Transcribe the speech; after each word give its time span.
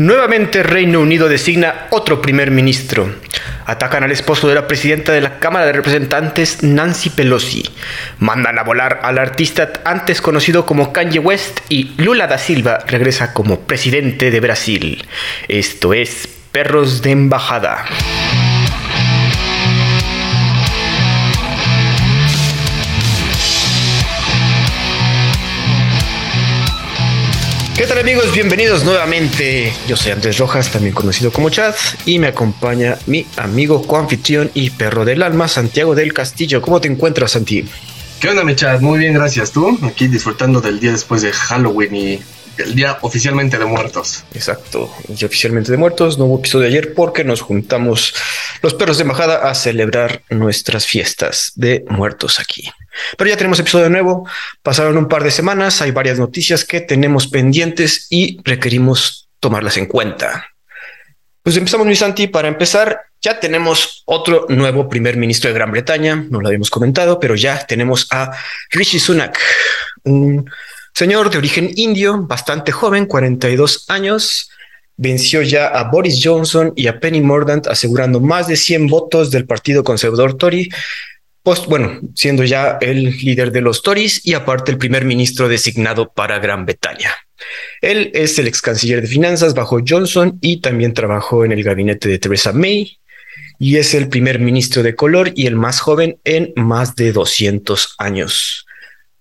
Nuevamente 0.00 0.62
Reino 0.62 0.98
Unido 1.00 1.28
designa 1.28 1.86
otro 1.90 2.22
primer 2.22 2.50
ministro. 2.50 3.16
Atacan 3.66 4.02
al 4.02 4.10
esposo 4.10 4.48
de 4.48 4.54
la 4.54 4.66
presidenta 4.66 5.12
de 5.12 5.20
la 5.20 5.38
Cámara 5.38 5.66
de 5.66 5.74
Representantes, 5.74 6.62
Nancy 6.62 7.10
Pelosi. 7.10 7.68
Mandan 8.18 8.58
a 8.58 8.62
volar 8.62 9.00
al 9.02 9.18
artista 9.18 9.70
antes 9.84 10.22
conocido 10.22 10.64
como 10.64 10.94
Kanye 10.94 11.18
West 11.18 11.60
y 11.68 11.92
Lula 11.98 12.26
da 12.28 12.38
Silva 12.38 12.78
regresa 12.86 13.34
como 13.34 13.60
presidente 13.60 14.30
de 14.30 14.40
Brasil. 14.40 15.06
Esto 15.48 15.92
es 15.92 16.26
Perros 16.50 17.02
de 17.02 17.10
Embajada. 17.10 17.84
¿Qué 27.80 27.86
tal 27.86 27.96
amigos? 27.96 28.34
Bienvenidos 28.34 28.84
nuevamente. 28.84 29.72
Yo 29.88 29.96
soy 29.96 30.12
Andrés 30.12 30.36
Rojas, 30.36 30.70
también 30.70 30.94
conocido 30.94 31.32
como 31.32 31.48
Chad, 31.48 31.74
y 32.04 32.18
me 32.18 32.26
acompaña 32.26 32.98
mi 33.06 33.24
amigo, 33.38 33.86
coanfitrión 33.86 34.50
y 34.52 34.68
perro 34.68 35.06
del 35.06 35.22
alma, 35.22 35.48
Santiago 35.48 35.94
del 35.94 36.12
Castillo. 36.12 36.60
¿Cómo 36.60 36.78
te 36.82 36.88
encuentras, 36.88 37.30
Santi? 37.30 37.64
¿Qué 38.20 38.28
onda, 38.28 38.44
mi 38.44 38.54
Chad? 38.54 38.82
Muy 38.82 38.98
bien, 38.98 39.14
gracias. 39.14 39.50
¿Tú? 39.52 39.78
Aquí 39.82 40.08
disfrutando 40.08 40.60
del 40.60 40.78
día 40.78 40.92
después 40.92 41.22
de 41.22 41.32
Halloween 41.32 41.96
y 41.96 42.20
el 42.58 42.74
día 42.74 42.98
oficialmente 43.02 43.58
de 43.58 43.64
muertos. 43.64 44.24
Exacto, 44.34 44.92
el 45.08 45.16
día 45.16 45.26
oficialmente 45.26 45.70
de 45.70 45.78
muertos. 45.78 46.18
No 46.18 46.26
hubo 46.26 46.38
episodio 46.38 46.62
de 46.62 46.68
ayer 46.68 46.94
porque 46.94 47.24
nos 47.24 47.40
juntamos 47.40 48.14
los 48.62 48.74
perros 48.74 48.98
de 48.98 49.02
embajada 49.02 49.48
a 49.48 49.54
celebrar 49.54 50.22
nuestras 50.30 50.86
fiestas 50.86 51.52
de 51.54 51.84
muertos 51.88 52.40
aquí. 52.40 52.70
Pero 53.16 53.30
ya 53.30 53.36
tenemos 53.36 53.58
episodio 53.60 53.88
nuevo, 53.88 54.28
pasaron 54.62 54.96
un 54.96 55.08
par 55.08 55.24
de 55.24 55.30
semanas, 55.30 55.80
hay 55.80 55.90
varias 55.90 56.18
noticias 56.18 56.64
que 56.64 56.80
tenemos 56.80 57.28
pendientes 57.28 58.06
y 58.10 58.38
requerimos 58.44 59.28
tomarlas 59.40 59.76
en 59.76 59.86
cuenta. 59.86 60.50
Pues 61.42 61.56
empezamos, 61.56 61.86
mi 61.86 61.96
Santi. 61.96 62.26
Para 62.26 62.48
empezar, 62.48 63.00
ya 63.22 63.40
tenemos 63.40 64.02
otro 64.04 64.46
nuevo 64.50 64.88
primer 64.88 65.16
ministro 65.16 65.48
de 65.48 65.54
Gran 65.54 65.70
Bretaña. 65.70 66.16
No 66.28 66.40
lo 66.40 66.48
habíamos 66.48 66.70
comentado, 66.70 67.18
pero 67.18 67.34
ya 67.34 67.66
tenemos 67.66 68.06
a 68.10 68.30
Rishi 68.70 68.98
Sunak, 68.98 69.38
un 70.04 70.50
señor 70.94 71.30
de 71.30 71.38
origen 71.38 71.70
indio, 71.76 72.22
bastante 72.22 72.72
joven, 72.72 73.06
42 73.06 73.86
años. 73.88 74.50
Venció 74.96 75.42
ya 75.42 75.68
a 75.68 75.84
Boris 75.84 76.20
Johnson 76.22 76.72
y 76.76 76.86
a 76.86 77.00
Penny 77.00 77.20
Mordaunt, 77.20 77.66
asegurando 77.66 78.20
más 78.20 78.48
de 78.48 78.56
100 78.56 78.86
votos 78.86 79.30
del 79.30 79.46
Partido 79.46 79.82
Conservador 79.82 80.36
Tory 80.36 80.68
Post, 81.42 81.66
bueno, 81.68 82.00
siendo 82.14 82.44
ya 82.44 82.76
el 82.82 83.16
líder 83.16 83.50
de 83.50 83.62
los 83.62 83.82
Tories 83.82 84.20
y 84.26 84.34
aparte 84.34 84.72
el 84.72 84.76
primer 84.78 85.06
ministro 85.06 85.48
designado 85.48 86.12
para 86.12 86.38
Gran 86.38 86.66
Bretaña. 86.66 87.12
Él 87.80 88.10
es 88.12 88.38
el 88.38 88.46
ex 88.46 88.60
canciller 88.60 89.00
de 89.00 89.08
finanzas 89.08 89.54
bajo 89.54 89.80
Johnson 89.86 90.38
y 90.42 90.60
también 90.60 90.92
trabajó 90.92 91.46
en 91.46 91.52
el 91.52 91.62
gabinete 91.62 92.10
de 92.10 92.18
Theresa 92.18 92.52
May 92.52 92.98
y 93.58 93.76
es 93.76 93.94
el 93.94 94.08
primer 94.08 94.38
ministro 94.38 94.82
de 94.82 94.94
color 94.94 95.32
y 95.34 95.46
el 95.46 95.56
más 95.56 95.80
joven 95.80 96.18
en 96.24 96.52
más 96.56 96.94
de 96.94 97.12
200 97.12 97.94
años. 97.96 98.66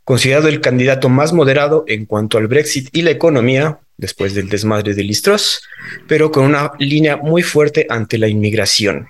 Considerado 0.09 0.47
el 0.47 0.59
candidato 0.59 1.07
más 1.07 1.33
moderado 1.33 1.83
en 1.85 2.07
cuanto 2.07 2.39
al 2.39 2.47
Brexit 2.47 2.89
y 2.93 3.03
la 3.03 3.11
economía, 3.11 3.77
después 3.95 4.33
del 4.33 4.49
desmadre 4.49 4.95
de 4.95 5.03
Listros, 5.03 5.61
pero 6.07 6.31
con 6.31 6.45
una 6.45 6.71
línea 6.79 7.17
muy 7.17 7.43
fuerte 7.43 7.85
ante 7.87 8.17
la 8.17 8.27
inmigración. 8.27 9.07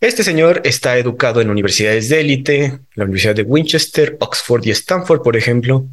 Este 0.00 0.24
señor 0.24 0.62
está 0.64 0.98
educado 0.98 1.40
en 1.40 1.48
universidades 1.48 2.08
de 2.08 2.18
élite, 2.22 2.80
la 2.96 3.04
Universidad 3.04 3.36
de 3.36 3.44
Winchester, 3.44 4.16
Oxford 4.18 4.66
y 4.66 4.72
Stanford, 4.72 5.22
por 5.22 5.36
ejemplo. 5.36 5.86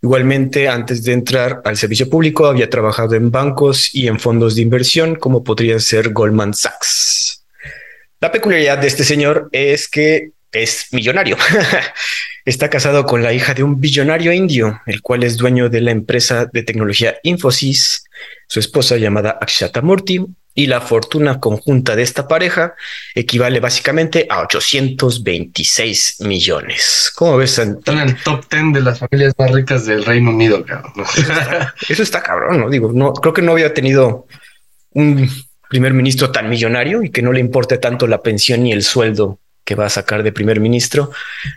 Igualmente, 0.00 0.66
antes 0.66 1.04
de 1.04 1.12
entrar 1.12 1.60
al 1.62 1.76
servicio 1.76 2.08
público, 2.08 2.46
había 2.46 2.70
trabajado 2.70 3.16
en 3.16 3.30
bancos 3.30 3.94
y 3.94 4.08
en 4.08 4.18
fondos 4.18 4.54
de 4.54 4.62
inversión, 4.62 5.14
como 5.14 5.44
podría 5.44 5.78
ser 5.78 6.14
Goldman 6.14 6.54
Sachs. 6.54 7.44
La 8.18 8.32
peculiaridad 8.32 8.78
de 8.78 8.86
este 8.86 9.04
señor 9.04 9.50
es 9.52 9.88
que 9.88 10.30
es 10.52 10.88
millonario. 10.92 11.36
Está 12.44 12.70
casado 12.70 13.04
con 13.04 13.22
la 13.22 13.32
hija 13.32 13.54
de 13.54 13.62
un 13.62 13.80
billonario 13.80 14.32
indio, 14.32 14.80
el 14.86 15.02
cual 15.02 15.22
es 15.22 15.36
dueño 15.36 15.68
de 15.68 15.80
la 15.82 15.90
empresa 15.90 16.46
de 16.50 16.62
tecnología 16.62 17.18
Infosys, 17.22 18.04
su 18.46 18.58
esposa 18.58 18.96
llamada 18.96 19.38
Akshata 19.40 19.82
Murthy, 19.82 20.24
y 20.58 20.66
la 20.66 20.80
fortuna 20.80 21.38
conjunta 21.38 21.94
de 21.94 22.02
esta 22.02 22.26
pareja 22.26 22.74
equivale 23.14 23.60
básicamente 23.60 24.26
a 24.28 24.40
826 24.40 26.16
millones. 26.22 27.12
¿Cómo 27.14 27.36
ves? 27.36 27.58
Están 27.58 27.98
en 27.98 28.08
el 28.08 28.22
top 28.24 28.44
10 28.50 28.72
de 28.72 28.80
las 28.80 28.98
familias 28.98 29.34
más 29.38 29.52
ricas 29.52 29.86
del 29.86 30.04
Reino 30.04 30.30
Unido, 30.30 30.64
cabrón. 30.64 30.94
Eso 31.88 32.02
está, 32.02 32.22
cabrón, 32.24 32.58
¿no? 32.58 32.70
Digo, 32.70 32.90
no, 32.92 33.12
creo 33.12 33.32
que 33.32 33.42
no 33.42 33.52
había 33.52 33.72
tenido 33.72 34.26
un 34.94 35.30
primer 35.68 35.92
ministro 35.92 36.32
tan 36.32 36.48
millonario 36.48 37.04
y 37.04 37.10
que 37.10 37.22
no 37.22 37.32
le 37.32 37.38
importe 37.38 37.78
tanto 37.78 38.08
la 38.08 38.20
pensión 38.20 38.64
ni 38.64 38.72
el 38.72 38.82
sueldo 38.82 39.38
que 39.68 39.74
va 39.74 39.84
a 39.84 39.90
sacar 39.90 40.22
de 40.22 40.32
primer 40.32 40.60
ministro. 40.60 41.10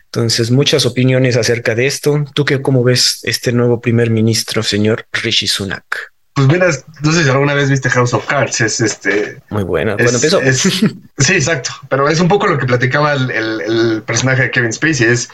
Entonces, 0.07 0.51
muchas 0.51 0.85
opiniones 0.85 1.37
acerca 1.37 1.75
de 1.75 1.87
esto. 1.87 2.25
¿Tú 2.33 2.43
qué, 2.43 2.61
cómo 2.61 2.83
ves 2.83 3.21
este 3.23 3.53
nuevo 3.53 3.79
primer 3.79 4.09
ministro, 4.09 4.63
señor 4.63 5.05
Rishi 5.13 5.47
Sunak? 5.47 6.11
Pues 6.33 6.45
mira, 6.49 6.67
no 7.03 7.11
sé 7.13 7.23
si 7.23 7.29
alguna 7.29 7.53
vez 7.53 7.69
viste 7.69 7.89
House 7.89 8.13
of 8.13 8.27
Cards, 8.27 8.59
es 8.59 8.81
este... 8.81 9.41
Muy 9.49 9.63
buena, 9.63 9.95
bueno, 9.95 10.09
empezó. 10.11 10.41
sí, 10.51 11.33
exacto, 11.33 11.71
pero 11.87 12.09
es 12.09 12.19
un 12.19 12.27
poco 12.27 12.47
lo 12.47 12.57
que 12.57 12.65
platicaba 12.65 13.13
el, 13.13 14.03
personaje 14.05 14.43
de 14.43 14.51
Kevin 14.51 14.73
Spacey, 14.73 15.07
es 15.07 15.29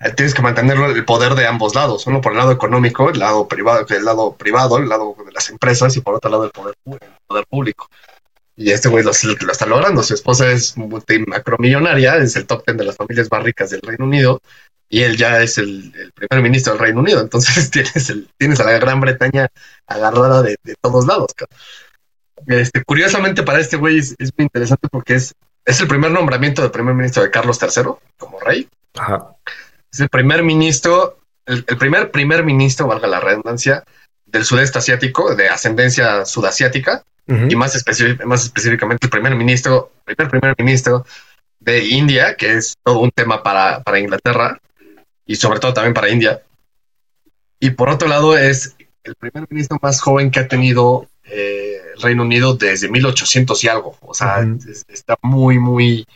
eh, 0.00 0.12
tienes 0.14 0.34
que 0.34 0.42
mantener 0.42 0.76
el 0.76 1.04
poder 1.06 1.34
de 1.34 1.46
ambos 1.46 1.74
lados, 1.74 2.06
uno 2.06 2.20
por 2.20 2.32
el 2.32 2.38
lado 2.38 2.52
económico, 2.52 3.08
el 3.08 3.20
lado 3.20 3.48
privado, 3.48 3.86
el 3.88 4.04
lado 4.04 4.36
privado, 4.36 4.76
el 4.76 4.88
lado 4.90 5.16
de 5.24 5.32
las 5.32 5.48
empresas 5.48 5.96
y 5.96 6.02
por 6.02 6.14
otro 6.14 6.30
lado 6.30 6.44
el 6.44 6.50
poder, 6.50 6.74
el 6.84 6.98
poder 7.26 7.46
público. 7.48 7.88
Y 8.56 8.70
este 8.70 8.88
güey 8.88 9.02
lo, 9.02 9.12
lo, 9.12 9.52
está 9.52 9.66
logrando. 9.66 10.02
Su 10.02 10.14
esposa 10.14 10.50
es 10.50 10.76
multimacromillonaria, 10.76 12.16
es 12.16 12.36
el 12.36 12.46
top 12.46 12.64
ten 12.64 12.76
de 12.76 12.84
las 12.84 12.96
familias 12.96 13.28
más 13.30 13.42
ricas 13.42 13.70
del 13.70 13.80
Reino 13.82 14.04
Unido 14.04 14.40
y 14.92 15.02
él 15.04 15.16
ya 15.16 15.42
es 15.42 15.56
el, 15.56 15.90
primer 16.14 16.42
ministro 16.42 16.74
del 16.74 16.82
Reino 16.82 17.00
Unido. 17.00 17.22
Entonces 17.22 17.70
tienes, 17.72 18.10
el, 18.10 18.28
tienes 18.36 18.60
a 18.60 18.64
la 18.64 18.72
Gran 18.72 19.00
Bretaña 19.00 19.48
agarrada 19.86 20.42
de, 20.42 20.58
todos 20.82 21.06
lados. 21.06 21.32
Este, 22.46 22.84
curiosamente 22.84 23.42
para 23.42 23.58
este 23.58 23.78
güey 23.78 23.98
es, 23.98 24.14
muy 24.18 24.44
interesante 24.44 24.88
porque 24.90 25.14
es, 25.14 25.34
es 25.64 25.80
el 25.80 25.88
primer 25.88 26.10
nombramiento 26.10 26.60
del 26.60 26.70
primer 26.70 26.94
ministro 26.94 27.22
de 27.22 27.30
Carlos 27.30 27.58
III 27.62 27.84
como 28.18 28.38
rey. 28.38 28.68
Es 29.90 30.00
el 30.00 30.10
primer 30.10 30.42
ministro, 30.42 31.18
el, 31.46 31.64
primer 31.64 32.10
primer 32.10 32.44
ministro, 32.44 32.86
valga 32.86 33.08
la 33.08 33.20
redundancia, 33.20 33.84
del 34.32 34.44
sudeste 34.44 34.78
asiático, 34.78 35.34
de 35.34 35.48
ascendencia 35.48 36.24
sudasiática, 36.24 37.04
y 37.26 37.54
más, 37.54 37.84
más 38.26 38.44
específicamente 38.44 39.06
el 39.06 39.10
primer 39.10 39.36
ministro, 39.36 39.92
primer 40.04 40.28
primer 40.28 40.54
ministro 40.58 41.06
de 41.60 41.84
India, 41.84 42.34
que 42.36 42.54
es 42.54 42.74
todo 42.82 42.98
un 42.98 43.10
tema 43.10 43.42
para, 43.42 43.80
para 43.82 44.00
Inglaterra, 44.00 44.58
y 45.24 45.36
sobre 45.36 45.60
todo 45.60 45.72
también 45.72 45.94
para 45.94 46.10
India. 46.10 46.42
Y 47.60 47.70
por 47.70 47.88
otro 47.88 48.08
lado 48.08 48.36
es 48.36 48.74
el 49.04 49.14
primer 49.14 49.46
ministro 49.48 49.78
más 49.80 50.00
joven 50.00 50.30
que 50.30 50.40
ha 50.40 50.48
tenido 50.48 51.08
eh, 51.24 51.80
el 51.94 52.02
Reino 52.02 52.22
Unido 52.22 52.54
desde 52.54 52.88
1800 52.88 53.62
y 53.62 53.68
algo. 53.68 53.96
O 54.00 54.14
sea, 54.14 54.44
está 54.88 55.16
muy, 55.22 55.58
muy, 55.58 56.06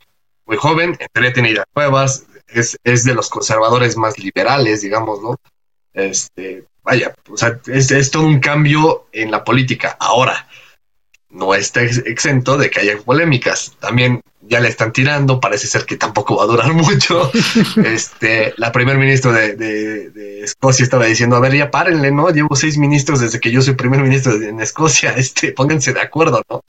muy 0.44 0.56
joven. 0.56 0.96
En 0.98 1.06
teoría 1.12 1.32
tiene 1.32 1.50
ideas 1.50 1.66
nuevas. 1.74 2.26
Es, 2.48 2.78
es, 2.82 3.04
de 3.04 3.14
los 3.14 3.30
conservadores 3.30 3.96
más 3.96 4.18
liberales, 4.18 4.82
digamos, 4.82 5.22
¿no? 5.22 5.36
Este, 5.92 6.64
vaya, 6.86 7.14
o 7.28 7.36
sea, 7.36 7.60
es, 7.66 7.90
es 7.90 8.10
todo 8.10 8.22
un 8.22 8.40
cambio 8.40 9.08
en 9.12 9.30
la 9.30 9.44
política. 9.44 9.96
Ahora, 10.00 10.46
no 11.28 11.54
está 11.54 11.82
exento 11.82 12.56
de 12.56 12.70
que 12.70 12.80
haya 12.80 12.96
polémicas. 12.98 13.76
También 13.80 14.22
ya 14.40 14.60
le 14.60 14.68
están 14.68 14.92
tirando, 14.92 15.40
parece 15.40 15.66
ser 15.66 15.84
que 15.84 15.96
tampoco 15.96 16.36
va 16.36 16.44
a 16.44 16.46
durar 16.46 16.72
mucho. 16.72 17.30
este, 17.84 18.54
la 18.56 18.72
primer 18.72 18.96
ministro 18.98 19.32
de, 19.32 20.40
Escocia 20.42 20.84
estaba 20.84 21.06
diciendo, 21.06 21.36
a 21.36 21.40
ver, 21.40 21.54
ya 21.54 21.70
párenle, 21.70 22.12
¿no? 22.12 22.30
Llevo 22.30 22.54
seis 22.54 22.78
ministros 22.78 23.20
desde 23.20 23.40
que 23.40 23.50
yo 23.50 23.60
soy 23.60 23.74
primer 23.74 24.00
ministro 24.00 24.32
en 24.34 24.60
Escocia, 24.60 25.10
este, 25.16 25.52
pónganse 25.52 25.92
de 25.92 26.00
acuerdo, 26.00 26.42
¿no? 26.48 26.62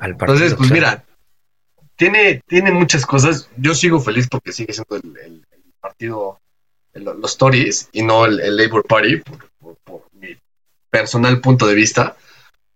Entonces, 0.00 0.54
pues 0.54 0.70
mira, 0.72 1.04
tiene, 1.96 2.42
tiene 2.48 2.72
muchas 2.72 3.06
cosas. 3.06 3.48
Yo 3.56 3.74
sigo 3.74 4.00
feliz 4.00 4.26
porque 4.28 4.52
sigue 4.52 4.72
siendo 4.72 4.96
el, 4.96 5.44
partido, 5.80 6.40
los 6.94 7.38
Tories 7.38 7.88
y 7.92 8.02
no 8.02 8.26
el, 8.26 8.56
Labour 8.56 8.84
Party, 8.84 9.22
por 9.84 10.02
mi 10.12 10.36
personal 10.90 11.40
punto 11.40 11.66
de 11.66 11.74
vista 11.74 12.16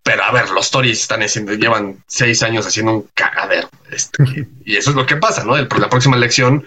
pero 0.07 0.23
a 0.23 0.31
ver, 0.31 0.51
los 0.51 0.71
Tories 0.71 1.01
están 1.01 1.21
haciendo, 1.21 1.51
llevan 1.53 2.01
seis 2.07 2.41
años 2.41 2.65
haciendo 2.65 2.93
un 2.93 3.09
cagadero. 3.13 3.69
Este, 3.91 4.23
y 4.65 4.77
eso 4.77 4.91
es 4.91 4.95
lo 4.95 5.05
que 5.05 5.17
pasa, 5.17 5.43
¿no? 5.43 5.57
El, 5.57 5.67
la 5.79 5.89
próxima 5.89 6.15
elección, 6.15 6.65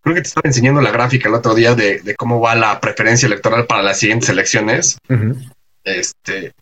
creo 0.00 0.14
que 0.14 0.22
te 0.22 0.28
estaba 0.28 0.46
enseñando 0.46 0.80
la 0.80 0.92
gráfica 0.92 1.28
el 1.28 1.34
otro 1.34 1.56
día 1.56 1.74
de, 1.74 2.14
cómo 2.16 2.40
va 2.40 2.54
la 2.54 2.80
preferencia 2.80 3.26
electoral 3.26 3.66
para 3.66 3.82
las 3.82 3.98
siguientes 3.98 4.28
elecciones. 4.28 4.96
Este. 5.82 6.52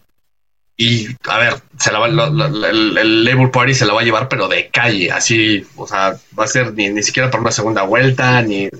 Y 0.78 1.08
a 1.28 1.38
ver, 1.38 1.60
se 1.78 1.92
la 1.92 1.98
va, 1.98 2.06
el, 2.06 3.24
Labour 3.24 3.50
Party 3.50 3.74
se 3.74 3.84
la 3.84 3.92
va 3.92 4.00
a 4.00 4.04
llevar, 4.04 4.30
pero 4.30 4.48
de 4.48 4.70
calle, 4.70 5.12
así, 5.12 5.66
o 5.76 5.86
sea, 5.86 6.16
va 6.38 6.44
a 6.44 6.48
ser 6.48 6.72
ni, 6.72 6.88
ni 6.88 7.02
siquiera 7.02 7.30
para 7.30 7.42
una 7.42 7.52
segunda 7.52 7.82
vuelta, 7.82 8.40
ni. 8.40 8.70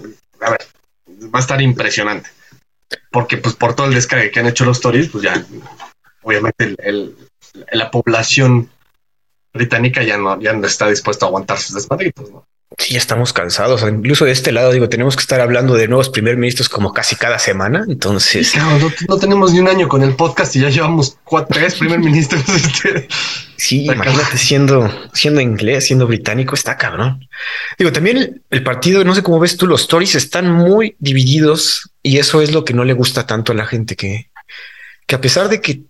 A 0.40 0.50
ver, 0.52 0.66
va 1.22 1.38
a 1.38 1.42
estar 1.42 1.60
impresionante. 1.60 2.30
Porque, 3.10 3.38
pues, 3.38 3.54
por 3.54 3.74
todo 3.74 3.86
el 3.86 3.94
descargue 3.94 4.30
que 4.30 4.40
han 4.40 4.46
hecho 4.46 4.64
los 4.64 4.80
Tories, 4.80 5.08
pues 5.08 5.24
ya, 5.24 5.44
obviamente 6.22 6.74
el, 6.78 7.16
la 7.72 7.90
población 7.90 8.70
británica 9.52 10.02
ya 10.02 10.18
no, 10.18 10.40
ya 10.40 10.52
no 10.52 10.66
está 10.66 10.88
dispuesta 10.88 11.26
a 11.26 11.28
aguantar 11.28 11.58
sus 11.58 11.74
desmadritos, 11.74 12.30
¿no? 12.30 12.46
Sí, 12.78 12.94
ya 12.94 12.98
estamos 12.98 13.32
cansados. 13.32 13.82
Incluso 13.82 14.24
de 14.24 14.32
este 14.32 14.50
lado, 14.50 14.72
digo, 14.72 14.88
tenemos 14.88 15.14
que 15.14 15.20
estar 15.20 15.40
hablando 15.40 15.74
de 15.74 15.86
nuevos 15.86 16.08
primer 16.08 16.36
ministros 16.36 16.68
como 16.68 16.92
casi 16.92 17.14
cada 17.14 17.38
semana. 17.38 17.84
Entonces, 17.88 18.54
no, 19.08 19.16
tenemos 19.18 19.52
ni 19.52 19.60
un 19.60 19.68
año 19.68 19.88
con 19.88 20.02
el 20.02 20.16
podcast 20.16 20.56
y 20.56 20.60
ya 20.60 20.68
llevamos 20.68 21.16
cuatro, 21.24 21.56
tres 21.58 21.76
primer 21.76 22.00
ministros. 22.00 22.42
Este. 22.56 23.08
Sí, 23.56 23.84
imagínate 23.84 24.36
siendo, 24.36 24.90
siendo 25.14 25.40
inglés, 25.40 25.86
siendo 25.86 26.06
británico, 26.06 26.54
está 26.54 26.76
cabrón. 26.76 27.26
Digo, 27.78 27.92
también 27.92 28.42
el, 28.50 28.62
partido, 28.62 29.02
no 29.04 29.14
sé 29.14 29.22
cómo 29.22 29.38
ves 29.38 29.56
tú, 29.56 29.66
los 29.66 29.88
Tories 29.88 30.14
están 30.14 30.50
muy 30.50 30.96
divididos 30.98 31.90
y 32.02 32.18
eso 32.18 32.42
es 32.42 32.52
lo 32.52 32.64
que 32.64 32.74
no 32.74 32.84
le 32.84 32.92
gusta 32.92 33.26
tanto 33.26 33.52
a 33.52 33.54
la 33.54 33.66
gente 33.66 33.96
que, 33.96 34.30
que 35.06 35.14
a 35.14 35.20
pesar 35.20 35.48
de 35.48 35.60
que 35.60 35.82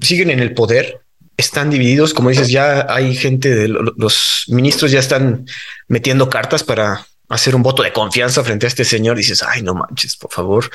siguen 0.00 0.30
en 0.30 0.40
el 0.40 0.54
poder, 0.54 1.02
están 1.40 1.70
divididos. 1.70 2.14
Como 2.14 2.30
dices, 2.30 2.48
ya 2.48 2.86
hay 2.88 3.14
gente 3.14 3.54
de 3.54 3.68
los 3.68 4.44
ministros 4.48 4.90
ya 4.90 5.00
están 5.00 5.46
metiendo 5.88 6.28
cartas 6.28 6.62
para 6.62 7.06
hacer 7.28 7.54
un 7.54 7.62
voto 7.62 7.82
de 7.82 7.92
confianza 7.92 8.44
frente 8.44 8.66
a 8.66 8.68
este 8.68 8.84
señor. 8.84 9.16
Dices, 9.16 9.42
ay, 9.42 9.62
no 9.62 9.74
manches, 9.74 10.16
por 10.16 10.32
favor, 10.32 10.70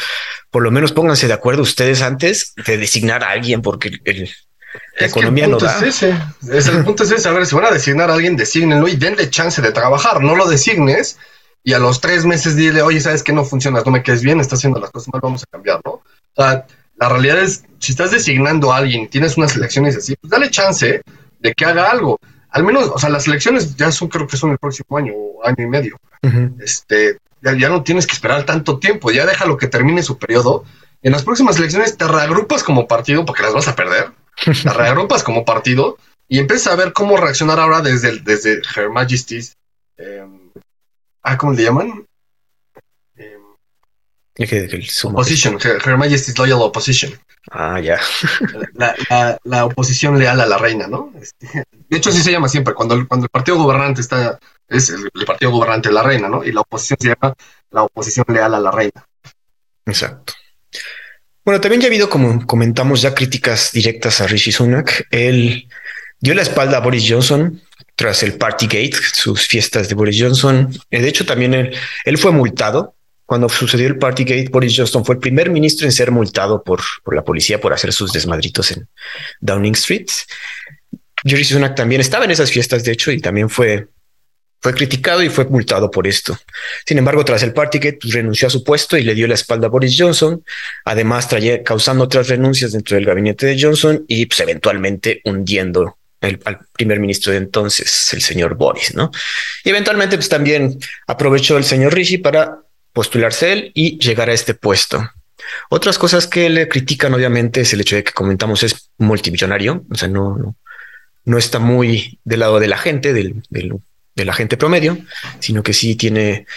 por 0.50 0.64
lo 0.64 0.72
menos 0.72 0.92
pónganse 0.92 1.28
de 1.28 1.34
acuerdo 1.34 1.62
ustedes 1.62 2.02
antes 2.02 2.54
de 2.66 2.78
designar 2.78 3.24
a 3.24 3.32
alguien, 3.32 3.62
porque 3.62 4.00
el, 4.04 4.30
la 5.00 5.08
economía 5.08 5.48
no 5.48 5.58
da. 5.58 5.78
Es 5.78 6.04
ese. 6.04 6.18
Es 6.52 6.68
el 6.68 6.84
punto 6.84 7.04
es 7.04 7.12
ese. 7.12 7.30
A 7.30 7.32
ver, 7.32 7.46
si 7.46 7.56
van 7.56 7.66
a 7.66 7.72
designar 7.72 8.10
a 8.10 8.14
alguien, 8.14 8.36
desígnenlo 8.36 8.88
y 8.88 8.96
denle 8.96 9.30
chance 9.30 9.62
de 9.62 9.72
trabajar. 9.72 10.22
No 10.22 10.36
lo 10.36 10.48
designes 10.48 11.18
y 11.64 11.74
a 11.74 11.80
los 11.80 12.00
tres 12.00 12.26
meses 12.26 12.56
dile, 12.56 12.82
oye, 12.84 13.02
sabes 13.02 13.24
que 13.24 13.34
no 13.34 13.44
funciona, 13.44 13.82
no 13.84 13.92
me 13.92 14.04
quedes 14.04 14.22
bien, 14.22 14.40
está 14.40 14.56
haciendo 14.56 14.80
las 14.80 14.92
cosas 14.92 15.12
mal, 15.12 15.20
vamos 15.22 15.44
a 15.44 15.48
cambiar, 15.52 15.82
¿no? 15.84 15.94
O 15.94 16.04
sea, 16.36 16.68
la 16.98 17.10
realidad 17.10 17.40
es, 17.40 17.66
si 17.80 17.92
estás 17.92 18.12
designando 18.12 18.72
a 18.72 18.78
alguien 18.78 19.04
y 19.04 19.08
tienes 19.08 19.38
unas 19.38 19.56
elecciones 19.56 19.98
así, 19.98 20.16
pues 20.16 20.32
dale 20.32 20.50
chance 20.50 21.02
de 21.40 21.54
que 21.54 21.66
haga 21.66 21.92
algo. 21.92 22.20
Al 22.50 22.64
menos, 22.64 22.90
o 22.90 22.98
sea, 22.98 23.10
las 23.10 23.28
elecciones 23.28 23.76
ya 23.76 23.92
son, 23.92 24.08
creo 24.08 24.28
que 24.28 24.38
son 24.38 24.52
el 24.52 24.58
próximo 24.58 24.98
año 24.98 25.14
o 25.14 25.46
año 25.46 25.58
y 25.60 25.68
medio. 25.68 25.98
Este, 26.60 27.18
ya, 27.42 27.70
no 27.70 27.84
tienes 27.84 28.08
que 28.08 28.14
esperar 28.14 28.46
tanto 28.46 28.80
tiempo, 28.80 29.12
ya 29.12 29.26
déjalo 29.26 29.58
que 29.58 29.68
termine 29.68 30.02
su 30.04 30.18
periodo. 30.18 30.64
En 31.02 31.12
las 31.12 31.24
próximas 31.24 31.58
elecciones 31.58 31.98
te 31.98 32.08
reagrupas 32.08 32.64
como 32.64 32.88
partido 32.88 33.26
porque 33.26 33.44
las 33.44 33.54
vas 33.54 33.68
a 33.68 33.76
perder. 33.76 34.12
Te 34.44 34.54
reagrupas 34.74 35.24
como 35.24 35.46
partido 35.46 35.98
y 36.28 36.40
empiezas 36.40 36.74
a 36.74 36.76
ver 36.76 36.94
cómo 36.94 37.18
reaccionar 37.18 37.60
ahora 37.60 37.82
desde, 37.82 38.20
desde 38.20 38.62
Her 38.76 38.90
Majesty's. 38.90 39.58
Ah, 41.22 41.38
¿cómo 41.38 41.54
le 41.54 41.64
llaman? 41.64 42.06
Opposition, 44.38 45.58
Her, 45.62 45.98
Majesty's 45.98 46.38
Loyal 46.38 46.62
Opposition. 46.62 47.14
Ah, 47.52 47.80
ya. 47.80 48.00
La, 49.44 49.66
oposición 49.66 50.20
leal 50.20 50.42
a 50.42 50.46
la 50.46 50.58
reina, 50.58 50.88
¿no? 50.88 51.14
Este, 51.22 51.64
de 51.90 51.98
hecho, 51.98 52.10
así 52.10 52.22
se 52.22 52.32
llama 52.32 52.50
siempre. 52.50 52.74
Cuando 52.74 52.96
el, 52.96 53.08
cuando 53.08 53.26
el 53.26 53.30
partido 53.30 53.58
gobernante 53.58 54.02
está, 54.02 54.38
es 54.68 54.90
el, 54.90 55.10
partido 55.26 55.52
gobernante 55.52 55.90
de 55.90 55.96
la 55.96 56.04
reina, 56.04 56.28
¿no? 56.28 56.44
Y 56.44 56.52
la 56.52 56.62
oposición 56.62 56.98
se 57.00 57.08
llama 57.10 57.34
la 57.72 57.84
oposición 57.84 58.26
leal 58.28 58.54
a 58.56 58.60
la 58.60 58.72
reina. 58.72 59.06
Exacto. 59.86 60.34
Bueno, 61.46 61.62
también 61.62 61.82
ya 61.82 61.88
ha 61.88 61.92
habido, 61.92 62.10
como 62.10 62.46
comentamos, 62.46 63.02
ya 63.02 63.16
críticas 63.16 63.72
directas 63.72 64.20
a 64.20 64.28
Rishi 64.28 64.52
Sunak. 64.52 65.08
Él 65.12 65.70
dio 66.20 66.34
la 66.34 66.42
espalda 66.42 66.78
a 66.78 66.82
Boris 66.82 67.06
Johnson 67.08 67.62
tras 67.96 68.24
el 68.24 68.34
Partygate, 68.34 68.98
sus 69.14 69.48
fiestas 69.48 69.88
de 69.88 69.96
Boris 69.96 70.18
Johnson. 70.20 70.76
Eh, 70.92 71.02
de 71.02 71.08
hecho, 71.08 71.26
también 71.26 71.54
él, 71.54 71.76
él 72.04 72.18
fue 72.18 72.32
multado 72.32 72.96
cuando 73.26 73.50
sucedió 73.50 73.88
el 73.88 73.98
Partygate, 73.98 74.50
Boris 74.50 74.74
Johnson 74.76 75.04
fue 75.04 75.16
el 75.16 75.22
primer 75.22 75.50
ministro 75.50 75.86
en 75.86 75.92
ser 75.92 76.12
multado 76.12 76.64
por, 76.64 76.82
por 77.04 77.16
la 77.16 77.24
policía 77.24 77.60
por 77.60 77.74
hacer 77.74 77.92
sus 77.92 78.14
desmadritos 78.14 78.72
en 78.72 78.88
Downing 79.42 79.74
Street. 79.74 80.08
Jerry 81.24 81.44
Sunak 81.44 81.76
también 81.76 82.02
estaba 82.02 82.26
en 82.26 82.32
esas 82.32 82.52
fiestas, 82.52 82.84
de 82.84 82.92
hecho, 82.92 83.12
y 83.12 83.20
también 83.20 83.50
fue, 83.50 83.88
fue 84.62 84.74
criticado 84.76 85.24
y 85.24 85.30
fue 85.30 85.46
multado 85.46 85.90
por 85.90 86.06
esto. 86.06 86.38
Sin 86.86 87.00
embargo, 87.00 87.26
tras 87.26 87.42
el 87.42 87.52
Partygate, 87.52 87.98
pues, 88.00 88.14
renunció 88.14 88.48
a 88.48 88.52
su 88.52 88.64
puesto 88.64 88.96
y 88.96 89.04
le 89.04 89.16
dio 89.16 89.28
la 89.28 89.34
espalda 89.34 89.68
a 89.68 89.72
Boris 89.72 89.96
Johnson, 89.98 90.44
además 90.86 91.28
traía, 91.28 91.64
causando 91.64 92.04
otras 92.04 92.28
renuncias 92.28 92.74
dentro 92.74 92.96
del 92.96 93.06
gabinete 93.06 93.48
de 93.48 93.60
Johnson 93.60 94.06
y 94.08 94.28
pues, 94.28 94.40
eventualmente 94.40 95.22
hundiendo 95.26 95.98
al 96.22 96.40
primer 96.74 97.00
ministro 97.00 97.32
de 97.32 97.38
entonces, 97.38 98.12
el 98.14 98.22
señor 98.22 98.56
Boris, 98.56 98.96
¿no? 98.96 99.12
Y 99.64 99.70
eventualmente, 99.70 100.16
pues 100.16 100.30
también 100.30 100.80
aprovechó 101.06 101.58
el 101.58 101.64
señor 101.64 101.94
Rishi 101.94 102.18
para 102.18 102.66
postularse 102.96 103.52
él 103.52 103.72
y 103.76 104.00
llegar 104.00 104.30
a 104.30 104.34
este 104.34 104.54
puesto. 104.54 105.12
Otras 105.70 106.00
cosas 106.00 106.28
que 106.28 106.50
le 106.50 106.70
critican, 106.70 107.14
obviamente, 107.14 107.62
es 107.62 107.74
el 107.74 107.82
hecho 107.82 107.98
de 107.98 108.04
que 108.06 108.14
comentamos 108.14 108.64
es 108.64 108.90
multimillonario, 108.98 109.84
o 109.92 109.96
sea, 109.96 110.08
no, 110.08 110.56
no, 111.26 111.38
está 111.38 111.60
muy 111.60 112.20
del 112.24 112.40
lado 112.40 112.60
de 112.60 112.70
la 112.70 112.78
gente, 112.78 113.14
del, 113.14 113.44
de 113.50 114.26
la 114.26 114.34
gente 114.34 114.56
promedio, 114.56 114.98
sino 115.40 115.62
que 115.62 115.74
sí 115.74 115.96
tiene 115.96 116.48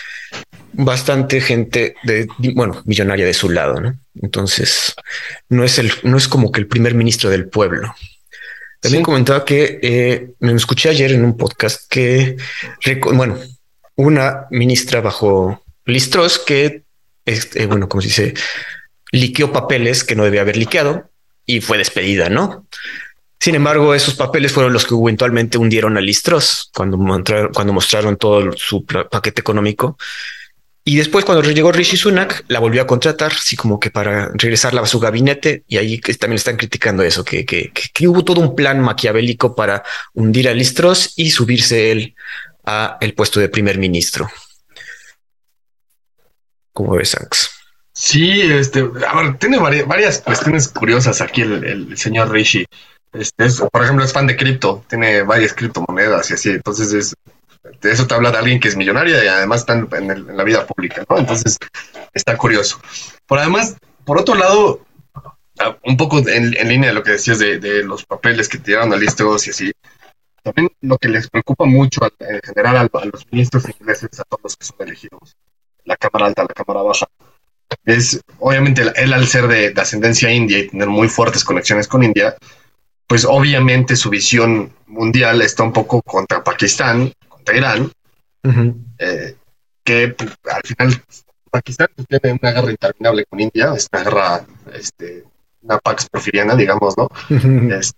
bastante 0.73 1.41
gente 1.41 1.97
de, 2.05 2.29
bueno, 2.55 2.83
millonaria 2.87 3.27
de 3.27 3.35
su 3.35 3.51
lado, 3.51 3.81
¿no? 3.81 3.99
Entonces, 4.23 4.95
no 5.49 5.65
es 5.65 5.79
el, 5.79 5.91
no 6.05 6.17
es 6.17 6.29
como 6.29 6.53
que 6.53 6.61
el 6.61 6.69
primer 6.69 6.95
ministro 6.95 7.31
del 7.31 7.49
pueblo. 7.49 7.95
También 8.81 9.03
comentaba 9.03 9.45
que 9.45 9.81
eh, 9.83 10.31
me 10.39 10.53
escuché 10.53 10.91
ayer 10.91 11.11
en 11.11 11.25
un 11.25 11.37
podcast 11.37 11.91
que, 11.91 12.37
bueno, 13.13 13.37
una 13.97 14.47
ministra 14.51 15.01
bajo 15.01 15.65
Listros 15.89 16.39
que, 16.39 16.83
este, 17.25 17.67
bueno, 17.67 17.89
como 17.89 18.03
se 18.03 18.09
dice, 18.09 18.35
liqueó 19.11 19.53
papeles 19.53 20.05
que 20.05 20.15
no 20.15 20.25
debía 20.25 20.43
haber 20.43 20.57
liqueado 20.57 21.11
y 21.47 21.61
fue 21.63 21.79
despedida, 21.79 22.29
¿no? 22.29 22.67
Sin 23.41 23.55
embargo, 23.55 23.95
esos 23.95 24.15
papeles 24.15 24.53
fueron 24.53 24.73
los 24.73 24.85
que 24.85 24.95
eventualmente 24.95 25.57
hundieron 25.59 25.97
a 25.97 26.01
Listros 26.01 26.71
cuando, 26.75 26.99
cuando 27.55 27.73
mostraron 27.73 28.17
todo 28.17 28.53
su 28.53 28.85
paquete 28.85 29.41
económico. 29.41 29.97
Y 30.85 30.97
después, 30.97 31.25
cuando 31.25 31.49
llegó 31.49 31.71
Rishi 31.73 31.97
Sunak, 31.97 32.45
la 32.49 32.59
volvió 32.59 32.83
a 32.83 32.87
contratar, 32.87 33.33
así 33.33 33.57
como 33.57 33.79
que 33.79 33.91
para 33.91 34.31
regresarla 34.35 34.83
a 34.83 34.87
su 34.87 34.99
gabinete. 34.99 35.63
Y 35.69 35.77
ahí 35.77 36.01
también 36.01 36.37
están 36.37 36.57
criticando 36.57 37.03
eso, 37.03 37.25
que, 37.25 37.47
que, 37.47 37.71
que 37.71 38.09
hubo 38.09 38.25
todo 38.25 38.41
un 38.41 38.57
plan 38.57 38.81
maquiavélico 38.81 39.55
para 39.55 39.85
hundir 40.15 40.49
a 40.49 40.55
Listros 40.55 41.13
y 41.17 41.31
subirse 41.31 41.93
él 41.93 42.15
a 42.65 42.99
el 43.01 43.15
puesto 43.15 43.39
de 43.39 43.49
primer 43.49 43.79
ministro. 43.79 44.29
¿Cómo 46.79 46.95
ves? 46.95 47.17
Sí, 47.93 48.41
este, 48.41 48.89
a 49.05 49.21
ver, 49.21 49.37
tiene 49.39 49.59
varias, 49.59 50.21
cuestiones 50.21 50.69
curiosas 50.69 51.21
aquí 51.21 51.41
el, 51.43 51.99
señor 51.99 52.31
Rishi. 52.31 52.65
Este, 53.13 53.49
por 53.73 53.83
ejemplo, 53.83 54.05
es 54.05 54.13
fan 54.13 54.29
de 54.29 54.37
cripto, 54.37 54.85
tiene 54.87 55.23
varias 55.23 55.55
criptomonedas 55.55 56.31
y 56.31 56.35
así. 56.35 56.51
Entonces, 56.51 56.93
es, 56.93 57.15
de 57.81 57.91
eso 57.91 58.07
te 58.07 58.15
habla 58.15 58.31
de 58.31 58.39
alguien 58.39 58.61
que 58.61 58.69
es 58.69 58.77
millonario 58.77 59.21
y 59.21 59.27
además 59.27 59.63
está 59.63 59.73
en, 59.73 60.37
la 60.37 60.45
vida 60.45 60.65
pública, 60.69 61.05
¿no? 61.11 61.19
Entonces, 61.19 61.59
está 62.15 62.37
curioso. 62.37 62.81
Por 63.27 63.41
además, 63.41 63.75
por 64.05 64.21
otro 64.21 64.37
lado, 64.37 64.87
un 65.83 65.97
poco 65.97 66.21
en, 66.29 66.53
línea 66.53 66.91
de 66.91 66.95
lo 66.95 67.03
que 67.03 67.11
decías 67.11 67.41
de, 67.41 67.83
los 67.83 68.07
papeles 68.07 68.49
que 68.49 68.59
tiraron 68.59 68.93
a 68.93 68.97
listos 68.97 69.49
y 69.49 69.51
así, 69.51 69.73
también 70.45 70.71
lo 70.83 70.97
que 70.97 71.09
les 71.09 71.29
preocupa 71.29 71.65
mucho 71.65 72.03
en 72.21 72.41
general 72.41 72.89
a 72.93 73.05
los 73.07 73.27
ministros 73.33 73.69
ingleses, 73.69 74.21
a 74.21 74.23
todos 74.23 74.43
los 74.45 74.57
que 74.57 74.65
son 74.65 74.77
elegidos, 74.79 75.35
la 75.89 75.97
cámara 75.97 76.27
alta, 76.27 76.43
la 76.43 76.55
cámara 76.55 76.83
baja. 76.83 77.07
Es 77.85 78.21
obviamente 78.39 78.83
él 78.97 79.13
al 79.13 79.27
ser 79.27 79.49
de, 79.49 79.75
ascendencia 79.77 80.31
india 80.31 80.59
y 80.59 80.69
tener 80.69 80.89
muy 80.89 81.09
fuertes 81.09 81.45
conexiones 81.45 81.89
con 81.89 82.03
India, 82.03 82.37
pues 83.07 83.25
obviamente 83.25 83.97
su 83.97 84.11
visión 84.11 84.73
mundial 84.87 85.43
está 85.43 85.63
un 85.65 85.73
poco 85.73 86.03
contra 86.03 86.45
Pakistán, 86.45 87.13
contra 87.29 87.57
Irán, 87.57 87.91
eh, 88.99 89.35
que 89.85 90.09
pues, 90.09 90.31
al 90.51 90.63
final 90.65 91.03
Pakistán 91.51 91.89
tiene 92.09 92.39
una 92.41 92.53
guerra 92.53 92.71
interminable 92.71 93.25
con 93.29 93.41
India, 93.41 93.73
es 93.75 93.89
una 93.93 94.03
guerra, 94.03 94.47
este, 94.73 95.25
una 95.69 95.79
Pax 95.79 96.09
Porfiriana, 96.11 96.57
digamos, 96.57 96.97
¿no? 96.97 97.09
es, 97.79 97.95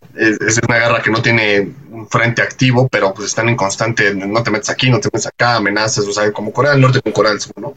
una 0.67 0.79
guerra 0.79 1.03
que 1.03 1.11
no 1.11 1.23
tiene 1.23 1.73
un 1.91 2.09
frente 2.09 2.43
activo, 2.43 2.89
pero 2.89 3.15
pues 3.15 3.29
están 3.29 3.49
en 3.49 3.57
constante, 3.57 4.15
no 4.15 4.43
te 4.43 4.51
metes 4.51 4.71
aquí, 4.71 4.91
no 4.91 4.99
te 4.99 5.09
metes 5.13 5.27
acá, 5.27 5.57
amenazas, 5.57 6.07
o 6.07 6.13
sea, 6.13 6.31
como 6.33 6.53
Corea 6.53 6.73
del 6.73 6.81
Norte 6.81 7.01
con 7.01 7.13
Corea 7.13 7.33
del 7.33 7.41
Sur, 7.41 7.59
¿no? 7.59 7.75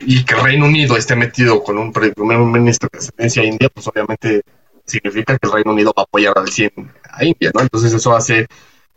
Y 0.00 0.24
que 0.24 0.34
Reino 0.34 0.66
Unido 0.66 0.96
esté 0.96 1.16
metido 1.16 1.62
con 1.62 1.78
un 1.78 1.92
primer 1.92 2.38
ministro 2.38 2.88
de 2.92 2.98
presidencia 2.98 3.42
india, 3.42 3.68
pues 3.72 3.86
obviamente 3.88 4.42
significa 4.84 5.38
que 5.38 5.46
el 5.46 5.52
Reino 5.52 5.72
Unido 5.72 5.94
va 5.96 6.02
a 6.02 6.04
apoyar 6.04 6.34
al 6.36 6.50
100 6.50 6.70
a 7.10 7.24
India, 7.24 7.50
¿no? 7.54 7.62
Entonces 7.62 7.92
eso 7.94 8.14
hace 8.14 8.46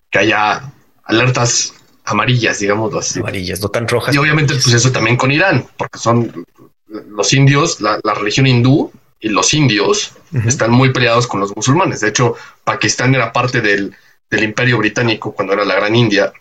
que 0.09 0.19
haya 0.19 0.73
alertas 1.03 1.73
amarillas, 2.03 2.59
digamos 2.59 2.93
así. 2.93 3.19
Amarillas, 3.19 3.61
no 3.61 3.69
tan 3.69 3.87
rojas. 3.87 4.13
Y 4.13 4.17
obviamente 4.17 4.53
pues 4.53 4.73
eso 4.73 4.91
también 4.91 5.15
con 5.15 5.31
Irán, 5.31 5.65
porque 5.77 5.97
son 5.97 6.45
los 6.87 7.31
indios, 7.33 7.79
la 7.79 8.13
religión 8.13 8.47
hindú 8.47 8.91
y 9.19 9.29
los 9.29 9.53
indios 9.53 10.11
están 10.45 10.71
muy 10.71 10.91
peleados 10.91 11.27
con 11.27 11.39
los 11.39 11.55
musulmanes. 11.55 12.01
De 12.01 12.09
hecho, 12.09 12.35
Pakistán 12.63 13.15
era 13.15 13.33
parte 13.33 13.61
del, 13.61 13.95
imperio 14.31 14.77
británico 14.77 15.33
cuando 15.33 15.53
era 15.53 15.65
la 15.65 15.75
Gran 15.75 15.95
India, 15.95 16.31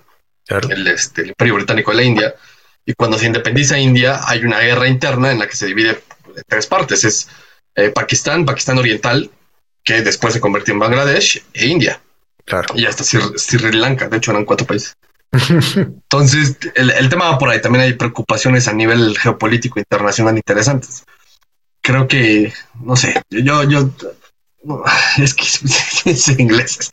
este, 0.46 1.22
el, 1.22 1.28
imperio 1.28 1.54
británico 1.54 1.90
de 1.90 1.96
la 1.96 2.02
India. 2.02 2.34
Y 2.84 2.94
cuando 2.94 3.18
se 3.18 3.26
independiza 3.26 3.78
India, 3.78 4.20
hay 4.26 4.44
una 4.44 4.60
guerra 4.60 4.88
interna 4.88 5.32
en 5.32 5.38
la 5.38 5.48
que 5.48 5.56
se 5.56 5.66
divide 5.66 5.90
en 5.90 6.42
tres 6.46 6.66
partes. 6.66 7.04
Es 7.04 7.28
eh, 7.74 7.90
Pakistán, 7.90 8.44
Pakistán 8.44 8.78
Oriental, 8.78 9.30
que 9.82 10.02
después 10.02 10.34
se 10.34 10.40
convirtió 10.40 10.74
en 10.74 10.80
Bangladesh 10.80 11.42
e 11.54 11.66
India. 11.66 12.00
Claro. 12.44 12.74
Y 12.76 12.86
hasta 12.86 13.02
Sri, 13.02 13.20
Sri 13.36 13.72
Lanka, 13.72 14.08
de 14.08 14.18
hecho 14.18 14.30
eran 14.30 14.44
cuatro 14.44 14.66
países. 14.66 14.96
Entonces, 15.76 16.56
el, 16.74 16.90
el, 16.90 17.08
tema 17.08 17.30
va 17.30 17.38
por 17.38 17.48
ahí. 17.48 17.60
También 17.60 17.84
hay 17.84 17.94
preocupaciones 17.94 18.68
a 18.68 18.72
nivel 18.72 19.18
geopolítico 19.18 19.80
internacional 19.80 20.36
interesantes. 20.36 21.04
Creo 21.86 22.08
que, 22.08 22.52
no 22.82 22.96
sé, 22.96 23.22
yo, 23.30 23.62
yo, 23.62 23.88
es 25.18 25.34
que 25.34 25.44
es 26.10 26.28
ingleses. 26.30 26.90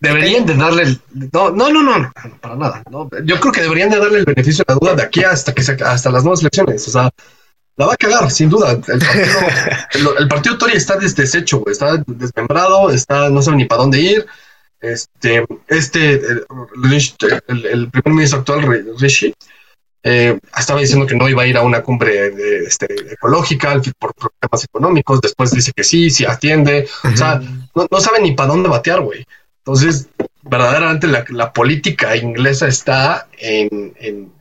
Deberían 0.00 0.46
de 0.46 0.54
darle 0.54 0.82
el, 0.84 1.00
no, 1.30 1.50
no, 1.50 1.70
no, 1.70 1.82
no, 1.82 2.12
para 2.40 2.56
nada. 2.56 2.82
Yo 3.24 3.38
creo 3.38 3.52
que 3.52 3.60
deberían 3.60 3.90
de 3.90 3.98
darle 3.98 4.20
el 4.20 4.24
beneficio 4.24 4.64
de 4.66 4.72
la 4.72 4.78
duda 4.80 4.94
de 4.94 5.02
aquí 5.02 5.22
hasta 5.22 5.52
que 5.52 5.62
se, 5.62 5.72
hasta 5.72 6.10
las 6.10 6.24
nuevas 6.24 6.40
elecciones. 6.40 6.88
O 6.88 6.90
sea, 6.90 7.10
la 7.76 7.86
va 7.86 7.92
a 7.92 7.98
cagar, 7.98 8.30
sin 8.30 8.48
duda. 8.48 8.72
El 8.72 8.80
partido, 8.80 9.40
el, 10.16 10.22
el 10.22 10.28
partido 10.28 10.56
Tory 10.56 10.72
está 10.72 10.96
deshecho, 10.96 11.62
está 11.66 12.02
desmembrado, 12.06 12.90
está, 12.90 13.28
no 13.28 13.42
sabe 13.42 13.58
ni 13.58 13.66
para 13.66 13.82
dónde 13.82 14.00
ir. 14.00 14.26
Este, 14.80 15.44
este, 15.68 16.14
el 16.14 17.90
primer 17.90 18.14
ministro 18.14 18.38
actual, 18.38 18.86
Rishi, 18.98 19.34
eh, 20.04 20.38
estaba 20.58 20.80
diciendo 20.80 21.06
que 21.06 21.14
no 21.14 21.28
iba 21.28 21.42
a 21.42 21.46
ir 21.46 21.56
a 21.56 21.62
una 21.62 21.82
cumbre 21.82 22.30
de, 22.30 22.58
este, 22.64 22.86
ecológica 23.12 23.80
por 23.98 24.14
problemas 24.14 24.64
económicos. 24.64 25.20
Después 25.20 25.52
dice 25.52 25.72
que 25.72 25.84
sí, 25.84 26.10
sí 26.10 26.24
atiende. 26.24 26.88
Uh 27.04 27.08
-huh. 27.08 27.14
O 27.14 27.16
sea, 27.16 27.40
no, 27.74 27.86
no, 27.90 28.00
sabe 28.00 28.20
ni 28.20 28.32
para 28.32 28.48
dónde 28.48 28.68
batear, 28.68 29.00
güey. 29.00 29.24
Entonces, 29.58 30.08
verdaderamente 30.42 31.06
la, 31.06 31.24
la, 31.28 31.52
política 31.52 32.16
inglesa 32.16 32.66
está 32.66 33.28
en, 33.38 33.94
en, 34.00 34.32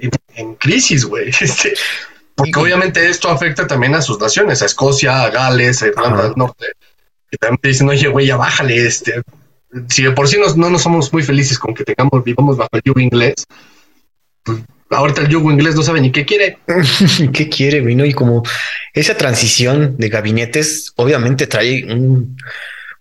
en, 0.00 0.10
en 0.36 0.54
crisis, 0.54 1.04
güey. 1.04 1.30
Este, 1.40 1.74
porque 2.36 2.60
obviamente 2.60 3.04
esto 3.10 3.28
afecta 3.30 3.66
también 3.66 3.96
a 3.96 4.00
sus 4.00 4.20
naciones, 4.20 4.62
a 4.62 4.66
Escocia, 4.66 5.24
a 5.24 5.30
Gales, 5.30 5.82
a 5.82 5.88
Irlanda 5.88 6.22
del 6.22 6.34
Norte, 6.36 6.66
que 7.28 7.36
también 7.36 7.58
te 7.60 7.68
dicen, 7.68 7.88
oye, 7.88 8.06
güey, 8.06 8.28
ya 8.28 8.36
bájale, 8.36 8.86
este, 8.86 9.22
si 9.88 10.04
de 10.04 10.12
por 10.12 10.28
sí 10.28 10.38
nos, 10.38 10.56
no 10.56 10.70
nos 10.70 10.82
somos 10.82 11.12
muy 11.12 11.24
felices 11.24 11.58
con 11.58 11.74
que 11.74 11.82
tengamos, 11.82 12.22
vivamos 12.22 12.56
bajo 12.56 12.70
el 12.72 12.82
yugo 12.84 13.00
inglés, 13.00 13.44
pues 14.42 14.58
ahorita 14.90 15.22
el 15.22 15.28
yugo 15.28 15.50
inglés 15.50 15.74
no 15.74 15.82
sabe 15.82 16.00
ni 16.00 16.10
qué 16.12 16.24
quiere. 16.24 16.58
¿Qué 17.32 17.48
quiere, 17.48 17.80
vino? 17.80 18.04
Y 18.04 18.12
como 18.12 18.42
esa 18.92 19.16
transición 19.16 19.96
de 19.98 20.08
gabinetes, 20.08 20.92
obviamente 20.96 21.46
trae 21.46 21.84
un, 21.84 22.36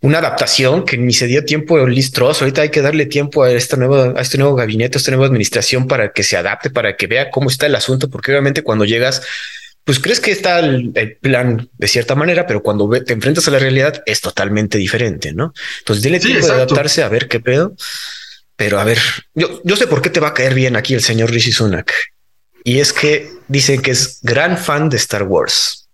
una 0.02 0.20
adaptación 0.20 0.86
que 0.86 0.98
ni 0.98 1.14
se 1.14 1.28
dio 1.28 1.46
tiempo 1.46 1.86
listroso. 1.88 2.44
Ahorita 2.44 2.62
hay 2.62 2.70
que 2.70 2.82
darle 2.82 3.06
tiempo 3.06 3.44
a 3.44 3.52
esta 3.52 3.78
nueva, 3.78 4.14
a 4.18 4.22
este 4.22 4.38
nuevo 4.38 4.56
gabinete, 4.56 4.98
a 4.98 5.00
esta 5.00 5.12
nueva 5.12 5.28
administración 5.28 5.88
para 5.88 6.12
que 6.12 6.24
se 6.24 6.38
adapte, 6.38 6.70
para 6.70 6.96
que 6.96 7.08
vea 7.08 7.30
cómo 7.30 7.50
está 7.50 7.66
el 7.66 7.76
asunto, 7.76 8.10
porque 8.10 8.32
obviamente 8.32 8.64
cuando 8.64 8.86
llegas, 8.86 9.22
pues 9.84 10.00
crees 10.00 10.20
que 10.20 10.32
está 10.32 10.60
el, 10.60 10.92
el 10.96 11.16
plan 11.18 11.70
de 11.78 11.88
cierta 11.88 12.14
manera, 12.16 12.46
pero 12.46 12.62
cuando 12.62 12.90
te 12.90 13.14
enfrentas 13.14 13.48
a 13.48 13.52
la 13.52 13.60
realidad 13.60 14.04
es 14.06 14.22
totalmente 14.22 14.78
diferente, 14.78 15.34
¿no? 15.34 15.54
Entonces, 15.80 16.04
dile 16.04 16.20
sí, 16.20 16.28
tiempo 16.28 16.46
exacto. 16.46 16.58
de 16.58 16.64
adaptarse 16.64 17.04
a 17.04 17.10
ver 17.10 17.28
qué 17.28 17.40
pedo. 17.40 17.74
Pero 18.58 18.80
a 18.80 18.84
ver, 18.84 19.00
yo, 19.34 19.62
yo 19.64 19.76
sé 19.78 19.88
por 19.88 20.02
qué 20.02 20.10
te 20.10 20.20
va 20.20 20.30
a 20.30 20.34
caer 20.34 20.54
bien 20.54 20.76
aquí 20.76 20.94
el 20.94 21.02
señor 21.02 21.32
Rishi 21.32 21.54
Sunak. 21.54 21.94
Y 22.64 22.80
es 22.80 22.92
que 22.92 23.30
dicen 23.48 23.82
que 23.82 23.92
es 23.92 24.20
gran 24.24 24.58
fan 24.58 24.90
de 24.90 24.98
Star 24.98 25.24
Wars. 25.24 25.88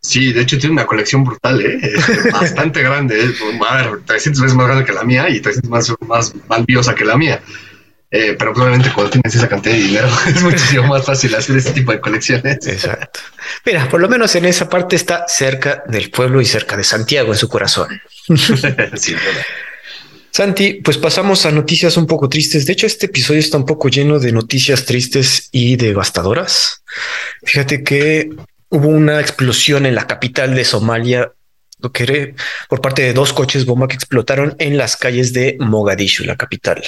Sí, 0.00 0.32
de 0.32 0.40
hecho 0.40 0.58
tiene 0.58 0.72
una 0.72 0.86
colección 0.86 1.22
brutal, 1.22 1.60
¿eh? 1.60 1.78
Es 1.82 2.32
bastante 2.32 2.82
grande. 2.82 3.20
¿eh? 3.20 3.34
A 3.68 3.76
ver, 3.76 4.00
300 4.04 4.42
veces 4.42 4.56
más 4.56 4.66
grande 4.66 4.84
que 4.84 4.92
la 4.92 5.04
mía 5.04 5.28
y 5.28 5.40
300 5.40 5.70
más, 5.70 5.94
más 6.00 6.34
valiosa 6.48 6.94
que 6.94 7.04
la 7.04 7.16
mía. 7.16 7.40
Eh, 8.10 8.36
pero 8.38 8.54
probablemente 8.54 8.90
cuando 8.94 9.10
tienes 9.10 9.34
esa 9.34 9.48
cantidad 9.48 9.74
de 9.74 9.82
dinero 9.82 10.08
es 10.26 10.42
muchísimo 10.42 10.86
más 10.86 11.04
fácil 11.04 11.34
hacer 11.34 11.56
este 11.56 11.72
tipo 11.72 11.92
de 11.92 12.00
colecciones. 12.00 12.66
Exacto. 12.66 13.20
Mira, 13.66 13.88
por 13.88 14.00
lo 14.00 14.08
menos 14.08 14.34
en 14.34 14.46
esa 14.46 14.68
parte 14.68 14.96
está 14.96 15.26
cerca 15.28 15.82
del 15.86 16.10
pueblo 16.10 16.40
y 16.40 16.46
cerca 16.46 16.76
de 16.76 16.84
Santiago 16.84 17.32
en 17.32 17.38
su 17.38 17.48
corazón. 17.48 18.00
sí, 18.34 19.14
verdad. 19.14 19.44
Santi, 20.38 20.74
pues 20.74 20.98
pasamos 20.98 21.46
a 21.46 21.50
noticias 21.50 21.96
un 21.96 22.06
poco 22.06 22.28
tristes. 22.28 22.64
De 22.64 22.72
hecho, 22.72 22.86
este 22.86 23.06
episodio 23.06 23.40
está 23.40 23.56
un 23.56 23.66
poco 23.66 23.88
lleno 23.88 24.20
de 24.20 24.30
noticias 24.30 24.84
tristes 24.84 25.48
y 25.50 25.74
devastadoras. 25.74 26.84
Fíjate 27.42 27.82
que 27.82 28.30
hubo 28.68 28.86
una 28.86 29.20
explosión 29.20 29.84
en 29.84 29.96
la 29.96 30.06
capital 30.06 30.54
de 30.54 30.64
Somalia 30.64 31.32
lo 31.80 31.92
que 31.92 32.34
por 32.68 32.80
parte 32.80 33.02
de 33.02 33.12
dos 33.12 33.32
coches 33.32 33.66
bomba 33.66 33.88
que 33.88 33.94
explotaron 33.94 34.56
en 34.58 34.76
las 34.76 34.96
calles 34.96 35.32
de 35.32 35.56
Mogadishu, 35.60 36.24
la 36.24 36.36
capital. 36.36 36.82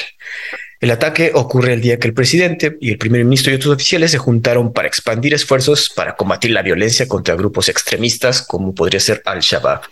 El 0.81 0.91
ataque 0.91 1.33
ocurre 1.35 1.75
el 1.75 1.83
día 1.83 1.99
que 1.99 2.09
el 2.09 2.15
presidente 2.15 2.79
y 2.81 2.91
el 2.91 2.97
primer 2.97 3.23
ministro 3.25 3.53
y 3.53 3.57
otros 3.57 3.75
oficiales 3.75 4.13
se 4.13 4.19
juntaron 4.19 4.73
para 4.73 4.89
expandir 4.89 5.35
esfuerzos 5.35 5.91
para 5.91 6.17
combatir 6.17 6.53
la 6.53 6.63
violencia 6.63 7.07
contra 7.07 7.35
grupos 7.35 7.69
extremistas 7.69 8.41
como 8.41 8.75
podría 8.75 8.99
ser 8.99 9.21
Al-Shabaab. 9.27 9.83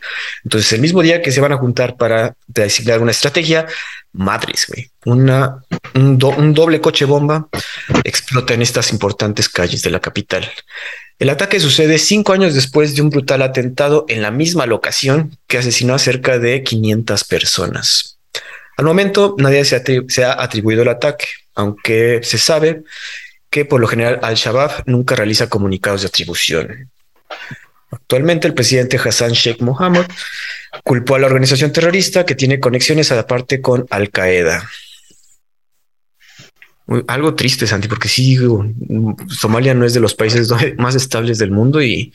Entonces, 0.45 0.73
el 0.73 0.81
mismo 0.81 1.03
día 1.03 1.21
que 1.21 1.31
se 1.31 1.43
van 1.43 1.53
a 1.53 1.59
juntar 1.59 1.99
para 1.99 2.35
designar 2.47 3.03
una 3.03 3.11
estrategia, 3.11 3.67
madres, 4.13 4.65
güey, 4.67 4.91
una, 5.05 5.63
un, 5.95 6.17
do, 6.17 6.31
un 6.31 6.55
doble 6.55 6.81
coche 6.81 7.05
bomba 7.05 7.49
explota 8.03 8.55
en 8.55 8.63
estas 8.63 8.91
importantes 8.91 9.51
calles 9.51 9.83
de 9.83 9.91
la 9.91 10.01
capital. 10.01 10.51
El 11.19 11.31
ataque 11.31 11.59
sucede 11.59 11.99
cinco 11.99 12.33
años 12.33 12.55
después 12.55 12.95
de 12.95 13.03
un 13.03 13.11
brutal 13.11 13.43
atentado 13.43 14.05
en 14.09 14.23
la 14.23 14.31
misma 14.31 14.67
locación 14.67 15.37
que 15.49 15.59
asesinó 15.59 15.95
a 15.95 15.99
cerca 15.99 16.39
de 16.39 16.63
500 16.63 17.25
personas. 17.25 18.19
Al 18.77 18.85
momento 18.85 19.35
nadie 19.37 19.65
se, 19.65 19.83
se, 20.09 20.25
ha 20.25 20.41
atribuido 20.41 20.83
el 20.83 20.89
ataque, 20.89 21.27
aunque 21.57 22.21
se 22.23 22.39
sabe 22.39 22.85
que 23.51 23.65
por 23.65 23.81
lo 23.81 23.89
general 23.89 24.21
Al-Shabaab 24.23 24.85
nunca 24.87 25.17
realiza 25.17 25.49
comunicados 25.49 26.03
de 26.03 26.07
atribución. 26.07 26.89
Actualmente 27.91 28.47
el 28.47 28.55
presidente 28.55 29.01
Hassan 29.03 29.33
Sheikh 29.33 29.61
Mohammed 29.61 30.07
culpó 30.85 31.17
a 31.17 31.19
la 31.19 31.27
organización 31.27 31.73
terrorista 31.73 32.25
que 32.25 32.37
tiene 32.37 32.61
conexiones 32.61 33.11
a 33.11 33.17
la 33.17 33.27
parte 33.27 33.61
con 33.61 33.87
Al-Qaeda. 33.91 34.69
Algo 37.07 37.35
triste, 37.35 37.67
Santi, 37.67 37.87
porque 37.87 38.09
sí, 38.09 38.39
Somalia 39.29 39.75
no 39.75 39.85
es 39.85 39.93
de 39.93 40.01
los 40.01 40.15
países 40.15 40.49
más 40.79 40.95
estables 40.95 41.39
del 41.39 41.51
mundo 41.51 41.83
y 41.83 42.13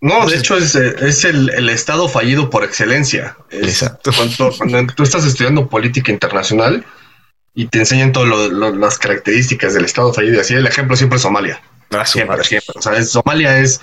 no, 0.00 0.26
de 0.26 0.36
hecho 0.36 0.56
es, 0.56 0.74
es 0.74 1.24
el, 1.24 1.50
el, 1.50 1.68
estado 1.70 2.08
fallido 2.08 2.50
por 2.50 2.64
excelencia. 2.64 3.36
Es 3.50 3.82
Exacto. 3.82 4.10
Cuando, 4.14 4.56
cuando, 4.56 4.94
tú 4.94 5.02
estás 5.02 5.24
estudiando 5.24 5.68
política 5.68 6.12
internacional 6.12 6.84
y 7.54 7.66
te 7.66 7.78
enseñan 7.78 8.12
todas 8.12 8.50
las 8.76 8.98
características 8.98 9.72
del 9.72 9.86
estado 9.86 10.12
fallido, 10.12 10.36
y 10.36 10.40
así 10.40 10.54
el 10.54 10.66
ejemplo 10.66 10.96
siempre 10.96 11.16
es 11.16 11.22
Somalia. 11.22 11.60
Ah, 11.90 12.04
siempre, 12.04 12.44
siempre. 12.44 12.74
O 12.74 12.82
sea, 12.82 12.96
es, 12.96 13.10
Somalia 13.10 13.58
es, 13.58 13.80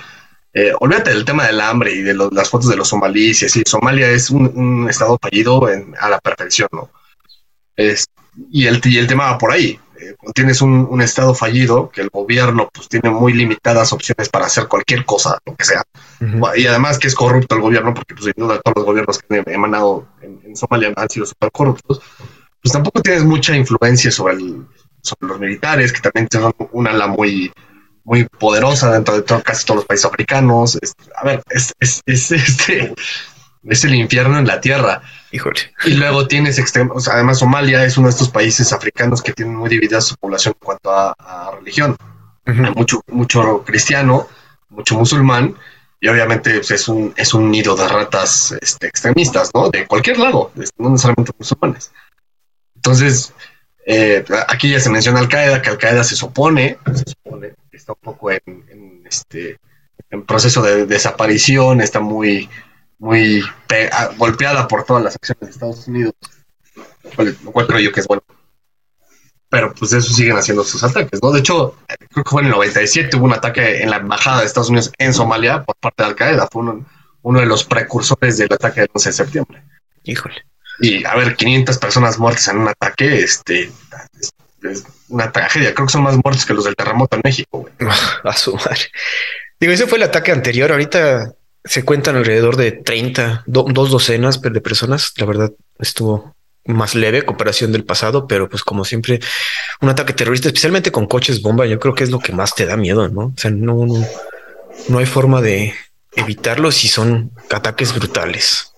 eh, 0.53 0.71
olvídate 0.79 1.09
del 1.09 1.25
tema 1.25 1.47
del 1.47 1.59
hambre 1.59 1.91
y 1.93 2.03
de 2.03 2.13
lo, 2.13 2.29
las 2.29 2.49
fotos 2.49 2.69
de 2.69 2.75
los 2.75 2.89
somalíes 2.89 3.41
y 3.41 3.45
así. 3.47 3.63
Somalia 3.65 4.09
es 4.09 4.29
un, 4.29 4.45
un 4.55 4.89
estado 4.89 5.17
fallido 5.19 5.67
en, 5.67 5.95
a 5.99 6.09
la 6.09 6.19
perfección, 6.19 6.69
¿no? 6.71 6.91
Es, 7.75 8.05
y, 8.51 8.67
el, 8.67 8.79
y 8.83 8.97
el 8.99 9.07
tema 9.07 9.31
va 9.31 9.37
por 9.39 9.51
ahí 9.51 9.79
tienes 10.33 10.62
un, 10.62 10.88
un, 10.89 11.01
estado 11.01 11.33
fallido, 11.33 11.89
que 11.89 12.01
el 12.01 12.10
gobierno 12.10 12.69
pues 12.74 12.88
tiene 12.88 13.10
muy 13.10 13.33
limitadas 13.33 13.93
opciones 13.93 14.29
para 14.29 14.45
hacer 14.45 14.67
cualquier 14.67 15.05
cosa, 15.05 15.39
lo 15.45 15.55
que 15.55 15.65
sea, 15.65 15.83
uh 16.22 16.24
-huh. 16.25 16.57
y 16.57 16.67
además 16.67 17.00
que 17.00 17.07
es 17.07 17.15
corrupto 17.15 17.55
el 17.55 17.62
gobierno, 17.62 17.93
porque 17.93 18.13
pues 18.15 18.25
sin 18.25 18.33
duda 18.38 18.62
todos 18.62 18.77
los 18.77 18.86
gobiernos 18.86 19.19
que 19.19 19.38
han 19.38 19.43
emanado 19.48 20.07
en, 20.22 20.39
en 20.45 20.55
Somalia 20.55 20.93
han 20.95 21.10
sido 21.10 21.25
súper 21.25 21.51
corruptos, 21.51 22.01
pues 22.63 22.72
tampoco 22.72 23.01
tienes 23.01 23.25
mucha 23.25 23.55
influencia 23.55 24.10
sobre, 24.10 24.36
el, 24.36 24.65
sobre 25.01 25.27
los 25.27 25.39
militares, 25.39 25.91
que 25.91 26.00
también 26.00 26.29
son 26.31 26.53
una 26.72 26.91
ala 26.91 27.07
muy, 27.07 27.51
muy 28.05 28.25
poderosa 28.25 28.91
dentro 28.91 29.15
de 29.15 29.24
todo, 29.24 29.43
casi 29.43 29.65
todos 29.65 29.79
los 29.79 29.86
países 29.86 30.05
africanos. 30.05 30.79
Es, 30.81 30.93
a 31.15 31.25
ver, 31.25 31.43
es, 31.50 31.74
es, 31.81 32.01
es 32.05 32.31
este 32.31 32.93
es 33.65 33.83
el 33.83 33.95
infierno 33.95 34.39
en 34.39 34.48
la 34.48 34.62
tierra. 34.62 35.01
Híjole. 35.33 35.59
Y 35.83 35.95
luego 35.95 36.27
tienes 36.27 36.59
extremos, 36.59 37.07
además 37.07 37.39
Somalia 37.39 37.83
es 37.83 37.97
uno 37.97 38.07
de 38.07 38.11
estos 38.11 38.29
países 38.29 38.71
africanos 38.71 39.19
que 39.23 39.33
tienen 39.33 39.55
muy 39.55 39.67
dividida 39.67 39.99
su 39.99 40.15
población 40.15 40.53
en 40.53 40.63
cuanto 40.63 40.91
a, 40.91 41.15
a 41.17 41.51
religión. 41.57 41.97
Uh 42.45 42.51
-huh. 42.51 42.67
Hay 42.67 42.73
mucho, 42.75 43.01
mucho 43.07 43.63
cristiano, 43.65 44.27
mucho 44.69 44.93
musulmán, 44.95 45.55
y 45.99 46.07
obviamente 46.07 46.53
pues, 46.57 46.69
es, 46.69 46.87
un, 46.87 47.15
es 47.17 47.33
un 47.33 47.49
nido 47.49 47.75
de 47.75 47.87
ratas 47.87 48.55
este, 48.61 48.85
extremistas, 48.85 49.49
¿no? 49.55 49.71
De 49.71 49.87
cualquier 49.87 50.19
lado, 50.19 50.51
no 50.77 50.89
necesariamente 50.91 51.31
musulmanes. 51.39 51.91
Entonces, 52.75 53.33
eh, 53.87 54.23
aquí 54.47 54.69
ya 54.69 54.79
se 54.79 54.91
menciona 54.91 55.17
Al 55.19 55.29
Qaeda, 55.29 55.63
que 55.63 55.69
Al 55.71 55.79
Qaeda 55.79 56.03
se 56.03 56.15
supone, 56.15 56.77
se 56.93 57.05
supone 57.11 57.55
que 57.71 57.77
está 57.77 57.93
un 57.93 57.99
poco 58.03 58.29
en, 58.29 58.41
en 58.45 59.03
este 59.07 59.57
en 60.11 60.25
proceso 60.25 60.61
de 60.61 60.85
desaparición, 60.85 61.81
está 61.81 61.99
muy 61.99 62.49
muy 63.03 63.43
golpeada 64.17 64.65
por 64.65 64.86
todas 64.86 65.03
las 65.03 65.15
acciones 65.15 65.41
de 65.41 65.50
Estados 65.50 65.88
Unidos, 65.89 66.13
lo 67.43 67.51
cual 67.51 67.67
creo 67.67 67.79
yo 67.79 67.91
que 67.91 68.00
es 68.00 68.07
bueno. 68.07 68.24
Pero 69.50 69.74
pues 69.74 69.91
eso 69.91 70.13
siguen 70.13 70.38
haciendo 70.38 70.63
sus 70.63 70.81
ataques, 70.86 71.22
¿no? 71.22 71.31
De 71.31 71.41
hecho, 71.41 71.75
creo 71.86 72.24
que 72.24 72.29
fue 72.29 72.41
en 72.41 72.48
el 72.48 72.53
97 72.53 73.17
hubo 73.17 73.25
un 73.25 73.33
ataque 73.33 73.83
en 73.83 73.89
la 73.89 73.98
embajada 73.98 74.39
de 74.39 74.45
Estados 74.45 74.69
Unidos 74.69 74.91
en 74.98 75.13
Somalia 75.13 75.63
por 75.63 75.75
parte 75.75 76.01
de 76.01 76.10
Al 76.10 76.15
Qaeda, 76.15 76.48
fue 76.50 76.62
uno, 76.62 76.86
uno 77.24 77.39
de 77.41 77.45
los 77.45 77.65
precursores 77.65 78.38
del 78.38 78.53
ataque 78.53 78.81
del 78.81 78.89
11 78.93 79.10
de 79.10 79.13
septiembre. 79.13 79.63
Híjole. 80.03 80.45
Y 80.79 81.03
a 81.03 81.13
ver, 81.15 81.36
500 81.36 81.77
personas 81.79 82.17
muertas 82.17 82.48
en 82.48 82.60
un 82.60 82.69
ataque, 82.69 83.19
este, 83.19 83.69
es, 84.19 84.31
es 84.63 84.86
una 85.10 85.29
tragedia. 85.29 85.74
Creo 85.74 85.88
que 85.88 85.91
son 85.91 86.03
más 86.03 86.15
muertos 86.24 86.45
que 86.45 86.53
los 86.53 86.63
del 86.63 86.75
terremoto 86.75 87.17
en 87.17 87.22
México, 87.24 87.60
güey. 87.60 87.74
A 88.24 88.33
su 88.33 88.55
madre. 88.55 88.89
Digo, 89.60 89.74
ese 89.74 89.88
fue 89.88 89.98
el 89.98 90.05
ataque 90.05 90.31
anterior. 90.31 90.72
Ahorita 90.72 91.36
se 91.65 91.84
cuentan 91.84 92.15
alrededor 92.15 92.58
de 92.58 92.72
30, 92.72 93.43
dos 93.46 93.89
docenas 93.89 94.41
de 94.41 94.62
personas. 94.62 95.13
La 95.17 95.25
verdad 95.25 95.51
estuvo 95.79 96.36
más 96.65 96.96
leve 96.96 97.25
comparación 97.25 97.72
del 97.72 97.86
pasado, 97.86 98.27
pero 98.27 98.50
pues 98.50 98.63
como 98.63 98.86
siempre, 98.86 99.20
un 99.82 99.89
ataque 99.89 100.13
terrorista, 100.13 100.48
especialmente 100.48 100.91
con 100.91 101.08
coches 101.08 101.41
bomba, 101.41 101.65
yo 101.65 101.79
creo 101.79 101.93
que 101.93 102.03
es 102.03 102.10
lo 102.10 102.20
que 102.20 102.32
más 102.32 102.55
te 102.55 102.65
da 102.65 102.77
miedo, 102.77 103.08
¿no? 103.10 103.27
O 103.27 103.34
sea, 103.36 103.51
no, 103.51 103.86
no, 103.86 104.05
no 104.88 104.98
hay 104.98 105.05
forma 105.05 105.41
de 105.41 105.74
evitarlo 106.15 106.72
si 106.72 106.88
son 106.88 107.32
ataques 107.50 107.93
brutales. 107.93 108.70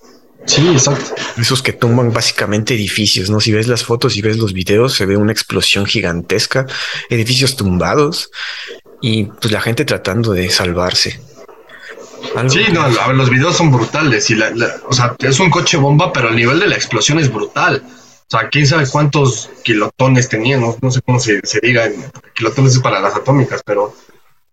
Sí, 0.46 0.68
exacto. 0.68 1.16
Esos 1.38 1.64
que 1.64 1.74
tumban 1.74 2.14
básicamente 2.14 2.76
edificios, 2.76 3.30
¿no? 3.30 3.40
Si 3.40 3.52
ves 3.52 3.68
las 3.68 3.84
fotos 3.84 4.16
y 4.16 4.22
ves 4.22 4.38
los 4.38 4.54
videos, 4.54 4.94
se 4.94 5.06
ve 5.06 5.18
una 5.18 5.32
explosión 5.32 5.86
gigantesca, 5.86 6.68
edificios 7.10 7.56
tumbados 7.56 8.30
y 9.02 9.26
pues 9.26 9.52
la 9.52 9.62
gente 9.62 9.86
tratando 9.86 10.34
de 10.34 10.50
salvarse. 10.50 11.20
Sí, 12.48 12.64
no, 12.74 12.82
a 12.82 13.08
ver, 13.08 13.16
los 13.16 13.30
videos 13.30 13.56
son 13.56 13.72
brutales 13.72 14.30
y 14.30 14.36
la, 14.36 14.52
o 14.88 14.94
sea, 14.94 15.16
es 15.20 15.40
un 15.40 15.50
coche 15.50 15.78
bomba, 15.78 16.12
pero 16.12 16.30
el 16.30 16.36
nivel 16.36 16.60
de 16.60 16.68
la 16.68 16.76
explosión 16.76 17.20
es 17.20 17.32
brutal. 17.32 17.84
O 17.86 18.28
sea, 18.28 18.50
quién 18.50 18.66
sabe 18.66 18.90
cuántos 18.90 19.50
kilotones 19.64 20.30
tenía, 20.30 20.58
no, 20.58 20.76
sé 20.90 21.02
cómo 21.02 21.20
se, 21.20 21.42
se 21.46 21.60
diga, 21.62 21.90
kilotones 22.34 22.74
es 22.76 22.80
para 22.82 23.00
las 23.00 23.16
atómicas, 23.16 23.62
pero 23.64 23.94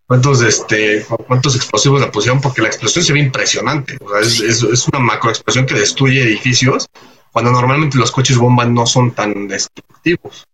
cuántos, 0.07 0.43
este, 0.43 1.07
cuántos 1.27 1.57
explosivos 1.57 2.01
le 2.01 2.09
pusieron, 2.09 2.41
porque 2.41 2.63
la 2.63 2.69
explosión 2.69 3.05
se 3.05 3.13
ve 3.15 3.21
impresionante. 3.21 3.97
O 4.05 4.11
sea, 4.11 4.21
es, 4.21 4.41
es, 4.41 4.63
es 4.63 4.89
una 4.89 4.99
macroexplosión 4.99 5.65
que 5.65 5.75
destruye 5.75 6.23
edificios, 6.23 6.87
cuando 7.33 7.51
normalmente 7.51 7.97
los 7.97 8.11
coches 8.13 8.37
bomba 8.37 8.67
no 8.67 8.87
son 8.87 9.13
tan 9.13 9.49
destructivos. 9.49 10.47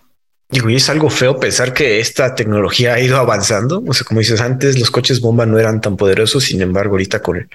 Digo, 0.51 0.71
y 0.71 0.77
es 0.77 0.89
algo 0.89 1.11
feo 1.11 1.39
pensar 1.39 1.75
que 1.75 2.01
esta 2.01 2.35
tecnología 2.35 2.95
ha 2.95 3.01
ido 3.01 3.19
avanzando. 3.19 3.83
O 3.87 3.93
sea, 3.93 4.07
como 4.07 4.21
dices 4.21 4.41
antes, 4.41 4.79
los 4.79 4.91
coches 4.91 5.21
bomba 5.21 5.45
no 5.45 5.59
eran 5.59 5.81
tan 5.81 5.97
poderosos. 5.97 6.45
Sin 6.45 6.63
embargo, 6.63 6.93
ahorita 6.93 7.21
con 7.21 7.49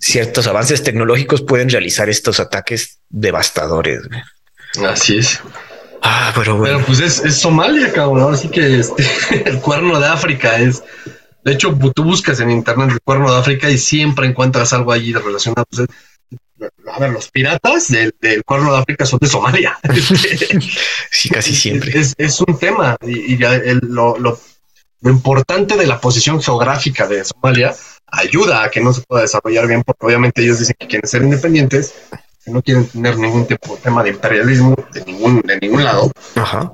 ciertos 0.00 0.46
avances 0.48 0.82
tecnológicos 0.82 1.42
pueden 1.42 1.70
realizar 1.70 2.08
estos 2.08 2.40
ataques 2.40 2.98
devastadores. 3.08 4.00
Así 4.84 5.18
es. 5.18 5.40
Ah, 6.02 6.32
pero 6.34 6.56
bueno. 6.56 6.76
Pero 6.76 6.86
pues 6.86 7.00
es, 7.00 7.36
Somalia, 7.36 7.92
cabrón. 7.92 8.34
Así 8.34 8.48
que 8.48 8.80
este, 8.80 9.04
el 9.46 9.60
cuerno 9.60 10.00
de 10.00 10.08
África 10.08 10.58
es. 10.58 10.82
De 11.44 11.52
hecho, 11.52 11.78
tú 11.94 12.04
buscas 12.04 12.40
en 12.40 12.50
internet 12.50 12.90
el 12.90 13.00
cuerno 13.00 13.30
de 13.30 13.38
África 13.38 13.70
y 13.70 13.78
siempre 13.78 14.26
encuentras 14.26 14.72
algo 14.72 14.92
allí 14.92 15.12
relacionado. 15.12 15.66
Pues, 15.70 15.86
a 16.92 16.98
ver, 16.98 17.10
los 17.10 17.30
piratas 17.30 17.88
del, 17.88 18.14
cuerno 18.44 18.72
de 18.72 18.78
África 18.78 19.06
son 19.06 19.18
de 19.20 19.26
Somalia. 19.26 19.78
sí, 21.10 21.28
casi 21.28 21.54
siempre. 21.54 21.92
Es, 22.18 22.40
un 22.40 22.58
tema 22.58 22.96
y, 23.02 23.36
lo, 23.36 24.38
importante 25.02 25.76
de 25.76 25.86
la 25.86 26.00
posición 26.00 26.42
geográfica 26.42 27.06
de 27.06 27.24
Somalia 27.24 27.74
ayuda 28.06 28.64
a 28.64 28.70
que 28.70 28.80
no 28.80 28.92
se 28.92 29.02
pueda 29.02 29.22
desarrollar 29.22 29.66
bien, 29.66 29.82
porque 29.82 30.06
obviamente 30.06 30.42
ellos 30.42 30.58
dicen 30.58 30.76
que 30.78 30.86
quieren 30.86 31.08
ser 31.08 31.22
independientes, 31.22 31.94
que 32.44 32.50
no 32.50 32.62
quieren 32.62 32.86
tener 32.86 33.18
ningún 33.18 33.46
tipo, 33.46 33.76
tema 33.82 34.02
de 34.02 34.10
imperialismo 34.10 34.76
de 34.92 35.04
ningún, 35.04 35.40
de 35.40 35.58
ningún 35.58 35.84
lado. 35.84 36.10
Ajá. 36.36 36.72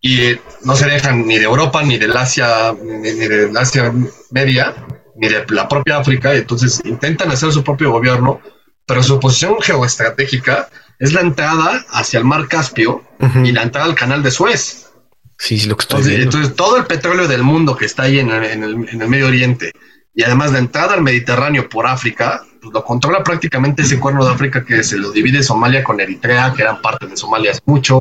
Y 0.00 0.20
eh, 0.20 0.40
no 0.64 0.76
se 0.76 0.86
dejan 0.86 1.26
ni 1.26 1.38
de 1.38 1.44
Europa, 1.44 1.82
ni 1.82 1.96
del 1.98 2.16
Asia, 2.16 2.74
ni, 2.82 3.12
ni 3.12 3.26
del 3.26 3.56
Asia 3.56 3.92
media, 4.30 4.74
ni 5.16 5.28
de 5.28 5.44
la 5.48 5.68
propia 5.68 5.98
África, 5.98 6.34
y 6.34 6.38
entonces 6.38 6.80
intentan 6.84 7.30
hacer 7.30 7.52
su 7.52 7.62
propio 7.64 7.90
gobierno 7.90 8.40
pero 8.86 9.02
su 9.02 9.18
posición 9.20 9.56
geoestratégica 9.60 10.68
es 10.98 11.12
la 11.12 11.20
entrada 11.20 11.84
hacia 11.90 12.18
el 12.18 12.24
mar 12.24 12.48
Caspio 12.48 13.04
y 13.42 13.52
la 13.52 13.62
entrada 13.62 13.86
al 13.86 13.94
canal 13.94 14.22
de 14.22 14.30
Suez. 14.30 14.90
Sí, 15.38 15.58
sí, 15.58 15.66
lo 15.66 15.76
que 15.76 15.82
estoy 15.82 15.98
entonces, 15.98 16.16
viendo. 16.16 16.36
entonces, 16.36 16.56
todo 16.56 16.76
el 16.76 16.86
petróleo 16.86 17.26
del 17.26 17.42
mundo 17.42 17.76
que 17.76 17.86
está 17.86 18.04
ahí 18.04 18.18
en 18.18 18.30
el, 18.30 18.44
en, 18.44 18.62
el, 18.62 19.08
Medio 19.08 19.26
Oriente 19.26 19.72
y 20.14 20.22
además 20.22 20.52
la 20.52 20.58
entrada 20.58 20.94
al 20.94 21.02
Mediterráneo 21.02 21.68
por 21.68 21.86
África, 21.86 22.42
pues 22.62 22.72
lo 22.72 22.84
controla 22.84 23.24
prácticamente 23.24 23.82
ese 23.82 23.98
cuerno 23.98 24.24
de 24.24 24.32
África 24.32 24.64
que 24.64 24.84
se 24.84 24.96
lo 24.96 25.10
divide 25.10 25.42
Somalia 25.42 25.82
con 25.82 26.00
Eritrea, 26.00 26.54
que 26.54 26.62
eran 26.62 26.80
parte 26.80 27.06
de 27.06 27.16
Somalia 27.16 27.50
hace 27.50 27.60
mucho, 27.66 28.00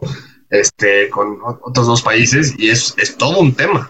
este, 0.49 1.09
con 1.09 1.39
otros 1.63 1.87
dos 1.87 2.01
países, 2.03 2.53
y 2.57 2.69
es, 2.69 2.93
es 2.97 3.17
todo 3.17 3.39
un 3.39 3.55
tema. 3.55 3.89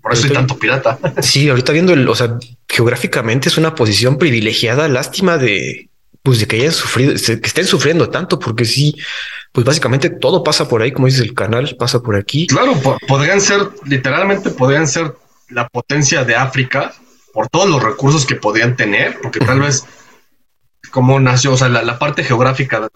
Por 0.00 0.12
eso 0.12 0.28
hay 0.28 0.32
tanto 0.32 0.56
pirata. 0.56 0.98
Sí, 1.20 1.48
ahorita 1.48 1.72
viendo 1.72 1.92
el, 1.92 2.08
o 2.08 2.14
sea, 2.14 2.38
geográficamente 2.68 3.48
es 3.48 3.58
una 3.58 3.74
posición 3.74 4.18
privilegiada. 4.18 4.86
Lástima 4.86 5.36
de 5.36 5.90
pues 6.26 6.40
de 6.40 6.48
que 6.48 6.56
hayan 6.56 6.72
sufrido, 6.72 7.12
que 7.12 7.46
estén 7.46 7.66
sufriendo 7.66 8.10
tanto, 8.10 8.36
porque 8.40 8.64
sí, 8.64 8.96
pues 9.52 9.64
básicamente 9.64 10.10
todo 10.10 10.42
pasa 10.42 10.66
por 10.66 10.82
ahí, 10.82 10.90
como 10.90 11.06
dices, 11.06 11.22
el 11.22 11.34
canal 11.34 11.76
pasa 11.78 12.02
por 12.02 12.16
aquí. 12.16 12.48
Claro, 12.48 12.72
podrían 13.06 13.40
ser, 13.40 13.60
literalmente 13.84 14.50
podrían 14.50 14.88
ser 14.88 15.14
la 15.50 15.68
potencia 15.68 16.24
de 16.24 16.34
África 16.34 16.92
por 17.32 17.48
todos 17.48 17.70
los 17.70 17.80
recursos 17.80 18.26
que 18.26 18.34
podrían 18.34 18.74
tener, 18.74 19.20
porque 19.22 19.38
tal 19.38 19.60
vez 19.60 19.84
como 20.90 21.20
nació, 21.20 21.52
o 21.52 21.56
sea, 21.56 21.68
la, 21.68 21.96
parte 21.96 22.24
geográfica 22.24 22.88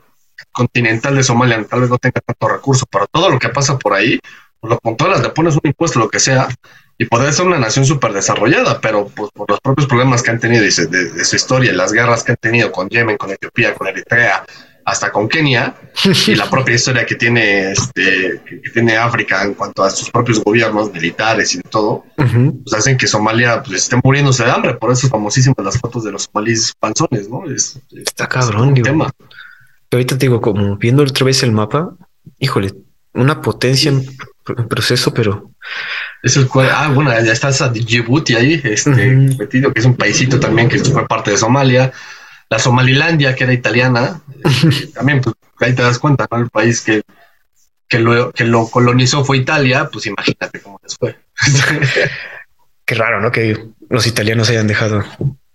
continental 0.51 1.15
de 1.15 1.23
Somalia 1.23 1.65
tal 1.69 1.83
vez 1.83 1.91
no 1.91 1.99
tenga 1.99 2.21
tanto 2.21 2.49
recurso, 2.49 2.85
pero 2.91 3.07
todo 3.07 3.31
lo 3.31 3.39
que 3.39 3.51
pasa 3.51 3.79
por 3.79 3.95
ahí, 3.95 4.19
pues 4.59 4.73
lo 4.73 4.81
controlas, 4.81 5.23
le 5.23 5.31
pones 5.31 5.55
un 5.55 5.61
impuesto, 5.63 6.01
lo 6.01 6.09
que 6.09 6.19
sea, 6.19 6.49
y 7.01 7.07
podría 7.07 7.33
ser 7.33 7.47
una 7.47 7.59
nación 7.59 7.87
súper 7.87 8.13
desarrollada, 8.13 8.79
pero 8.79 9.09
pues, 9.09 9.31
por 9.31 9.49
los 9.49 9.59
propios 9.63 9.89
problemas 9.89 10.23
que 10.23 10.33
han 10.33 10.39
tenido 10.39 10.63
de, 10.63 10.71
su 10.71 11.35
historia, 11.35 11.73
las 11.73 11.95
guerras 11.95 12.23
que 12.23 12.33
han 12.33 12.39
tenido 12.39 12.71
con 12.71 12.91
Yemen, 12.91 13.17
con 13.17 13.31
Etiopía, 13.31 13.75
con 13.75 13.87
Eritrea, 13.87 14.45
hasta 14.85 15.11
con 15.11 15.27
Kenia, 15.27 15.75
y 16.27 16.35
la 16.35 16.51
propia 16.51 16.75
historia 16.75 17.07
que 17.07 17.15
tiene, 17.15 17.73
este, 17.73 18.43
que, 18.45 18.71
tiene 18.71 18.99
África 18.99 19.43
en 19.45 19.55
cuanto 19.55 19.83
a 19.83 19.89
sus 19.89 20.11
propios 20.11 20.45
gobiernos 20.45 20.93
militares 20.93 21.55
y 21.55 21.63
de 21.63 21.71
todo, 21.71 22.05
pues 22.17 22.75
hacen 22.77 22.99
que 22.99 23.07
Somalia 23.07 23.63
pues, 23.63 23.85
esté 23.85 23.97
muriéndose 24.05 24.45
de 24.45 24.51
hambre. 24.51 24.75
Por 24.75 24.93
eso 24.93 25.07
es 25.07 25.11
famosísimas 25.11 25.65
las 25.65 25.79
fotos 25.79 26.05
de 26.05 26.13
los 26.13 26.25
somalíes 26.25 26.75
panzones, 26.79 27.31
¿no? 27.31 27.45
Está 27.51 28.29
cabrón, 28.29 28.75
digo. 28.75 28.85
Tema. 28.85 29.11
Ahorita 29.91 30.19
te 30.19 30.27
digo, 30.27 30.43
como 30.43 30.77
viendo 30.77 31.03
otra 31.03 31.25
vez 31.25 31.43
el 31.45 31.53
mapa, 31.53 31.95
híjole, 32.39 32.75
una 33.15 33.41
potencia 33.41 33.91
en 33.91 34.05
proceso, 34.69 35.13
pero 35.13 35.51
es 36.23 36.37
el 36.37 36.49
cual, 36.49 36.69
ah, 36.73 36.89
bueno, 36.89 37.11
ya 37.11 37.33
estás 37.33 37.61
a 37.63 37.69
Djibouti 37.69 38.35
ahí, 38.35 38.61
este, 38.65 38.91
metido, 38.91 39.73
que 39.73 39.81
es 39.81 39.87
un 39.87 39.97
paisito 39.97 40.39
también 40.39 40.69
que 40.69 40.79
fue 40.79 41.07
parte 41.07 41.31
de 41.31 41.39
Somalia. 41.39 41.93
La 42.49 42.59
Somalilandia, 42.59 43.35
que 43.35 43.45
era 43.45 43.53
italiana, 43.53 44.21
este, 44.45 44.87
también, 44.95 45.21
pues, 45.21 45.35
ahí 45.61 45.75
te 45.75 45.83
das 45.83 45.99
cuenta, 45.99 46.27
¿no? 46.31 46.39
El 46.39 46.51
país 46.51 46.81
que, 46.81 47.03
que, 47.89 47.99
lo, 47.99 48.33
que 48.33 48.45
lo 48.45 48.69
colonizó 48.69 49.25
fue 49.25 49.39
Italia, 49.39 49.89
pues 49.91 50.07
imagínate 50.07 50.61
cómo 50.61 50.81
les 50.83 50.97
fue. 50.97 51.19
Qué 52.85 52.95
raro, 52.97 53.21
¿no? 53.21 53.31
Que 53.31 53.69
los 53.89 54.07
italianos 54.07 54.51
hayan 54.51 54.67
dejado 54.67 55.05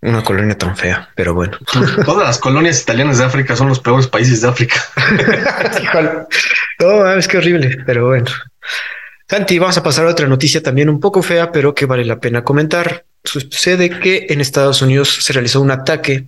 una 0.01 0.23
colonia 0.23 0.57
tan 0.57 0.77
fea, 0.77 1.09
pero 1.15 1.33
bueno. 1.33 1.57
Todas 2.05 2.27
las 2.27 2.37
colonias 2.37 2.81
italianas 2.81 3.17
de 3.17 3.25
África 3.25 3.55
son 3.55 3.67
los 3.67 3.79
peores 3.79 4.07
países 4.07 4.41
de 4.41 4.47
África. 4.47 4.81
no, 6.79 7.11
es 7.13 7.27
que 7.27 7.37
horrible, 7.37 7.83
pero 7.85 8.07
bueno. 8.07 8.27
Santi, 9.27 9.57
vamos 9.57 9.77
a 9.77 9.83
pasar 9.83 10.05
a 10.05 10.11
otra 10.11 10.27
noticia 10.27 10.61
también 10.61 10.89
un 10.89 10.99
poco 10.99 11.23
fea, 11.23 11.51
pero 11.51 11.73
que 11.73 11.85
vale 11.85 12.05
la 12.05 12.19
pena 12.19 12.43
comentar. 12.43 13.05
Sucede 13.23 13.89
que 13.99 14.27
en 14.29 14.39
Estados 14.39 14.83
Unidos 14.83 15.17
se 15.21 15.33
realizó 15.33 15.61
un 15.61 15.71
ataque 15.71 16.25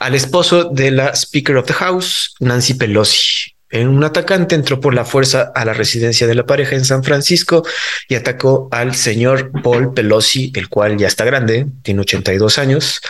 al 0.00 0.16
esposo 0.16 0.64
de 0.64 0.90
la 0.90 1.14
Speaker 1.14 1.58
of 1.58 1.66
the 1.66 1.74
House, 1.74 2.34
Nancy 2.40 2.74
Pelosi. 2.74 3.54
Un 3.72 4.02
atacante 4.02 4.56
entró 4.56 4.80
por 4.80 4.94
la 4.94 5.04
fuerza 5.04 5.52
a 5.54 5.64
la 5.64 5.72
residencia 5.72 6.26
de 6.26 6.34
la 6.34 6.44
pareja 6.44 6.74
en 6.74 6.84
San 6.84 7.04
Francisco 7.04 7.64
y 8.08 8.16
atacó 8.16 8.68
al 8.72 8.96
señor 8.96 9.52
Paul 9.62 9.94
Pelosi, 9.94 10.52
el 10.56 10.68
cual 10.68 10.96
ya 10.96 11.06
está 11.06 11.24
grande, 11.24 11.66
tiene 11.82 12.00
82 12.00 12.58
años, 12.58 13.00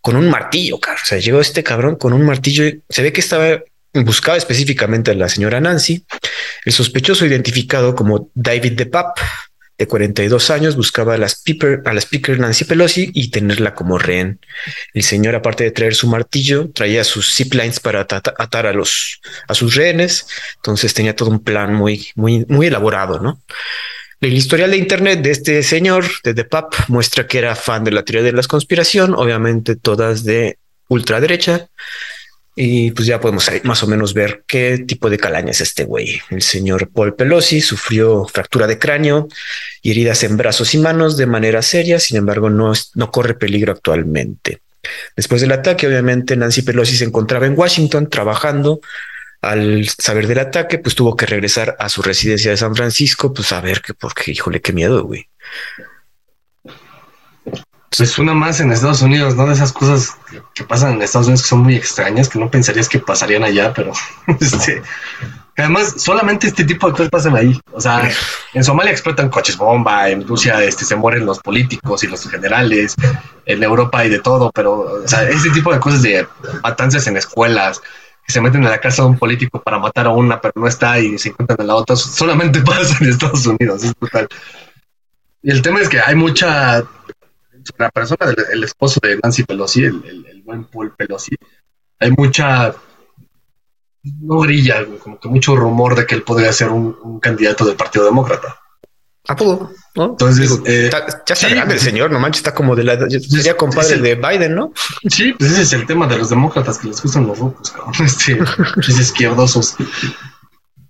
con 0.00 0.16
un 0.16 0.28
martillo, 0.28 0.76
O 0.76 0.80
sea, 1.04 1.18
llegó 1.18 1.40
este 1.40 1.62
cabrón 1.62 1.94
con 1.94 2.12
un 2.12 2.26
martillo. 2.26 2.64
Se 2.88 3.02
ve 3.02 3.12
que 3.12 3.20
estaba 3.20 3.60
buscaba 4.02 4.36
específicamente 4.36 5.10
a 5.10 5.14
la 5.14 5.28
señora 5.28 5.60
Nancy. 5.60 6.04
El 6.64 6.72
sospechoso 6.72 7.24
identificado 7.24 7.94
como 7.94 8.30
David 8.34 8.72
DePap, 8.72 9.18
de 9.76 9.88
42 9.88 10.50
años, 10.50 10.76
buscaba 10.76 11.14
a 11.14 11.18
la, 11.18 11.26
speaker, 11.26 11.82
a 11.84 12.36
Nancy 12.36 12.64
Pelosi 12.64 13.10
y 13.12 13.30
tenerla 13.30 13.74
como 13.74 13.98
rehén. 13.98 14.38
El 14.92 15.02
señor, 15.02 15.34
aparte 15.34 15.64
de 15.64 15.72
traer 15.72 15.94
su 15.94 16.06
martillo, 16.06 16.70
traía 16.70 17.02
sus 17.02 17.34
zip 17.34 17.54
lines 17.54 17.80
para 17.80 18.02
atar 18.02 18.66
a, 18.66 18.72
los, 18.72 19.20
a 19.48 19.54
sus 19.54 19.74
rehenes. 19.74 20.26
Entonces 20.56 20.94
tenía 20.94 21.16
todo 21.16 21.30
un 21.30 21.42
plan 21.42 21.74
muy, 21.74 22.08
muy, 22.14 22.44
muy 22.48 22.68
elaborado, 22.68 23.18
¿no? 23.18 23.42
El 24.20 24.32
historial 24.32 24.70
de 24.70 24.76
Internet 24.78 25.20
de 25.22 25.32
este 25.32 25.62
señor, 25.62 26.06
de 26.22 26.34
DePap, 26.34 26.72
muestra 26.88 27.26
que 27.26 27.38
era 27.38 27.54
fan 27.56 27.84
de 27.84 27.90
la 27.90 28.04
teoría 28.04 28.22
de 28.22 28.32
la 28.32 28.42
conspiración, 28.44 29.12
obviamente 29.14 29.76
todas 29.76 30.24
de 30.24 30.56
ultraderecha, 30.88 31.68
y 32.56 32.92
pues 32.92 33.06
ya 33.06 33.20
podemos 33.20 33.50
más 33.64 33.82
o 33.82 33.86
menos 33.86 34.14
ver 34.14 34.44
qué 34.46 34.78
tipo 34.78 35.10
de 35.10 35.18
calaña 35.18 35.50
es 35.50 35.60
este 35.60 35.84
güey. 35.84 36.20
El 36.30 36.42
señor 36.42 36.88
Paul 36.88 37.14
Pelosi 37.14 37.60
sufrió 37.60 38.26
fractura 38.26 38.66
de 38.66 38.78
cráneo 38.78 39.28
y 39.82 39.90
heridas 39.90 40.22
en 40.22 40.36
brazos 40.36 40.72
y 40.74 40.78
manos 40.78 41.16
de 41.16 41.26
manera 41.26 41.62
seria, 41.62 41.98
sin 41.98 42.16
embargo 42.16 42.50
no, 42.50 42.72
no 42.94 43.10
corre 43.10 43.34
peligro 43.34 43.72
actualmente. 43.72 44.60
Después 45.16 45.40
del 45.40 45.52
ataque, 45.52 45.86
obviamente 45.86 46.36
Nancy 46.36 46.62
Pelosi 46.62 46.96
se 46.96 47.04
encontraba 47.04 47.46
en 47.46 47.58
Washington 47.58 48.08
trabajando. 48.08 48.80
Al 49.40 49.86
saber 49.88 50.26
del 50.26 50.38
ataque, 50.38 50.78
pues 50.78 50.94
tuvo 50.94 51.16
que 51.16 51.26
regresar 51.26 51.76
a 51.78 51.90
su 51.90 52.00
residencia 52.00 52.50
de 52.50 52.56
San 52.56 52.74
Francisco, 52.74 53.34
pues 53.34 53.52
a 53.52 53.60
ver 53.60 53.82
qué, 53.82 53.92
porque 53.92 54.30
híjole, 54.30 54.60
qué 54.62 54.72
miedo, 54.72 55.04
güey. 55.04 55.28
Pues 57.96 58.18
una 58.18 58.34
más 58.34 58.60
en 58.60 58.72
Estados 58.72 59.02
Unidos, 59.02 59.36
¿no? 59.36 59.46
De 59.46 59.54
esas 59.54 59.72
cosas 59.72 60.16
que 60.54 60.64
pasan 60.64 60.94
en 60.94 61.02
Estados 61.02 61.28
Unidos 61.28 61.42
que 61.42 61.48
son 61.48 61.60
muy 61.60 61.76
extrañas, 61.76 62.28
que 62.28 62.38
no 62.38 62.50
pensarías 62.50 62.88
que 62.88 62.98
pasarían 62.98 63.44
allá, 63.44 63.72
pero 63.72 63.92
este, 64.40 64.82
además 65.56 65.94
solamente 65.98 66.48
este 66.48 66.64
tipo 66.64 66.86
de 66.86 66.92
cosas 66.92 67.10
pasan 67.10 67.36
ahí. 67.36 67.60
O 67.72 67.80
sea, 67.80 68.10
en 68.52 68.64
Somalia 68.64 68.90
explotan 68.90 69.28
coches 69.28 69.56
bomba, 69.56 70.08
en 70.08 70.26
Rusia 70.26 70.62
este, 70.64 70.84
se 70.84 70.96
mueren 70.96 71.24
los 71.24 71.38
políticos 71.38 72.02
y 72.02 72.08
los 72.08 72.28
generales, 72.28 72.96
en 73.46 73.62
Europa 73.62 74.00
hay 74.00 74.08
de 74.08 74.20
todo, 74.20 74.50
pero 74.52 75.02
o 75.04 75.08
sea, 75.08 75.28
este 75.28 75.50
tipo 75.50 75.72
de 75.72 75.78
cosas 75.78 76.02
de 76.02 76.26
matanzas 76.62 77.06
en 77.06 77.16
escuelas, 77.16 77.80
que 78.26 78.32
se 78.32 78.40
meten 78.40 78.64
en 78.64 78.70
la 78.70 78.80
casa 78.80 79.02
de 79.02 79.08
un 79.08 79.18
político 79.18 79.60
para 79.60 79.78
matar 79.78 80.06
a 80.06 80.10
una, 80.10 80.40
pero 80.40 80.54
no 80.56 80.66
está 80.66 80.98
y 80.98 81.18
se 81.18 81.28
encuentran 81.28 81.60
en 81.60 81.66
la 81.68 81.76
otra, 81.76 81.94
solamente 81.94 82.60
pasa 82.64 82.96
en 83.00 83.10
Estados 83.10 83.46
Unidos, 83.46 83.84
es 83.84 83.94
brutal. 83.94 84.26
Y 85.42 85.50
el 85.50 85.60
tema 85.60 85.80
es 85.80 85.90
que 85.90 86.00
hay 86.00 86.14
mucha 86.14 86.82
la 87.78 87.90
persona 87.90 88.26
del 88.26 88.64
esposo 88.64 89.00
de 89.02 89.18
Nancy 89.22 89.44
Pelosi, 89.44 89.84
el, 89.84 90.42
buen 90.44 90.64
Paul 90.64 90.94
Pelosi, 90.94 91.36
hay 91.98 92.10
mucha 92.10 92.74
no 94.20 94.38
brilla, 94.40 94.84
como 95.02 95.18
que 95.18 95.28
mucho 95.28 95.56
rumor 95.56 95.96
de 95.96 96.06
que 96.06 96.14
él 96.14 96.22
podría 96.22 96.52
ser 96.52 96.68
un, 96.68 97.18
candidato 97.20 97.64
del 97.64 97.76
Partido 97.76 98.04
Demócrata. 98.04 98.60
¿A 99.26 99.34
todo? 99.34 99.72
¿no? 99.94 100.04
Entonces, 100.10 100.60
eh, 100.66 100.90
ya 100.92 101.32
está 101.32 101.48
grande 101.48 101.74
el 101.74 101.80
señor, 101.80 102.10
no 102.10 102.20
manches, 102.20 102.40
está 102.40 102.54
como 102.54 102.76
de 102.76 102.84
la. 102.84 103.08
Sería 103.08 103.56
compadre 103.56 103.96
de 103.96 104.16
Biden, 104.16 104.54
¿no? 104.54 104.74
Sí, 105.08 105.32
pues 105.32 105.52
ese 105.52 105.62
es 105.62 105.72
el 105.72 105.86
tema 105.86 106.06
de 106.06 106.18
los 106.18 106.28
demócratas 106.28 106.78
que 106.78 106.88
les 106.88 107.02
gustan 107.02 107.26
los 107.26 107.38
rucos, 107.38 107.72
este, 108.04 108.36
los 108.36 109.00
izquierdosos. 109.00 109.76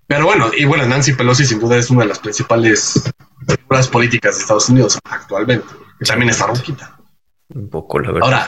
Pero 0.09 0.25
bueno, 0.25 0.51
y 0.57 0.65
bueno, 0.65 0.85
Nancy 0.85 1.13
Pelosi 1.13 1.47
sin 1.47 1.61
duda 1.61 1.77
es 1.77 1.91
una 1.91 2.03
de 2.03 2.09
las 2.09 2.19
principales 2.19 3.01
figuras 3.47 3.87
políticas 3.87 4.35
de 4.35 4.41
Estados 4.41 4.69
Unidos 4.69 4.99
actualmente. 5.05 5.67
También 6.01 6.31
está 6.31 6.47
roquita. 6.47 6.97
Un 7.49 7.69
poco, 7.69 8.01
la 8.01 8.13
verdad. 8.13 8.29
Ahora, 8.29 8.47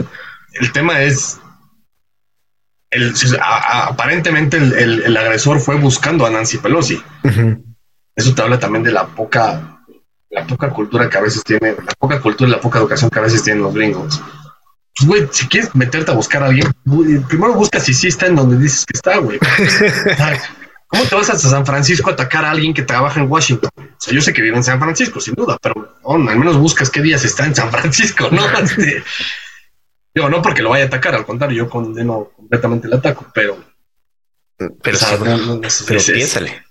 el 0.54 0.72
tema 0.72 1.02
es. 1.02 1.38
El, 2.90 3.14
aparentemente 3.42 4.56
el, 4.56 5.16
agresor 5.16 5.60
fue 5.60 5.76
buscando 5.76 6.24
a 6.24 6.30
Nancy 6.30 6.58
Pelosi. 6.58 7.02
Eso 8.14 8.34
te 8.34 8.42
habla 8.42 8.58
también 8.58 8.82
de 8.82 8.92
la 8.92 9.06
poca, 9.06 9.82
la 10.30 10.46
poca 10.46 10.70
cultura 10.70 11.10
que 11.10 11.18
a 11.18 11.20
veces 11.20 11.44
tiene, 11.44 11.72
la 11.72 11.92
poca 11.98 12.20
cultura 12.20 12.48
y 12.48 12.52
la 12.52 12.60
poca 12.60 12.78
educación 12.78 13.10
que 13.10 13.18
a 13.18 13.22
veces 13.22 13.42
tienen 13.42 13.62
los 13.62 13.74
gringos. 13.74 14.22
Pues, 14.96 15.08
güey, 15.08 15.28
si 15.30 15.46
quieres 15.46 15.74
meterte 15.74 16.10
a 16.10 16.14
buscar 16.14 16.42
a 16.42 16.46
alguien, 16.46 16.72
primero 17.28 17.52
busca 17.52 17.78
si 17.78 17.92
sí 17.92 18.08
está 18.08 18.26
en 18.26 18.36
donde 18.36 18.56
dices 18.56 18.86
que 18.86 18.96
está, 18.96 19.18
güey. 19.18 19.38
¿Cómo 20.86 21.04
te 21.04 21.14
vas 21.14 21.28
hasta 21.28 21.48
San 21.48 21.66
Francisco 21.66 22.08
a 22.08 22.14
atacar 22.14 22.44
a 22.44 22.52
alguien 22.52 22.72
que 22.72 22.82
trabaja 22.82 23.20
en 23.20 23.30
Washington? 23.30 23.70
O 23.96 24.00
sea, 24.00 24.14
yo 24.14 24.20
sé 24.20 24.32
que 24.32 24.42
vive 24.42 24.56
en 24.56 24.64
San 24.64 24.78
Francisco, 24.78 25.20
sin 25.20 25.34
duda, 25.34 25.58
pero 25.60 25.96
al 26.04 26.38
menos 26.38 26.58
buscas 26.58 26.90
qué 26.90 27.00
días 27.00 27.24
está 27.24 27.46
en 27.46 27.54
San 27.54 27.70
Francisco, 27.70 28.28
¿no? 28.30 28.46
Este, 28.58 29.02
digo, 30.14 30.28
no 30.28 30.42
porque 30.42 30.62
lo 30.62 30.70
vaya 30.70 30.84
a 30.84 30.86
atacar, 30.88 31.14
al 31.14 31.26
contrario, 31.26 31.64
yo 31.64 31.70
condeno 31.70 32.30
completamente 32.36 32.86
el 32.86 32.94
ataque, 32.94 33.24
pero... 33.34 33.62
Pero, 34.56 34.98
piénsale. 36.06 36.64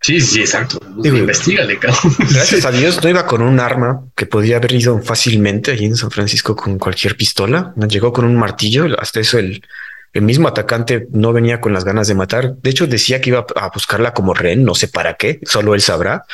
Sí, 0.00 0.20
sí, 0.20 0.40
exacto. 0.40 0.80
Digo, 0.96 1.16
investigale, 1.16 1.78
cabrón. 1.78 2.12
Gracias 2.18 2.64
a 2.64 2.72
Dios 2.72 3.02
no 3.02 3.08
iba 3.08 3.24
con 3.24 3.40
un 3.40 3.60
arma 3.60 4.04
que 4.16 4.26
podía 4.26 4.56
haber 4.56 4.72
ido 4.72 5.00
fácilmente 5.00 5.70
allí 5.70 5.84
en 5.84 5.96
San 5.96 6.10
Francisco 6.10 6.56
con 6.56 6.76
cualquier 6.78 7.16
pistola. 7.16 7.72
Llegó 7.88 8.12
con 8.12 8.24
un 8.24 8.36
martillo. 8.36 8.86
Hasta 8.98 9.20
eso 9.20 9.38
el, 9.38 9.64
el 10.12 10.22
mismo 10.22 10.48
atacante 10.48 11.06
no 11.12 11.32
venía 11.32 11.60
con 11.60 11.72
las 11.72 11.84
ganas 11.84 12.08
de 12.08 12.16
matar. 12.16 12.56
De 12.56 12.70
hecho, 12.70 12.88
decía 12.88 13.20
que 13.20 13.30
iba 13.30 13.46
a 13.54 13.70
buscarla 13.70 14.12
como 14.12 14.34
rehén, 14.34 14.64
no 14.64 14.74
sé 14.74 14.88
para 14.88 15.14
qué, 15.14 15.40
solo 15.44 15.74
él 15.74 15.80
sabrá. 15.80 16.24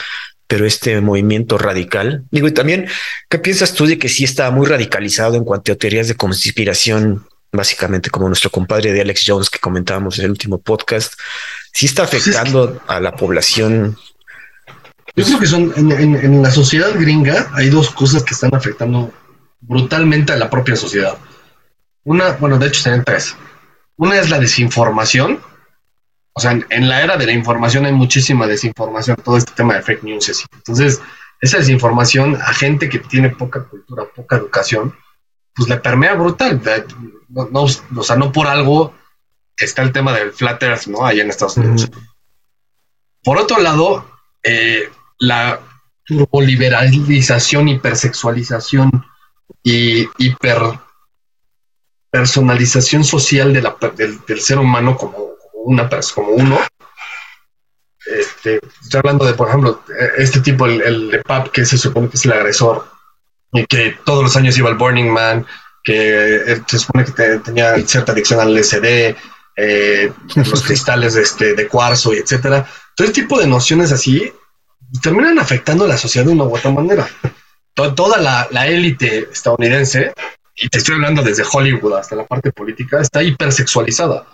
Pero 0.49 0.67
este 0.67 1.01
movimiento 1.01 1.59
radical, 1.59 2.25
digo, 2.31 2.49
y 2.49 2.53
también, 2.53 2.89
¿qué 3.29 3.39
piensas 3.39 3.75
tú 3.75 3.87
de 3.87 3.99
que 3.99 4.09
sí 4.09 4.25
está 4.25 4.51
muy 4.51 4.67
radicalizado 4.67 5.37
en 5.37 5.45
cuanto 5.45 5.71
a 5.71 5.77
teorías 5.77 6.09
de 6.09 6.17
conspiración? 6.17 7.27
Básicamente, 7.53 8.11
como 8.11 8.27
nuestro 8.27 8.51
compadre 8.51 8.93
de 8.93 9.01
Alex 9.01 9.25
Jones 9.27 9.49
que 9.49 9.59
comentábamos 9.59 10.19
en 10.19 10.25
el 10.25 10.33
último 10.33 10.59
podcast, 10.59 11.15
sí 11.73 11.87
está 11.87 12.03
afectando 12.03 12.83
a 12.87 13.01
la 13.01 13.15
población. 13.15 13.97
Yo 15.15 15.25
creo 15.25 15.39
que 15.39 15.47
son 15.47 15.73
en, 15.77 15.93
en 15.93 16.43
la 16.43 16.51
sociedad 16.51 16.91
gringa 16.95 17.51
hay 17.55 17.71
dos 17.71 17.91
cosas 17.91 18.23
que 18.23 18.35
están 18.35 18.55
afectando 18.55 19.13
brutalmente 19.61 20.33
a 20.33 20.37
la 20.37 20.51
propia 20.51 20.77
sociedad. 20.77 21.17
Una, 22.05 22.33
bueno, 22.33 22.59
de 22.59 22.69
hecho, 22.69 22.83
tienen 22.83 23.05
tres. 23.05 23.37
Una 23.97 24.19
es 24.19 24.31
la 24.31 24.39
desinformación. 24.39 25.41
O 26.39 26.41
sea, 26.41 26.53
en, 26.53 26.89
la 26.89 27.03
era 27.03 27.17
de 27.17 27.27
la 27.27 27.33
información 27.33 27.85
hay 27.85 27.93
muchísima 27.93 28.47
desinformación, 28.47 29.17
todo 29.25 29.37
este 29.37 29.51
tema 29.55 29.75
de 29.75 29.83
fake 29.83 30.05
news. 30.05 30.29
Así. 30.29 30.45
Entonces, 30.55 31.03
esa 31.41 31.59
desinformación 31.59 32.37
a 32.37 32.55
gente 32.55 32.89
que 32.89 33.01
tiene 33.01 33.31
poca 33.31 33.65
cultura, 33.65 34.05
poca 34.15 34.37
educación, 34.37 34.95
pues 35.53 35.69
le 35.69 35.79
permea 35.79 36.15
brutal. 36.15 36.63
No, 37.29 37.63
o 37.63 38.03
sea, 38.05 38.15
no 38.15 38.31
por 38.31 38.47
algo 38.47 38.95
está 39.57 39.83
el 39.83 39.91
tema 39.91 40.13
del 40.13 40.31
flat 40.31 40.63
earth, 40.63 40.87
¿no? 40.87 41.05
Allá 41.05 41.25
en 41.25 41.31
Estados 41.31 41.57
Unidos. 41.57 41.91
Por 43.25 43.37
otro 43.37 43.59
lado, 43.59 44.09
eh, 44.45 44.89
la 45.19 45.59
turboliberalización, 46.05 47.67
hipersexualización 47.67 49.05
y 49.65 50.09
hiper 50.19 50.61
personalización 52.13 53.03
social 53.03 53.53
de 53.53 53.63
la, 53.63 53.77
del, 53.97 54.41
ser 54.41 54.61
humano 54.61 54.97
como, 54.97 55.31
una 55.69 55.89
como 56.15 56.31
uno. 56.31 56.59
Este, 58.07 58.61
estoy 58.83 58.99
hablando 58.99 59.27
de, 59.27 59.35
por 59.35 59.49
ejemplo, 59.49 59.83
este 60.17 60.41
tipo, 60.41 60.67
el, 60.67 61.11
de 61.11 61.23
Pap, 61.23 61.49
que 61.49 61.67
se 61.67 61.77
supone 61.77 62.09
que 62.09 62.17
es 62.17 62.25
el 62.25 62.33
agresor, 62.33 62.89
y 63.53 63.67
que 63.67 63.99
todos 64.05 64.23
los 64.23 64.37
años 64.37 64.57
iba 64.57 64.71
al 64.71 64.77
Burning 64.77 65.11
Man, 65.11 65.47
que 65.85 66.37
eh, 66.37 66.63
se 66.67 66.79
supone 66.79 67.05
que 67.05 67.13
tenía 67.13 67.77
cierta 67.87 68.13
adicción 68.13 68.41
al 68.41 68.55
LSD, 68.55 69.15
eh, 69.57 70.13
los 70.37 70.63
cristales 70.63 71.15
de, 71.15 71.23
este, 71.23 71.55
de 71.55 71.69
cuarzo, 71.69 72.15
y 72.15 72.19
etcétera. 72.19 72.67
Todo 72.97 73.07
este 73.07 73.23
tipo 73.23 73.39
de 73.39 73.47
nociones 73.47 73.93
así 73.93 74.33
terminan 75.03 75.39
afectando 75.39 75.85
a 75.85 75.89
la 75.89 75.99
sociedad 75.99 76.27
de 76.27 76.33
una 76.33 76.45
u 76.45 76.57
otra 76.57 76.71
manera. 76.71 77.07
Toda 77.75 78.19
la 78.19 78.67
élite 78.67 79.29
estadounidense 79.31 80.13
y 80.61 80.69
te 80.69 80.79
estoy 80.79 80.97
hablando 80.97 81.23
desde 81.23 81.45
Hollywood 81.51 81.95
hasta 81.95 82.17
la 82.17 82.27
parte 82.27 82.51
política, 82.51 83.01
está 83.01 83.23
hipersexualizada. 83.23 84.27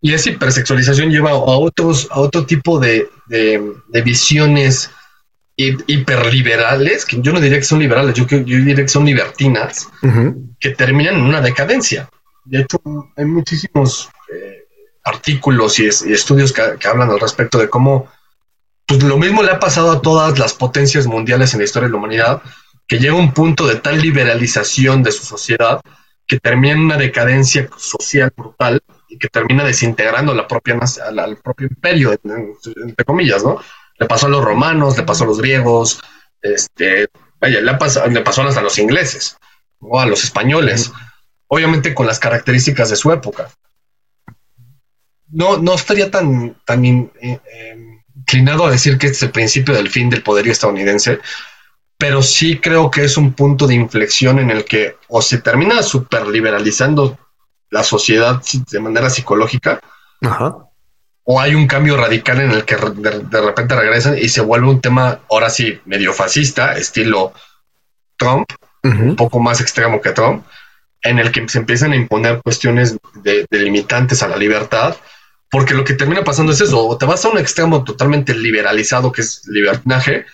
Y 0.00 0.14
esa 0.14 0.30
hipersexualización 0.30 1.10
lleva 1.10 1.30
a 1.30 1.34
otros, 1.34 2.08
a 2.10 2.20
otro 2.20 2.46
tipo 2.46 2.78
de, 2.78 3.08
de, 3.26 4.02
visiones 4.02 4.90
hiperliberales, 5.56 7.04
que 7.04 7.20
yo 7.20 7.32
no 7.32 7.40
diría 7.40 7.58
que 7.58 7.64
son 7.64 7.80
liberales, 7.80 8.14
yo, 8.14 8.24
yo 8.26 8.38
diría 8.44 8.76
que 8.76 8.88
son 8.88 9.04
libertinas, 9.04 9.88
que 10.60 10.70
terminan 10.70 11.16
en 11.16 11.22
una 11.22 11.40
decadencia. 11.40 12.08
De 12.44 12.60
hecho, 12.60 12.80
hay 13.16 13.24
muchísimos 13.24 14.08
eh, 14.32 14.64
artículos 15.04 15.80
y, 15.80 15.86
estudios 15.86 16.52
que, 16.52 16.62
que, 16.78 16.88
hablan 16.88 17.10
al 17.10 17.20
respecto 17.20 17.58
de 17.58 17.68
cómo 17.68 18.08
pues, 18.86 19.02
lo 19.02 19.18
mismo 19.18 19.42
le 19.42 19.50
ha 19.50 19.58
pasado 19.58 19.90
a 19.90 20.00
todas 20.00 20.38
las 20.38 20.54
potencias 20.54 21.06
mundiales 21.06 21.52
en 21.52 21.58
la 21.58 21.64
historia 21.64 21.88
de 21.88 21.92
la 21.92 21.98
humanidad, 21.98 22.42
que 22.86 22.98
llega 22.98 23.14
un 23.14 23.34
punto 23.34 23.66
de 23.66 23.76
tal 23.76 24.00
liberalización 24.00 25.02
de 25.02 25.12
su 25.12 25.24
sociedad 25.24 25.80
que 26.26 26.38
termina 26.38 26.74
en 26.74 26.80
una 26.80 26.96
decadencia 26.96 27.68
social 27.76 28.32
brutal 28.36 28.80
y 29.08 29.18
que 29.18 29.28
termina 29.28 29.64
desintegrando 29.64 30.34
la 30.34 30.46
propia, 30.46 30.78
al, 31.06 31.36
propio 31.38 31.68
imperio, 31.68 32.12
entre 32.12 33.04
comillas, 33.04 33.42
¿no? 33.42 33.60
Le 33.98 34.06
pasó 34.06 34.26
a 34.26 34.30
los 34.30 34.44
romanos, 34.44 34.96
le 34.96 35.02
pasó 35.02 35.24
a 35.24 35.26
los 35.26 35.38
griegos, 35.38 36.00
este, 36.42 37.08
vaya, 37.40 37.60
le, 37.60 37.74
pasó, 37.74 38.06
le 38.06 38.20
pasó 38.20 38.42
hasta 38.42 38.60
a 38.60 38.62
los 38.62 38.78
ingleses 38.78 39.36
o 39.80 39.98
a 39.98 40.06
los 40.06 40.24
españoles, 40.24 40.92
obviamente 41.48 41.94
con 41.94 42.06
las 42.06 42.18
características 42.18 42.90
de 42.90 42.96
su 42.96 43.10
época. 43.12 43.50
No, 45.30 45.58
no 45.58 45.74
estaría 45.74 46.10
tan, 46.10 46.56
tan 46.64 46.84
eh, 46.84 47.10
eh, 47.20 48.00
inclinado 48.16 48.66
a 48.66 48.70
decir 48.70 48.98
que 48.98 49.06
este 49.06 49.16
es 49.16 49.22
el 49.24 49.30
principio 49.30 49.74
del 49.74 49.90
fin 49.90 50.08
del 50.10 50.22
poderío 50.22 50.52
estadounidense, 50.52 51.20
pero 51.98 52.22
sí 52.22 52.60
creo 52.60 52.90
que 52.90 53.04
es 53.04 53.16
un 53.16 53.32
punto 53.32 53.66
de 53.66 53.74
inflexión 53.74 54.38
en 54.38 54.50
el 54.50 54.64
que 54.64 54.96
o 55.08 55.20
se 55.20 55.38
termina 55.38 55.82
superliberalizando 55.82 57.18
la 57.70 57.82
sociedad 57.82 58.42
de 58.70 58.80
manera 58.80 59.10
psicológica, 59.10 59.80
o 61.24 61.40
hay 61.40 61.54
un 61.54 61.66
cambio 61.66 61.96
radical 61.96 62.40
en 62.40 62.50
el 62.50 62.64
que 62.64 62.76
de, 62.76 63.40
repente 63.40 63.76
regresan 63.76 64.16
y 64.18 64.28
se 64.28 64.40
vuelve 64.40 64.68
un 64.68 64.80
tema, 64.80 65.20
ahora 65.30 65.50
sí, 65.50 65.78
medio 65.84 66.12
fascista, 66.12 66.76
estilo 66.76 67.32
Trump, 68.16 68.48
un 68.82 69.16
poco 69.16 69.38
más 69.38 69.60
extremo 69.60 70.00
que 70.00 70.12
Trump, 70.12 70.44
en 71.02 71.18
el 71.18 71.30
que 71.30 71.46
se 71.48 71.58
empiezan 71.58 71.92
a 71.92 71.96
imponer 71.96 72.40
cuestiones 72.42 72.96
de, 73.22 73.46
de 73.50 73.58
limitantes 73.58 74.22
a 74.22 74.28
la 74.28 74.36
libertad, 74.36 74.96
porque 75.50 75.74
lo 75.74 75.84
que 75.84 75.94
termina 75.94 76.24
pasando 76.24 76.52
es 76.52 76.60
eso, 76.60 76.86
o 76.86 76.96
te 76.96 77.06
vas 77.06 77.24
a 77.24 77.28
un 77.28 77.38
extremo 77.38 77.84
totalmente 77.84 78.34
liberalizado, 78.34 79.12
que 79.12 79.22
es 79.22 79.46
libertinaje, 79.46 80.26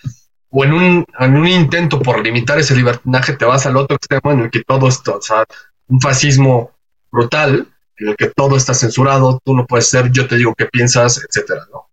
o 0.50 0.64
en 0.64 0.72
un, 0.72 1.06
en 1.18 1.36
un 1.36 1.48
intento 1.48 2.00
por 2.00 2.22
limitar 2.22 2.58
ese 2.60 2.76
libertinaje 2.76 3.32
te 3.32 3.44
vas 3.44 3.66
al 3.66 3.76
otro 3.76 3.96
extremo 3.96 4.30
en 4.30 4.40
el 4.42 4.50
que 4.50 4.62
todo 4.62 4.86
esto, 4.86 5.16
o 5.16 5.22
sea, 5.22 5.44
un 5.88 6.00
fascismo 6.00 6.70
brutal, 7.14 7.68
en 7.96 8.08
el 8.08 8.16
que 8.16 8.28
todo 8.28 8.56
está 8.56 8.74
censurado, 8.74 9.40
tú 9.44 9.54
no 9.54 9.66
puedes 9.66 9.88
ser, 9.88 10.10
yo 10.10 10.26
te 10.26 10.36
digo 10.36 10.54
qué 10.54 10.66
piensas, 10.66 11.24
etcétera, 11.24 11.66
¿no? 11.72 11.88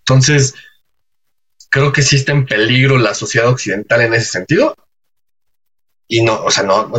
Entonces, 0.00 0.54
creo 1.70 1.92
que 1.92 2.02
sí 2.02 2.16
está 2.16 2.32
en 2.32 2.44
peligro 2.44 2.98
la 2.98 3.14
sociedad 3.14 3.48
occidental 3.48 4.00
en 4.02 4.14
ese 4.14 4.26
sentido. 4.26 4.74
y 6.08 6.22
no, 6.22 6.42
o 6.42 6.50
sea, 6.50 6.64
no, 6.64 6.90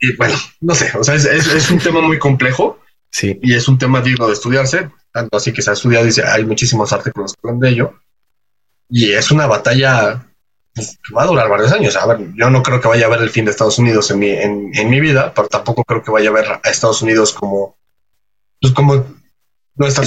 y 0.00 0.16
bueno, 0.16 0.34
no 0.60 0.74
sé, 0.74 0.90
o 0.96 1.04
sea, 1.04 1.14
es, 1.14 1.24
es, 1.24 1.70
un 1.70 1.78
tema 1.78 2.00
muy 2.00 2.18
complejo. 2.18 2.80
Sí. 3.10 3.38
Y 3.42 3.54
es 3.54 3.68
un 3.68 3.78
tema 3.78 4.00
digno 4.00 4.26
de 4.26 4.32
estudiarse, 4.32 4.90
tanto 5.12 5.36
así 5.36 5.52
que 5.52 5.62
se 5.62 5.70
ha 5.70 5.74
estudiado 5.74 6.06
y 6.06 6.12
hay 6.20 6.44
muchísimos 6.44 6.92
artículos 6.92 7.32
que 7.32 7.38
hablan 7.44 7.60
de 7.60 7.68
ello. 7.70 8.00
Y 8.88 9.12
es 9.12 9.30
una 9.30 9.46
batalla 9.46 10.26
pues, 10.74 10.98
va 11.16 11.22
a 11.22 11.26
durar 11.26 11.48
varios 11.48 11.72
años. 11.72 11.96
A 11.96 12.06
ver, 12.06 12.18
yo 12.34 12.50
no 12.50 12.62
creo 12.62 12.80
que 12.80 12.88
vaya 12.88 13.04
a 13.04 13.08
haber 13.08 13.20
el 13.20 13.30
fin 13.30 13.44
de 13.44 13.52
Estados 13.52 13.78
Unidos 13.78 14.10
en 14.10 14.18
mi, 14.18 14.30
en, 14.30 14.70
en 14.74 14.90
mi 14.90 15.00
vida, 15.00 15.32
pero 15.34 15.48
tampoco 15.48 15.84
creo 15.84 16.02
que 16.02 16.10
vaya 16.10 16.30
a 16.30 16.32
ver 16.32 16.46
a 16.62 16.70
Estados 16.70 17.02
Unidos 17.02 17.32
como, 17.32 17.76
pues 18.60 18.72
como 18.72 19.04
nuestra, 19.76 20.04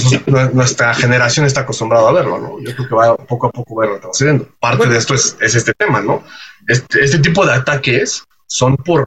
nuestra 0.52 0.94
generación 0.94 1.46
está 1.46 1.60
acostumbrada 1.60 2.08
a 2.08 2.12
verlo, 2.12 2.38
¿no? 2.38 2.60
Yo 2.60 2.74
creo 2.74 2.88
que 2.88 2.94
va 2.94 3.16
poco 3.16 3.48
a 3.48 3.50
poco 3.50 3.74
va 3.76 3.86
retrocediendo. 3.86 4.48
Parte 4.60 4.88
de 4.88 4.96
esto 4.96 5.14
es, 5.14 5.36
es, 5.40 5.54
este 5.54 5.74
tema, 5.74 6.00
¿no? 6.00 6.24
Este, 6.66 7.04
este 7.04 7.18
tipo 7.18 7.44
de 7.44 7.52
ataques 7.52 8.24
son 8.46 8.76
por 8.76 9.06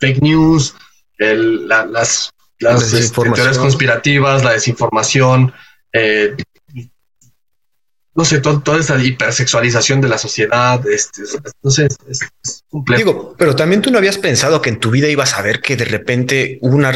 fake 0.00 0.20
news, 0.20 0.74
el, 1.18 1.66
la, 1.66 1.86
las, 1.86 2.32
las 2.58 2.92
este, 2.92 3.22
teorías 3.22 3.58
conspirativas, 3.58 4.44
la 4.44 4.52
desinformación, 4.52 5.54
eh, 5.92 6.36
no 8.14 8.24
sé, 8.24 8.40
toda 8.40 8.78
esta 8.78 9.02
hipersexualización 9.02 10.00
de 10.00 10.08
la 10.08 10.18
sociedad, 10.18 10.86
este, 10.86 11.22
no 11.62 11.70
sé, 11.70 11.88
es, 12.08 12.20
complejo. 12.68 12.98
Digo, 12.98 13.34
pero 13.38 13.56
también 13.56 13.80
tú 13.80 13.90
no 13.90 13.98
habías 13.98 14.18
pensado 14.18 14.60
que 14.60 14.70
en 14.70 14.80
tu 14.80 14.90
vida 14.90 15.08
ibas 15.08 15.34
a 15.34 15.42
ver 15.42 15.60
que 15.60 15.76
de 15.76 15.86
repente 15.86 16.58
hubo 16.60 16.76
una 16.76 16.92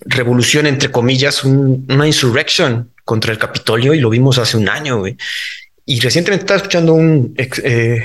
revolución, 0.00 0.66
entre 0.66 0.90
comillas, 0.90 1.44
una 1.44 2.06
insurrección 2.06 2.92
contra 3.04 3.32
el 3.32 3.38
Capitolio 3.38 3.94
y 3.94 4.00
lo 4.00 4.10
vimos 4.10 4.38
hace 4.38 4.56
un 4.56 4.68
año. 4.68 5.02
Y 5.86 6.00
recientemente 6.00 6.44
estaba 6.44 6.58
escuchando 6.58 6.94
un 6.94 7.34
eh, 7.36 8.04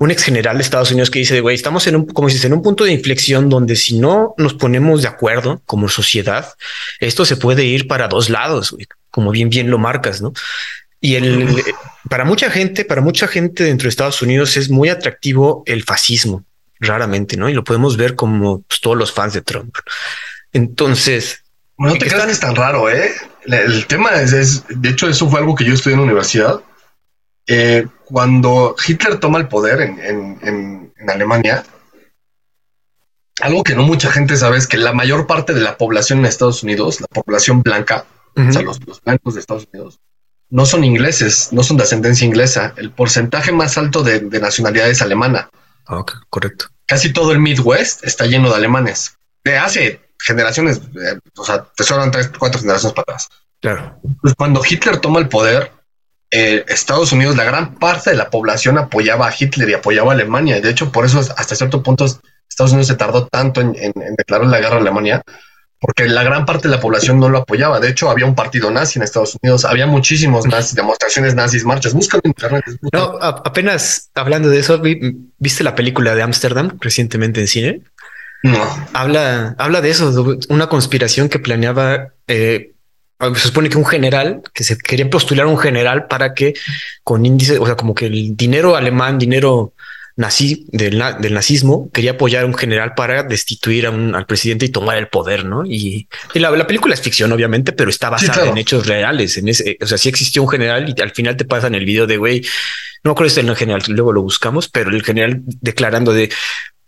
un 0.00 0.10
ex 0.10 0.24
general 0.24 0.56
de 0.56 0.62
Estados 0.62 0.90
Unidos 0.90 1.10
que 1.10 1.18
dice, 1.18 1.42
güey, 1.42 1.54
estamos 1.54 1.86
en 1.86 1.94
un, 1.94 2.06
como 2.06 2.26
dices, 2.26 2.46
en 2.46 2.54
un 2.54 2.62
punto 2.62 2.84
de 2.84 2.92
inflexión 2.92 3.50
donde 3.50 3.76
si 3.76 3.98
no 3.98 4.34
nos 4.38 4.54
ponemos 4.54 5.02
de 5.02 5.08
acuerdo 5.08 5.60
como 5.66 5.90
sociedad, 5.90 6.54
esto 7.00 7.26
se 7.26 7.36
puede 7.36 7.64
ir 7.64 7.86
para 7.86 8.08
dos 8.08 8.30
lados, 8.30 8.74
como 9.10 9.30
bien, 9.30 9.50
bien 9.50 9.70
lo 9.70 9.76
marcas, 9.76 10.22
¿no? 10.22 10.32
Y 11.00 11.14
el, 11.14 11.62
para 12.08 12.24
mucha 12.24 12.50
gente, 12.50 12.84
para 12.84 13.00
mucha 13.00 13.26
gente 13.26 13.64
dentro 13.64 13.86
de 13.86 13.90
Estados 13.90 14.20
Unidos 14.20 14.56
es 14.56 14.68
muy 14.68 14.88
atractivo 14.90 15.62
el 15.66 15.82
fascismo, 15.82 16.44
raramente, 16.78 17.36
¿no? 17.36 17.48
Y 17.48 17.54
lo 17.54 17.64
podemos 17.64 17.96
ver 17.96 18.16
como 18.16 18.62
pues, 18.62 18.80
todos 18.80 18.96
los 18.96 19.12
fans 19.12 19.32
de 19.32 19.42
Trump. 19.42 19.74
Entonces... 20.52 21.42
No 21.78 21.94
te 21.94 22.06
creas 22.06 22.26
que 22.26 22.32
es 22.32 22.40
tan 22.40 22.54
raro, 22.54 22.90
¿eh? 22.90 23.10
El 23.46 23.86
tema 23.86 24.20
es, 24.20 24.34
es, 24.34 24.64
de 24.68 24.90
hecho, 24.90 25.08
eso 25.08 25.30
fue 25.30 25.40
algo 25.40 25.54
que 25.54 25.64
yo 25.64 25.72
estudié 25.72 25.94
en 25.94 26.00
la 26.00 26.04
universidad 26.04 26.60
eh, 27.52 27.88
cuando 28.04 28.76
Hitler 28.86 29.18
toma 29.18 29.40
el 29.40 29.48
poder 29.48 29.80
en, 29.80 30.92
Alemania, 31.08 31.64
algo 33.40 33.64
que 33.64 33.74
no 33.74 33.82
mucha 33.82 34.08
gente 34.12 34.36
sabe 34.36 34.58
es 34.58 34.68
que 34.68 34.76
la 34.76 34.92
mayor 34.92 35.26
parte 35.26 35.52
de 35.52 35.60
la 35.60 35.76
población 35.76 36.20
en 36.20 36.26
Estados 36.26 36.62
Unidos, 36.62 37.00
la 37.00 37.08
población 37.08 37.62
blanca, 37.62 38.04
o 38.36 38.52
sea, 38.52 38.62
los, 38.62 38.78
blancos 39.02 39.34
de 39.34 39.40
Estados 39.40 39.66
Unidos, 39.72 39.98
no 40.50 40.66
son 40.66 40.84
ingleses, 40.84 41.52
no 41.52 41.62
son 41.62 41.76
de 41.76 41.84
ascendencia 41.84 42.26
inglesa. 42.26 42.74
El 42.76 42.90
porcentaje 42.90 43.52
más 43.52 43.78
alto 43.78 44.02
de, 44.02 44.20
nacionalidad 44.40 44.90
es 44.90 45.00
alemana. 45.00 45.48
Ah, 45.86 46.04
correcto. 46.28 46.66
Casi 46.86 47.12
todo 47.12 47.32
el 47.32 47.38
Midwest 47.38 48.04
está 48.04 48.26
lleno 48.26 48.50
de 48.50 48.56
alemanes. 48.56 49.16
De 49.44 49.56
hace 49.56 50.00
generaciones, 50.18 50.78
eh, 50.78 51.18
o 51.36 51.44
sea, 51.44 51.64
te 51.76 51.84
sobran 51.84 52.10
tres, 52.10 52.30
cuatro 52.36 52.60
generaciones 52.60 52.94
para 52.94 53.02
atrás. 53.02 53.28
Claro. 53.60 54.00
Pues 54.20 54.34
cuando 54.34 54.62
Hitler 54.68 54.98
toma 54.98 55.20
el 55.20 55.28
poder, 55.28 55.72
eh, 56.30 56.64
Estados 56.68 57.12
Unidos, 57.12 57.36
la 57.36 57.44
gran 57.44 57.76
parte 57.76 58.10
de 58.10 58.16
la 58.16 58.30
población 58.30 58.78
apoyaba 58.78 59.28
a 59.28 59.34
Hitler 59.36 59.68
y 59.70 59.74
apoyaba 59.74 60.12
a 60.12 60.14
Alemania. 60.14 60.58
Y 60.58 60.60
de 60.60 60.70
hecho, 60.70 60.92
por 60.92 61.04
eso 61.04 61.18
hasta 61.18 61.56
cierto 61.56 61.82
punto 61.82 62.06
Estados 62.48 62.72
Unidos 62.72 62.88
se 62.88 62.96
tardó 62.96 63.26
tanto 63.26 63.60
en, 63.60 63.72
declarar 64.16 64.46
la 64.48 64.60
guerra 64.60 64.76
a 64.76 64.80
Alemania, 64.80 65.22
porque 65.80 66.06
la 66.06 66.22
gran 66.22 66.44
parte 66.44 66.68
de 66.68 66.74
la 66.74 66.80
población 66.80 67.18
no 67.18 67.28
lo 67.28 67.38
apoyaba. 67.38 67.80
De 67.80 67.88
hecho, 67.88 68.10
había 68.10 68.26
un 68.26 68.34
partido 68.34 68.70
nazi 68.70 68.98
en 68.98 69.02
Estados 69.02 69.36
Unidos, 69.42 69.64
había 69.64 69.86
muchísimos 69.86 70.46
nazis, 70.46 70.74
demostraciones 70.74 71.34
nazis, 71.34 71.64
marchas. 71.64 71.94
Búscalo 71.94 72.20
en 72.24 72.30
internet. 72.30 72.64
No, 72.92 73.18
apenas 73.20 74.10
hablando 74.14 74.50
de 74.50 74.58
eso, 74.60 74.80
¿viste 75.38 75.64
la 75.64 75.74
película 75.74 76.14
de 76.14 76.22
Ámsterdam 76.22 76.78
recientemente 76.80 77.40
en 77.40 77.48
cine? 77.48 77.80
No. 78.42 78.62
Habla, 78.92 79.54
habla 79.58 79.80
de 79.80 79.90
eso, 79.90 80.38
una 80.48 80.68
conspiración 80.68 81.28
que 81.28 81.38
planeaba 81.38 82.08
eh, 82.26 82.72
se 83.34 83.48
supone 83.48 83.68
que 83.68 83.76
un 83.76 83.84
general, 83.84 84.42
que 84.54 84.64
se 84.64 84.78
quería 84.78 85.08
postular 85.10 85.46
un 85.46 85.58
general 85.58 86.06
para 86.06 86.32
que 86.32 86.54
con 87.04 87.24
índice, 87.26 87.58
o 87.58 87.66
sea, 87.66 87.76
como 87.76 87.94
que 87.94 88.06
el 88.06 88.36
dinero 88.36 88.76
alemán, 88.76 89.18
dinero 89.18 89.74
nazi 90.16 90.66
del, 90.68 90.98
nazismo, 90.98 91.90
quería 91.92 92.12
apoyar 92.12 92.44
a 92.44 92.46
un 92.46 92.54
general 92.54 92.94
para 92.94 93.22
destituir 93.22 93.86
a 93.86 93.90
un, 93.90 94.14
al 94.14 94.26
presidente 94.26 94.66
y 94.66 94.68
tomar 94.68 94.98
el 94.98 95.08
poder, 95.08 95.44
¿no? 95.44 95.64
Y, 95.64 96.08
la, 96.34 96.66
película 96.66 96.94
es 96.94 97.00
ficción, 97.00 97.32
obviamente, 97.32 97.72
pero 97.72 97.90
está 97.90 98.10
basada 98.10 98.48
en 98.48 98.58
hechos 98.58 98.86
reales. 98.86 99.36
En 99.38 99.48
ese, 99.48 99.78
o 99.80 99.86
sea, 99.86 99.98
sí 99.98 100.08
existió 100.08 100.42
un 100.42 100.48
general 100.48 100.94
y 100.96 101.00
al 101.00 101.10
final 101.10 101.36
te 101.36 101.44
pasan 101.44 101.74
el 101.74 101.84
video 101.84 102.06
de 102.06 102.16
güey, 102.16 102.44
no 103.02 103.14
creo 103.14 103.32
que 103.32 103.40
en 103.40 103.48
el 103.48 103.56
general, 103.56 103.82
luego 103.88 104.12
lo 104.12 104.22
buscamos, 104.22 104.68
pero 104.68 104.90
el 104.90 105.02
general 105.02 105.40
declarando 105.44 106.12
de 106.12 106.30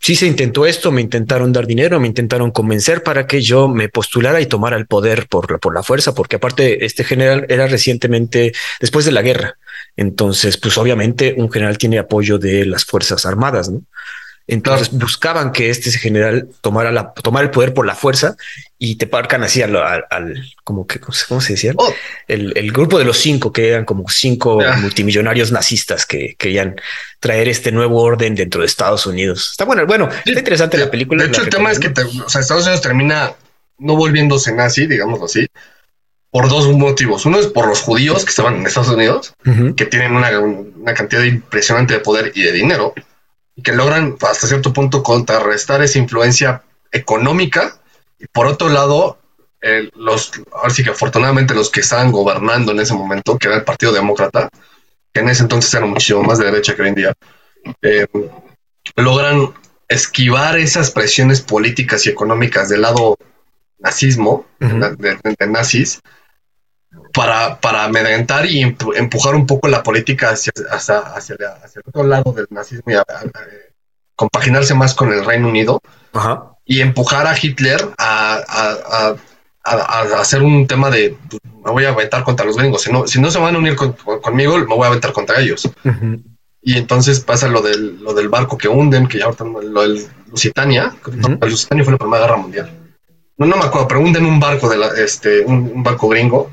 sí 0.03 0.15
se 0.15 0.27
intentó 0.27 0.65
esto, 0.65 0.91
me 0.91 1.01
intentaron 1.01 1.53
dar 1.53 1.65
dinero, 1.65 1.99
me 1.99 2.07
intentaron 2.07 2.51
convencer 2.51 3.03
para 3.03 3.25
que 3.25 3.41
yo 3.41 3.69
me 3.69 3.87
postulara 3.87 4.41
y 4.41 4.45
tomara 4.45 4.75
el 4.75 4.85
poder 4.85 5.27
por 5.27 5.49
la, 5.49 5.57
por 5.57 5.73
la 5.73 5.81
fuerza, 5.81 6.13
porque 6.13 6.35
aparte 6.35 6.85
este 6.85 7.03
general 7.03 7.45
era 7.47 7.67
recientemente 7.67 8.51
después 8.81 9.05
de 9.05 9.13
la 9.13 9.21
guerra. 9.21 9.57
Entonces, 9.95 10.57
pues 10.57 10.77
obviamente 10.77 11.35
un 11.37 11.51
general 11.51 11.77
tiene 11.77 11.99
apoyo 11.99 12.37
de 12.37 12.65
las 12.65 12.85
Fuerzas 12.85 13.25
Armadas, 13.25 13.69
¿no? 13.69 13.81
Entonces 14.45 14.91
buscaban 14.91 15.53
que 15.53 15.69
este 15.69 15.89
general 15.91 16.49
tomara 16.59 16.91
la, 16.91 17.13
tomara 17.13 17.45
el 17.45 17.51
poder 17.51 17.73
por 17.73 17.85
la 17.85 17.95
fuerza 17.95 18.35
y 18.77 18.95
te 18.95 19.07
parcan 19.07 19.41
así 19.41 19.61
al, 19.61 19.73
como 20.65 20.85
que, 20.85 20.99
¿cómo 20.99 21.39
se 21.39 21.53
decía? 21.53 21.71
Oh. 21.77 21.93
El, 22.27 22.71
grupo 22.73 22.99
de 22.99 23.05
los 23.05 23.17
cinco, 23.17 23.53
que 23.53 23.69
eran 23.69 23.85
como 23.85 24.09
cinco 24.09 24.59
multimillonarios 24.81 25.53
nazistas 25.53 26.05
que 26.05 26.35
querían 26.37 26.75
traer 27.21 27.47
este 27.47 27.71
nuevo 27.71 28.01
orden 28.01 28.35
dentro 28.35 28.59
de 28.59 28.67
Estados 28.67 29.05
Unidos. 29.05 29.51
Está 29.51 29.63
bueno, 29.63 29.85
bueno, 29.85 30.09
está 30.25 30.37
interesante 30.37 30.77
la 30.77 30.91
película. 30.91 31.23
De 31.23 31.29
hecho, 31.29 31.43
el 31.43 31.49
tema 31.49 31.71
es 31.71 31.79
que 31.79 31.87
Estados 31.87 32.65
Unidos 32.65 32.81
termina 32.81 33.33
no 33.77 33.95
volviéndose 33.95 34.53
nazi, 34.53 34.87
digámoslo 34.87 35.25
así, 35.25 35.47
por 36.33 36.49
dos 36.49 36.67
motivos. 36.75 37.27
Uno 37.27 37.37
es 37.37 37.45
por 37.45 37.67
los 37.67 37.81
judíos 37.81 38.23
que 38.23 38.31
estaban 38.31 38.55
en 38.55 38.65
Estados 38.65 38.89
Unidos, 38.89 39.35
que 39.77 39.85
tienen 39.85 40.15
una, 40.15 40.39
una 40.39 40.95
cantidad 40.95 41.21
impresionante 41.21 41.93
de 41.93 41.99
poder 41.99 42.31
y 42.33 42.41
de 42.41 42.51
dinero 42.51 42.95
y 43.55 43.61
que 43.61 43.71
logran 43.71 44.17
hasta 44.19 44.47
cierto 44.47 44.73
punto 44.73 45.03
contrarrestar 45.03 45.83
esa 45.83 45.99
influencia 45.99 46.63
económica. 46.91 47.77
Y 48.17 48.25
por 48.25 48.47
otro 48.47 48.69
lado, 48.69 49.19
los, 49.93 50.31
ahora 50.51 50.71
sí 50.71 50.83
que 50.83 50.89
afortunadamente 50.89 51.53
los 51.53 51.69
que 51.69 51.81
estaban 51.81 52.11
gobernando 52.11 52.71
en 52.71 52.79
ese 52.79 52.95
momento, 52.95 53.37
que 53.37 53.49
era 53.49 53.57
el 53.57 53.63
Partido 53.63 53.91
Demócrata, 53.91 54.49
que 55.13 55.19
en 55.19 55.29
ese 55.29 55.43
entonces 55.43 55.71
era 55.71 55.85
muchísimo 55.85 56.23
más 56.23 56.39
de 56.39 56.45
derecha 56.45 56.75
que 56.75 56.81
hoy 56.81 56.87
en 56.87 56.95
día, 56.95 57.13
eh, 57.83 58.07
logran 58.95 59.53
esquivar 59.87 60.57
esas 60.57 60.89
presiones 60.89 61.41
políticas 61.41 62.07
y 62.07 62.09
económicas 62.09 62.69
del 62.69 62.81
lado 62.81 63.19
nazismo, 63.77 64.47
de, 64.59 65.47
nazis, 65.47 66.01
para, 67.13 67.59
para 67.59 67.85
amedrentar 67.85 68.45
y 68.45 68.61
empujar 68.61 69.35
un 69.35 69.45
poco 69.45 69.67
la 69.67 69.83
política 69.83 70.31
hacia, 70.31 70.51
hacia, 70.71 71.35
el 71.37 71.83
otro 71.85 72.03
lado 72.03 72.31
del 72.33 72.47
nazismo 72.49 72.91
y 72.91 72.95
compaginarse 74.15 74.73
más 74.73 74.93
con 74.95 75.13
el 75.13 75.23
Reino 75.23 75.47
Unido 75.47 75.81
y 76.65 76.81
empujar 76.81 77.27
a 77.27 77.35
Hitler 77.39 77.89
a, 77.97 79.15
hacer 80.17 80.41
un 80.41 80.67
tema 80.67 80.89
de 80.89 81.15
me 81.63 81.71
voy 81.71 81.85
a 81.85 81.89
aventar 81.89 82.23
contra 82.23 82.45
los 82.45 82.57
gringos. 82.57 82.81
Si 82.81 82.91
no, 82.91 83.07
si 83.07 83.21
no 83.21 83.31
se 83.31 83.39
van 83.39 83.55
a 83.55 83.59
unir 83.59 83.75
conmigo, 83.75 84.57
me 84.57 84.65
voy 84.65 84.83
a 84.83 84.87
aventar 84.87 85.13
contra 85.13 85.39
ellos. 85.39 85.69
Y 86.61 86.77
entonces 86.77 87.19
pasa 87.19 87.47
lo 87.47 87.61
del, 87.61 88.01
lo 88.01 88.13
del 88.13 88.29
barco 88.29 88.57
que 88.57 88.67
hunden, 88.67 89.07
que 89.07 89.19
ya 89.19 89.25
ahorita 89.25 89.45
lo 89.45 89.81
del 89.81 90.07
Lusitania. 90.29 90.95
Lusitania 91.41 91.83
fue 91.83 91.93
la 91.93 91.99
Primera 91.99 92.23
Guerra 92.23 92.37
Mundial. 92.37 92.71
No, 93.37 93.45
no 93.45 93.57
me 93.57 93.65
acuerdo, 93.65 93.87
pero 93.87 94.01
hunden 94.01 94.25
un 94.25 94.39
barco 94.39 94.67
de 94.67 94.77
la, 94.77 94.87
este, 94.87 95.41
un 95.41 95.83
barco 95.83 96.07
gringo 96.07 96.49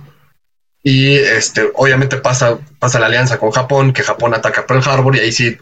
y 0.82 1.14
este, 1.14 1.70
obviamente 1.74 2.16
pasa, 2.16 2.58
pasa 2.78 3.00
la 3.00 3.06
alianza 3.06 3.38
con 3.38 3.50
Japón, 3.50 3.92
que 3.92 4.02
Japón 4.02 4.34
ataca 4.34 4.66
Pearl 4.66 4.82
Harbor 4.84 5.16
y 5.16 5.20
ahí 5.20 5.32
sí 5.32 5.58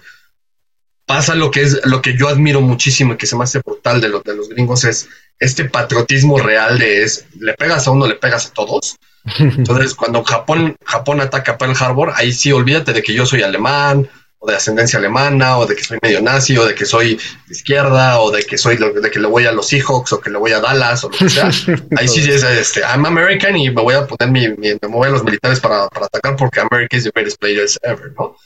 pasa 1.07 1.35
lo 1.35 1.50
que 1.50 1.62
es 1.62 1.81
lo 1.87 2.02
que 2.02 2.16
yo 2.16 2.28
admiro 2.28 2.61
muchísimo 2.61 3.14
y 3.14 3.16
que 3.16 3.26
se 3.26 3.35
me 3.35 3.44
hace 3.44 3.61
brutal 3.61 4.00
de, 4.00 4.09
de 4.09 4.37
los 4.37 4.48
gringos 4.50 4.85
es 4.85 5.09
este 5.40 5.64
patriotismo 5.64 6.38
real 6.38 6.78
de 6.78 7.02
es 7.02 7.26
le 7.40 7.54
pegas 7.54 7.87
a 7.87 7.90
uno, 7.90 8.07
le 8.07 8.14
pegas 8.14 8.46
a 8.46 8.52
todos. 8.52 8.98
Entonces, 9.38 9.94
cuando 9.94 10.22
Japón, 10.22 10.76
Japón 10.85 11.20
ataca 11.20 11.59
Pearl 11.59 11.74
Harbor, 11.78 12.12
ahí 12.14 12.33
sí 12.33 12.52
olvídate 12.52 12.92
de 12.92 13.02
que 13.02 13.14
yo 13.14 13.26
soy 13.26 13.42
alemán, 13.42 14.09
o 14.38 14.46
de 14.46 14.57
ascendencia 14.57 14.98
alemana, 14.98 15.59
o 15.59 15.66
de 15.66 15.74
que 15.74 15.83
soy 15.83 15.98
medio 16.01 16.22
nazi, 16.22 16.57
o 16.57 16.64
de 16.64 16.74
que 16.74 16.85
soy 16.85 17.16
de 17.16 17.53
izquierda, 17.53 18.20
o 18.20 18.31
de 18.31 18.44
que 18.44 18.57
soy 18.57 18.77
de 18.77 19.11
que 19.11 19.18
le 19.18 19.27
voy 19.27 19.46
a 19.46 19.53
los 19.53 19.68
Seahawks, 19.68 20.12
o 20.12 20.20
que 20.20 20.31
le 20.31 20.38
voy 20.38 20.53
a 20.53 20.61
Dallas, 20.61 21.05
o 21.05 21.11
lo 21.11 21.18
que 21.18 21.29
sea. 21.29 21.51
Ahí 21.96 22.09
sí 22.09 22.20
es 22.20 22.42
este, 22.44 22.81
I'm 22.81 23.05
American 23.05 23.57
y 23.57 23.70
me 23.70 23.83
voy 23.83 23.94
a 23.94 24.07
poner 24.07 24.31
mi, 24.31 24.48
me 24.48 24.88
voy 24.88 25.09
a 25.09 25.11
los 25.11 25.24
militares 25.24 25.61
para, 25.61 25.88
para 25.88 26.07
atacar 26.07 26.37
porque 26.37 26.61
America 26.61 26.96
is 26.96 27.05
the 27.05 27.11
greatest 27.12 27.38
players 27.40 27.79
ever, 27.83 28.12
¿no? 28.16 28.37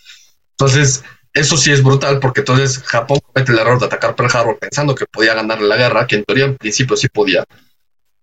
Entonces, 0.53 1.03
eso 1.35 1.57
sí 1.57 1.73
es 1.73 1.83
brutal 1.83 2.21
porque 2.21 2.41
entonces 2.41 2.79
Japón 2.79 3.21
comete 3.21 3.53
el 3.53 3.59
error 3.59 3.79
de 3.79 3.87
atacar 3.87 4.15
Pearl 4.15 4.31
Harbor 4.33 4.59
pensando 4.59 4.95
que 4.95 5.07
podía 5.07 5.35
ganar 5.35 5.61
la 5.63 5.77
guerra, 5.77 6.07
que 6.07 6.17
en 6.17 6.25
teoría 6.25 6.45
en 6.45 6.57
principio 6.57 6.97
sí 6.97 7.09
podía. 7.09 7.45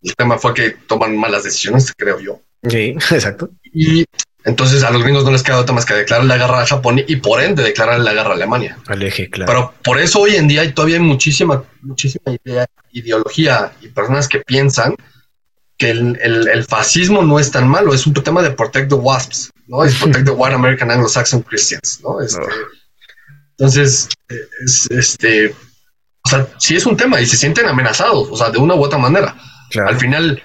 El 0.02 0.16
tema 0.16 0.38
fue 0.38 0.54
que 0.54 0.72
toman 0.88 1.18
malas 1.18 1.44
decisiones, 1.44 1.94
creo 1.98 2.20
yo. 2.20 2.42
Sí, 2.68 2.96
exacto. 3.12 3.50
Y 3.74 4.06
entonces 4.46 4.84
a 4.84 4.92
los 4.92 5.04
gringos 5.04 5.26
no 5.26 5.32
les 5.32 5.44
queda 5.44 5.60
otra 5.60 5.76
más 5.76 5.86
que 5.86 5.94
declarar 5.94 6.26
la 6.26 6.38
guerra 6.38 6.62
a 6.62 6.66
Japón 6.66 7.04
y 7.06 7.16
por 7.18 7.42
ende 7.42 7.62
declarar 7.62 8.00
la 8.00 8.14
guerra 8.14 8.32
a 8.32 8.34
Alemania. 8.34 8.78
Al 8.88 9.02
eje, 9.04 9.30
claro. 9.30 9.52
Pero 9.52 9.74
por 9.84 10.00
eso 10.00 10.22
hoy 10.22 10.36
en 10.36 10.48
día 10.48 10.62
hay 10.62 10.72
todavía 10.72 11.00
muchísima, 11.00 11.64
muchísima 11.82 12.36
idea, 12.44 12.66
ideología 12.92 13.74
y 13.82 13.90
personas 13.90 14.28
que 14.28 14.40
piensan 14.40 14.96
que 15.78 15.92
el, 15.92 16.20
el, 16.22 16.64
fascismo 16.66 17.24
no 17.24 17.40
es 17.40 17.52
tan 17.52 17.68
malo, 17.68 17.94
es 17.94 18.06
un 18.06 18.14
tema 18.14 18.42
de 18.42 18.52
protect 18.52 18.90
the 18.90 18.96
wasps, 18.96 19.50
¿no? 19.68 19.84
Es 19.86 19.96
protect 19.96 20.26
the 20.26 20.32
white 20.32 20.54
American 20.54 20.92
Anglo-Saxon 20.92 21.42
Christians, 21.44 22.02
¿no? 22.04 22.20
Este, 22.20 22.42
Entonces, 23.52 24.10
es, 24.28 24.88
este, 24.92 25.56
o 26.26 26.30
sea, 26.30 26.48
sí 26.58 26.76
es 26.76 26.86
un 26.86 26.98
tema 26.98 27.22
y 27.22 27.26
se 27.26 27.38
sienten 27.38 27.66
amenazados, 27.66 28.28
o 28.30 28.36
sea, 28.36 28.50
de 28.50 28.58
una 28.58 28.76
u 28.76 28.84
otra 28.84 28.98
manera. 29.00 29.38
Al 29.86 29.98
final, 29.98 30.44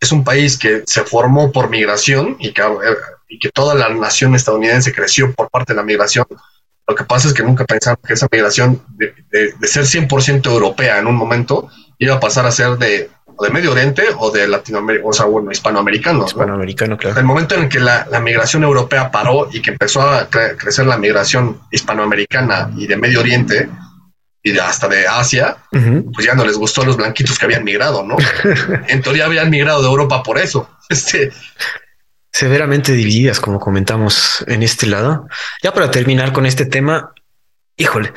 es 0.00 0.12
un 0.12 0.22
país 0.22 0.56
que 0.56 0.84
se 0.86 1.02
formó 1.02 1.50
por 1.50 1.70
migración 1.70 2.36
y 2.38 2.52
que, 2.52 2.62
eh, 2.62 2.96
y 3.28 3.38
que 3.38 3.50
toda 3.50 3.74
la 3.74 3.88
nación 3.90 4.34
estadounidense 4.34 4.92
creció 4.92 5.32
por 5.34 5.50
parte 5.50 5.72
de 5.72 5.76
la 5.76 5.84
migración. 5.84 6.26
Lo 6.86 6.94
que 6.94 7.04
pasa 7.04 7.28
es 7.28 7.34
que 7.34 7.42
nunca 7.42 7.64
pensaron 7.64 7.98
que 8.06 8.14
esa 8.14 8.28
migración 8.32 8.82
de, 8.96 9.14
de, 9.30 9.52
de 9.52 9.68
ser 9.68 9.84
100% 9.84 10.50
europea 10.50 10.98
en 10.98 11.06
un 11.06 11.16
momento 11.16 11.68
iba 11.98 12.14
a 12.14 12.20
pasar 12.20 12.46
a 12.46 12.50
ser 12.50 12.78
de 12.78 13.10
o 13.38 13.44
de 13.44 13.50
Medio 13.50 13.70
Oriente 13.70 14.02
o 14.18 14.32
de 14.32 14.48
Latinoamérica, 14.48 15.06
o 15.06 15.12
sea, 15.12 15.26
bueno, 15.26 15.52
hispanoamericanos. 15.52 16.32
Hispanoamericano, 16.32 16.96
claro. 16.96 17.18
El 17.20 17.24
momento 17.24 17.54
en 17.54 17.68
que 17.68 17.78
la, 17.78 18.06
migración 18.20 18.64
europea 18.64 19.12
paró 19.12 19.48
y 19.52 19.62
que 19.62 19.70
empezó 19.70 20.02
a 20.02 20.28
crecer 20.28 20.86
la 20.86 20.98
migración 20.98 21.60
hispanoamericana 21.70 22.70
y 22.76 22.88
de 22.88 22.96
Medio 22.96 23.20
Oriente 23.20 23.68
y 24.42 24.50
de 24.50 24.60
hasta 24.60 24.88
de 24.88 25.06
Asia, 25.06 25.56
pues 25.70 26.26
ya 26.26 26.34
no 26.34 26.44
les 26.44 26.56
gustó 26.56 26.82
a 26.82 26.86
los 26.86 26.96
blanquitos 26.96 27.38
que 27.38 27.44
habían 27.44 27.62
migrado, 27.62 28.02
¿no? 28.02 28.16
en 28.88 29.02
teoría 29.02 29.26
habían 29.26 29.50
migrado 29.50 29.82
de 29.82 29.88
Europa 29.88 30.22
por 30.22 30.38
eso. 30.38 30.68
Este, 30.88 31.30
severamente 32.38 32.92
divididas, 32.92 33.40
como 33.40 33.58
comentamos 33.58 34.44
en 34.46 34.62
este 34.62 34.86
lado. 34.86 35.26
Ya 35.60 35.74
para 35.74 35.90
terminar 35.90 36.32
con 36.32 36.46
este 36.46 36.66
tema, 36.66 37.12
híjole, 37.76 38.12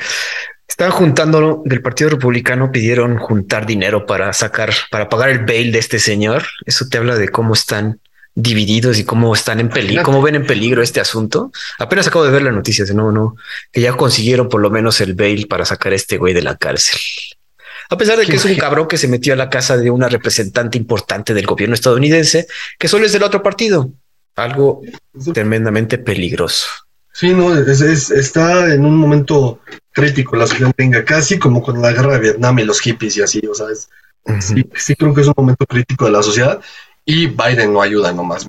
Estaban 0.68 0.92
juntando 0.92 1.62
del 1.66 1.82
Partido 1.82 2.08
Republicano, 2.08 2.72
pidieron 2.72 3.18
juntar 3.18 3.66
dinero 3.66 4.06
para 4.06 4.32
sacar, 4.32 4.72
para 4.90 5.10
pagar 5.10 5.28
el 5.28 5.44
bail 5.44 5.70
de 5.70 5.78
este 5.78 5.98
señor. 5.98 6.44
Eso 6.64 6.86
te 6.88 6.96
habla 6.96 7.16
de 7.16 7.28
cómo 7.28 7.52
están 7.52 8.00
divididos 8.34 8.98
y 8.98 9.04
cómo 9.04 9.34
están 9.34 9.60
en 9.60 9.68
peligro, 9.68 10.02
cómo 10.02 10.22
ven 10.22 10.36
en 10.36 10.46
peligro 10.46 10.80
este 10.80 11.00
asunto. 11.00 11.52
Apenas 11.78 12.06
acabo 12.06 12.24
de 12.24 12.30
ver 12.30 12.42
la 12.42 12.52
noticia, 12.52 12.86
no, 12.94 13.12
no, 13.12 13.36
que 13.70 13.82
ya 13.82 13.92
consiguieron 13.92 14.48
por 14.48 14.62
lo 14.62 14.70
menos 14.70 15.02
el 15.02 15.12
bail 15.12 15.46
para 15.46 15.66
sacar 15.66 15.92
a 15.92 15.96
este 15.96 16.16
güey 16.16 16.32
de 16.32 16.40
la 16.40 16.56
cárcel. 16.56 16.98
A 17.90 17.98
pesar 17.98 18.16
de 18.18 18.24
que 18.24 18.36
es 18.36 18.44
un 18.46 18.56
cabrón 18.56 18.88
que 18.88 18.96
se 18.96 19.08
metió 19.08 19.34
a 19.34 19.36
la 19.36 19.50
casa 19.50 19.76
de 19.76 19.90
una 19.90 20.08
representante 20.08 20.78
importante 20.78 21.34
del 21.34 21.44
gobierno 21.44 21.74
estadounidense, 21.74 22.46
que 22.78 22.88
solo 22.88 23.04
es 23.04 23.12
del 23.12 23.24
otro 23.24 23.42
partido. 23.42 23.92
Algo 24.36 24.82
tremendamente 25.32 25.98
peligroso. 25.98 26.66
Sí, 27.12 27.34
no, 27.34 27.54
es, 27.54 28.10
está 28.10 28.72
en 28.72 28.84
un 28.86 28.96
momento 28.96 29.60
crítico 29.92 30.36
la 30.36 30.46
sociedad 30.46 30.72
tenga, 30.74 31.04
casi 31.04 31.38
como 31.38 31.62
con 31.62 31.80
la 31.82 31.92
guerra 31.92 32.14
de 32.14 32.20
Vietnam 32.20 32.58
y 32.58 32.64
los 32.64 32.80
hippies 32.80 33.16
y 33.18 33.22
así, 33.22 33.42
o 33.46 33.54
sea, 33.54 33.66
sí, 34.40 34.94
creo 34.96 35.14
que 35.14 35.20
es 35.20 35.26
un 35.26 35.34
momento 35.36 35.66
crítico 35.66 36.06
de 36.06 36.12
la 36.12 36.22
sociedad 36.22 36.60
y 37.04 37.26
Biden 37.26 37.72
no 37.72 37.82
ayuda 37.82 38.12
nomás. 38.12 38.46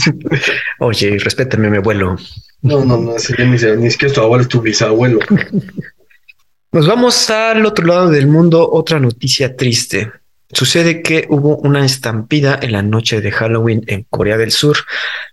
Oye, 0.78 1.18
respétame 1.18 1.68
mi 1.68 1.78
abuelo. 1.78 2.16
No, 2.62 2.84
no, 2.84 2.96
no, 2.96 3.14
ni, 3.38 3.76
ni 3.76 3.86
es 3.86 3.96
que 3.98 4.08
tu 4.08 4.20
abuelo 4.20 4.42
es 4.42 4.48
tu 4.48 4.60
bisabuelo. 4.60 5.18
Nos 6.72 6.86
vamos 6.86 7.28
al 7.28 7.66
otro 7.66 7.86
lado 7.86 8.08
del 8.08 8.26
mundo, 8.26 8.66
otra 8.72 8.98
noticia 8.98 9.54
triste. 9.56 10.10
Sucede 10.52 11.00
que 11.00 11.26
hubo 11.30 11.56
una 11.56 11.84
estampida 11.84 12.58
en 12.60 12.72
la 12.72 12.82
noche 12.82 13.22
de 13.22 13.32
Halloween 13.32 13.84
en 13.86 14.04
Corea 14.10 14.36
del 14.36 14.52
Sur, 14.52 14.76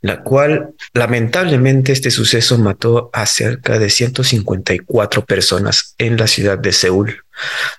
la 0.01 0.23
cual 0.23 0.69
lamentablemente 0.93 1.91
este 1.91 2.09
suceso 2.09 2.57
mató 2.57 3.09
a 3.11 3.25
cerca 3.25 3.77
de 3.79 3.89
154 3.89 5.25
personas 5.25 5.95
en 5.97 6.15
la 6.15 6.27
ciudad 6.27 6.57
de 6.57 6.71
Seúl, 6.71 7.23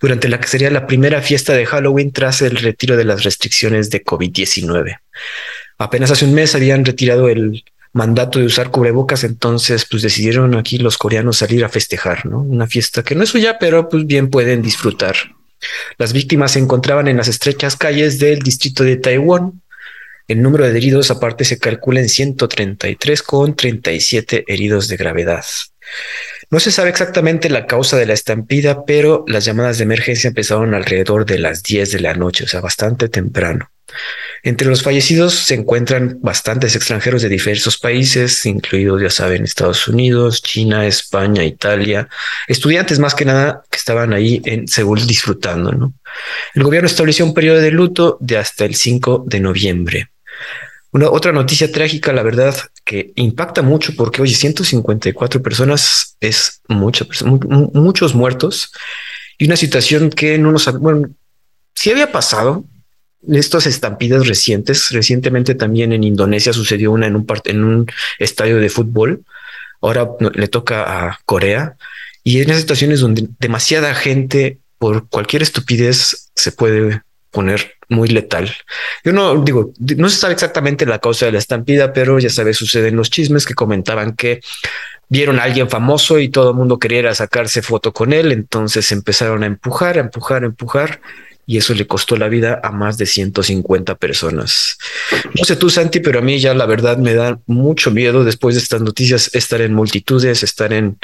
durante 0.03 0.29
la 0.29 0.39
que 0.39 0.49
sería 0.49 0.71
la 0.71 0.87
primera 0.87 1.23
fiesta 1.23 1.55
de 1.55 1.65
Halloween 1.65 2.13
tras 2.13 2.43
el 2.43 2.57
retiro 2.57 2.99
de 2.99 3.05
las 3.05 3.25
restricciones 3.25 3.89
de 3.89 4.05
COVID-19. 4.05 4.99
Apenas 5.79 6.11
hace 6.11 6.27
un 6.27 6.35
mes 6.35 6.55
habían 6.55 6.85
retirado 6.85 7.31
el 7.31 7.65
mandato 7.95 8.39
de 8.39 8.45
usar 8.45 8.71
cubrebocas, 8.71 9.25
entonces 9.25 9.87
pues 9.91 10.03
decidieron 10.03 10.55
aquí 10.57 10.77
los 10.77 10.99
coreanos 10.99 11.39
salir 11.39 11.65
a 11.65 11.71
festejar, 11.71 12.27
¿no? 12.27 12.41
Una 12.43 12.67
fiesta 12.67 13.03
que 13.03 13.15
no 13.15 13.25
es 13.25 13.31
suya, 13.31 13.59
pero 13.59 13.89
pues 13.89 14.07
bien 14.07 14.29
pueden 14.29 14.61
disfrutar. 14.61 15.17
Las 15.99 16.13
víctimas 16.13 16.53
se 16.53 16.59
encontraban 16.59 17.09
en 17.09 17.17
las 17.17 17.29
estrechas 17.29 17.77
calles 17.77 18.19
del 18.19 18.41
distrito 18.41 18.85
de 18.85 18.97
Taiwán. 18.97 19.63
El 20.29 20.43
número 20.43 20.65
de 20.65 20.77
heridos 20.77 21.11
aparte 21.11 21.45
se 21.45 21.59
calcula 21.59 22.01
en 22.01 22.09
133 22.09 23.23
con 23.23 23.57
37 23.57 24.45
heridos 24.47 24.89
de 24.89 24.97
gravedad. 24.97 25.45
No 26.51 26.61
se 26.61 26.73
sabe 26.73 26.91
exactamente 26.91 27.49
la 27.49 27.67
causa 27.67 27.97
de 27.97 28.07
la 28.07 28.13
estampida, 28.13 28.85
pero 28.85 29.25
las 29.29 29.45
llamadas 29.45 29.79
de 29.79 29.85
emergencia 29.85 30.29
empezaron 30.29 30.75
alrededor 30.75 31.25
de 31.25 31.39
las 31.39 31.63
10 31.63 31.93
de 31.93 32.01
la 32.01 32.15
noche, 32.15 32.45
o 32.45 32.49
sea, 32.49 32.61
bastante 32.61 33.09
temprano. 33.09 33.71
Entre 34.43 34.69
los 34.69 34.83
fallecidos 34.83 35.35
se 35.35 35.55
encuentran 35.55 36.19
bastantes 36.23 36.75
extranjeros 36.75 37.21
de 37.23 37.29
diversos 37.29 37.77
países, 37.77 38.47
incluidos, 38.47 39.03
ya 39.03 39.11
saben, 39.11 39.45
Estados 39.45 39.87
Unidos, 39.87 40.43
China, 40.43 40.87
España, 40.87 41.45
Italia, 41.45 42.09
estudiantes 42.49 42.99
más 42.99 43.15
que 43.15 43.27
nada 43.27 43.63
que 43.71 43.77
estaban 43.77 44.13
ahí 44.15 44.41
en 44.47 44.67
Seúl 44.67 45.07
disfrutando. 45.07 45.73
¿no? 45.73 45.93
El 46.55 46.63
gobierno 46.63 46.87
estableció 46.87 47.25
un 47.25 47.35
periodo 47.35 47.61
de 47.61 47.71
luto 47.71 48.17
de 48.21 48.39
hasta 48.39 48.65
el 48.65 48.75
5 48.75 49.25
de 49.27 49.41
noviembre. 49.41 50.11
Una 50.93 51.09
otra 51.11 51.33
noticia 51.33 51.71
trágica, 51.71 52.13
la 52.13 52.23
verdad, 52.23 52.57
que 52.85 53.13
impacta 53.15 53.63
mucho 53.63 53.95
porque, 53.95 54.23
oye, 54.23 54.35
154 54.35 55.41
personas 55.41 56.17
es 56.19 56.63
mucho, 56.67 57.07
muchos 57.25 58.15
muertos 58.15 58.73
y 59.39 59.45
una 59.45 59.57
situación 59.57 60.11
que 60.11 60.37
no 60.39 60.51
nos, 60.51 60.67
bueno, 60.81 61.09
sí 61.75 61.91
había 61.91 62.11
pasado, 62.11 62.65
estas 63.29 63.67
estampidas 63.67 64.27
recientes, 64.27 64.91
recientemente 64.91 65.55
también 65.55 65.93
en 65.93 66.05
Indonesia 66.05 66.53
sucedió 66.53 66.93
una 66.93 67.07
en 67.07 67.17
un, 67.17 67.27
en 67.45 67.65
un 67.65 67.87
estadio 68.19 68.57
de 68.59 68.69
fútbol. 68.69 69.25
Ahora 69.81 70.09
le 70.35 70.49
toca 70.49 71.09
a 71.09 71.21
Corea 71.25 71.77
y 72.23 72.41
en 72.41 72.51
esas 72.51 72.63
situaciones 72.63 73.01
donde 73.01 73.29
demasiada 73.39 73.95
gente 73.95 74.59
por 74.79 75.09
cualquier 75.09 75.43
estupidez 75.43 76.31
se 76.35 76.53
puede 76.53 77.03
poner 77.31 77.75
muy 77.89 78.09
letal. 78.09 78.51
Yo 79.05 79.13
no 79.13 79.43
digo, 79.43 79.73
no 79.79 80.09
se 80.09 80.17
sabe 80.17 80.35
exactamente 80.35 80.87
la 80.87 80.99
causa 80.99 81.27
de 81.27 81.33
la 81.33 81.39
estampida, 81.39 81.93
pero 81.93 82.19
ya 82.19 82.31
sabes, 82.31 82.57
suceden 82.57 82.97
los 82.97 83.11
chismes 83.11 83.47
que 83.47 83.55
comentaban 83.55 84.15
que 84.15 84.41
vieron 85.09 85.39
a 85.39 85.43
alguien 85.43 85.69
famoso 85.69 86.19
y 86.19 86.29
todo 86.29 86.51
el 86.51 86.57
mundo 86.57 86.79
quería 86.79 87.15
sacarse 87.15 87.63
foto 87.63 87.93
con 87.93 88.13
él, 88.13 88.33
entonces 88.33 88.91
empezaron 88.93 89.43
a 89.43 89.47
empujar, 89.47 89.99
a 89.99 90.01
empujar, 90.01 90.45
a 90.45 90.47
empujar 90.47 91.01
y 91.51 91.57
eso 91.57 91.75
le 91.75 91.85
costó 91.85 92.17
la 92.17 92.29
vida 92.29 92.61
a 92.63 92.71
más 92.71 92.97
de 92.97 93.07
150 93.07 93.97
personas. 93.97 94.79
No 95.37 95.45
sé 95.45 95.57
tú, 95.57 95.69
Santi, 95.69 95.99
pero 95.99 96.21
a 96.21 96.23
mí 96.23 96.39
ya 96.39 96.55
la 96.55 96.65
verdad 96.65 96.97
me 96.97 97.13
da 97.13 97.41
mucho 97.47 97.91
miedo 97.91 98.23
después 98.23 98.55
de 98.55 98.61
estas 98.61 98.83
noticias 98.83 99.31
estar 99.35 99.61
en 99.61 99.75
multitudes, 99.75 100.45
estar 100.45 100.73
en 100.73 100.97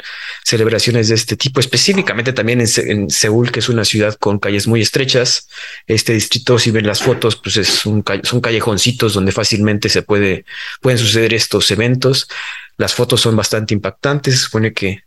celebraciones 0.45 1.09
de 1.09 1.15
este 1.15 1.35
tipo, 1.35 1.59
específicamente 1.59 2.31
también 2.31 2.61
en, 2.61 3.09
Seúl, 3.09 3.51
que 3.51 3.59
es 3.59 3.67
una 3.67 3.83
ciudad 3.83 4.15
con 4.15 4.39
calles 4.39 4.67
muy 4.67 4.79
estrechas. 4.81 5.49
Este 5.85 6.13
distrito, 6.13 6.57
si 6.57 6.71
ven 6.71 6.87
las 6.87 7.01
fotos, 7.01 7.35
pues 7.35 7.57
es 7.57 7.67
son 7.67 8.01
callejoncitos 8.39 9.15
donde 9.15 9.33
fácilmente 9.33 9.89
se 9.89 10.01
puede, 10.01 10.45
pueden 10.79 10.97
suceder 10.97 11.33
estos 11.33 11.69
eventos. 11.71 12.29
Las 12.77 12.93
fotos 12.93 13.19
son 13.19 13.35
bastante 13.35 13.73
impactantes. 13.73 14.35
Se 14.35 14.39
supone 14.45 14.71
que 14.71 15.06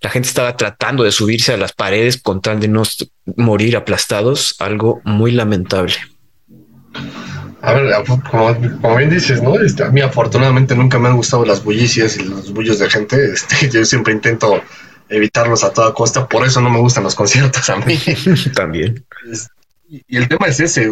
la 0.00 0.10
gente 0.10 0.28
estaba 0.28 0.56
tratando 0.56 1.02
de 1.02 1.12
subirse 1.12 1.52
a 1.52 1.56
las 1.56 1.72
paredes 1.72 2.20
con 2.20 2.40
tal 2.40 2.60
de 2.60 2.68
no 2.68 2.82
morir 3.36 3.76
aplastados, 3.76 4.56
algo 4.58 5.00
muy 5.04 5.32
lamentable. 5.32 5.94
A 7.60 7.72
ver, 7.72 7.92
como, 8.30 8.96
bien 8.96 9.10
dices, 9.10 9.42
¿no? 9.42 9.60
Este, 9.60 9.82
a 9.82 9.88
mí 9.88 10.00
afortunadamente 10.00 10.76
nunca 10.76 10.98
me 10.98 11.08
han 11.08 11.16
gustado 11.16 11.44
las 11.44 11.64
bullicias 11.64 12.16
y 12.16 12.22
los 12.22 12.52
bullos 12.52 12.78
de 12.78 12.88
gente. 12.88 13.16
Este, 13.32 13.68
yo 13.68 13.84
siempre 13.84 14.12
intento 14.12 14.62
evitarlos 15.08 15.64
a 15.64 15.72
toda 15.72 15.92
costa, 15.92 16.28
por 16.28 16.46
eso 16.46 16.60
no 16.60 16.70
me 16.70 16.78
gustan 16.78 17.04
los 17.04 17.14
conciertos 17.14 17.68
a 17.70 17.76
mí. 17.76 17.98
También. 18.54 19.04
y 19.88 20.16
el 20.16 20.28
tema 20.28 20.46
es 20.46 20.60
ese, 20.60 20.88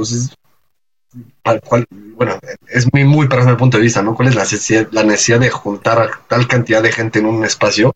bueno, 2.17 2.39
es 2.69 2.93
muy, 2.93 3.05
muy 3.05 3.29
personal 3.29 3.53
el 3.53 3.59
punto 3.59 3.77
de 3.77 3.85
vista, 3.85 4.03
¿no? 4.03 4.15
¿Cuál 4.15 4.29
es 4.29 4.35
la 4.35 4.43
necesidad, 4.43 4.89
la 4.91 5.05
necesidad 5.05 5.41
de 5.41 5.51
juntar 5.51 5.99
a 6.01 6.11
tal 6.29 6.49
cantidad 6.49 6.83
de 6.83 6.93
gente 6.93 7.21
en 7.21 7.27
un 7.27 7.45
espacio 7.45 7.93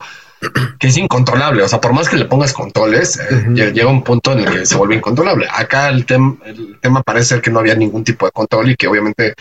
que 0.78 0.86
es 0.88 0.96
incontrolable? 0.96 1.62
O 1.62 1.68
sea, 1.68 1.80
por 1.80 1.92
más 1.92 2.08
que 2.08 2.16
le 2.16 2.24
pongas 2.24 2.52
controles, 2.52 3.18
eh, 3.18 3.72
llega 3.74 3.88
un 3.88 4.02
punto 4.02 4.32
en 4.32 4.40
el 4.40 4.50
que 4.50 4.66
se 4.66 4.76
vuelve 4.76 4.96
incontrolable. 4.96 5.46
Acá 5.50 5.88
el, 5.88 6.06
el 6.46 6.78
tema 6.80 7.02
parece 7.02 7.26
ser 7.26 7.42
que 7.42 7.50
no 7.50 7.58
había 7.58 7.74
ningún 7.74 8.04
tipo 8.04 8.26
de 8.26 8.32
control 8.32 8.70
y 8.70 8.76
que 8.76 8.88
obviamente 8.88 9.34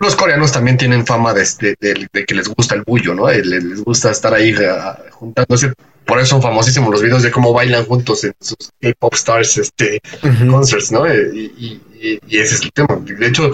Los 0.00 0.14
coreanos 0.14 0.52
también 0.52 0.76
tienen 0.76 1.04
fama 1.04 1.34
de, 1.34 1.42
este, 1.42 1.74
de, 1.80 2.24
que 2.24 2.34
les 2.34 2.48
gusta 2.48 2.76
el 2.76 2.82
bullo, 2.82 3.14
¿no? 3.14 3.28
Les, 3.28 3.82
gusta 3.82 4.10
estar 4.10 4.32
ahí 4.32 4.54
uh, 4.54 5.10
juntándose. 5.10 5.72
Por 6.04 6.18
eso 6.20 6.28
son 6.28 6.42
famosísimos 6.42 6.90
los 6.90 7.02
videos 7.02 7.22
de 7.22 7.30
cómo 7.30 7.52
bailan 7.52 7.84
juntos 7.84 8.22
en 8.24 8.32
sus 8.40 8.70
K-pop 8.80 9.14
stars 9.14 9.58
este, 9.58 10.00
concerts, 10.48 10.92
¿no? 10.92 11.06
Y, 11.06 11.82
ese 12.30 12.54
es 12.54 12.62
el 12.62 12.72
tema. 12.72 12.96
De 12.96 13.26
hecho, 13.26 13.52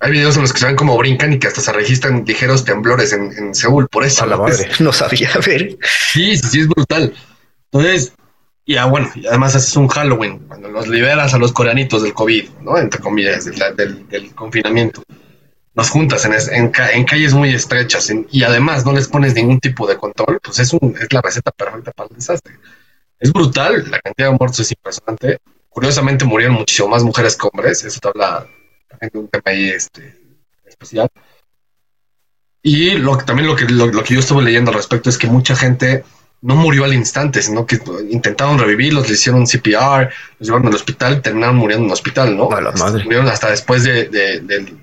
hay 0.00 0.12
videos 0.12 0.36
en 0.36 0.42
los 0.42 0.52
que 0.52 0.58
se 0.58 0.66
ven 0.66 0.76
como 0.76 0.96
brincan 0.96 1.32
y 1.32 1.38
que 1.38 1.46
hasta 1.46 1.60
se 1.60 1.72
registran 1.72 2.24
ligeros 2.26 2.64
temblores 2.64 3.12
en, 3.12 3.54
Seúl. 3.54 3.88
Por 3.88 4.04
eso. 4.04 4.24
A 4.24 4.26
la 4.26 4.36
madre, 4.36 4.68
no 4.78 4.92
sabía 4.92 5.30
ver. 5.44 5.78
Sí, 6.12 6.36
sí, 6.36 6.60
es 6.60 6.68
brutal. 6.68 7.14
Entonces, 7.72 8.12
y 8.64 8.76
ah, 8.76 8.86
bueno, 8.86 9.10
y 9.14 9.26
además 9.26 9.54
es 9.54 9.76
un 9.76 9.88
Halloween, 9.88 10.40
cuando 10.48 10.68
los 10.68 10.88
liberas 10.88 11.34
a 11.34 11.38
los 11.38 11.52
coreanitos 11.52 12.02
del 12.02 12.14
COVID, 12.14 12.48
¿no? 12.62 12.76
Entre 12.78 13.00
comillas, 13.00 13.44
del, 13.44 14.34
confinamiento. 14.34 15.02
Nos 15.74 15.90
juntas 15.90 16.24
en, 16.24 16.70
calles 16.70 17.34
muy 17.34 17.54
estrechas 17.54 18.10
y 18.30 18.42
además 18.42 18.84
no 18.84 18.92
les 18.92 19.08
pones 19.08 19.34
ningún 19.34 19.60
tipo 19.60 19.86
de 19.86 19.96
control, 19.96 20.40
pues 20.42 20.58
es, 20.58 20.72
un, 20.72 20.96
es 21.00 21.12
la 21.12 21.20
receta 21.20 21.50
perfecta 21.52 21.92
para 21.92 22.08
el 22.08 22.16
desastre. 22.16 22.54
Es 23.20 23.32
brutal, 23.32 23.90
la 23.90 24.00
cantidad 24.00 24.30
de 24.30 24.36
muertos 24.38 24.60
es 24.60 24.72
impresionante. 24.72 25.38
Curiosamente 25.68 26.24
murieron 26.24 26.56
muchísimo 26.56 26.88
más 26.88 27.02
mujeres 27.02 27.36
que 27.36 27.48
hombres, 27.52 27.84
eso 27.84 28.00
te 28.00 28.08
habla 28.08 28.46
de 29.00 29.18
un 29.18 29.28
tema 29.28 29.42
ahí 29.46 29.70
este, 29.70 30.14
especial. 30.64 31.08
Y 32.62 32.92
lo, 32.92 33.16
también 33.18 33.46
lo 33.46 33.54
que, 33.54 33.64
lo 33.66 34.02
que 34.02 34.14
yo 34.14 34.20
estuve 34.20 34.42
leyendo 34.42 34.70
al 34.70 34.76
respecto 34.76 35.08
es 35.08 35.18
que 35.18 35.28
mucha 35.28 35.54
gente 35.54 36.04
no 36.42 36.54
murió 36.54 36.84
al 36.84 36.94
instante, 36.94 37.42
sino 37.42 37.66
que 37.66 37.80
intentaron 38.10 38.58
revivirlos, 38.58 39.08
le 39.08 39.14
hicieron 39.14 39.46
CPR, 39.46 40.10
los 40.38 40.48
llevaron 40.48 40.68
al 40.68 40.74
hospital 40.74 41.22
terminaron 41.22 41.56
muriendo 41.56 41.84
en 41.84 41.90
el 41.90 41.92
hospital, 41.92 42.36
¿no? 42.36 42.50
A 42.52 42.60
la 42.60 42.72
madre. 42.72 43.04
Murieron 43.04 43.28
hasta 43.28 43.50
después 43.50 43.84
de, 43.84 44.08
de, 44.08 44.74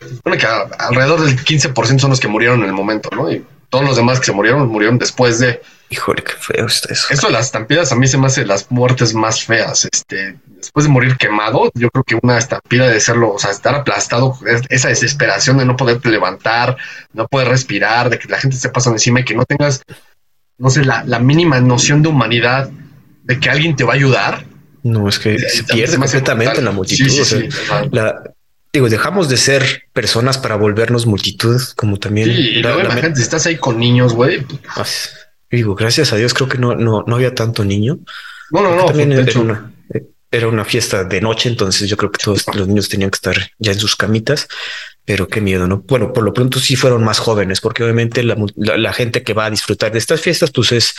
se 0.00 0.16
supone 0.16 0.38
que 0.38 0.46
alrededor 0.46 1.20
del 1.20 1.36
15% 1.36 1.98
son 1.98 2.10
los 2.10 2.20
que 2.20 2.28
murieron 2.28 2.60
en 2.60 2.66
el 2.66 2.72
momento, 2.72 3.10
¿no? 3.14 3.30
Y 3.30 3.44
todos 3.68 3.84
los 3.84 3.96
demás 3.96 4.18
que 4.18 4.26
se 4.26 4.32
murieron, 4.32 4.66
murieron 4.68 4.98
después 4.98 5.38
de... 5.38 5.60
Híjole, 5.90 6.22
qué 6.22 6.32
feo 6.38 6.66
está 6.66 6.92
eso. 6.92 7.08
Eso 7.10 7.28
las 7.30 7.46
estampidas 7.46 7.92
a 7.92 7.96
mí 7.96 8.06
se 8.06 8.16
me 8.16 8.26
hace 8.26 8.46
las 8.46 8.70
muertes 8.70 9.12
más 9.12 9.44
feas. 9.44 9.88
Este, 9.90 10.36
después 10.46 10.86
de 10.86 10.92
morir 10.92 11.16
quemado, 11.16 11.70
yo 11.74 11.90
creo 11.90 12.04
que 12.04 12.18
una 12.22 12.38
estampida 12.38 12.88
de 12.88 13.00
serlo, 13.00 13.32
o 13.34 13.38
sea, 13.38 13.50
estar 13.50 13.74
aplastado, 13.74 14.38
esa 14.68 14.88
desesperación 14.88 15.58
de 15.58 15.64
no 15.64 15.76
poderte 15.76 16.08
levantar, 16.08 16.76
no 17.12 17.26
poder 17.26 17.48
respirar, 17.48 18.08
de 18.08 18.18
que 18.18 18.28
la 18.28 18.38
gente 18.38 18.56
se 18.56 18.68
pasa 18.68 18.90
encima 18.90 19.20
y 19.20 19.24
que 19.24 19.34
no 19.34 19.44
tengas 19.44 19.82
no 20.60 20.68
sé, 20.68 20.84
la, 20.84 21.02
la 21.04 21.18
mínima 21.18 21.58
noción 21.60 22.02
de 22.02 22.10
humanidad 22.10 22.70
de 23.24 23.40
que 23.40 23.48
alguien 23.48 23.74
te 23.74 23.82
va 23.82 23.94
a 23.94 23.96
ayudar. 23.96 24.44
No, 24.82 25.08
es 25.08 25.18
que 25.18 25.38
se 25.38 25.64
pierde 25.64 25.96
completamente 25.96 26.58
en 26.58 26.64
la 26.66 26.70
multitud. 26.70 27.10
digo, 28.72 28.88
dejamos 28.88 29.30
de 29.30 29.38
ser 29.38 29.84
personas 29.94 30.36
para 30.36 30.56
volvernos 30.56 31.06
multitud, 31.06 31.60
como 31.76 31.98
también. 31.98 32.28
Sí, 32.28 32.62
la, 32.62 32.74
gente, 32.92 33.16
si 33.16 33.22
estás 33.22 33.46
ahí 33.46 33.56
con 33.56 33.78
niños, 33.78 34.12
güey. 34.12 34.44
Pues, 34.76 35.19
digo, 35.56 35.74
gracias 35.74 36.12
a 36.12 36.16
Dios, 36.16 36.34
creo 36.34 36.48
que 36.48 36.58
no, 36.58 36.74
no, 36.74 37.04
no 37.06 37.14
había 37.14 37.34
tanto 37.34 37.64
niño. 37.64 37.98
No, 38.50 38.62
no, 38.62 38.74
no. 38.74 38.86
También 38.86 39.12
era, 39.12 39.40
una, 39.40 39.72
era 40.30 40.48
una 40.48 40.64
fiesta 40.64 41.04
de 41.04 41.20
noche, 41.20 41.48
entonces 41.48 41.88
yo 41.88 41.96
creo 41.96 42.10
que 42.10 42.22
todos 42.22 42.44
los 42.54 42.68
niños 42.68 42.88
tenían 42.88 43.10
que 43.10 43.16
estar 43.16 43.36
ya 43.58 43.72
en 43.72 43.78
sus 43.78 43.96
camitas 43.96 44.48
pero 45.04 45.28
qué 45.28 45.40
miedo, 45.40 45.66
¿no? 45.66 45.78
Bueno, 45.78 46.12
por 46.12 46.22
lo 46.22 46.32
pronto 46.32 46.58
sí 46.60 46.76
fueron 46.76 47.02
más 47.02 47.18
jóvenes, 47.18 47.60
porque 47.60 47.82
obviamente 47.82 48.22
la, 48.22 48.92
gente 48.92 49.22
que 49.22 49.34
va 49.34 49.46
a 49.46 49.50
disfrutar 49.50 49.92
de 49.92 49.98
estas 49.98 50.20
fiestas, 50.20 50.50
pues 50.50 50.72
es 50.72 50.94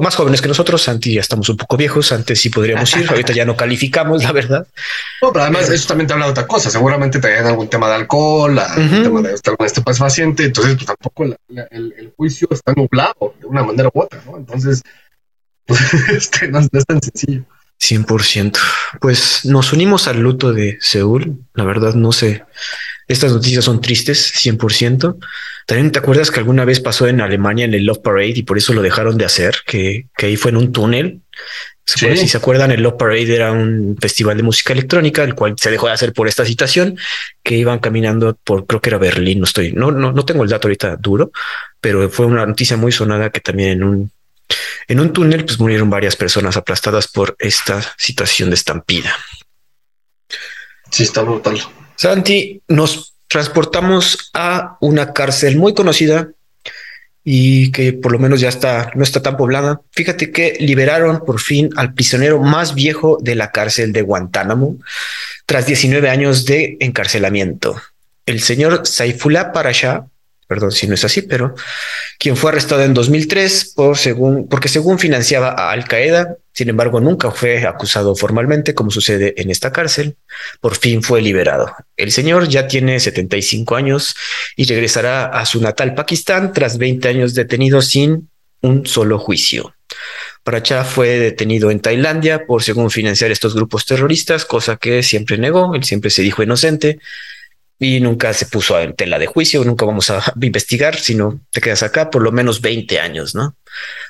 más 0.00 0.16
jóvenes 0.16 0.42
que 0.42 0.48
nosotros. 0.48 0.82
Santi 0.82 1.14
ya 1.14 1.20
estamos 1.20 1.48
un 1.48 1.56
poco 1.56 1.76
viejos. 1.76 2.10
Antes 2.12 2.40
sí 2.40 2.50
podríamos 2.50 2.94
ir. 2.96 3.08
Ahorita 3.08 3.32
ya 3.32 3.44
no 3.44 3.56
calificamos, 3.56 4.24
la 4.24 4.32
verdad. 4.32 4.66
No, 5.20 5.32
pero 5.32 5.42
además 5.42 5.68
eso 5.68 5.88
también 5.88 6.06
te 6.06 6.12
habla 6.12 6.26
de 6.26 6.30
otra 6.30 6.46
cosa. 6.46 6.70
Seguramente 6.70 7.18
traían 7.18 7.46
algún 7.46 7.68
tema 7.68 7.88
de 7.88 7.96
alcohol, 7.96 8.56
algún 8.56 9.02
tema 9.02 9.20
de 9.20 9.36
algún 9.44 9.66
este 9.66 9.82
paciente. 9.82 10.44
Entonces, 10.44 10.76
pues 10.76 10.86
tampoco 10.86 11.24
el, 11.24 12.12
juicio 12.16 12.46
está 12.52 12.72
nublado 12.72 13.34
de 13.40 13.46
una 13.46 13.64
manera 13.64 13.90
u 13.92 14.00
otra, 14.00 14.22
¿no? 14.24 14.36
Entonces, 14.36 14.82
pues, 15.66 15.80
este, 16.10 16.46
no, 16.46 16.60
no 16.60 16.68
es 16.72 16.86
tan 16.86 17.02
sencillo. 17.02 17.42
100%. 17.80 18.58
Pues 19.00 19.44
nos 19.44 19.72
unimos 19.72 20.06
al 20.06 20.20
luto 20.20 20.52
de 20.52 20.78
Seúl. 20.80 21.44
La 21.54 21.64
verdad, 21.64 21.94
no 21.94 22.12
sé 22.12 22.44
estas 23.08 23.32
noticias 23.32 23.64
son 23.64 23.80
tristes, 23.80 24.32
100%. 24.36 25.16
También 25.66 25.90
te 25.90 25.98
acuerdas 25.98 26.30
que 26.30 26.40
alguna 26.40 26.64
vez 26.64 26.80
pasó 26.80 27.06
en 27.08 27.20
Alemania 27.20 27.64
en 27.64 27.74
el 27.74 27.84
Love 27.84 28.02
Parade 28.02 28.34
y 28.36 28.42
por 28.42 28.58
eso 28.58 28.72
lo 28.74 28.82
dejaron 28.82 29.18
de 29.18 29.24
hacer, 29.24 29.56
que, 29.66 30.06
que 30.16 30.26
ahí 30.26 30.36
fue 30.36 30.50
en 30.50 30.58
un 30.58 30.72
túnel. 30.72 31.20
Si 31.84 32.28
se 32.28 32.36
acuerdan, 32.36 32.70
el 32.70 32.82
Love 32.82 32.98
Parade 32.98 33.34
era 33.34 33.50
un 33.50 33.96
festival 33.98 34.36
de 34.36 34.42
música 34.42 34.74
electrónica, 34.74 35.24
el 35.24 35.34
cual 35.34 35.54
se 35.56 35.70
dejó 35.70 35.86
de 35.86 35.94
hacer 35.94 36.12
por 36.12 36.28
esta 36.28 36.44
situación, 36.44 36.98
que 37.42 37.56
iban 37.56 37.78
caminando 37.78 38.38
por, 38.44 38.66
creo 38.66 38.82
que 38.82 38.90
era 38.90 38.98
Berlín, 38.98 39.38
no 39.38 39.44
estoy, 39.44 39.72
no, 39.72 39.90
no, 39.90 40.12
no 40.12 40.24
tengo 40.26 40.44
el 40.44 40.50
dato 40.50 40.68
ahorita 40.68 40.96
duro, 40.96 41.32
pero 41.80 42.10
fue 42.10 42.26
una 42.26 42.44
noticia 42.44 42.76
muy 42.76 42.92
sonada 42.92 43.30
que 43.30 43.40
también 43.40 43.70
en 43.70 43.84
un, 43.84 44.12
en 44.86 45.00
un 45.00 45.14
túnel 45.14 45.46
pues 45.46 45.58
murieron 45.58 45.88
varias 45.88 46.14
personas 46.14 46.58
aplastadas 46.58 47.08
por 47.08 47.34
esta 47.38 47.80
situación 47.96 48.50
de 48.50 48.56
estampida. 48.56 49.16
Sí, 50.90 51.04
está 51.04 51.22
brutal. 51.22 51.58
Santi, 51.98 52.62
nos 52.68 53.14
transportamos 53.26 54.30
a 54.32 54.78
una 54.80 55.12
cárcel 55.12 55.56
muy 55.56 55.74
conocida 55.74 56.30
y 57.24 57.72
que 57.72 57.92
por 57.92 58.12
lo 58.12 58.20
menos 58.20 58.40
ya 58.40 58.48
está, 58.48 58.92
no 58.94 59.02
está 59.02 59.20
tan 59.20 59.36
poblada. 59.36 59.80
Fíjate 59.90 60.30
que 60.30 60.56
liberaron 60.60 61.24
por 61.26 61.40
fin 61.40 61.70
al 61.76 61.92
prisionero 61.94 62.40
más 62.40 62.76
viejo 62.76 63.18
de 63.20 63.34
la 63.34 63.50
cárcel 63.50 63.92
de 63.92 64.02
Guantánamo 64.02 64.76
tras 65.44 65.66
19 65.66 66.08
años 66.08 66.46
de 66.46 66.76
encarcelamiento. 66.78 67.82
El 68.26 68.40
señor 68.40 68.86
Saifullah 68.86 69.52
Parashah 69.52 70.06
perdón 70.48 70.72
si 70.72 70.88
no 70.88 70.94
es 70.94 71.04
así, 71.04 71.22
pero 71.22 71.54
quien 72.18 72.36
fue 72.36 72.50
arrestado 72.50 72.82
en 72.82 72.94
2003 72.94 73.74
por 73.76 73.98
según, 73.98 74.48
porque 74.48 74.68
según 74.68 74.98
financiaba 74.98 75.50
a 75.50 75.70
Al 75.70 75.84
Qaeda, 75.84 76.36
sin 76.54 76.70
embargo 76.70 77.00
nunca 77.00 77.30
fue 77.30 77.66
acusado 77.66 78.16
formalmente, 78.16 78.74
como 78.74 78.90
sucede 78.90 79.34
en 79.36 79.50
esta 79.50 79.70
cárcel, 79.70 80.16
por 80.60 80.74
fin 80.74 81.02
fue 81.02 81.20
liberado. 81.20 81.76
El 81.96 82.10
señor 82.10 82.48
ya 82.48 82.66
tiene 82.66 82.98
75 82.98 83.76
años 83.76 84.16
y 84.56 84.64
regresará 84.64 85.26
a 85.26 85.44
su 85.44 85.60
natal 85.60 85.94
Pakistán 85.94 86.52
tras 86.54 86.78
20 86.78 87.06
años 87.08 87.34
detenido 87.34 87.82
sin 87.82 88.30
un 88.62 88.86
solo 88.86 89.18
juicio. 89.18 89.74
Paracha 90.42 90.82
fue 90.82 91.18
detenido 91.18 91.70
en 91.70 91.80
Tailandia 91.80 92.46
por 92.46 92.62
según 92.62 92.90
financiar 92.90 93.30
estos 93.30 93.54
grupos 93.54 93.84
terroristas, 93.84 94.46
cosa 94.46 94.76
que 94.76 95.02
siempre 95.02 95.36
negó, 95.36 95.74
él 95.74 95.84
siempre 95.84 96.10
se 96.10 96.22
dijo 96.22 96.42
inocente 96.42 96.98
y 97.78 98.00
nunca 98.00 98.32
se 98.32 98.46
puso 98.46 98.78
en 98.80 98.94
tela 98.94 99.18
de 99.18 99.26
juicio, 99.26 99.64
nunca 99.64 99.84
vamos 99.84 100.10
a 100.10 100.32
investigar, 100.40 100.98
sino 100.98 101.40
te 101.50 101.60
quedas 101.60 101.82
acá 101.82 102.10
por 102.10 102.22
lo 102.22 102.32
menos 102.32 102.60
20 102.60 102.98
años, 103.00 103.34
¿no? 103.34 103.56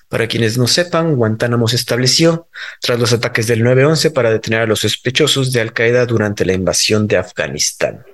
Para 0.08 0.26
quienes 0.26 0.56
no 0.56 0.66
sepan, 0.66 1.16
Guantánamo 1.16 1.68
se 1.68 1.76
estableció 1.76 2.48
tras 2.80 2.98
los 2.98 3.12
ataques 3.12 3.46
del 3.46 3.62
9-11 3.62 4.12
para 4.12 4.30
detener 4.30 4.62
a 4.62 4.66
los 4.66 4.80
sospechosos 4.80 5.52
de 5.52 5.60
Al 5.60 5.72
Qaeda 5.74 6.06
durante 6.06 6.46
la 6.46 6.54
invasión 6.54 7.06
de 7.06 7.18
Afganistán. 7.18 8.04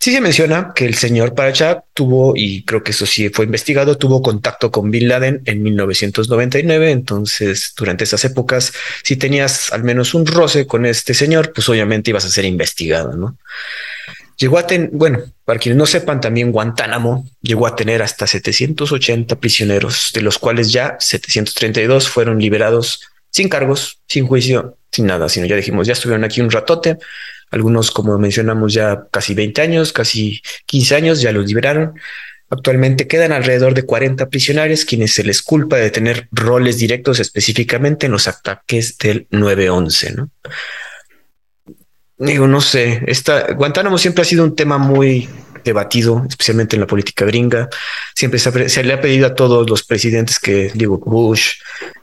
Sí 0.00 0.12
se 0.12 0.20
menciona 0.20 0.72
que 0.76 0.86
el 0.86 0.94
señor 0.94 1.34
Parachak 1.34 1.86
tuvo, 1.92 2.34
y 2.36 2.62
creo 2.64 2.84
que 2.84 2.92
eso 2.92 3.04
sí 3.04 3.30
fue 3.30 3.46
investigado, 3.46 3.98
tuvo 3.98 4.22
contacto 4.22 4.70
con 4.70 4.92
Bin 4.92 5.08
Laden 5.08 5.42
en 5.44 5.60
1999. 5.60 6.92
Entonces, 6.92 7.74
durante 7.76 8.04
esas 8.04 8.24
épocas, 8.24 8.72
si 9.02 9.16
tenías 9.16 9.72
al 9.72 9.82
menos 9.82 10.14
un 10.14 10.24
roce 10.24 10.68
con 10.68 10.86
este 10.86 11.14
señor, 11.14 11.52
pues 11.52 11.68
obviamente 11.68 12.10
ibas 12.10 12.24
a 12.24 12.28
ser 12.28 12.44
investigado, 12.44 13.16
¿no? 13.16 13.36
Llegó 14.38 14.58
a 14.58 14.66
tener, 14.66 14.90
bueno, 14.92 15.20
para 15.44 15.58
quienes 15.58 15.76
no 15.76 15.86
sepan, 15.86 16.20
también 16.20 16.52
Guantánamo 16.52 17.28
llegó 17.42 17.66
a 17.66 17.74
tener 17.74 18.02
hasta 18.02 18.26
780 18.26 19.36
prisioneros, 19.36 20.12
de 20.14 20.20
los 20.20 20.38
cuales 20.38 20.70
ya 20.70 20.96
732 21.00 22.08
fueron 22.08 22.38
liberados 22.38 23.00
sin 23.30 23.48
cargos, 23.48 24.00
sin 24.06 24.26
juicio, 24.26 24.78
sin 24.92 25.06
nada, 25.06 25.28
sino 25.28 25.46
ya 25.46 25.56
dijimos, 25.56 25.86
ya 25.86 25.92
estuvieron 25.92 26.24
aquí 26.24 26.40
un 26.40 26.50
ratote, 26.50 26.98
algunos, 27.50 27.90
como 27.90 28.16
mencionamos, 28.18 28.72
ya 28.72 29.06
casi 29.10 29.34
20 29.34 29.60
años, 29.60 29.92
casi 29.92 30.40
15 30.66 30.94
años, 30.94 31.20
ya 31.20 31.32
los 31.32 31.46
liberaron. 31.46 31.94
Actualmente 32.50 33.08
quedan 33.08 33.32
alrededor 33.32 33.74
de 33.74 33.82
40 33.82 34.28
prisioneros 34.30 34.84
quienes 34.84 35.14
se 35.14 35.24
les 35.24 35.42
culpa 35.42 35.76
de 35.76 35.90
tener 35.90 36.28
roles 36.30 36.78
directos 36.78 37.20
específicamente 37.20 38.06
en 38.06 38.12
los 38.12 38.28
ataques 38.28 38.96
del 38.98 39.28
9-11, 39.30 40.14
¿no? 40.14 40.30
Digo, 42.18 42.48
no 42.48 42.60
sé, 42.60 43.04
esta, 43.06 43.52
Guantánamo 43.54 43.96
siempre 43.96 44.22
ha 44.22 44.24
sido 44.24 44.42
un 44.42 44.56
tema 44.56 44.76
muy 44.76 45.28
debatido, 45.64 46.24
especialmente 46.28 46.74
en 46.74 46.80
la 46.80 46.86
política 46.86 47.24
gringa. 47.24 47.68
Siempre 48.14 48.40
se, 48.40 48.82
le 48.84 48.92
ha 48.92 49.00
pedido 49.00 49.26
a 49.26 49.34
todos 49.34 49.68
los 49.70 49.84
presidentes 49.84 50.40
que, 50.40 50.70
digo, 50.74 50.98
Bush, 50.98 51.52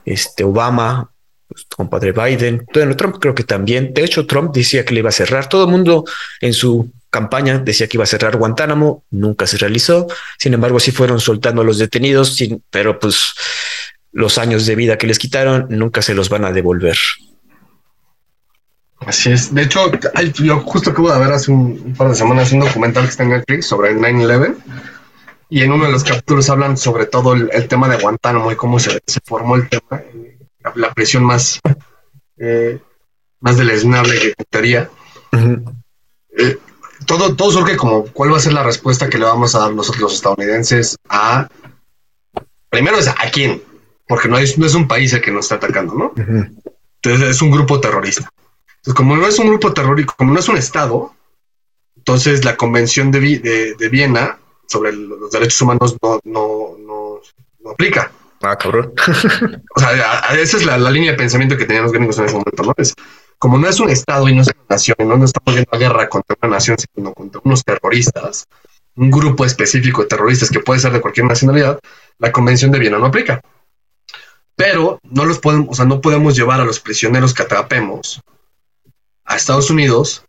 este, 0.05 0.43
Obama, 0.43 1.11
pues, 1.47 1.65
compadre 1.65 2.13
Biden, 2.13 2.65
Donald 2.73 2.95
Trump 2.95 3.17
creo 3.19 3.35
que 3.35 3.43
también. 3.43 3.93
De 3.93 4.03
hecho, 4.03 4.25
Trump 4.25 4.53
decía 4.53 4.85
que 4.85 4.93
le 4.93 5.01
iba 5.01 5.09
a 5.09 5.13
cerrar. 5.13 5.49
Todo 5.49 5.65
el 5.65 5.71
mundo 5.71 6.05
en 6.39 6.53
su 6.53 6.91
campaña 7.09 7.59
decía 7.59 7.87
que 7.87 7.97
iba 7.97 8.03
a 8.03 8.07
cerrar 8.07 8.37
Guantánamo, 8.37 9.03
nunca 9.11 9.47
se 9.47 9.57
realizó. 9.57 10.07
Sin 10.37 10.53
embargo, 10.53 10.79
sí 10.79 10.91
fueron 10.91 11.19
soltando 11.19 11.61
a 11.61 11.65
los 11.65 11.77
detenidos, 11.77 12.35
sin, 12.35 12.63
pero 12.69 12.99
pues 12.99 13.33
los 14.11 14.37
años 14.37 14.65
de 14.65 14.75
vida 14.75 14.97
que 14.97 15.07
les 15.07 15.19
quitaron 15.19 15.67
nunca 15.69 16.01
se 16.01 16.13
los 16.13 16.29
van 16.29 16.45
a 16.45 16.51
devolver. 16.51 16.97
Así 19.05 19.31
es. 19.31 19.53
De 19.53 19.61
hecho, 19.61 19.91
yo 20.43 20.59
justo 20.61 20.89
acabo 20.89 21.11
de 21.11 21.19
ver 21.19 21.31
hace 21.31 21.51
un, 21.51 21.93
par 21.95 22.09
de 22.09 22.15
semanas 22.15 22.51
un 22.51 22.61
documental 22.61 23.03
que 23.03 23.09
está 23.11 23.23
en 23.23 23.29
Netflix 23.29 23.67
sobre 23.67 23.91
el 23.91 23.99
9-11 23.99 24.55
y 25.49 25.61
en 25.61 25.71
uno 25.71 25.85
de 25.85 25.91
los 25.91 26.03
capítulos 26.03 26.49
hablan 26.49 26.75
sobre 26.75 27.05
todo 27.05 27.33
el, 27.33 27.67
tema 27.67 27.87
de 27.87 27.97
Guantánamo 27.97 28.51
y 28.51 28.55
cómo 28.55 28.79
se, 28.79 28.99
formó 29.23 29.55
el 29.55 29.69
tema, 29.69 30.01
la, 30.73 30.91
presión 30.93 31.23
más, 31.23 31.59
eh, 32.37 32.79
más 33.39 33.57
deleznable 33.57 34.19
que 34.19 34.33
estaría. 34.35 34.89
Eh, 36.37 36.57
todo, 37.05 37.35
todo 37.35 37.51
surge 37.51 37.77
como 37.77 38.05
cuál 38.07 38.33
va 38.33 38.37
a 38.37 38.41
ser 38.41 38.53
la 38.53 38.63
respuesta 38.63 39.07
que 39.07 39.19
le 39.19 39.25
vamos 39.25 39.53
a 39.53 39.59
dar 39.59 39.73
nosotros 39.73 40.01
los 40.01 40.15
estadounidenses 40.15 40.97
a... 41.07 41.47
Primero 42.69 42.97
es 42.97 43.07
a 43.07 43.15
quién, 43.31 43.61
porque 44.07 44.27
no 44.27 44.37
es, 44.37 44.57
no 44.57 44.65
es 44.65 44.73
un 44.73 44.87
país 44.87 45.13
el 45.13 45.21
que 45.21 45.31
nos 45.31 45.45
está 45.45 45.55
atacando, 45.55 45.93
¿no? 45.93 46.13
Entonces 46.17 47.29
es 47.29 47.41
un 47.41 47.51
grupo 47.51 47.79
terrorista. 47.79 48.29
Entonces, 48.85 48.93
como 48.93 49.17
no 49.17 49.25
es 49.25 49.39
un 49.39 49.47
grupo 49.47 49.73
terrorista, 49.73 50.13
como 50.15 50.31
no 50.31 50.39
es 50.39 50.47
un 50.47 50.57
Estado, 50.57 51.11
entonces 51.97 52.45
la 52.45 52.55
Convención 52.55 53.09
de, 53.09 53.75
de 53.79 53.89
Viena 53.89 54.37
sobre 54.67 54.93
los 54.93 55.31
derechos 55.31 55.59
humanos 55.63 55.97
no, 56.01 56.19
no, 56.23 56.77
no, 57.63 57.71
aplica. 57.71 58.11
Ah, 58.43 58.55
cabrón. 58.55 58.93
o 59.75 59.79
sea, 59.79 60.19
esa 60.39 60.57
es 60.57 60.65
la, 60.65 60.77
línea 60.91 61.13
de 61.13 61.17
pensamiento 61.17 61.57
que 61.57 61.65
tenían 61.65 61.85
los 61.85 61.93
gringos 61.93 62.19
en 62.19 62.25
ese 62.25 62.35
momento, 62.35 62.61
¿no? 62.61 62.73
Es, 62.77 62.93
como 63.39 63.57
no 63.57 63.67
es 63.67 63.79
un 63.79 63.89
Estado 63.89 64.29
y 64.29 64.35
no 64.35 64.43
es 64.43 64.49
una 64.49 64.65
nación, 64.69 64.97
no, 64.99 65.17
no 65.17 65.25
estamos 65.25 65.55
viendo 65.55 65.71
a 65.71 65.77
guerra 65.79 66.07
contra 66.07 66.37
una 66.43 66.51
nación, 66.51 66.77
sino 66.77 67.11
contra 67.11 67.41
unos 67.43 67.63
terroristas, 67.63 68.45
un 68.97 69.09
grupo 69.09 69.45
específico 69.45 70.03
de 70.03 70.09
terroristas 70.09 70.51
que 70.51 70.59
puede 70.59 70.79
ser 70.79 70.91
de 70.93 71.01
cualquier 71.01 71.25
nacionalidad, 71.25 71.79
la 72.19 72.31
Convención 72.31 72.69
de 72.69 72.77
Viena 72.77 72.99
no 72.99 73.07
aplica. 73.07 73.41
Pero 74.55 74.99
no 75.09 75.25
los 75.25 75.39
podemos, 75.39 75.69
o 75.71 75.73
sea, 75.73 75.85
no 75.85 76.01
podemos 76.01 76.35
llevar 76.35 76.61
a 76.61 76.65
los 76.65 76.79
prisioneros 76.79 77.33
que 77.33 77.41
atrapemos 77.41 78.21
a 79.25 79.35
Estados 79.35 79.69
Unidos 79.69 80.23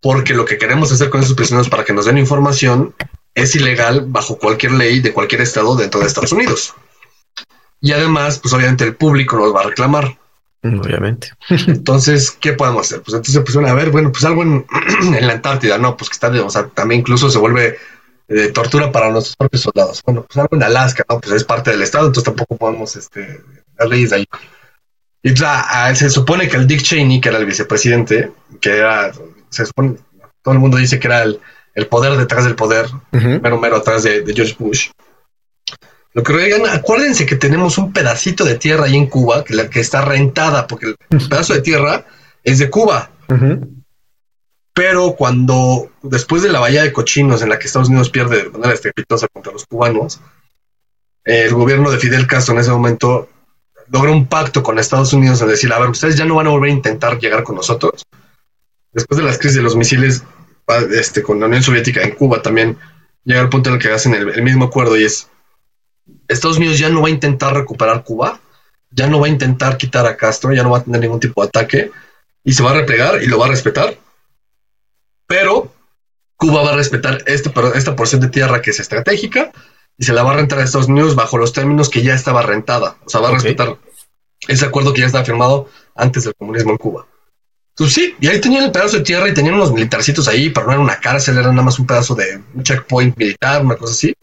porque 0.00 0.34
lo 0.34 0.44
que 0.44 0.58
queremos 0.58 0.90
hacer 0.92 1.10
con 1.10 1.20
esos 1.20 1.34
prisioneros 1.34 1.68
para 1.68 1.84
que 1.84 1.92
nos 1.92 2.06
den 2.06 2.18
información 2.18 2.94
es 3.34 3.54
ilegal 3.54 4.06
bajo 4.06 4.38
cualquier 4.38 4.72
ley 4.72 5.00
de 5.00 5.12
cualquier 5.12 5.42
estado 5.42 5.76
dentro 5.76 6.00
de 6.00 6.06
Estados 6.06 6.32
Unidos. 6.32 6.74
Y 7.80 7.92
además, 7.92 8.38
pues 8.38 8.52
obviamente 8.52 8.84
el 8.84 8.96
público 8.96 9.36
nos 9.36 9.54
va 9.54 9.60
a 9.60 9.64
reclamar. 9.64 10.18
Obviamente. 10.62 11.32
Entonces, 11.66 12.30
¿qué 12.30 12.52
podemos 12.52 12.86
hacer? 12.86 13.02
Pues 13.02 13.14
entonces 13.14 13.42
pusieron 13.42 13.70
a 13.70 13.74
ver, 13.74 13.90
bueno, 13.90 14.12
pues 14.12 14.24
algo 14.24 14.42
en, 14.42 14.66
la 15.26 15.32
Antártida, 15.32 15.78
no, 15.78 15.96
pues 15.96 16.10
que 16.10 16.14
está, 16.14 16.28
o 16.28 16.50
sea, 16.50 16.68
también 16.68 17.00
incluso 17.00 17.30
se 17.30 17.38
vuelve 17.38 17.78
de 18.28 18.52
tortura 18.52 18.92
para 18.92 19.10
nuestros 19.10 19.36
propios 19.36 19.62
soldados. 19.62 20.02
Bueno, 20.04 20.26
pues 20.28 20.36
algo 20.36 20.56
en 20.56 20.62
Alaska, 20.62 21.04
no, 21.08 21.18
pues 21.18 21.34
es 21.34 21.44
parte 21.44 21.70
del 21.70 21.82
estado, 21.82 22.06
entonces 22.06 22.24
tampoco 22.24 22.56
podemos, 22.58 22.94
este, 22.94 23.40
las 23.78 23.88
leyes 23.88 24.10
de 24.10 24.16
ahí. 24.16 24.28
Y 25.22 25.34
se 25.94 26.10
supone 26.10 26.48
que 26.48 26.56
el 26.56 26.66
Dick 26.66 26.82
Cheney, 26.82 27.20
que 27.20 27.28
era 27.28 27.38
el 27.38 27.46
vicepresidente, 27.46 28.32
que 28.60 28.78
era, 28.78 29.12
se 29.50 29.66
supone, 29.66 29.96
todo 30.42 30.54
el 30.54 30.60
mundo 30.60 30.78
dice 30.78 30.98
que 30.98 31.08
era 31.08 31.22
el, 31.22 31.40
el 31.74 31.86
poder 31.86 32.16
detrás 32.16 32.44
del 32.44 32.56
poder, 32.56 32.86
mero 33.12 33.58
mero 33.58 33.76
atrás 33.76 34.02
de, 34.02 34.24
George 34.34 34.56
Bush. 34.58 34.90
Lo 36.12 36.22
que 36.22 36.32
digan, 36.32 36.62
acuérdense 36.66 37.26
que 37.26 37.36
tenemos 37.36 37.78
un 37.78 37.92
pedacito 37.92 38.44
de 38.44 38.56
tierra 38.56 38.86
ahí 38.86 38.96
en 38.96 39.06
Cuba 39.06 39.44
que, 39.44 39.54
la, 39.54 39.68
que 39.68 39.80
está 39.80 40.00
rentada, 40.00 40.66
porque 40.66 40.86
el 40.86 41.28
pedazo 41.28 41.54
de 41.54 41.60
tierra 41.60 42.06
es 42.42 42.58
de 42.58 42.70
Cuba. 42.70 43.10
Pero 44.72 45.14
cuando, 45.16 45.90
después 46.02 46.42
de 46.42 46.48
la 46.48 46.60
bahía 46.60 46.82
de 46.82 46.92
cochinos 46.92 47.42
en 47.42 47.50
la 47.50 47.58
que 47.58 47.66
Estados 47.66 47.88
Unidos 47.88 48.10
pierde 48.10 48.44
de 48.44 48.50
manera 48.50 48.72
estrepitosa 48.72 49.28
contra 49.28 49.52
los 49.52 49.66
cubanos, 49.66 50.20
el 51.24 51.52
gobierno 51.52 51.90
de 51.90 51.98
Fidel 51.98 52.26
Castro 52.26 52.54
en 52.54 52.60
ese 52.60 52.70
momento 52.70 53.28
logra 53.90 54.12
un 54.12 54.26
pacto 54.26 54.62
con 54.62 54.78
Estados 54.78 55.12
Unidos 55.12 55.42
en 55.42 55.48
decir, 55.48 55.72
a 55.72 55.78
ver, 55.78 55.90
ustedes 55.90 56.16
ya 56.16 56.24
no 56.24 56.36
van 56.36 56.46
a 56.46 56.50
volver 56.50 56.70
a 56.70 56.74
intentar 56.74 57.18
llegar 57.18 57.42
con 57.42 57.56
nosotros. 57.56 58.04
Después 58.92 59.18
de 59.18 59.24
las 59.24 59.38
crisis 59.38 59.56
de 59.56 59.62
los 59.62 59.76
misiles, 59.76 60.24
este, 60.92 61.22
con 61.22 61.40
la 61.40 61.46
Unión 61.46 61.62
Soviética 61.62 62.02
en 62.02 62.12
Cuba 62.12 62.42
también 62.42 62.78
llega 63.24 63.40
el 63.40 63.48
punto 63.48 63.70
en 63.70 63.76
el 63.76 63.82
que 63.82 63.90
hacen 63.90 64.14
el, 64.14 64.42
mismo 64.42 64.66
acuerdo 64.66 64.96
y 64.96 65.04
es 65.04 65.28
Estados 66.28 66.58
Unidos 66.58 66.78
ya 66.78 66.88
no 66.88 67.02
va 67.02 67.08
a 67.08 67.12
intentar 67.12 67.54
recuperar 67.54 68.04
Cuba, 68.04 68.40
ya 68.90 69.08
no 69.08 69.20
va 69.20 69.26
a 69.26 69.30
intentar 69.30 69.76
quitar 69.76 70.06
a 70.06 70.16
Castro, 70.16 70.52
ya 70.52 70.62
no 70.62 70.70
va 70.70 70.78
a 70.78 70.84
tener 70.84 71.00
ningún 71.00 71.20
tipo 71.20 71.42
de 71.42 71.48
ataque 71.48 71.90
y 72.44 72.52
se 72.52 72.62
va 72.62 72.70
a 72.70 72.74
replegar 72.74 73.22
y 73.22 73.26
lo 73.26 73.38
va 73.38 73.46
a 73.46 73.50
respetar. 73.50 73.96
Pero 75.26 75.72
Cuba 76.36 76.62
va 76.62 76.72
a 76.72 76.76
respetar 76.76 77.22
este, 77.26 77.52
esta 77.74 77.96
porción 77.96 78.20
de 78.20 78.28
tierra 78.28 78.62
que 78.62 78.70
es 78.70 78.80
estratégica 78.80 79.52
y 80.00 80.04
se 80.04 80.14
la 80.14 80.22
va 80.22 80.32
a 80.32 80.36
rentar 80.36 80.58
a 80.58 80.64
Estados 80.64 80.88
Unidos 80.88 81.14
bajo 81.14 81.36
los 81.36 81.52
términos 81.52 81.90
que 81.90 82.02
ya 82.02 82.14
estaba 82.14 82.40
rentada. 82.40 82.96
O 83.04 83.10
sea, 83.10 83.20
va 83.20 83.28
a 83.28 83.32
respetar 83.32 83.76
ese 84.48 84.64
acuerdo 84.64 84.94
que 84.94 85.02
ya 85.02 85.06
estaba 85.06 85.26
firmado 85.26 85.68
antes 85.94 86.24
del 86.24 86.34
comunismo 86.34 86.70
en 86.70 86.78
Cuba. 86.78 87.06
Pues 87.76 87.92
sí, 87.92 88.16
y 88.18 88.26
ahí 88.26 88.40
tenían 88.40 88.64
el 88.64 88.72
pedazo 88.72 88.96
de 88.96 89.02
tierra 89.02 89.28
y 89.28 89.34
tenían 89.34 89.56
unos 89.56 89.72
militarcitos 89.72 90.26
ahí, 90.26 90.48
pero 90.48 90.66
no 90.66 90.72
era 90.72 90.80
una 90.80 90.98
cárcel, 90.98 91.36
era 91.36 91.50
nada 91.50 91.64
más 91.64 91.78
un 91.78 91.86
pedazo 91.86 92.14
de 92.14 92.40
un 92.54 92.62
checkpoint 92.62 93.14
militar, 93.18 93.62
una 93.62 93.76
cosa 93.76 93.92
así. 93.92 94.14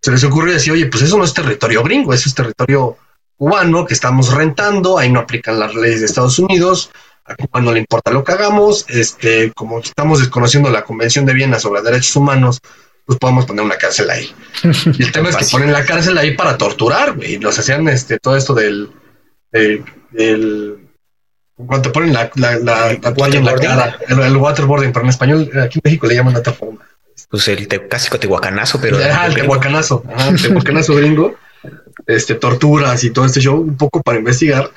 Se 0.00 0.10
les 0.10 0.24
ocurrió 0.24 0.54
decir, 0.54 0.72
oye, 0.72 0.86
pues 0.86 1.02
eso 1.02 1.18
no 1.18 1.24
es 1.24 1.34
territorio 1.34 1.82
gringo, 1.82 2.14
eso 2.14 2.26
es 2.26 2.34
territorio 2.34 2.96
cubano 3.36 3.84
que 3.84 3.92
estamos 3.92 4.32
rentando, 4.32 4.96
ahí 4.96 5.12
no 5.12 5.20
aplican 5.20 5.58
las 5.58 5.74
leyes 5.74 6.00
de 6.00 6.06
Estados 6.06 6.38
Unidos, 6.38 6.90
a 7.26 7.34
Cuba 7.34 7.60
no 7.60 7.72
le 7.72 7.80
importa 7.80 8.10
lo 8.10 8.24
que 8.24 8.32
hagamos, 8.32 8.86
este, 8.88 9.52
como 9.52 9.80
estamos 9.80 10.20
desconociendo 10.20 10.70
la 10.70 10.84
Convención 10.84 11.26
de 11.26 11.34
Viena 11.34 11.58
sobre 11.58 11.82
Derechos 11.82 12.16
Humanos, 12.16 12.60
pues 13.06 13.18
podemos 13.18 13.46
poner 13.46 13.64
una 13.64 13.76
cárcel 13.76 14.10
ahí. 14.10 14.34
Y 14.98 15.02
el 15.02 15.12
tema 15.12 15.30
es 15.30 15.36
que 15.36 15.46
ponen 15.50 15.72
la 15.72 15.84
cárcel 15.84 16.16
ahí 16.18 16.36
para 16.36 16.56
torturar, 16.56 17.16
y 17.22 17.38
los 17.38 17.58
hacían 17.58 17.88
este, 17.88 18.18
todo 18.18 18.36
esto 18.36 18.54
del, 18.54 18.90
del 19.52 20.84
cuando 21.56 21.82
te 21.82 21.90
ponen 21.90 22.12
la, 22.12 22.30
la, 22.34 22.58
la, 22.58 23.14
toalla 23.14 23.38
en 23.38 23.44
la 23.44 23.54
cara, 23.54 23.98
el, 24.08 24.36
waterboarding, 24.36 24.92
pero 24.92 25.04
en 25.04 25.10
español, 25.10 25.50
aquí 25.62 25.78
en 25.78 25.82
México 25.84 26.06
le 26.06 26.16
llaman 26.16 26.34
de 26.34 26.40
otra 26.40 26.52
forma. 26.52 26.80
Pues 27.30 27.46
el 27.48 27.68
te, 27.68 27.86
clásico 27.86 28.18
tehuacanazo, 28.18 28.80
pero. 28.80 28.98
Ah, 28.98 29.26
el 29.26 29.34
tehuacanazo, 29.34 30.02
el 30.28 30.42
tehuacanazo 30.42 30.96
gringo, 30.96 31.36
este, 32.06 32.34
torturas 32.34 33.04
y 33.04 33.10
todo 33.10 33.24
este 33.24 33.40
show, 33.40 33.60
un 33.60 33.76
poco 33.76 34.02
para 34.02 34.18
investigar. 34.18 34.70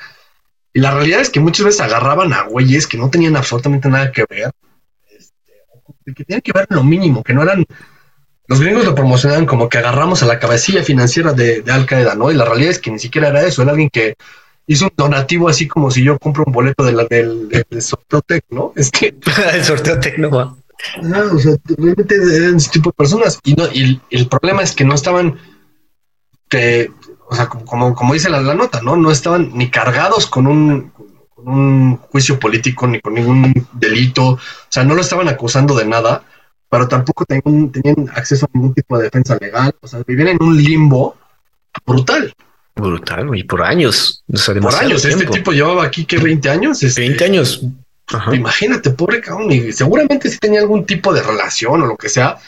Y 0.72 0.80
la 0.80 0.92
realidad 0.92 1.20
es 1.20 1.30
que 1.30 1.40
muchas 1.40 1.66
veces 1.66 1.80
agarraban 1.80 2.32
a 2.32 2.42
güeyes 2.42 2.86
que 2.86 2.96
no 2.96 3.10
tenían 3.10 3.36
absolutamente 3.36 3.88
nada 3.88 4.12
que 4.12 4.24
ver, 4.28 4.52
este, 5.10 6.14
que 6.14 6.24
tenían 6.24 6.42
que 6.42 6.52
ver 6.52 6.66
lo 6.70 6.84
mínimo, 6.84 7.24
que 7.24 7.34
no 7.34 7.42
eran. 7.42 7.66
Los 8.48 8.60
gringos 8.60 8.86
lo 8.86 8.94
promocionaban 8.94 9.44
como 9.44 9.68
que 9.68 9.76
agarramos 9.76 10.22
a 10.22 10.26
la 10.26 10.38
cabecilla 10.38 10.82
financiera 10.82 11.34
de, 11.34 11.60
de 11.60 11.70
Al 11.70 11.84
Qaeda, 11.84 12.14
¿no? 12.14 12.30
Y 12.30 12.34
la 12.34 12.46
realidad 12.46 12.70
es 12.70 12.78
que 12.78 12.90
ni 12.90 12.98
siquiera 12.98 13.28
era 13.28 13.42
eso, 13.42 13.60
era 13.60 13.72
alguien 13.72 13.90
que 13.90 14.16
hizo 14.66 14.86
un 14.86 14.92
donativo 14.96 15.48
así 15.48 15.68
como 15.68 15.90
si 15.90 16.02
yo 16.02 16.18
compro 16.18 16.44
un 16.46 16.52
boleto 16.52 16.82
de 16.82 16.92
la, 16.92 17.04
del, 17.04 17.48
del, 17.48 17.82
sorteo 17.82 18.22
Tec, 18.22 18.44
¿no? 18.50 18.72
Es 18.76 18.90
que... 18.90 19.14
el 19.52 19.64
sorteo 19.64 20.00
Tec 20.00 20.18
no 20.18 20.30
va. 20.30 20.56
No, 21.02 21.34
o 21.34 21.38
sea, 21.38 21.56
realmente 21.76 22.14
eran 22.14 22.56
ese 22.56 22.70
tipo 22.70 22.90
de 22.90 22.94
personas. 22.94 23.38
Y, 23.44 23.54
no, 23.54 23.66
y 23.66 24.00
el, 24.10 24.28
problema 24.28 24.62
es 24.62 24.72
que 24.72 24.84
no 24.84 24.94
estaban, 24.94 25.38
que, 26.48 26.90
o 27.28 27.34
sea, 27.34 27.48
como, 27.48 27.94
como 27.94 28.14
dice 28.14 28.30
la, 28.30 28.40
la, 28.40 28.54
nota, 28.54 28.80
¿no? 28.80 28.96
No 28.96 29.10
estaban 29.10 29.50
ni 29.54 29.70
cargados 29.70 30.26
con 30.26 30.46
un, 30.46 30.92
con 31.34 31.48
un 31.48 31.96
juicio 31.96 32.38
político 32.38 32.86
ni 32.86 33.00
con 33.00 33.14
ningún 33.14 33.66
delito. 33.72 34.24
O 34.30 34.38
sea, 34.68 34.84
no 34.84 34.94
lo 34.94 35.00
estaban 35.00 35.28
acusando 35.28 35.74
de 35.74 35.84
nada, 35.84 36.22
pero 36.68 36.86
tampoco 36.86 37.24
tenían, 37.24 37.70
tenían 37.72 38.08
acceso 38.14 38.46
a 38.46 38.50
ningún 38.52 38.74
tipo 38.74 38.98
de 38.98 39.04
defensa 39.04 39.36
legal. 39.40 39.74
O 39.80 39.88
sea, 39.88 40.02
vivían 40.06 40.28
en 40.28 40.42
un 40.42 40.56
limbo 40.56 41.16
brutal. 41.86 42.32
Brutal, 42.74 43.36
y 43.36 43.44
por 43.44 43.62
años. 43.62 44.24
por 44.60 44.74
años, 44.74 45.04
este 45.04 45.26
tipo 45.26 45.52
llevaba 45.52 45.84
aquí 45.84 46.04
que 46.04 46.18
20 46.18 46.48
años. 46.48 46.80
20 46.80 47.06
este, 47.06 47.24
años. 47.24 47.64
Imagínate, 48.32 48.90
pobre 48.90 49.20
cabrón, 49.20 49.50
y 49.50 49.72
seguramente 49.72 50.30
sí 50.30 50.38
tenía 50.38 50.60
algún 50.60 50.86
tipo 50.86 51.12
de 51.12 51.22
relación 51.22 51.82
o 51.82 51.86
lo 51.86 51.96
que 51.96 52.08
sea. 52.08 52.38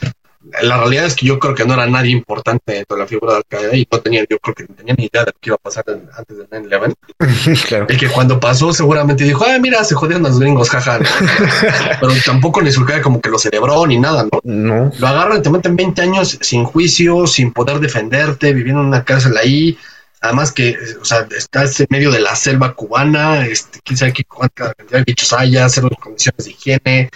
La 0.63 0.79
realidad 0.79 1.07
es 1.07 1.15
que 1.15 1.27
yo 1.27 1.39
creo 1.39 1.55
que 1.55 1.65
no 1.65 1.75
era 1.75 1.87
nadie 1.87 2.13
importante 2.13 2.73
dentro 2.73 2.97
de 2.97 3.03
la 3.03 3.09
figura 3.09 3.33
de 3.33 3.39
Al 3.39 3.45
Qaeda 3.49 3.77
y 3.77 3.87
no 3.91 4.01
tenía, 4.01 4.25
yo 4.29 4.39
creo 4.39 4.55
que 4.55 4.65
no 4.65 4.75
tenía 4.75 4.95
ni 4.95 5.05
idea 5.05 5.25
de 5.25 5.33
lo 5.33 5.39
que 5.41 5.51
iba 5.51 5.57
a 5.57 5.59
pasar 5.59 5.85
antes 5.89 6.37
del 6.37 6.49
9-11. 6.49 7.67
claro. 7.69 7.87
Y 7.89 7.97
que 7.97 8.09
cuando 8.09 8.41
pasó, 8.41 8.73
seguramente 8.73 9.25
dijo, 9.25 9.45
ay, 9.47 9.61
mira, 9.61 9.83
se 9.85 9.95
jodieron 9.95 10.23
los 10.23 10.39
gringos, 10.39 10.71
jaja. 10.71 10.99
Pero 12.01 12.13
tampoco 12.25 12.63
ni 12.63 12.73
surgió 12.73 13.01
como 13.03 13.21
que 13.21 13.31
lo 13.31 13.39
celebró 13.39 13.87
ni 13.87 13.99
nada, 13.99 14.25
¿no? 14.25 14.41
No. 14.43 14.93
Lo 14.99 15.07
agarran, 15.07 15.43
te 15.43 15.51
meten 15.51 15.77
20 15.77 16.03
años 16.03 16.39
sin 16.41 16.65
juicio, 16.65 17.27
sin 17.27 17.53
poder 17.53 17.81
defenderte, 17.81 18.53
viviendo 18.53 18.83
en 18.83 18.89
una 18.89 19.05
cárcel 19.05 19.37
ahí 19.37 19.79
Además 20.23 20.53
que, 20.53 20.77
o 21.01 21.05
sea, 21.05 21.27
estás 21.35 21.81
en 21.81 21.87
medio 21.89 22.11
de 22.11 22.21
la 22.21 22.37
selva 22.37 22.75
cubana, 22.75 23.47
este, 23.47 23.81
quién 23.83 23.97
sabe 23.97 24.13
qué 24.13 24.25
cuánta 24.25 24.75
cantidad 24.75 24.99
de 24.99 25.05
bichos 25.05 25.33
haya, 25.33 25.67
cero 25.69 25.89
condiciones 25.99 26.45
de 26.45 26.51
higiene, 26.51 27.11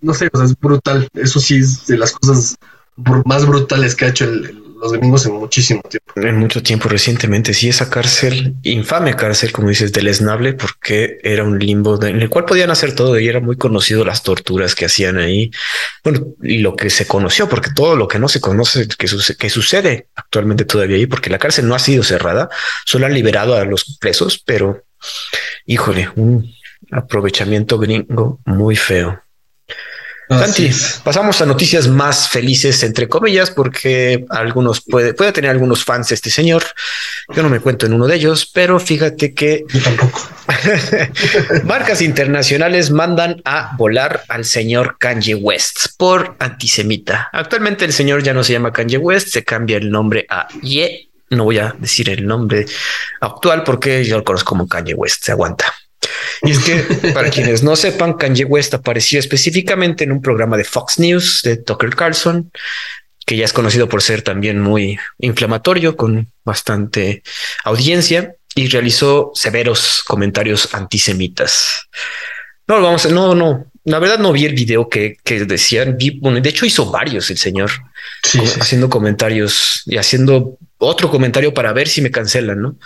no 0.00 0.14
sé, 0.14 0.28
es 0.32 0.58
brutal. 0.58 1.08
Eso 1.14 1.40
sí 1.40 1.56
es 1.56 1.86
de 1.86 1.98
las 1.98 2.12
cosas 2.12 2.56
más 3.24 3.46
brutales 3.46 3.94
que 3.94 4.06
ha 4.06 4.08
hecho 4.08 4.24
el, 4.24 4.62
los 4.80 4.92
domingos 4.92 5.26
en 5.26 5.32
muchísimo 5.32 5.82
tiempo. 5.82 6.12
En 6.16 6.38
mucho 6.38 6.62
tiempo 6.62 6.88
recientemente, 6.88 7.54
sí, 7.54 7.68
esa 7.68 7.88
cárcel, 7.90 8.56
infame 8.62 9.14
cárcel, 9.14 9.52
como 9.52 9.68
dices, 9.68 9.92
deleznable, 9.92 10.54
porque 10.54 11.18
era 11.22 11.44
un 11.44 11.58
limbo 11.58 12.02
en 12.02 12.20
el 12.20 12.28
cual 12.28 12.44
podían 12.44 12.70
hacer 12.70 12.94
todo 12.94 13.18
y 13.18 13.28
era 13.28 13.40
muy 13.40 13.56
conocido 13.56 14.04
las 14.04 14.22
torturas 14.22 14.74
que 14.74 14.86
hacían 14.86 15.18
ahí. 15.18 15.50
Bueno, 16.04 16.26
y 16.42 16.58
lo 16.58 16.76
que 16.76 16.90
se 16.90 17.06
conoció, 17.06 17.48
porque 17.48 17.70
todo 17.74 17.96
lo 17.96 18.08
que 18.08 18.18
no 18.18 18.28
se 18.28 18.40
conoce 18.40 18.86
que, 18.88 19.08
que 19.38 19.50
sucede 19.50 20.08
actualmente 20.14 20.64
todavía 20.64 20.96
ahí, 20.96 21.06
porque 21.06 21.30
la 21.30 21.38
cárcel 21.38 21.68
no 21.68 21.74
ha 21.74 21.78
sido 21.78 22.02
cerrada, 22.02 22.48
solo 22.84 23.06
han 23.06 23.14
liberado 23.14 23.56
a 23.56 23.64
los 23.64 23.96
presos, 23.98 24.42
pero 24.44 24.84
híjole, 25.66 26.10
un, 26.16 26.54
aprovechamiento 26.90 27.78
gringo 27.78 28.40
muy 28.44 28.76
feo. 28.76 29.20
Santi, 30.28 30.70
pasamos 31.04 31.40
a 31.40 31.46
noticias 31.46 31.86
más 31.86 32.28
felices, 32.28 32.82
entre 32.82 33.08
comillas, 33.08 33.50
porque 33.50 34.24
algunos 34.28 34.80
puede, 34.80 35.14
puede 35.14 35.32
tener 35.32 35.50
algunos 35.50 35.84
fans 35.84 36.10
este 36.10 36.30
señor. 36.30 36.64
Yo 37.34 37.42
no 37.42 37.48
me 37.48 37.60
cuento 37.60 37.86
en 37.86 37.92
uno 37.92 38.06
de 38.08 38.16
ellos, 38.16 38.50
pero 38.52 38.80
fíjate 38.80 39.34
que 39.34 39.64
marcas 41.64 42.02
internacionales 42.02 42.90
mandan 42.90 43.40
a 43.44 43.76
volar 43.76 44.24
al 44.28 44.44
señor 44.44 44.96
Kanye 44.98 45.36
West 45.36 45.96
por 45.96 46.34
antisemita. 46.40 47.28
Actualmente 47.32 47.84
el 47.84 47.92
señor 47.92 48.22
ya 48.22 48.34
no 48.34 48.42
se 48.42 48.52
llama 48.52 48.72
Kanye 48.72 48.98
West, 48.98 49.28
se 49.28 49.44
cambia 49.44 49.76
el 49.76 49.90
nombre 49.90 50.26
a 50.28 50.48
Ye. 50.60 51.08
No 51.30 51.44
voy 51.44 51.58
a 51.58 51.74
decir 51.78 52.08
el 52.10 52.26
nombre 52.26 52.66
actual 53.20 53.64
porque 53.64 54.04
yo 54.04 54.18
lo 54.18 54.24
conozco 54.24 54.50
como 54.50 54.68
Kanye 54.68 54.94
West. 54.94 55.24
Se 55.24 55.32
aguanta. 55.32 55.72
Y 56.46 56.52
es 56.52 56.58
que, 56.60 56.76
para 57.12 57.28
quienes 57.30 57.62
no 57.62 57.74
sepan, 57.76 58.14
Kanye 58.14 58.44
West 58.44 58.72
apareció 58.72 59.18
específicamente 59.18 60.04
en 60.04 60.12
un 60.12 60.22
programa 60.22 60.56
de 60.56 60.64
Fox 60.64 60.98
News 60.98 61.42
de 61.42 61.56
Tucker 61.56 61.94
Carlson, 61.94 62.52
que 63.26 63.36
ya 63.36 63.44
es 63.44 63.52
conocido 63.52 63.88
por 63.88 64.02
ser 64.02 64.22
también 64.22 64.60
muy 64.60 64.98
inflamatorio, 65.18 65.96
con 65.96 66.30
bastante 66.44 67.22
audiencia, 67.64 68.36
y 68.54 68.68
realizó 68.68 69.32
severos 69.34 70.02
comentarios 70.06 70.72
antisemitas. 70.72 71.88
No, 72.68 72.80
vamos, 72.80 73.10
no, 73.10 73.34
no, 73.34 73.66
la 73.84 73.98
verdad 73.98 74.18
no 74.18 74.32
vi 74.32 74.44
el 74.44 74.54
video 74.54 74.88
que, 74.88 75.16
que 75.22 75.44
decían, 75.44 75.98
de 75.98 76.48
hecho 76.48 76.66
hizo 76.66 76.90
varios 76.90 77.30
el 77.30 77.38
señor, 77.38 77.70
haciendo 78.60 78.88
comentarios 78.88 79.82
y 79.86 79.96
haciendo 79.96 80.58
otro 80.78 81.10
comentario 81.10 81.54
para 81.54 81.72
ver 81.72 81.88
si 81.88 82.02
me 82.02 82.10
cancelan, 82.10 82.60
¿no? 82.60 82.76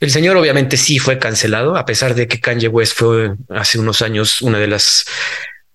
El 0.00 0.10
señor 0.10 0.38
obviamente 0.38 0.78
sí 0.78 0.98
fue 0.98 1.18
cancelado, 1.18 1.76
a 1.76 1.84
pesar 1.84 2.14
de 2.14 2.26
que 2.26 2.40
Kanye 2.40 2.68
West 2.68 2.94
fue 2.96 3.34
hace 3.50 3.78
unos 3.78 4.00
años 4.00 4.40
una 4.40 4.58
de 4.58 4.66
las 4.66 5.04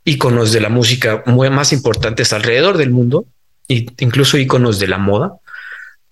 íconos 0.04 0.52
de 0.52 0.62
la 0.62 0.70
música 0.70 1.24
más 1.28 1.72
importantes 1.72 2.34
alrededor 2.34 2.78
del 2.78 2.90
mundo, 2.90 3.26
e 3.70 3.86
incluso 4.00 4.40
íconos 4.40 4.80
de 4.80 4.88
la 4.88 4.98
moda. 4.98 5.34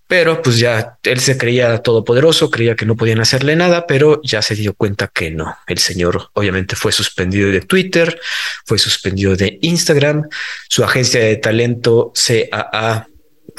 Pero 0.06 0.42
pues 0.42 0.58
ya 0.58 0.98
él 1.02 1.18
se 1.18 1.36
creía 1.36 1.78
todopoderoso, 1.78 2.50
creía 2.50 2.76
que 2.76 2.86
no 2.86 2.94
podían 2.94 3.20
hacerle 3.20 3.56
nada, 3.56 3.86
pero 3.86 4.20
ya 4.22 4.42
se 4.42 4.54
dio 4.54 4.74
cuenta 4.74 5.08
que 5.08 5.32
no. 5.32 5.56
El 5.66 5.78
señor 5.78 6.28
obviamente 6.34 6.76
fue 6.76 6.92
suspendido 6.92 7.50
de 7.50 7.62
Twitter, 7.62 8.20
fue 8.64 8.78
suspendido 8.78 9.34
de 9.34 9.58
Instagram, 9.62 10.28
su 10.68 10.84
agencia 10.84 11.20
de 11.20 11.36
talento 11.36 12.12
CAA 12.14 13.08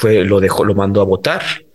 lo 0.02 0.40
dejó, 0.40 0.64
lo 0.64 0.74
mandó 0.74 1.02
a 1.02 1.04
votar 1.04 1.65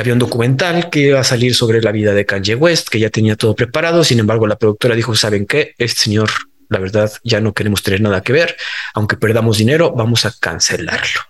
había 0.00 0.12
un 0.12 0.18
documental 0.18 0.90
que 0.90 1.00
iba 1.00 1.20
a 1.20 1.24
salir 1.24 1.54
sobre 1.54 1.80
la 1.82 1.92
vida 1.92 2.14
de 2.14 2.26
Kanye 2.26 2.54
West, 2.54 2.88
que 2.88 2.98
ya 2.98 3.10
tenía 3.10 3.36
todo 3.36 3.54
preparado. 3.54 4.04
Sin 4.04 4.18
embargo, 4.18 4.46
la 4.46 4.56
productora 4.56 4.94
dijo, 4.94 5.14
¿saben 5.14 5.46
qué? 5.46 5.74
Este 5.78 6.02
señor, 6.02 6.30
la 6.68 6.78
verdad, 6.78 7.12
ya 7.22 7.40
no 7.40 7.52
queremos 7.52 7.82
tener 7.82 8.00
nada 8.00 8.22
que 8.22 8.32
ver. 8.32 8.56
Aunque 8.94 9.16
perdamos 9.16 9.58
dinero, 9.58 9.92
vamos 9.92 10.24
a 10.24 10.34
cancelarlo. 10.38 11.20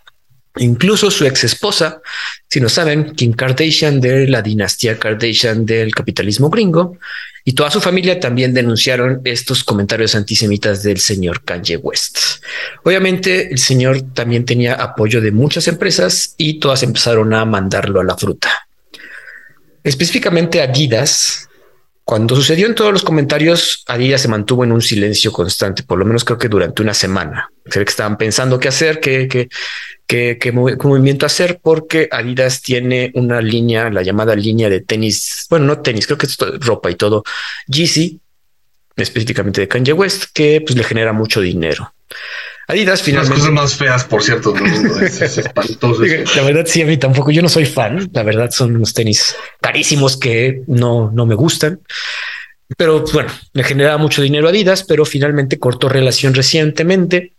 Incluso 0.57 1.11
su 1.11 1.27
ex 1.27 1.45
esposa, 1.45 2.01
si 2.49 2.61
no 2.61 2.69
saben, 2.69 3.15
Kim 3.15 3.33
Kardashian 3.33 4.01
de 4.01 4.29
la 4.29 4.41
dinastía 4.41 4.99
Kardashian 4.99 5.67
del 5.67 5.93
capitalismo 5.93 6.49
gringo, 6.49 6.97
y 7.45 7.53
toda 7.53 7.70
su 7.70 7.80
familia 7.80 8.18
también 8.18 8.55
denunciaron 8.55 9.20
estos 9.24 9.64
comentarios 9.64 10.14
antisemitas 10.14 10.82
del 10.82 10.99
señor 10.99 11.45
Kanye 11.45 11.76
West. 11.76 12.18
Obviamente, 12.84 13.53
el 13.53 13.59
señor 13.59 14.01
también 14.14 14.47
tenía 14.47 14.74
apoyo 14.74 15.20
de 15.20 15.30
muchas 15.30 15.68
empresas 15.68 16.34
y 16.38 16.59
todas 16.59 16.82
empezaron 16.82 17.34
a 17.34 17.45
mandarlo 17.45 18.01
a 18.01 18.05
la 18.05 18.16
fruta. 18.16 18.51
Específicamente 19.82 20.62
Adidas, 20.62 21.51
cuando 22.05 22.36
sucedió 22.36 22.66
en 22.66 22.74
todos 22.74 22.92
los 22.92 23.02
comentarios, 23.02 23.82
Adidas 23.86 24.20
se 24.20 24.28
mantuvo 24.28 24.62
en 24.62 24.72
un 24.72 24.82
silencio 24.82 25.32
constante, 25.32 25.82
por 25.82 25.98
lo 25.98 26.05
menos 26.05 26.22
creo 26.24 26.38
que 26.38 26.48
durante 26.48 26.82
una 26.82 26.92
semana. 26.92 27.50
Se 27.64 27.78
ve 27.78 27.86
que 27.86 27.90
estaban 27.90 28.18
pensando 28.18 28.61
qué 28.61 28.68
hacer, 28.68 29.00
qué, 29.00 29.26
qué, 30.07 30.38
qué, 30.38 30.52
movimiento 30.52 31.24
hacer, 31.24 31.61
porque 31.62 32.09
Adidas 32.12 32.61
tiene 32.61 33.11
una 33.14 33.40
línea, 33.40 33.88
la 33.88 34.02
llamada 34.02 34.36
línea 34.36 34.68
de 34.68 34.82
tenis, 34.82 35.46
bueno, 35.48 35.64
no 35.64 35.80
tenis, 35.80 36.07
creo 36.07 36.18
que 36.18 36.26
es 36.26 36.36
ropa 36.36 36.90
y 36.90 36.94
todo, 36.94 37.24
Yeezy, 37.68 38.20
específicamente 38.96 39.62
de 39.62 39.68
Kanye 39.68 39.94
West, 39.94 40.24
que 40.34 40.61
pues 40.61 40.76
le 40.76 40.84
genera 40.84 41.14
mucho 41.14 41.40
dinero. 41.40 41.94
Adidas 42.67 43.03
finalmente. 43.03 43.37
Las 43.37 43.41
cosas 43.41 43.55
más 43.55 43.77
feas, 43.77 44.05
por 44.05 44.23
cierto, 44.23 44.55
La 46.37 46.43
verdad, 46.43 46.65
sí, 46.67 46.83
a 46.83 46.87
mí 46.87 46.97
tampoco. 46.97 47.31
Yo 47.31 47.43
no 47.43 47.49
soy 47.49 47.67
fan. 47.67 48.11
La 48.12 48.23
verdad, 48.23 48.51
son 48.51 48.75
unos 48.77 48.95
tenis 48.95 49.37
carísimos 49.61 50.17
que 50.17 50.62
no, 50.67 51.11
no 51.12 51.27
me 51.27 51.35
gustan. 51.35 51.81
Pero 52.77 53.05
bueno, 53.12 53.31
le 53.53 53.65
generaba 53.65 53.99
mucho 53.99 54.23
dinero 54.23 54.47
a 54.47 54.51
Adidas, 54.51 54.85
pero 54.85 55.05
finalmente 55.05 55.59
cortó 55.59 55.89
relación 55.89 56.35
recientemente 56.35 57.35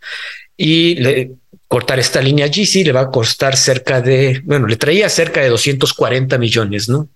y 0.56 0.94
le, 0.94 1.32
cortar 1.68 1.98
esta 1.98 2.20
línea 2.20 2.46
GC 2.46 2.84
le 2.84 2.92
va 2.92 3.00
a 3.02 3.10
costar 3.10 3.56
cerca 3.56 4.00
de, 4.00 4.40
bueno, 4.44 4.66
le 4.66 4.76
traía 4.76 5.08
cerca 5.08 5.40
de 5.40 5.48
240 5.48 6.38
millones, 6.38 6.88
¿no? 6.88 7.08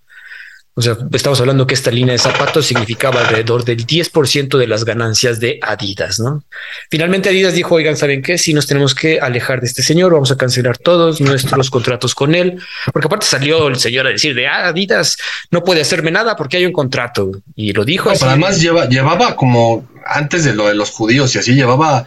O 0.73 0.81
sea, 0.81 0.97
estamos 1.11 1.39
hablando 1.41 1.67
que 1.67 1.73
esta 1.73 1.91
línea 1.91 2.13
de 2.13 2.17
zapatos 2.17 2.65
significaba 2.65 3.19
alrededor 3.19 3.65
del 3.65 3.85
10% 3.85 4.57
de 4.57 4.67
las 4.67 4.85
ganancias 4.85 5.41
de 5.41 5.59
Adidas, 5.61 6.17
¿no? 6.19 6.43
Finalmente 6.89 7.27
Adidas 7.27 7.53
dijo, 7.53 7.75
oigan, 7.75 7.97
¿saben 7.97 8.21
qué? 8.21 8.37
Si 8.37 8.53
nos 8.53 8.67
tenemos 8.67 8.95
que 8.95 9.19
alejar 9.19 9.59
de 9.59 9.67
este 9.67 9.83
señor, 9.83 10.13
vamos 10.13 10.31
a 10.31 10.37
cancelar 10.37 10.77
todos 10.77 11.19
nuestros 11.19 11.69
contratos 11.69 12.15
con 12.15 12.35
él, 12.35 12.61
porque 12.93 13.07
aparte 13.07 13.25
salió 13.25 13.67
el 13.67 13.77
señor 13.77 14.07
a 14.07 14.11
decir 14.11 14.33
de 14.33 14.47
ah, 14.47 14.69
Adidas 14.69 15.17
no 15.49 15.61
puede 15.61 15.81
hacerme 15.81 16.09
nada 16.09 16.37
porque 16.37 16.55
hay 16.55 16.65
un 16.65 16.71
contrato 16.71 17.31
y 17.53 17.73
lo 17.73 17.83
dijo. 17.83 18.09
además 18.09 18.61
lleva, 18.61 18.87
llevaba 18.87 19.35
como 19.35 19.89
antes 20.05 20.45
de 20.45 20.53
lo 20.53 20.67
de 20.67 20.75
los 20.75 20.91
judíos 20.91 21.35
y 21.35 21.39
así 21.39 21.53
llevaba 21.53 22.05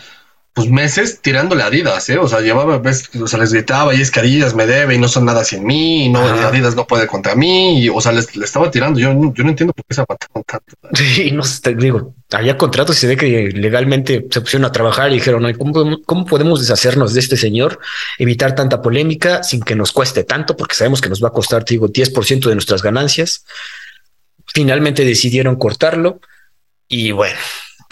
pues 0.55 0.71
meses 0.71 1.21
tirándole 1.21 1.65
a 1.65 1.67
Adidas, 1.67 2.09
¿eh? 2.11 2.19
O 2.19 2.29
sea, 2.29 2.41
llevaba, 2.41 2.79
ves, 2.79 3.11
o 3.21 3.27
sea, 3.27 3.41
les 3.41 3.53
gritaba, 3.53 3.93
y 3.93 4.01
es 4.01 4.13
que 4.13 4.21
Adidas 4.21 4.55
me 4.55 4.67
debe 4.67 4.95
y 4.95 4.99
no 4.99 5.09
son 5.09 5.25
nada 5.25 5.43
sin 5.43 5.65
mí, 5.65 6.05
y 6.05 6.09
no, 6.09 6.21
Adidas 6.21 6.77
no 6.77 6.87
puede 6.87 7.09
contra 7.09 7.35
mí, 7.35 7.81
y, 7.81 7.89
o 7.89 8.01
sea, 8.01 8.13
les, 8.13 8.35
estaba 8.37 8.71
tirando. 8.71 9.01
Yo, 9.01 9.09
yo 9.35 9.43
no 9.43 9.51
entiendo 9.51 9.73
por 9.73 9.85
qué 9.85 9.95
se 9.95 10.03
aguantaron 10.03 10.45
tanto. 10.45 10.77
Sí, 10.93 11.33
no 11.33 11.43
te 11.61 11.75
digo, 11.75 12.15
había 12.31 12.57
contratos 12.57 12.97
y 12.97 13.01
se 13.01 13.07
ve 13.09 13.17
que 13.17 13.49
legalmente 13.49 14.27
se 14.31 14.41
pusieron 14.41 14.65
a 14.65 14.71
trabajar 14.71 15.11
y 15.11 15.15
dijeron, 15.15 15.53
¿cómo, 15.55 15.99
¿cómo 16.07 16.25
podemos 16.25 16.61
deshacernos 16.61 17.15
de 17.15 17.21
este 17.21 17.37
señor? 17.37 17.81
Evitar 18.21 18.55
tanta 18.55 18.81
polémica 18.81 19.43
sin 19.43 19.61
que 19.61 19.75
nos 19.75 19.91
cueste 19.91 20.23
tanto, 20.23 20.57
porque 20.57 20.77
sabemos 20.77 21.01
que 21.01 21.09
nos 21.09 21.23
va 21.23 21.29
a 21.29 21.33
costar, 21.33 21.65
te 21.65 21.75
digo, 21.75 21.89
10% 21.89 22.49
de 22.49 22.55
nuestras 22.55 22.81
ganancias. 22.81 23.45
Finalmente 24.47 25.05
decidieron 25.05 25.57
cortarlo 25.57 26.21
y 26.87 27.11
bueno, 27.11 27.39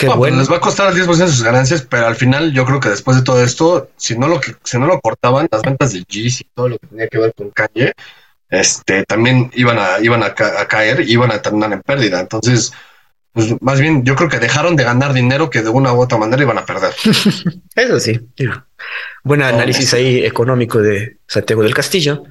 bueno. 0.08 0.38
Les 0.38 0.50
va 0.50 0.56
a 0.56 0.60
costar 0.60 0.92
el 0.92 0.98
10% 0.98 1.16
de 1.16 1.28
sus 1.28 1.42
ganancias, 1.42 1.82
pero 1.82 2.06
al 2.06 2.16
final 2.16 2.52
yo 2.52 2.64
creo 2.64 2.80
que 2.80 2.88
después 2.88 3.16
de 3.16 3.22
todo 3.22 3.42
esto, 3.42 3.90
si 3.96 4.18
no 4.18 4.28
lo 4.28 4.40
que, 4.40 4.54
si 4.64 4.78
no 4.78 4.86
lo 4.86 5.00
cortaban, 5.00 5.48
las 5.50 5.62
ventas 5.62 5.92
de 5.92 6.00
G 6.00 6.40
y 6.40 6.46
todo 6.54 6.68
lo 6.68 6.78
que 6.78 6.86
tenía 6.86 7.08
que 7.08 7.18
ver 7.18 7.34
con 7.34 7.50
Kanye, 7.50 7.92
este, 8.52 9.04
también 9.04 9.50
iban 9.54 9.78
a, 9.78 9.98
iban 10.00 10.22
a, 10.22 10.34
caer 10.34 11.00
y 11.00 11.12
iban 11.12 11.32
a 11.32 11.40
terminar 11.40 11.72
en 11.72 11.82
pérdida. 11.82 12.20
Entonces, 12.20 12.72
pues 13.32 13.54
más 13.62 13.80
bien 13.80 14.04
yo 14.04 14.14
creo 14.14 14.28
que 14.28 14.38
dejaron 14.38 14.76
de 14.76 14.84
ganar 14.84 15.14
dinero 15.14 15.48
que 15.48 15.62
de 15.62 15.70
una 15.70 15.92
u 15.94 16.00
otra 16.00 16.18
manera 16.18 16.42
iban 16.42 16.58
a 16.58 16.66
perder. 16.66 16.92
Eso 17.74 18.00
sí. 18.00 18.20
Buen 19.24 19.42
análisis 19.42 19.94
ahí 19.94 20.24
económico 20.24 20.80
de 20.80 21.16
Santiago 21.26 21.62
del 21.62 21.74
Castillo. 21.74 22.24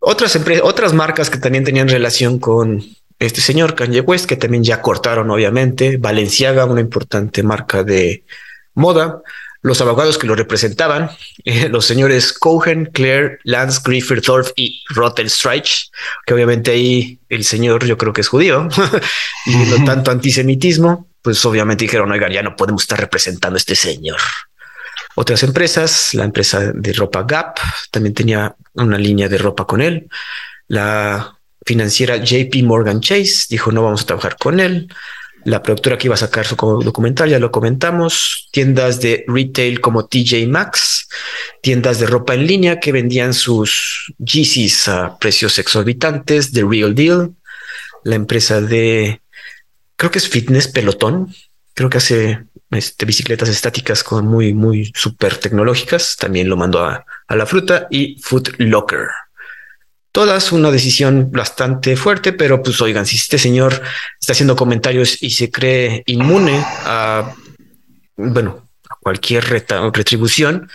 Otras 0.00 0.34
empresas, 0.34 0.64
otras 0.64 0.94
marcas 0.94 1.30
que 1.30 1.38
también 1.38 1.62
tenían 1.62 1.88
relación 1.88 2.38
con 2.38 2.82
este 3.20 3.42
señor 3.42 3.74
Kanye 3.74 4.00
West, 4.00 4.26
que 4.26 4.36
también 4.36 4.64
ya 4.64 4.80
cortaron, 4.80 5.30
obviamente, 5.30 5.98
Valenciaga, 5.98 6.64
una 6.64 6.80
importante 6.80 7.42
marca 7.42 7.84
de 7.84 8.24
moda, 8.74 9.20
los 9.62 9.80
abogados 9.82 10.16
que 10.16 10.26
lo 10.26 10.34
representaban, 10.34 11.10
eh, 11.44 11.68
los 11.68 11.84
señores 11.84 12.32
Cohen, 12.32 12.86
Claire, 12.86 13.38
Lance, 13.44 13.80
Griffith 13.84 14.24
Thorpe 14.24 14.52
y 14.56 14.82
Rottenstreich, 14.88 15.90
que 16.24 16.34
obviamente 16.34 16.70
ahí 16.70 17.20
el 17.28 17.44
señor 17.44 17.84
yo 17.84 17.98
creo 17.98 18.14
que 18.14 18.22
es 18.22 18.28
judío, 18.28 18.68
y 19.46 19.54
no 19.54 19.84
tanto 19.84 20.10
antisemitismo, 20.10 21.06
pues 21.20 21.44
obviamente 21.44 21.84
dijeron, 21.84 22.10
oigan, 22.10 22.32
ya 22.32 22.42
no 22.42 22.56
podemos 22.56 22.82
estar 22.82 22.98
representando 22.98 23.56
a 23.56 23.58
este 23.58 23.76
señor. 23.76 24.18
Otras 25.14 25.42
empresas, 25.42 26.14
la 26.14 26.24
empresa 26.24 26.72
de 26.72 26.92
ropa 26.94 27.24
Gap, 27.24 27.58
también 27.90 28.14
tenía 28.14 28.56
una 28.72 28.96
línea 28.96 29.28
de 29.28 29.36
ropa 29.36 29.66
con 29.66 29.82
él. 29.82 30.08
La 30.68 31.36
financiera 31.64 32.16
JP 32.16 32.62
Morgan 32.64 33.00
Chase 33.00 33.46
dijo 33.48 33.72
no 33.72 33.82
vamos 33.82 34.02
a 34.02 34.06
trabajar 34.06 34.36
con 34.36 34.60
él. 34.60 34.88
La 35.44 35.62
productora 35.62 35.96
que 35.96 36.06
iba 36.06 36.14
a 36.14 36.18
sacar 36.18 36.46
su 36.46 36.54
documental, 36.54 37.30
ya 37.30 37.38
lo 37.38 37.50
comentamos. 37.50 38.48
Tiendas 38.52 39.00
de 39.00 39.24
retail 39.26 39.80
como 39.80 40.06
TJ 40.06 40.46
Maxx, 40.46 41.08
tiendas 41.62 41.98
de 41.98 42.06
ropa 42.06 42.34
en 42.34 42.46
línea 42.46 42.78
que 42.78 42.92
vendían 42.92 43.32
sus 43.32 44.12
Yeezys 44.18 44.88
a 44.88 45.18
precios 45.18 45.58
exorbitantes, 45.58 46.52
The 46.52 46.62
Real 46.62 46.94
Deal, 46.94 47.34
la 48.04 48.16
empresa 48.16 48.60
de, 48.60 49.22
creo 49.96 50.10
que 50.10 50.18
es 50.18 50.28
Fitness 50.28 50.68
Pelotón, 50.68 51.34
creo 51.72 51.88
que 51.88 51.98
hace 51.98 52.44
este, 52.70 53.06
bicicletas 53.06 53.48
estáticas 53.48 54.04
con 54.04 54.26
muy, 54.26 54.52
muy 54.52 54.92
súper 54.94 55.38
tecnológicas, 55.38 56.16
también 56.18 56.50
lo 56.50 56.58
mandó 56.58 56.84
a, 56.84 57.06
a 57.26 57.36
la 57.36 57.46
fruta 57.46 57.86
y 57.90 58.20
Food 58.20 58.56
Locker 58.58 59.08
todas 60.12 60.52
una 60.52 60.70
decisión 60.70 61.30
bastante 61.30 61.96
fuerte, 61.96 62.32
pero 62.32 62.62
pues 62.62 62.80
oigan, 62.80 63.06
si 63.06 63.16
este 63.16 63.38
señor 63.38 63.82
está 64.20 64.32
haciendo 64.32 64.56
comentarios 64.56 65.22
y 65.22 65.30
se 65.30 65.50
cree 65.50 66.02
inmune 66.06 66.62
a, 66.84 67.34
bueno, 68.16 68.68
a 68.88 68.96
cualquier 69.00 69.44
retribución, 69.44 70.68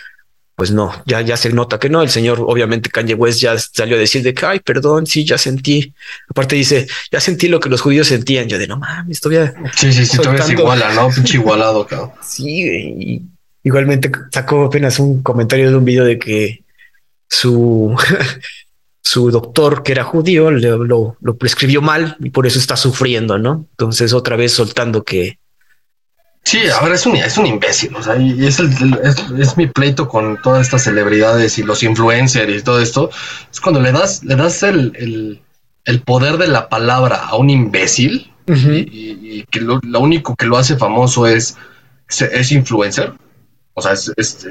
pues 0.56 0.70
no, 0.70 0.90
ya, 1.04 1.20
ya 1.20 1.36
se 1.36 1.52
nota 1.52 1.78
que 1.78 1.90
no. 1.90 2.00
El 2.00 2.08
señor, 2.08 2.40
obviamente, 2.40 2.88
Kanye 2.88 3.12
West 3.12 3.40
ya 3.40 3.58
salió 3.58 3.96
a 3.96 3.98
decir 3.98 4.22
de 4.22 4.32
que, 4.32 4.46
ay, 4.46 4.60
perdón, 4.60 5.06
sí, 5.06 5.22
ya 5.22 5.36
sentí. 5.36 5.92
Aparte 6.30 6.56
dice, 6.56 6.86
ya 7.12 7.20
sentí 7.20 7.48
lo 7.48 7.60
que 7.60 7.68
los 7.68 7.82
judíos 7.82 8.06
sentían. 8.06 8.48
Yo 8.48 8.58
de 8.58 8.66
no 8.66 8.78
mames, 8.78 9.20
todavía. 9.20 9.54
Sí, 9.76 9.92
sí, 9.92 10.06
sí, 10.06 10.16
todavía 10.16 10.42
es 10.42 10.50
iguala, 10.50 10.94
¿no? 10.94 11.10
Pinche 11.10 11.36
igualado, 11.36 11.86
cabrón. 11.86 12.12
Sí, 12.22 12.62
y 12.62 13.22
igualmente 13.64 14.10
sacó 14.32 14.64
apenas 14.64 14.98
un 14.98 15.22
comentario 15.22 15.68
de 15.68 15.76
un 15.76 15.84
video 15.84 16.04
de 16.04 16.18
que 16.18 16.64
su, 17.28 17.94
su 19.06 19.30
doctor, 19.30 19.84
que 19.84 19.92
era 19.92 20.02
judío, 20.02 20.50
lo, 20.50 21.16
lo 21.20 21.36
prescribió 21.36 21.80
mal 21.80 22.16
y 22.18 22.30
por 22.30 22.44
eso 22.44 22.58
está 22.58 22.76
sufriendo, 22.76 23.38
¿no? 23.38 23.66
Entonces, 23.70 24.12
otra 24.12 24.34
vez 24.34 24.52
soltando 24.52 25.04
que 25.04 25.38
Sí, 26.42 26.60
ahora 26.80 26.96
es 26.96 27.06
un, 27.06 27.16
es 27.16 27.38
un 27.38 27.46
imbécil, 27.46 27.94
o 27.96 28.02
sea, 28.02 28.16
y 28.16 28.46
es, 28.46 28.60
el, 28.60 28.70
es, 29.38 29.56
mi 29.56 29.66
pleito 29.66 30.08
con 30.08 30.40
todas 30.42 30.66
estas 30.66 30.84
celebridades 30.84 31.58
y 31.58 31.62
los 31.64 31.82
influencers 31.82 32.52
y 32.52 32.62
todo 32.62 32.80
esto. 32.80 33.10
Es 33.52 33.60
cuando 33.60 33.80
le 33.80 33.90
das, 33.90 34.22
le 34.22 34.36
das 34.36 34.62
el, 34.62 35.42
poder 36.04 36.36
de 36.38 36.48
la 36.48 36.68
palabra 36.68 37.16
a 37.16 37.36
un 37.36 37.50
imbécil 37.50 38.32
y, 38.46 39.44
que 39.50 39.60
lo, 39.60 39.80
único 39.98 40.34
que 40.36 40.46
lo 40.46 40.56
hace 40.56 40.76
famoso 40.76 41.26
es, 41.26 41.56
es 42.08 42.52
influencer. 42.52 43.12
O 43.78 43.82
sea, 43.82 43.92
es, 43.92 44.46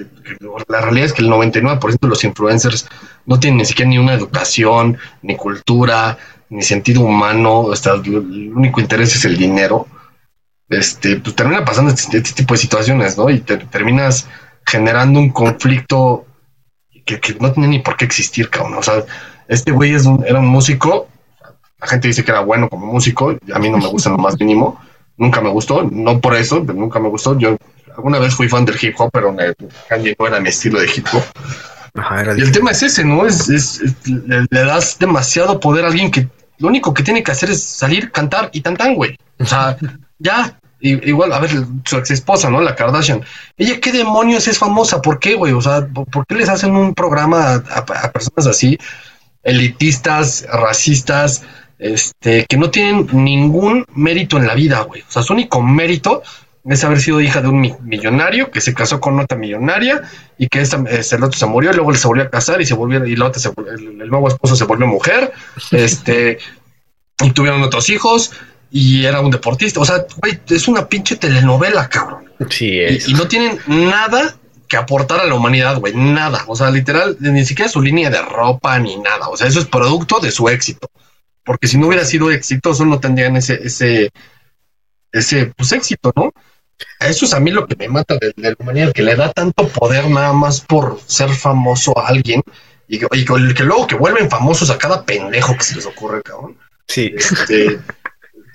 la 0.68 0.82
realidad 0.82 1.08
es 1.08 1.14
que 1.14 1.24
el 1.24 1.30
99% 1.30 2.00
de 2.00 2.08
los 2.08 2.24
influencers 2.24 2.88
no 3.26 3.40
tienen 3.40 3.58
ni 3.58 3.66
siquiera 3.66 3.90
ni 3.90 3.98
una 3.98 4.14
educación, 4.14 4.98
ni 5.24 5.36
cultura, 5.36 6.18
ni 6.50 6.62
sentido 6.62 7.02
humano. 7.02 7.62
O 7.62 7.76
sea, 7.76 7.94
el 7.94 8.54
único 8.54 8.80
interés 8.80 9.16
es 9.16 9.26
el 9.26 9.36
dinero 9.36 9.88
este, 10.70 11.18
pues 11.18 11.36
termina 11.36 11.64
pasando 11.64 11.92
este, 11.92 12.18
este, 12.18 12.34
tipo 12.34 12.54
de 12.54 12.60
situaciones, 12.60 13.18
¿no? 13.18 13.30
Y 13.30 13.40
te, 13.40 13.58
terminas 13.58 14.28
generando 14.66 15.20
un 15.20 15.30
conflicto 15.30 16.26
que, 17.06 17.20
no 17.40 17.52
tiene 17.52 17.68
ni 17.68 17.80
por 17.80 17.98
qué 17.98 18.06
existir, 18.06 18.50
cabrón. 18.50 18.76
O 18.76 18.84
sea, 18.84 19.04
este 19.48 19.72
güey 19.72 19.94
es 19.94 20.06
era 20.26 20.40
un 20.40 20.48
músico, 20.48 21.08
la 21.80 21.88
gente 21.88 22.08
dice 22.08 22.24
que 22.24 22.32
era 22.32 22.42
bueno 22.42 22.70
como 22.70 22.88
músico, 22.88 23.36
a 23.54 23.60
mí 23.60 23.70
no 23.70 23.78
me 23.78 23.88
gusta 23.88 24.10
lo 24.10 24.18
más 24.18 24.40
mínimo, 24.40 24.80
nunca 25.18 25.40
me 25.42 25.50
gustó, 25.50 25.84
no 25.84 26.20
por 26.20 26.36
eso, 26.36 26.62
nunca 26.62 27.00
me 27.00 27.10
gustó. 27.10 27.38
Yo 27.38 27.58
alguna 27.96 28.20
vez 28.20 28.36
fui 28.36 28.50
fan 28.50 28.66
del 28.66 28.78
hip 28.82 28.96
hop, 28.98 29.10
pero 29.12 29.32
me, 29.32 29.54
Kanye 29.88 30.16
no 30.18 30.28
era 30.28 30.40
mi 30.40 30.50
estilo 30.50 30.80
de 30.80 30.88
hip 30.88 31.08
hop. 31.14 31.24
y 32.38 32.42
el 32.42 32.52
tema 32.52 32.72
es 32.72 32.84
ese, 32.84 33.04
¿no? 33.06 33.26
Es, 33.26 33.50
es, 33.50 33.82
le, 34.06 34.46
das 34.50 35.00
demasiado 35.00 35.60
poder 35.60 35.86
a 35.86 35.88
alguien 35.88 36.12
que 36.12 36.28
lo 36.58 36.68
único 36.68 36.94
que 36.94 37.04
tiene 37.04 37.24
que 37.24 37.32
hacer 37.32 37.50
es 37.50 37.64
salir, 37.64 38.12
cantar 38.12 38.50
y 38.54 38.62
tan 38.62 38.96
güey. 38.96 39.18
O 39.40 39.46
sea, 39.46 39.78
ya, 40.20 40.60
igual, 40.80 41.34
a 41.34 41.40
ver, 41.40 41.52
su 41.86 41.98
ex 41.98 42.12
esposa, 42.12 42.50
¿no? 42.50 42.62
La 42.62 42.76
Kardashian. 42.76 43.24
Ella, 43.58 43.80
¿qué 43.80 43.92
demonios 43.92 44.48
es 44.48 44.58
famosa? 44.58 45.02
¿Por 45.02 45.20
qué, 45.20 45.36
güey? 45.36 45.54
O 45.54 45.62
sea, 45.62 45.88
¿por, 45.88 46.26
qué 46.26 46.36
les 46.36 46.50
hacen 46.50 46.76
un 46.76 46.94
programa 46.94 47.56
a, 47.56 48.12
personas 48.12 48.48
así, 48.48 48.78
elitistas, 49.44 50.46
racistas, 50.52 51.44
este, 51.78 52.46
que 52.46 52.58
no 52.58 52.70
tienen 52.72 53.08
ningún 53.12 53.86
mérito 53.96 54.38
en 54.38 54.48
la 54.48 54.56
vida, 54.56 54.82
güey? 54.82 55.02
O 55.02 55.12
sea, 55.12 55.24
su 55.24 55.34
único 55.34 55.62
mérito 55.62 56.24
es 56.74 56.84
haber 56.84 57.00
sido 57.00 57.22
hija 57.22 57.42
de 57.42 57.48
un 57.48 57.62
millonario 57.84 58.50
que 58.50 58.62
se 58.62 58.74
casó 58.74 59.00
con 59.00 59.20
otra 59.20 59.38
millonaria 59.38 60.02
y 60.38 60.48
que 60.48 60.62
ese 60.62 60.78
el 60.78 61.24
otro 61.24 61.38
se 61.38 61.46
murió, 61.46 61.72
y 61.72 61.76
luego 61.76 61.94
se 61.94 62.08
volvió 62.08 62.24
a 62.24 62.30
casar 62.30 62.62
y 62.62 62.66
se 62.66 62.74
volvió, 62.74 63.06
y 63.06 63.16
la 63.16 63.26
otra 63.26 63.42
el, 63.68 64.02
el, 64.02 64.10
nuevo 64.10 64.28
esposo 64.28 64.56
se 64.56 64.66
volvió 64.66 64.88
mujer, 64.88 65.32
este, 65.72 66.40
y 67.22 67.32
tuvieron 67.32 67.62
otros 67.62 67.90
hijos 67.90 68.32
y 68.72 69.06
era 69.06 69.22
un 69.22 69.32
deportista. 69.32 69.80
O 69.80 69.86
sea, 69.86 70.06
güey, 70.18 70.40
es 70.50 70.68
una 70.68 70.88
pinche 70.88 71.16
telenovela, 71.16 71.88
cabrón. 71.88 72.26
Sí, 72.50 72.80
es. 72.80 73.08
Y, 73.08 73.14
no 73.14 73.28
tienen 73.28 73.60
nada 73.68 74.36
que 74.68 74.78
aportar 74.78 75.20
a 75.20 75.26
la 75.26 75.36
humanidad, 75.36 75.80
güey, 75.80 75.94
nada. 75.94 76.44
O 76.48 76.56
sea, 76.56 76.72
literal, 76.72 77.16
ni 77.20 77.46
siquiera 77.46 77.70
su 77.70 77.82
línea 77.82 78.10
de 78.10 78.22
ropa 78.22 78.78
ni 78.80 78.98
nada. 78.98 79.30
O 79.30 79.38
sea, 79.38 79.48
eso 79.48 79.60
es 79.60 79.66
producto 79.66 80.20
de 80.20 80.32
su 80.32 80.50
éxito. 80.50 80.90
Porque 81.44 81.68
si 81.68 81.78
no 81.78 81.88
hubiera 81.88 82.04
sido 82.04 82.32
exitoso, 82.32 82.86
no 82.86 83.00
tendrían 83.00 83.38
ese, 83.38 83.62
ese, 83.64 84.10
ese, 85.12 85.54
pues 85.56 85.72
éxito, 85.72 86.12
¿no? 86.16 86.34
Eso 87.00 87.26
es 87.26 87.34
a 87.34 87.40
mí 87.40 87.52
lo 87.52 87.68
que 87.68 87.76
me 87.76 87.88
mata 87.88 88.18
de, 88.18 88.34
la 88.36 88.56
humanidad, 88.60 88.92
que 88.92 89.04
le 89.04 89.16
da 89.16 89.32
tanto 89.32 89.68
poder 89.68 90.10
nada 90.10 90.34
más 90.34 90.62
por 90.62 91.00
ser 91.06 91.30
famoso 91.30 91.98
a 91.98 92.08
alguien 92.08 92.42
y 92.88 92.98
y 92.98 93.26
que, 93.26 93.64
luego 93.64 93.88
que 93.88 93.96
vuelven 93.96 94.30
famosos 94.30 94.70
a 94.70 94.78
cada 94.78 95.04
pendejo 95.04 95.56
que 95.56 95.64
se 95.64 95.76
les 95.76 95.86
ocurre, 95.86 96.22
cabrón. 96.22 96.58
Sí. 96.88 97.14
Este, 97.16 97.80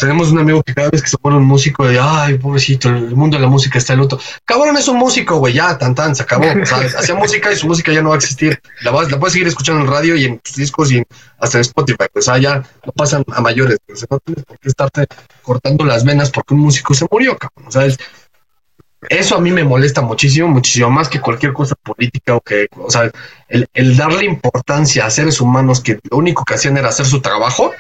tenemos 0.01 0.33
un 0.33 0.39
amigo 0.39 0.63
que 0.63 0.75
cada 0.75 0.89
vez 0.89 1.03
que 1.03 1.09
se 1.09 1.19
pone 1.19 1.37
un 1.37 1.45
músico, 1.45 1.87
de 1.87 2.01
ay, 2.01 2.39
pobrecito, 2.39 2.89
el 2.89 3.15
mundo 3.15 3.37
de 3.37 3.43
la 3.43 3.49
música 3.49 3.79
está 3.79 3.93
en 3.93 4.01
luto. 4.01 4.19
Cabrón, 4.45 4.77
es 4.79 4.89
un 4.89 4.97
músico, 4.97 5.37
güey, 5.37 5.53
ya, 5.53 5.77
tan 5.77 5.95
tan, 5.95 6.17
se 6.17 6.23
acabó. 6.23 6.45
Hacía 6.99 7.15
música 7.15 7.53
y 7.53 7.57
su 7.57 7.67
música 7.67 7.93
ya 7.93 8.03
no 8.03 8.09
va 8.09 8.15
a 8.15 8.19
existir. 8.19 8.61
La, 8.81 8.91
vas, 8.91 9.11
la 9.11 9.21
puedes 9.21 9.35
seguir 9.35 9.47
escuchando 9.47 9.83
en 9.83 9.89
radio 9.89 10.17
y 10.17 10.25
en 10.25 10.39
tus 10.39 10.57
discos 10.57 10.91
y 10.91 11.03
hasta 11.39 11.59
en 11.59 11.63
Spotify. 11.63 12.07
Pues 12.13 12.29
ah, 12.29 12.39
ya 12.39 12.63
no 12.85 12.93
pasan 12.93 13.25
a 13.29 13.41
mayores. 13.43 13.79
no 14.11 14.19
tienes 14.21 14.45
por 14.45 14.59
qué 14.59 14.69
estarte 14.69 15.07
cortando 15.43 15.85
las 15.85 16.03
venas 16.05 16.31
porque 16.31 16.55
un 16.55 16.61
músico 16.61 16.95
se 16.95 17.07
murió, 17.11 17.37
cabrón. 17.37 17.69
O 17.69 17.71
sea, 17.71 17.87
eso 19.11 19.37
a 19.37 19.41
mí 19.41 19.51
me 19.51 19.65
molesta 19.65 20.01
muchísimo, 20.01 20.49
muchísimo 20.49 20.91
más 20.91 21.09
que 21.11 21.21
cualquier 21.21 21.53
cosa 21.53 21.75
política 21.75 22.37
o 22.37 22.41
que, 22.41 22.69
o 22.77 22.91
sea, 22.91 23.11
el, 23.49 23.69
el 23.75 23.97
darle 23.97 24.25
importancia 24.25 25.05
a 25.05 25.11
seres 25.11 25.41
humanos 25.43 25.81
que 25.81 25.99
lo 26.11 26.17
único 26.17 26.45
que 26.45 26.55
hacían 26.55 26.79
era 26.79 26.89
hacer 26.89 27.05
su 27.05 27.21
trabajo 27.21 27.73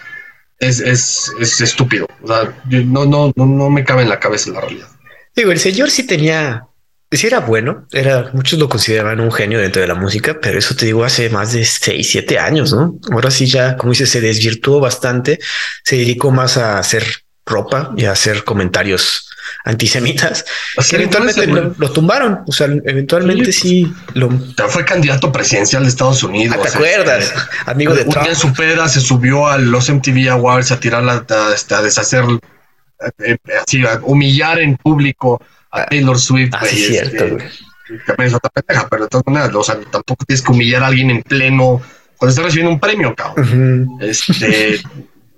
es, 0.61 0.80
es, 0.80 1.32
es 1.40 1.61
estúpido. 1.61 2.06
O 2.22 2.26
sea, 2.26 2.54
no, 2.68 3.06
no, 3.06 3.32
no, 3.34 3.70
me 3.70 3.84
cabe 3.84 4.02
en 4.02 4.11
la 4.11 4.20
cabeza 4.20 4.50
la 4.50 4.61
realidad. 4.61 4.88
Digo, 5.34 5.50
el 5.50 5.58
señor 5.58 5.90
sí 5.90 6.06
tenía, 6.06 6.66
sí 7.11 7.26
era 7.26 7.40
bueno, 7.40 7.86
era, 7.92 8.30
muchos 8.34 8.58
lo 8.58 8.68
consideraban 8.68 9.20
un 9.20 9.32
genio 9.32 9.58
dentro 9.58 9.80
de 9.80 9.88
la 9.88 9.94
música, 9.94 10.38
pero 10.40 10.58
eso 10.58 10.76
te 10.76 10.86
digo 10.86 11.04
hace 11.04 11.30
más 11.30 11.52
de 11.52 11.64
seis, 11.64 12.11
siete 12.11 12.38
años, 12.38 12.72
¿no? 12.72 12.98
Ahora 13.11 13.30
sí 13.30 13.46
ya, 13.46 13.76
como 13.76 13.92
dices, 13.92 14.11
se 14.11 14.20
desvirtuó 14.20 14.80
bastante, 14.80 15.38
se 15.82 15.96
dedicó 15.96 16.30
más 16.30 16.56
a 16.56 16.78
hacer 16.78 17.04
ropa 17.46 17.92
y 17.96 18.04
a 18.04 18.12
hacer 18.12 18.44
comentarios 18.44 19.30
antisemitas 19.64 20.45
eventualmente 20.93 21.47
lo, 21.47 21.93
tumbaron. 21.93 22.41
O 22.47 22.53
sea, 22.53 22.66
eventualmente 22.66 23.53
sí, 23.53 23.93
lo 24.14 24.30
fue 24.68 24.84
candidato 24.84 25.32
presidencial 25.32 25.82
de 25.82 25.88
Estados 25.88 26.22
Unidos. 26.22 26.57
¿Te 26.62 26.68
acuerdas? 26.68 27.32
Amigo 27.66 27.95
de 27.95 28.05
Trump. 28.05 28.26
En 28.28 28.36
su 28.36 28.53
peda 28.53 28.88
se 28.88 29.01
subió 29.01 29.49
a 29.49 29.59
los 29.59 29.91
MTV 29.91 30.30
Awards 30.30 30.72
a 30.72 30.80
tirar 30.80 31.09
a, 31.09 31.24
a, 31.28 31.82
deshacer, 31.82 32.24
eh, 33.18 33.36
así, 33.66 33.84
a 33.84 34.01
humillar 34.03 34.61
en 34.61 34.76
público 34.76 35.41
a 35.70 35.82
ah, 35.82 35.86
Taylor 35.86 36.18
Swift. 36.18 36.53
Ah, 36.55 36.64
sí, 36.64 36.97
este, 36.97 37.11
cierto, 37.11 37.47
pero 38.88 39.05
de 39.05 39.09
todas 39.09 39.26
maneras, 39.26 39.55
o 39.55 39.64
sea, 39.64 39.78
tampoco 39.91 40.24
tienes 40.24 40.43
que 40.43 40.53
humillar 40.53 40.82
a 40.82 40.88
alguien 40.88 41.11
en 41.11 41.22
pleno 41.22 41.80
cuando 42.16 42.30
está 42.30 42.43
recibiendo 42.43 42.72
un 42.72 42.80
premio, 42.80 43.14
cabrón. 43.14 43.88
Este. 44.01 44.80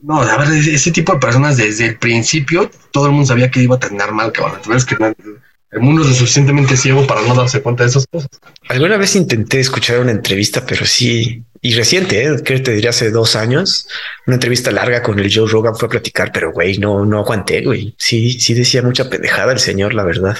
No, 0.02 0.20
a 0.20 0.36
ver, 0.36 0.48
ese 0.50 0.90
tipo 0.90 1.12
de 1.12 1.20
personas 1.20 1.56
desde 1.56 1.86
el 1.86 1.98
principio, 1.98 2.70
todo 2.90 3.06
el 3.06 3.12
mundo 3.12 3.28
sabía 3.28 3.50
que 3.50 3.62
iba 3.62 3.76
a 3.76 3.78
terminar 3.78 4.12
mal, 4.12 4.32
cabrón. 4.32 4.60
Es 4.74 4.84
que 4.84 4.96
el 4.96 5.80
mundo 5.80 6.02
es 6.02 6.08
lo 6.08 6.14
suficientemente 6.14 6.76
ciego 6.76 7.06
para 7.06 7.22
no 7.22 7.34
darse 7.34 7.62
cuenta 7.62 7.84
de 7.84 7.90
esas 7.90 8.06
cosas. 8.06 8.28
Alguna 8.68 8.96
vez 8.96 9.14
intenté 9.14 9.60
escuchar 9.60 10.00
una 10.00 10.10
entrevista, 10.10 10.66
pero 10.66 10.84
sí, 10.84 11.44
y 11.60 11.74
reciente, 11.74 12.24
¿eh? 12.24 12.42
que 12.44 12.58
te 12.58 12.72
diría 12.72 12.90
hace 12.90 13.12
dos 13.12 13.36
años, 13.36 13.86
una 14.26 14.34
entrevista 14.34 14.72
larga 14.72 15.02
con 15.02 15.20
el 15.20 15.32
Joe 15.32 15.48
Rogan 15.48 15.76
fue 15.76 15.86
a 15.86 15.90
platicar, 15.90 16.32
pero 16.32 16.52
güey, 16.52 16.78
no, 16.78 17.06
no 17.06 17.20
aguanté, 17.20 17.62
güey. 17.62 17.94
Sí, 17.96 18.40
sí 18.40 18.54
decía 18.54 18.82
mucha 18.82 19.08
pendejada 19.08 19.52
el 19.52 19.60
señor, 19.60 19.94
la 19.94 20.02
verdad. 20.02 20.36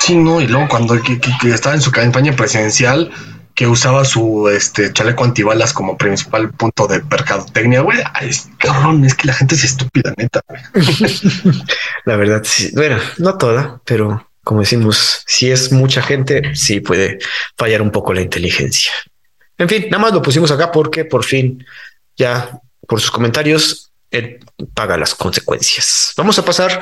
Sí, 0.00 0.14
no, 0.14 0.40
y 0.40 0.46
luego 0.46 0.68
cuando 0.68 1.00
estaba 1.44 1.74
en 1.74 1.80
su 1.80 1.90
campaña 1.90 2.36
presidencial, 2.36 3.10
que 3.54 3.66
usaba 3.66 4.04
su 4.04 4.48
este 4.48 4.92
chaleco 4.92 5.24
antibalas 5.24 5.72
como 5.72 5.96
principal 5.96 6.50
punto 6.52 6.86
de 6.86 7.02
mercadotecnia, 7.02 7.82
güey. 7.82 7.98
Es, 8.20 8.48
cabrón, 8.58 9.04
es 9.04 9.14
que 9.14 9.26
la 9.26 9.34
gente 9.34 9.54
es 9.54 9.64
estúpida, 9.64 10.14
neta, 10.16 10.40
la 12.04 12.16
verdad, 12.16 12.42
sí. 12.44 12.70
Bueno, 12.74 12.98
no 13.18 13.36
toda, 13.36 13.80
pero 13.84 14.28
como 14.44 14.60
decimos, 14.60 15.22
si 15.26 15.50
es 15.50 15.70
mucha 15.72 16.02
gente, 16.02 16.54
sí 16.54 16.80
puede 16.80 17.18
fallar 17.56 17.82
un 17.82 17.90
poco 17.90 18.12
la 18.12 18.22
inteligencia. 18.22 18.92
En 19.58 19.68
fin, 19.68 19.86
nada 19.90 20.02
más 20.02 20.12
lo 20.12 20.22
pusimos 20.22 20.50
acá 20.50 20.72
porque 20.72 21.04
por 21.04 21.24
fin 21.24 21.64
ya 22.16 22.58
por 22.86 23.00
sus 23.00 23.10
comentarios 23.10 23.92
él 24.10 24.40
paga 24.74 24.96
las 24.96 25.14
consecuencias. 25.14 26.12
Vamos 26.16 26.38
a 26.38 26.44
pasar 26.44 26.80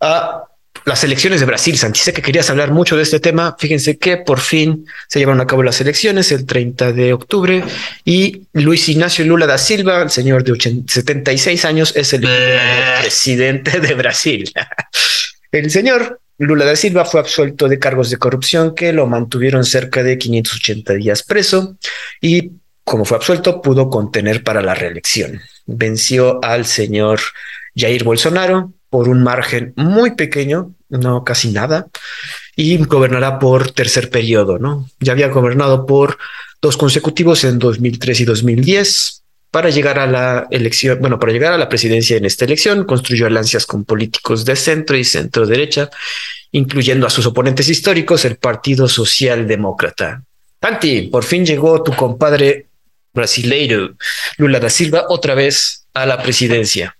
a 0.00 0.44
las 0.86 1.02
elecciones 1.02 1.40
de 1.40 1.46
Brasil. 1.46 1.76
Santi, 1.76 1.98
sé 1.98 2.12
que 2.12 2.22
querías 2.22 2.48
hablar 2.48 2.70
mucho 2.70 2.96
de 2.96 3.02
este 3.02 3.18
tema. 3.20 3.56
Fíjense 3.58 3.98
que 3.98 4.16
por 4.18 4.38
fin 4.38 4.86
se 5.08 5.18
llevaron 5.18 5.40
a 5.40 5.46
cabo 5.46 5.62
las 5.64 5.80
elecciones 5.80 6.30
el 6.30 6.46
30 6.46 6.92
de 6.92 7.12
octubre 7.12 7.62
y 8.04 8.46
Luis 8.52 8.88
Ignacio 8.88 9.24
Lula 9.24 9.46
da 9.46 9.58
Silva, 9.58 10.00
el 10.02 10.10
señor 10.10 10.44
de 10.44 10.84
76 10.86 11.64
años, 11.64 11.92
es 11.96 12.12
el 12.12 12.26
presidente 13.00 13.80
de 13.80 13.94
Brasil. 13.94 14.50
el 15.52 15.70
señor 15.72 16.20
Lula 16.38 16.64
da 16.64 16.76
Silva 16.76 17.04
fue 17.04 17.18
absuelto 17.18 17.66
de 17.68 17.80
cargos 17.80 18.08
de 18.08 18.18
corrupción 18.18 18.72
que 18.72 18.92
lo 18.92 19.08
mantuvieron 19.08 19.64
cerca 19.64 20.04
de 20.04 20.16
580 20.16 20.94
días 20.94 21.24
preso 21.24 21.76
y 22.20 22.52
como 22.84 23.04
fue 23.04 23.16
absuelto, 23.16 23.60
pudo 23.60 23.90
contener 23.90 24.44
para 24.44 24.62
la 24.62 24.72
reelección. 24.72 25.40
Venció 25.66 26.38
al 26.44 26.64
señor 26.66 27.18
Jair 27.74 28.04
Bolsonaro 28.04 28.75
por 28.90 29.08
un 29.08 29.22
margen 29.22 29.72
muy 29.76 30.12
pequeño, 30.12 30.74
no 30.88 31.24
casi 31.24 31.50
nada, 31.50 31.88
y 32.54 32.76
gobernará 32.78 33.38
por 33.38 33.70
tercer 33.72 34.10
periodo, 34.10 34.58
¿no? 34.58 34.88
Ya 35.00 35.12
había 35.12 35.28
gobernado 35.28 35.86
por 35.86 36.18
dos 36.62 36.76
consecutivos 36.76 37.44
en 37.44 37.58
2003 37.58 38.20
y 38.20 38.24
2010. 38.24 39.22
Para 39.50 39.70
llegar 39.70 39.98
a 39.98 40.06
la 40.06 40.46
elección, 40.50 40.98
bueno, 41.00 41.18
para 41.18 41.32
llegar 41.32 41.52
a 41.52 41.58
la 41.58 41.68
presidencia 41.68 42.16
en 42.16 42.24
esta 42.24 42.44
elección, 42.44 42.84
construyó 42.84 43.26
alianzas 43.26 43.64
con 43.64 43.84
políticos 43.84 44.44
de 44.44 44.56
centro 44.56 44.96
y 44.96 45.04
centro 45.04 45.46
derecha, 45.46 45.88
incluyendo 46.52 47.06
a 47.06 47.10
sus 47.10 47.26
oponentes 47.26 47.68
históricos, 47.68 48.24
el 48.24 48.36
Partido 48.36 48.88
Socialdemócrata. 48.88 50.22
Tanti, 50.58 51.02
por 51.02 51.24
fin 51.24 51.44
llegó 51.44 51.82
tu 51.82 51.92
compadre 51.94 52.66
brasileiro, 53.14 53.94
Lula 54.36 54.60
da 54.60 54.68
Silva, 54.68 55.06
otra 55.08 55.34
vez 55.34 55.86
a 55.94 56.06
la 56.06 56.22
presidencia. 56.22 56.96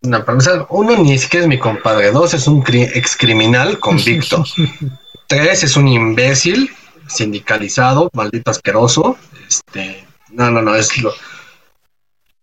Para 0.00 0.32
empezar, 0.32 0.66
uno 0.70 0.96
ni 0.96 1.18
siquiera 1.18 1.44
es 1.44 1.48
mi 1.48 1.58
compadre. 1.58 2.10
Dos 2.12 2.34
es 2.34 2.46
un 2.46 2.64
ex 2.68 3.16
criminal 3.16 3.78
convicto. 3.78 4.44
Tres 5.26 5.64
es 5.64 5.76
un 5.76 5.88
imbécil 5.88 6.70
sindicalizado, 7.08 8.08
maldito 8.12 8.50
asqueroso. 8.50 9.18
Este, 9.46 10.04
no, 10.30 10.50
no, 10.50 10.62
no, 10.62 10.74
es 10.74 10.96
lo. 10.98 11.12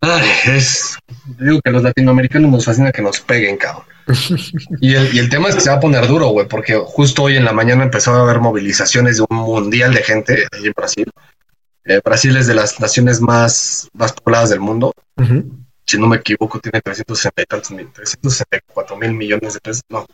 Ay, 0.01 0.29
es. 0.45 0.97
Digo 1.39 1.59
que 1.63 1.71
los 1.71 1.81
latinoamericanos 1.81 2.51
nos 2.51 2.65
fascina 2.65 2.91
que 2.91 3.01
nos 3.01 3.19
peguen, 3.21 3.57
cabrón. 3.57 3.85
Y 4.81 4.93
el, 4.93 5.15
y 5.15 5.19
el 5.19 5.29
tema 5.29 5.49
es 5.49 5.55
que 5.55 5.61
se 5.61 5.69
va 5.69 5.77
a 5.77 5.79
poner 5.79 6.07
duro, 6.07 6.27
güey, 6.27 6.47
porque 6.47 6.75
justo 6.75 7.23
hoy 7.23 7.37
en 7.37 7.45
la 7.45 7.53
mañana 7.53 7.83
empezó 7.83 8.13
a 8.13 8.21
haber 8.21 8.39
movilizaciones 8.39 9.17
de 9.17 9.25
un 9.27 9.37
mundial 9.37 9.93
de 9.93 10.03
gente 10.03 10.45
ahí 10.51 10.67
en 10.67 10.73
Brasil. 10.75 11.11
Eh, 11.85 12.01
Brasil 12.03 12.35
es 12.37 12.47
de 12.47 12.55
las 12.55 12.79
naciones 12.79 13.21
más, 13.21 13.89
más 13.93 14.13
pobladas 14.13 14.49
del 14.49 14.59
mundo. 14.59 14.93
Si 15.85 15.97
no 15.97 16.07
me 16.07 16.17
equivoco, 16.17 16.59
tiene 16.59 16.81
360 16.81 17.41
y 17.41 17.45
tantos 17.45 17.71
mil, 17.71 17.91
364 17.91 18.97
mil 18.97 19.13
millones 19.13 19.53
de 19.53 19.59
pesos. 19.59 19.83
No, 19.89 20.05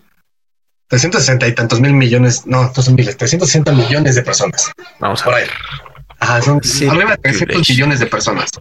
360 0.88 1.48
y 1.48 1.56
tantos 1.56 1.80
mil 1.80 1.94
millones. 1.94 2.46
No, 2.46 2.66
estos 2.66 2.86
son 2.86 2.96
miles, 2.96 3.16
360 3.16 3.72
millones 3.72 4.16
de 4.16 4.24
personas. 4.24 4.72
Vamos 5.00 5.26
a 5.26 5.30
ver. 5.30 5.50
Ajá, 6.20 6.42
son 6.42 6.62
arriba 6.90 7.12
de 7.12 7.18
300 7.18 7.70
millones 7.70 8.00
de 8.00 8.06
personas. 8.08 8.52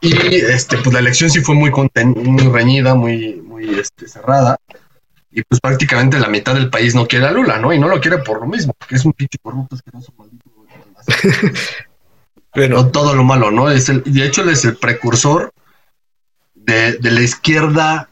Y 0.00 0.14
este, 0.36 0.76
pues 0.78 0.92
la 0.92 1.00
elección 1.00 1.30
sí 1.30 1.40
fue 1.40 1.54
muy, 1.54 1.72
muy 1.72 2.42
reñida, 2.48 2.94
muy, 2.94 3.36
muy 3.36 3.78
este, 3.78 4.06
cerrada. 4.06 4.58
Y 5.30 5.42
pues 5.42 5.60
prácticamente 5.60 6.18
la 6.18 6.28
mitad 6.28 6.54
del 6.54 6.70
país 6.70 6.94
no 6.94 7.06
quiere 7.06 7.26
a 7.26 7.32
Lula, 7.32 7.58
¿no? 7.58 7.72
Y 7.72 7.78
no 7.78 7.88
lo 7.88 8.00
quiere 8.00 8.18
por 8.18 8.40
lo 8.40 8.46
mismo, 8.46 8.74
porque 8.78 8.96
es 8.96 9.04
un 9.04 9.12
pinche 9.12 9.38
corrupto 9.42 9.74
asqueroso, 9.74 10.12
maldito. 10.16 10.50
bueno. 12.54 12.88
todo 12.92 13.14
lo 13.14 13.24
malo, 13.24 13.50
¿no? 13.50 13.70
Es 13.70 13.88
el, 13.88 14.02
de 14.04 14.26
hecho, 14.26 14.42
él 14.42 14.50
es 14.50 14.64
el 14.64 14.76
precursor 14.76 15.52
de, 16.68 16.98
de 16.98 17.10
la 17.10 17.22
izquierda 17.22 18.10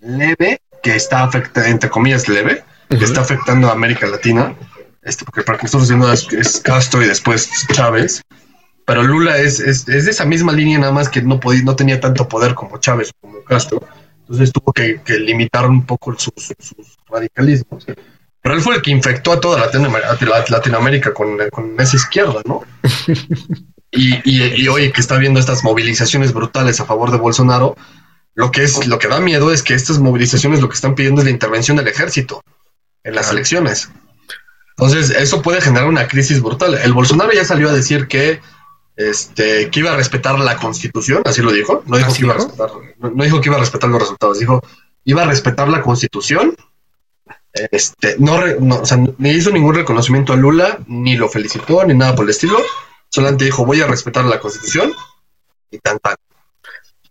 leve 0.00 0.60
que 0.82 0.96
está 0.96 1.22
afectando, 1.22 1.68
entre 1.68 1.90
comillas, 1.90 2.26
leve, 2.26 2.64
que 2.88 3.04
está 3.04 3.20
afectando 3.20 3.68
a 3.68 3.72
América 3.72 4.06
Latina, 4.06 4.54
este, 5.02 5.24
porque 5.24 5.42
para 5.42 5.58
que 5.58 5.66
estamos 5.66 5.86
diciendo 5.86 6.10
es, 6.10 6.60
Castro 6.60 7.02
y 7.02 7.06
después 7.06 7.50
Chávez, 7.72 8.22
pero 8.86 9.02
Lula 9.02 9.36
es, 9.36 9.60
es, 9.60 9.86
es, 9.86 10.06
de 10.06 10.10
esa 10.10 10.24
misma 10.24 10.52
línea, 10.52 10.78
nada 10.78 10.92
más 10.92 11.08
que 11.08 11.20
no, 11.20 11.38
podía, 11.38 11.62
no 11.62 11.76
tenía 11.76 12.00
tanto 12.00 12.26
poder 12.26 12.54
como 12.54 12.78
Chávez 12.78 13.10
o 13.10 13.26
como 13.26 13.44
Castro, 13.44 13.86
entonces 14.20 14.50
tuvo 14.50 14.72
que, 14.72 15.02
que 15.02 15.18
limitar 15.18 15.68
un 15.68 15.84
poco 15.84 16.18
sus, 16.18 16.32
sus, 16.58 16.98
radicalismos. 17.08 17.84
Pero 18.40 18.54
él 18.54 18.60
fue 18.62 18.76
el 18.76 18.82
que 18.82 18.90
infectó 18.90 19.32
a 19.32 19.40
toda 19.40 19.60
Latinoamérica, 19.60 20.44
Latinoamérica 20.48 21.14
con, 21.14 21.38
con 21.50 21.78
esa 21.78 21.96
izquierda, 21.96 22.40
¿no? 22.46 22.62
Y, 23.92 24.14
y, 24.24 24.62
y, 24.62 24.68
hoy 24.68 24.90
que 24.90 25.02
está 25.02 25.18
viendo 25.18 25.38
estas 25.38 25.62
movilizaciones 25.64 26.32
brutales 26.32 26.80
a 26.80 26.86
favor 26.86 27.10
de 27.10 27.18
Bolsonaro, 27.18 27.76
lo 28.34 28.50
que 28.50 28.62
es, 28.62 28.86
lo 28.86 28.98
que 28.98 29.08
da 29.08 29.20
miedo 29.20 29.52
es 29.52 29.62
que 29.62 29.74
estas 29.74 29.98
movilizaciones 29.98 30.62
lo 30.62 30.68
que 30.68 30.74
están 30.74 30.94
pidiendo 30.94 31.20
es 31.20 31.26
la 31.26 31.30
intervención 31.30 31.76
del 31.76 31.88
ejército 31.88 32.42
en 33.04 33.14
las 33.14 33.30
elecciones. 33.30 33.90
Entonces, 34.78 35.10
eso 35.10 35.42
puede 35.42 35.60
generar 35.60 35.88
una 35.88 36.08
crisis 36.08 36.40
brutal. 36.40 36.74
El 36.74 36.94
Bolsonaro 36.94 37.32
ya 37.32 37.44
salió 37.44 37.68
a 37.68 37.72
decir 37.74 38.08
que 38.08 38.40
este, 38.96 39.70
que 39.70 39.80
iba 39.80 39.92
a 39.92 39.96
respetar 39.96 40.38
la 40.38 40.56
constitución, 40.56 41.22
así 41.24 41.42
lo 41.42 41.52
dijo. 41.52 41.82
No 41.86 41.96
dijo, 41.96 42.12
que 42.12 42.22
iba, 42.22 42.34
a 42.34 42.36
respetar, 42.36 42.70
no, 42.98 43.24
dijo 43.24 43.40
que 43.40 43.48
iba 43.48 43.56
a 43.56 43.60
respetar 43.60 43.90
los 43.90 44.00
resultados, 44.00 44.38
dijo 44.38 44.62
iba 45.04 45.22
a 45.22 45.26
respetar 45.26 45.68
la 45.68 45.82
constitución. 45.82 46.56
Este, 47.52 48.16
no, 48.18 48.38
no 48.60 48.80
o 48.80 48.86
sea, 48.86 48.98
ni 49.18 49.30
hizo 49.30 49.50
ningún 49.50 49.74
reconocimiento 49.74 50.32
a 50.32 50.36
Lula, 50.36 50.78
ni 50.86 51.16
lo 51.16 51.28
felicitó, 51.28 51.84
ni 51.84 51.94
nada 51.94 52.14
por 52.14 52.24
el 52.24 52.30
estilo. 52.30 52.58
Solamente 53.12 53.44
dijo, 53.44 53.66
voy 53.66 53.80
a 53.82 53.86
respetar 53.86 54.24
la 54.24 54.40
constitución 54.40 54.92
y 55.70 55.78
tan 55.78 55.98
tan. 55.98 56.14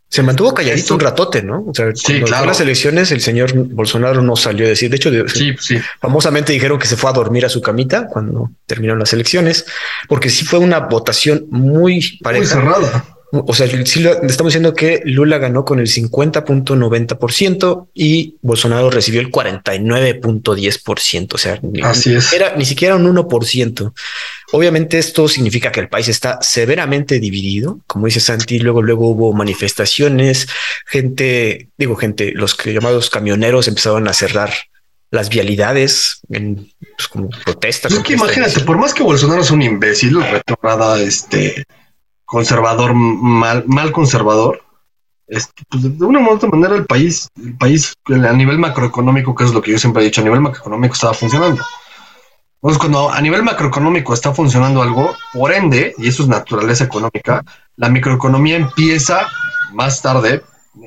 Se 0.09 0.23
mantuvo 0.23 0.53
calladito 0.53 0.95
un 0.95 0.99
ratote, 0.99 1.41
¿no? 1.41 1.63
O 1.67 1.73
sea, 1.73 1.91
sí, 1.95 2.21
claro. 2.23 2.47
las 2.47 2.59
elecciones, 2.59 3.11
el 3.11 3.21
señor 3.21 3.53
Bolsonaro 3.53 4.21
no 4.21 4.35
salió 4.35 4.65
a 4.65 4.69
decir. 4.69 4.89
De 4.89 4.97
hecho, 4.97 5.09
sí, 5.29 5.55
sí. 5.57 5.79
famosamente 6.01 6.51
dijeron 6.51 6.79
que 6.79 6.87
se 6.87 6.97
fue 6.97 7.11
a 7.11 7.13
dormir 7.13 7.45
a 7.45 7.49
su 7.49 7.61
camita 7.61 8.07
cuando 8.07 8.49
terminaron 8.65 8.99
las 8.99 9.13
elecciones, 9.13 9.65
porque 10.09 10.29
sí 10.29 10.43
fue 10.43 10.59
una 10.59 10.79
votación 10.79 11.45
muy 11.49 12.19
pareja. 12.21 12.55
Muy 12.55 12.63
cerrada. 12.63 13.05
O 13.33 13.53
sea, 13.53 13.65
sí 13.67 14.05
estamos 14.23 14.51
diciendo 14.51 14.73
que 14.73 15.01
Lula 15.05 15.37
ganó 15.37 15.63
con 15.63 15.79
el 15.79 15.87
50.90% 15.87 17.87
y 17.93 18.35
Bolsonaro 18.41 18.89
recibió 18.89 19.21
el 19.21 19.31
49.10%. 19.31 21.33
O 21.33 21.37
sea, 21.37 21.57
Así 21.83 22.13
es. 22.13 22.33
era 22.33 22.57
ni 22.57 22.65
siquiera 22.65 22.97
un 22.97 23.05
1%. 23.15 23.93
Obviamente 24.51 24.99
esto 24.99 25.29
significa 25.29 25.71
que 25.71 25.79
el 25.79 25.87
país 25.87 26.09
está 26.09 26.39
severamente 26.41 27.21
dividido. 27.21 27.79
Como 27.87 28.07
dice 28.07 28.19
Santi, 28.19 28.59
luego, 28.59 28.81
luego 28.81 29.07
hubo 29.07 29.31
manifestaciones, 29.31 30.49
gente, 30.85 31.69
digo 31.77 31.95
gente, 31.95 32.33
los 32.33 32.57
llamados 32.65 33.09
camioneros 33.09 33.69
empezaron 33.69 34.09
a 34.09 34.13
cerrar 34.13 34.51
las 35.09 35.29
vialidades 35.29 36.19
en 36.29 36.69
pues, 36.97 37.07
como 37.07 37.29
protesta. 37.29 37.87
Es 37.87 37.97
que 37.99 38.11
imagínate, 38.13 38.59
por 38.61 38.77
más 38.77 38.93
que 38.93 39.03
Bolsonaro 39.03 39.41
es 39.41 39.51
un 39.51 39.61
imbécil, 39.61 40.21
retornada, 40.21 41.01
este 41.01 41.63
conservador, 42.31 42.93
mal, 42.93 43.65
mal 43.67 43.91
conservador, 43.91 44.63
pues, 45.27 45.51
de 45.69 46.05
una 46.05 46.21
u 46.21 46.31
otra 46.31 46.47
manera 46.47 46.75
el 46.75 46.85
país, 46.85 47.27
el 47.35 47.57
país 47.57 47.93
a 48.07 48.31
nivel 48.31 48.57
macroeconómico, 48.57 49.35
que 49.35 49.43
es 49.43 49.53
lo 49.53 49.61
que 49.61 49.71
yo 49.71 49.77
siempre 49.77 50.01
he 50.01 50.05
dicho, 50.05 50.21
a 50.21 50.23
nivel 50.23 50.39
macroeconómico 50.39 50.93
estaba 50.93 51.13
funcionando. 51.13 51.61
Entonces, 52.55 52.79
cuando 52.79 53.09
a 53.09 53.19
nivel 53.19 53.43
macroeconómico 53.43 54.13
está 54.13 54.33
funcionando 54.33 54.81
algo, 54.81 55.13
por 55.33 55.51
ende, 55.51 55.93
y 55.97 56.07
eso 56.07 56.23
es 56.23 56.29
naturaleza 56.29 56.85
económica, 56.85 57.43
la 57.75 57.89
microeconomía 57.89 58.55
empieza 58.55 59.27
más 59.73 60.01
tarde 60.01 60.41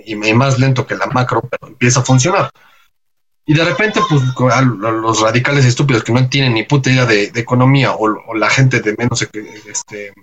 y 0.06 0.14
más 0.14 0.58
lento 0.58 0.86
que 0.86 0.96
la 0.96 1.08
macro, 1.08 1.42
pero 1.42 1.70
empieza 1.70 2.00
a 2.00 2.04
funcionar. 2.04 2.50
Y 3.44 3.52
de 3.52 3.64
repente, 3.66 4.00
pues, 4.08 4.22
los 4.66 5.20
radicales 5.20 5.66
estúpidos 5.66 6.04
que 6.04 6.12
no 6.14 6.26
tienen 6.30 6.54
ni 6.54 6.62
puta 6.62 6.90
idea 6.90 7.04
de, 7.04 7.24
economía 7.34 7.92
o, 7.92 8.16
o, 8.28 8.34
la 8.34 8.48
gente 8.48 8.80
de 8.80 8.96
menos 8.96 9.28
este, 9.66 10.14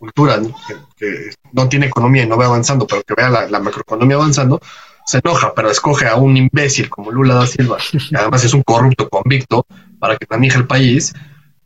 cultura 0.00 0.40
que, 0.96 1.30
no 1.52 1.68
tiene 1.68 1.86
economía 1.86 2.24
y 2.24 2.26
no 2.26 2.38
ve 2.38 2.46
avanzando, 2.46 2.86
pero 2.86 3.02
que 3.02 3.14
vea 3.14 3.28
la, 3.28 3.60
macroeconomía 3.60 4.16
avanzando, 4.16 4.60
se 5.06 5.18
enoja, 5.18 5.52
pero 5.54 5.70
escoge 5.70 6.06
a 6.06 6.16
un 6.16 6.36
imbécil 6.36 6.88
como 6.88 7.10
Lula 7.10 7.34
da 7.34 7.46
Silva, 7.46 7.76
que 7.90 8.16
además 8.16 8.42
es 8.44 8.54
un 8.54 8.62
corrupto 8.62 9.08
convicto, 9.08 9.66
para 9.98 10.16
que 10.16 10.26
maneje 10.30 10.58
el 10.58 10.66
país. 10.66 11.12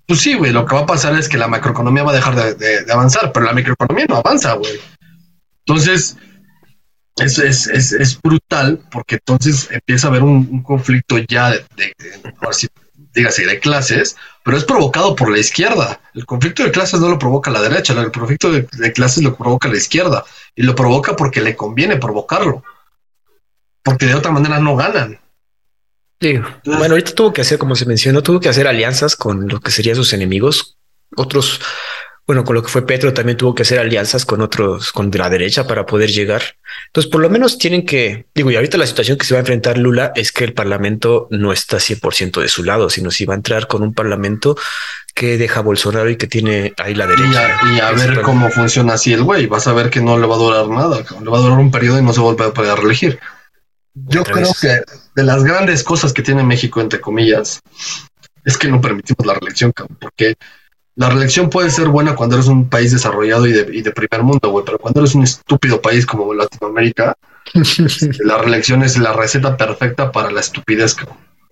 Pues 0.07 0.20
sí, 0.20 0.35
güey, 0.35 0.53
lo 0.53 0.66
que 0.66 0.74
va 0.74 0.82
a 0.82 0.87
pasar 0.87 1.14
es 1.14 1.28
que 1.28 1.39
la 1.39 1.49
macroeconomía 1.49 2.03
va 2.03 2.11
a 2.11 2.16
dejar 2.16 2.57
de, 2.57 2.93
avanzar, 2.93 3.32
pero 3.32 3.47
la 3.47 3.53
microeconomía 3.53 4.07
no 4.09 4.16
avanza, 4.16 4.55
güey. 4.55 4.72
Entonces, 5.66 6.16
es, 7.16 7.39
es, 7.39 7.93
es, 7.93 8.20
brutal 8.20 8.82
porque 8.91 9.14
entonces 9.14 9.68
empieza 9.70 10.09
a 10.09 10.11
haber 10.11 10.24
un, 10.24 10.62
conflicto 10.62 11.16
ya 11.18 11.51
de, 11.51 11.64
de, 11.76 12.32
dígase, 12.95 13.47
de 13.47 13.59
clases, 13.61 14.16
pero 14.45 14.57
es 14.57 14.64
provocado 14.64 15.14
por 15.14 15.30
la 15.30 15.38
izquierda. 15.38 16.01
El 16.14 16.26
conflicto 16.26 16.62
de 16.62 16.70
clases 16.70 17.01
no 17.01 17.09
lo 17.09 17.18
provoca 17.18 17.51
la 17.51 17.62
derecha, 17.62 17.92
el 17.92 18.12
conflicto 18.12 18.51
de, 18.51 18.92
clases 18.92 19.22
lo 19.22 19.36
provoca 19.36 19.68
la 19.68 19.76
izquierda 19.76 20.24
y 20.55 20.62
lo 20.62 20.74
provoca 20.74 21.16
porque 21.16 21.40
le 21.40 21.57
conviene 21.57 21.97
provocarlo, 21.97 22.62
porque 23.82 24.07
de 24.07 24.14
otra 24.14 24.32
manera 24.32 24.59
no 24.59 24.76
ganan. 24.76 25.20
Sí. 26.20 26.38
Bueno, 26.64 26.95
ahorita 26.95 27.12
tuvo 27.14 27.32
que 27.32 27.40
hacer, 27.40 27.59
como 27.59 27.74
se 27.74 27.86
mencionó, 27.86 28.22
tuvo 28.22 28.40
que 28.40 28.49
hacer 28.49 28.66
alianzas 28.66 29.16
con 29.16 29.49
lo 29.49 29.61
que 29.61 29.70
serían 29.70 29.97
sus 29.97 30.12
enemigos, 30.12 30.76
otros 31.16 31.61
bueno, 32.26 32.42
con 32.44 32.54
lo 32.54 32.62
que 32.62 32.70
fue 32.70 32.86
Petro 32.86 33.12
también 33.12 33.36
tuvo 33.36 33.54
que 33.54 33.62
hacer 33.62 33.78
alianzas 33.78 34.24
con 34.24 34.40
otros, 34.40 34.92
con 34.92 35.10
la 35.12 35.28
derecha 35.28 35.66
para 35.66 35.84
poder 35.84 36.10
llegar. 36.10 36.42
Entonces, 36.86 37.10
por 37.10 37.20
lo 37.20 37.28
menos 37.28 37.58
tienen 37.58 37.84
que, 37.84 38.26
digo, 38.34 38.50
y 38.50 38.56
ahorita 38.56 38.78
la 38.78 38.86
situación 38.86 39.18
que 39.18 39.26
se 39.26 39.34
va 39.34 39.38
a 39.38 39.40
enfrentar 39.40 39.76
Lula 39.76 40.12
es 40.14 40.32
que 40.32 40.44
el 40.44 40.54
Parlamento 40.54 41.28
no 41.30 41.52
está 41.52 41.76
100% 41.76 42.40
de 42.40 42.48
su 42.48 42.64
lado, 42.64 42.88
sino 42.88 43.10
si 43.10 43.26
va 43.26 43.34
a 43.34 43.36
entrar 43.36 43.66
con 43.66 43.82
un 43.82 43.92
Parlamento 43.92 44.56
que 45.14 45.36
deja 45.36 45.60
Bolsonaro 45.60 46.08
y 46.08 46.16
que 46.16 46.26
tiene 46.26 46.72
ahí 46.78 46.94
la 46.94 47.06
derecha. 47.06 47.60
Y 47.74 47.80
a, 47.80 47.92
ver 47.92 48.22
cómo 48.22 48.50
funciona 48.50 48.94
así 48.94 49.12
el 49.12 49.22
güey, 49.22 49.46
vas 49.46 49.66
a 49.66 49.74
ver 49.74 49.90
que 49.90 50.00
no 50.00 50.18
le 50.18 50.26
va 50.26 50.36
a 50.36 50.38
durar 50.38 50.68
nada, 50.68 51.04
le 51.22 51.30
va 51.30 51.38
a 51.38 51.42
durar 51.42 51.58
un 51.58 51.70
periodo 51.70 51.98
y 51.98 52.02
no 52.02 52.14
se 52.14 52.22
va 52.22 52.32
a 52.32 52.54
poder 52.54 52.78
reelegir. 52.78 53.20
Yo 53.92 54.24
creo 54.24 54.50
que 54.60 54.80
de 55.14 55.22
las 55.22 55.44
grandes 55.44 55.84
cosas 55.84 56.12
que 56.12 56.22
tiene 56.22 56.42
México, 56.42 56.80
entre 56.80 57.00
comillas, 57.00 57.60
es 58.44 58.58
que 58.58 58.68
no 58.68 58.80
permitimos 58.80 59.24
la 59.24 59.34
reelección, 59.34 59.72
porque 60.00 60.34
la 60.97 61.11
reelección 61.11 61.51
puede 61.51 61.70
ser 61.70 61.88
buena 61.88 62.14
cuando 62.14 62.36
eres 62.36 62.47
un 62.49 62.68
país 62.68 62.92
desarrollado 62.92 63.47
y 63.47 63.53
de, 63.53 63.66
y 63.72 63.82
de 63.82 63.90
primer 63.90 64.22
mundo, 64.22 64.51
güey, 64.51 64.64
pero 64.64 64.78
cuando 64.78 65.01
eres 65.01 65.14
un 65.14 65.24
estúpido 65.24 65.82
país 65.82 66.07
como 66.07 66.32
Latinoamérica, 66.32 67.16
la 68.20 68.38
reelección 68.38 68.82
es 68.82 68.99
la 68.99 69.12
receta 69.12 69.57
perfecta 69.57 70.12
para 70.12 70.30
la 70.30 70.40
estupidez. 70.40 70.97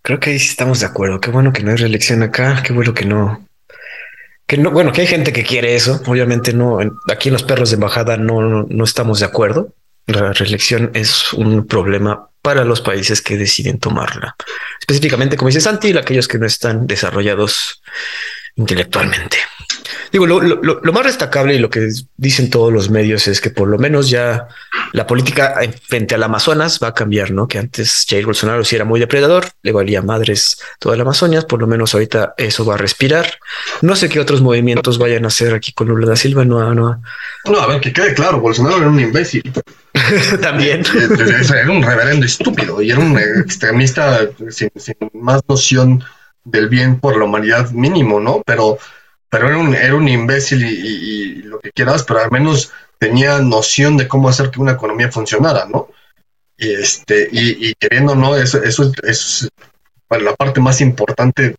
Creo 0.03 0.21
que 0.21 0.31
ahí 0.31 0.39
sí 0.39 0.49
estamos 0.49 0.81
de 0.81 0.87
acuerdo. 0.87 1.21
Qué 1.21 1.31
bueno 1.31 1.53
que 1.53 1.63
no 1.63 1.71
hay 1.71 1.77
reelección 1.77 2.23
acá. 2.23 2.63
Qué 2.65 2.73
bueno 2.73 2.95
que 2.95 3.05
no. 3.05 3.47
Que 4.47 4.59
no, 4.59 4.71
bueno, 4.71 4.93
que 4.93 5.03
hay 5.03 5.07
gente 5.07 5.33
que 5.33 5.45
quiere 5.45 5.77
eso. 5.77 6.01
Obviamente 6.07 6.53
no. 6.53 6.79
Aquí 7.11 7.29
en 7.29 7.35
los 7.35 7.45
perros 7.45 7.71
de 7.71 7.77
embajada 7.77 8.17
no, 8.17 8.41
no, 8.41 8.67
no 8.69 8.85
estamos 8.85 9.21
de 9.21 9.27
acuerdo. 9.27 9.75
La 10.07 10.33
reelección 10.33 10.91
es 10.95 11.33
un 11.33 11.67
problema 11.67 12.29
para 12.43 12.65
los 12.65 12.81
países 12.81 13.23
que 13.23 13.37
deciden 13.37 13.79
tomarla. 13.79 14.35
Específicamente, 14.81 15.37
como 15.37 15.49
dice 15.49 15.61
Santi, 15.61 15.97
aquellos 15.97 16.27
que 16.27 16.39
no 16.39 16.47
están 16.47 16.89
desarrollados 16.89 17.81
intelectualmente. 18.57 19.39
Digo, 20.13 20.27
lo, 20.27 20.41
lo, 20.41 20.81
lo, 20.83 20.93
más 20.93 21.07
destacable 21.07 21.55
y 21.55 21.59
lo 21.59 21.71
que 21.71 21.89
dicen 22.19 22.51
todos 22.51 22.71
los 22.71 22.91
medios 22.91 23.27
es 23.29 23.41
que 23.41 23.49
por 23.49 23.67
lo 23.67 23.79
menos 23.79 24.11
ya 24.11 24.47
la 24.93 25.07
política 25.07 25.59
frente 25.89 26.15
al 26.15 26.23
Amazonas 26.23 26.79
va 26.83 26.89
a 26.89 26.95
cambiar, 26.95 27.31
¿no? 27.31 27.49
Que 27.49 27.59
antes 27.59 28.05
Jair 28.07 28.27
Bolsonaro 28.27 28.63
sí 28.63 28.77
era 28.77 28.85
muy 28.85 29.01
depredador, 29.01 29.47
le 29.63 29.73
valía 29.73 30.03
madres 30.03 30.59
toda 30.79 30.97
la 30.97 31.03
Amazonia, 31.03 31.41
por 31.41 31.61
lo 31.61 31.67
menos 31.67 31.95
ahorita 31.95 32.35
eso 32.37 32.63
va 32.67 32.75
a 32.75 32.77
respirar. 32.77 33.39
No 33.81 33.97
sé 33.97 34.11
qué 34.11 34.21
otros 34.21 34.43
movimientos 34.43 34.99
vayan 34.99 35.25
a 35.25 35.29
hacer 35.29 35.55
aquí 35.55 35.73
con 35.73 35.89
Lula 35.89 36.07
da 36.07 36.17
Silva, 36.17 36.45
no, 36.45 36.75
no. 36.75 37.03
No, 37.47 37.59
a 37.59 37.67
ver, 37.67 37.81
que 37.81 37.95
quede 37.95 38.13
claro, 38.13 38.39
Bolsonaro 38.39 38.77
era 38.77 38.89
un 38.89 39.01
imbécil. 39.01 39.51
También. 40.43 40.83
Era 40.95 41.71
un 41.71 41.83
reverendo 41.83 42.27
estúpido 42.27 42.83
y 42.83 42.91
era 42.91 43.01
un 43.01 43.19
extremista 43.19 44.29
sin, 44.51 44.71
sin 44.77 44.95
más 45.15 45.41
noción 45.49 46.05
del 46.45 46.69
bien 46.69 47.01
por 47.01 47.17
la 47.17 47.25
humanidad 47.25 47.71
mínimo, 47.71 48.21
¿no? 48.21 48.43
Pero 48.45 48.79
pero 49.33 49.49
era 49.49 49.57
un, 49.57 49.75
era 49.75 49.95
un 49.95 50.07
imbécil 50.07 50.63
y, 50.63 51.43
lo 51.45 51.59
que 51.59 51.73
quieras, 51.73 52.03
pero 52.03 52.21
al 52.21 52.31
menos 52.31 52.71
tenía 52.99 53.39
noción 53.39 53.97
de 53.97 54.07
cómo 54.07 54.29
hacer 54.29 54.51
que 54.51 54.61
una 54.61 54.73
economía 54.73 55.11
funcionara, 55.11 55.65
¿no? 55.65 55.89
Y, 56.59 56.71
este, 56.75 57.31
y, 57.33 57.73
queriendo, 57.77 58.15
¿no? 58.15 58.37
Eso, 58.37 58.63
eso 58.63 58.93
es 59.03 59.49
la 60.11 60.35
parte 60.35 60.61
más 60.61 60.83
importante 60.83 61.57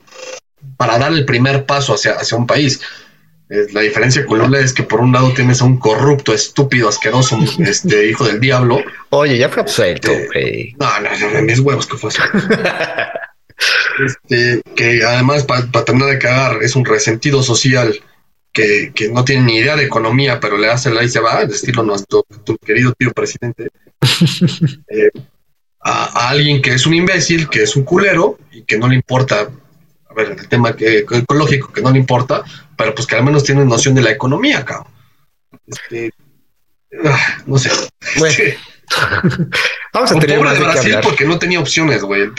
para 0.77 0.99
dar 0.99 1.13
el 1.13 1.25
primer 1.25 1.65
paso 1.65 1.95
hacia, 1.95 2.13
hacia 2.13 2.37
un 2.37 2.45
país. 2.45 2.79
La 3.49 3.81
diferencia 3.81 4.23
con 4.23 4.53
es 4.53 4.71
que 4.71 4.83
por 4.83 4.99
un 4.99 5.11
lado 5.11 5.33
tienes 5.33 5.59
a 5.61 5.65
un 5.65 5.79
corrupto, 5.79 6.31
estúpido, 6.31 6.89
asqueroso, 6.89 7.39
este 7.57 8.07
hijo 8.07 8.25
del 8.25 8.39
diablo. 8.39 8.83
Oye, 9.09 9.39
ya 9.39 9.49
fue 9.49 9.63
absuelto, 9.63 10.11
este, 10.11 10.75
No, 10.79 10.99
no, 10.99 11.09
no, 11.33 11.41
mis 11.41 11.59
huevos 11.59 11.87
que 11.87 11.97
fue 11.97 12.11
Este, 14.05 14.61
que 14.75 15.03
además, 15.03 15.43
para 15.43 15.85
terminar 15.85 16.09
de 16.09 16.19
cagar, 16.19 16.63
es 16.63 16.75
un 16.75 16.85
resentido 16.85 17.43
social 17.43 17.93
que, 18.51 18.93
no 19.11 19.25
tiene 19.25 19.43
ni 19.43 19.57
idea 19.57 19.75
de 19.75 19.85
economía, 19.85 20.39
pero 20.39 20.57
le 20.57 20.69
hace 20.69 20.91
la 20.91 21.03
y 21.03 21.09
se 21.09 21.19
va, 21.19 21.39
al 21.39 21.51
estilo 21.51 21.83
nuestro 21.83 22.23
tu 22.43 22.57
querido 22.57 22.93
tío 22.93 23.11
presidente, 23.11 23.69
eh, 24.89 25.09
a, 25.79 26.29
alguien 26.29 26.61
que 26.61 26.73
es 26.73 26.85
un 26.85 26.93
imbécil, 26.93 27.49
que 27.49 27.63
es 27.63 27.75
un 27.75 27.83
culero 27.83 28.37
y 28.51 28.63
que 28.63 28.77
no 28.77 28.87
le 28.87 28.95
importa, 28.95 29.49
a 30.09 30.13
ver, 30.13 30.35
el 30.39 30.47
tema 30.47 30.75
que, 30.75 30.99
ecológico, 30.99 31.73
que 31.73 31.81
no 31.81 31.91
le 31.91 31.99
importa, 31.99 32.43
pero 32.77 32.93
pues 32.93 33.07
que 33.07 33.15
al 33.15 33.23
menos 33.23 33.43
tiene 33.43 33.65
noción 33.65 33.95
de 33.95 34.01
la 34.01 34.11
economía, 34.11 34.63
cabrón. 34.63 34.93
Este, 35.65 36.11
ah, 37.03 37.43
no 37.45 37.57
sé. 37.57 37.71
Vamos 39.93 40.11
a 40.11 40.19
tener 40.19 40.37
pobre 40.37 40.53
de 40.53 40.59
Brasil 40.59 40.95
porque 41.01 41.25
no 41.25 41.39
tenía 41.39 41.59
opciones, 41.59 42.01
güey. 42.01 42.29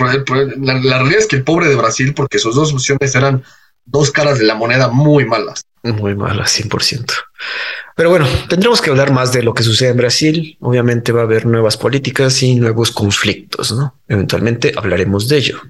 La, 0.60 0.98
realidad 0.98 1.18
es 1.18 1.26
que 1.26 1.36
el 1.36 1.44
pobre 1.44 1.68
de 1.68 1.76
Brasil, 1.76 2.14
porque 2.14 2.38
sus 2.38 2.54
dos 2.54 2.72
opciones 2.72 3.14
eran 3.14 3.44
dos 3.84 4.10
caras 4.10 4.38
de 4.38 4.44
la 4.44 4.54
moneda 4.54 4.88
muy 4.88 5.24
malas. 5.24 5.64
Muy 5.82 6.14
malas, 6.14 6.58
100%. 6.60 7.12
Pero 7.96 8.10
bueno, 8.10 8.26
tendremos 8.48 8.80
que 8.80 8.90
hablar 8.90 9.12
más 9.12 9.32
de 9.32 9.42
lo 9.42 9.54
que 9.54 9.62
sucede 9.62 9.90
en 9.90 9.98
Brasil. 9.98 10.56
Obviamente 10.60 11.12
va 11.12 11.20
a 11.20 11.24
haber 11.24 11.46
nuevas 11.46 11.76
políticas 11.76 12.42
y 12.42 12.54
nuevos 12.54 12.90
conflictos, 12.90 13.72
¿no? 13.72 13.94
Eventualmente 14.08 14.72
hablaremos 14.74 15.28
de 15.28 15.36
ello. 15.36 15.60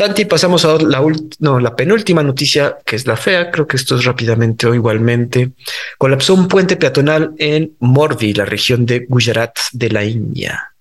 Tanti, 0.00 0.24
pasamos 0.24 0.64
a 0.64 0.78
la, 0.78 1.76
penúltima 1.76 2.22
noticia, 2.22 2.78
que 2.86 2.96
es 2.96 3.06
la 3.06 3.18
fea. 3.18 3.50
Creo 3.50 3.66
que 3.66 3.76
esto 3.76 3.96
es 3.96 4.04
rápidamente 4.06 4.66
o 4.66 4.74
igualmente. 4.74 5.50
Colapsó 5.98 6.32
un 6.32 6.48
puente 6.48 6.76
peatonal 6.76 7.34
en 7.36 7.76
Morbi, 7.80 8.32
la 8.32 8.46
región 8.46 8.86
de 8.86 9.00
Gujarat 9.00 9.58
de 9.74 9.90
la 9.90 10.02
India, 10.02 10.72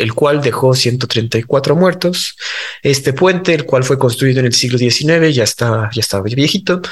el 0.00 0.12
cual 0.12 0.42
dejó 0.42 0.74
134 0.74 1.76
muertos. 1.76 2.36
Este 2.82 3.12
puente, 3.12 3.54
el 3.54 3.64
cual 3.64 3.84
fue 3.84 3.96
construido 3.96 4.40
en 4.40 4.46
el 4.46 4.54
siglo 4.54 4.76
XIX, 4.76 5.32
ya 5.32 5.44
está, 5.44 5.88
ya 5.92 6.00
estaba 6.00 6.24
viejito. 6.24 6.82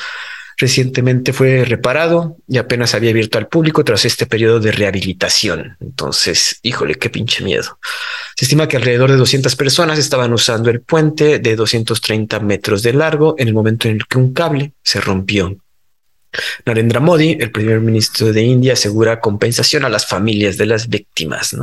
Recientemente 0.59 1.33
fue 1.33 1.65
reparado 1.65 2.39
y 2.49 2.57
apenas 2.57 2.95
había 2.95 3.11
abierto 3.11 3.37
al 3.37 3.49
público 3.49 3.85
tras 3.85 4.07
este 4.07 4.25
periodo 4.25 4.59
de 4.59 4.73
rehabilitación. 4.73 5.77
Entonces, 5.81 6.59
híjole, 6.63 6.95
qué 6.95 7.11
pinche 7.11 7.45
miedo. 7.45 7.79
Se 8.37 8.47
estima 8.47 8.67
que 8.67 8.77
alrededor 8.77 9.11
de 9.11 9.17
200 9.17 9.55
personas 9.55 9.99
estaban 9.99 10.33
usando 10.33 10.71
el 10.71 10.81
puente 10.81 11.39
de 11.39 11.57
230 11.57 12.41
metros 12.41 12.83
de 12.83 12.95
largo 12.95 13.35
en 13.39 13.49
el 13.49 13.55
momento 13.55 13.89
en 13.89 13.97
el 13.97 14.07
que 14.07 14.19
un 14.19 14.33
cable 14.33 14.73
se 14.83 15.01
rompió. 15.01 15.57
Narendra 16.65 17.01
Modi, 17.01 17.37
el 17.41 17.51
primer 17.51 17.81
ministro 17.81 18.33
de 18.33 18.43
India, 18.43 18.75
asegura 18.75 19.21
compensación 19.21 19.85
a 19.85 19.89
las 19.89 20.07
familias 20.07 20.57
de 20.57 20.67
las 20.67 20.89
víctimas. 20.89 21.57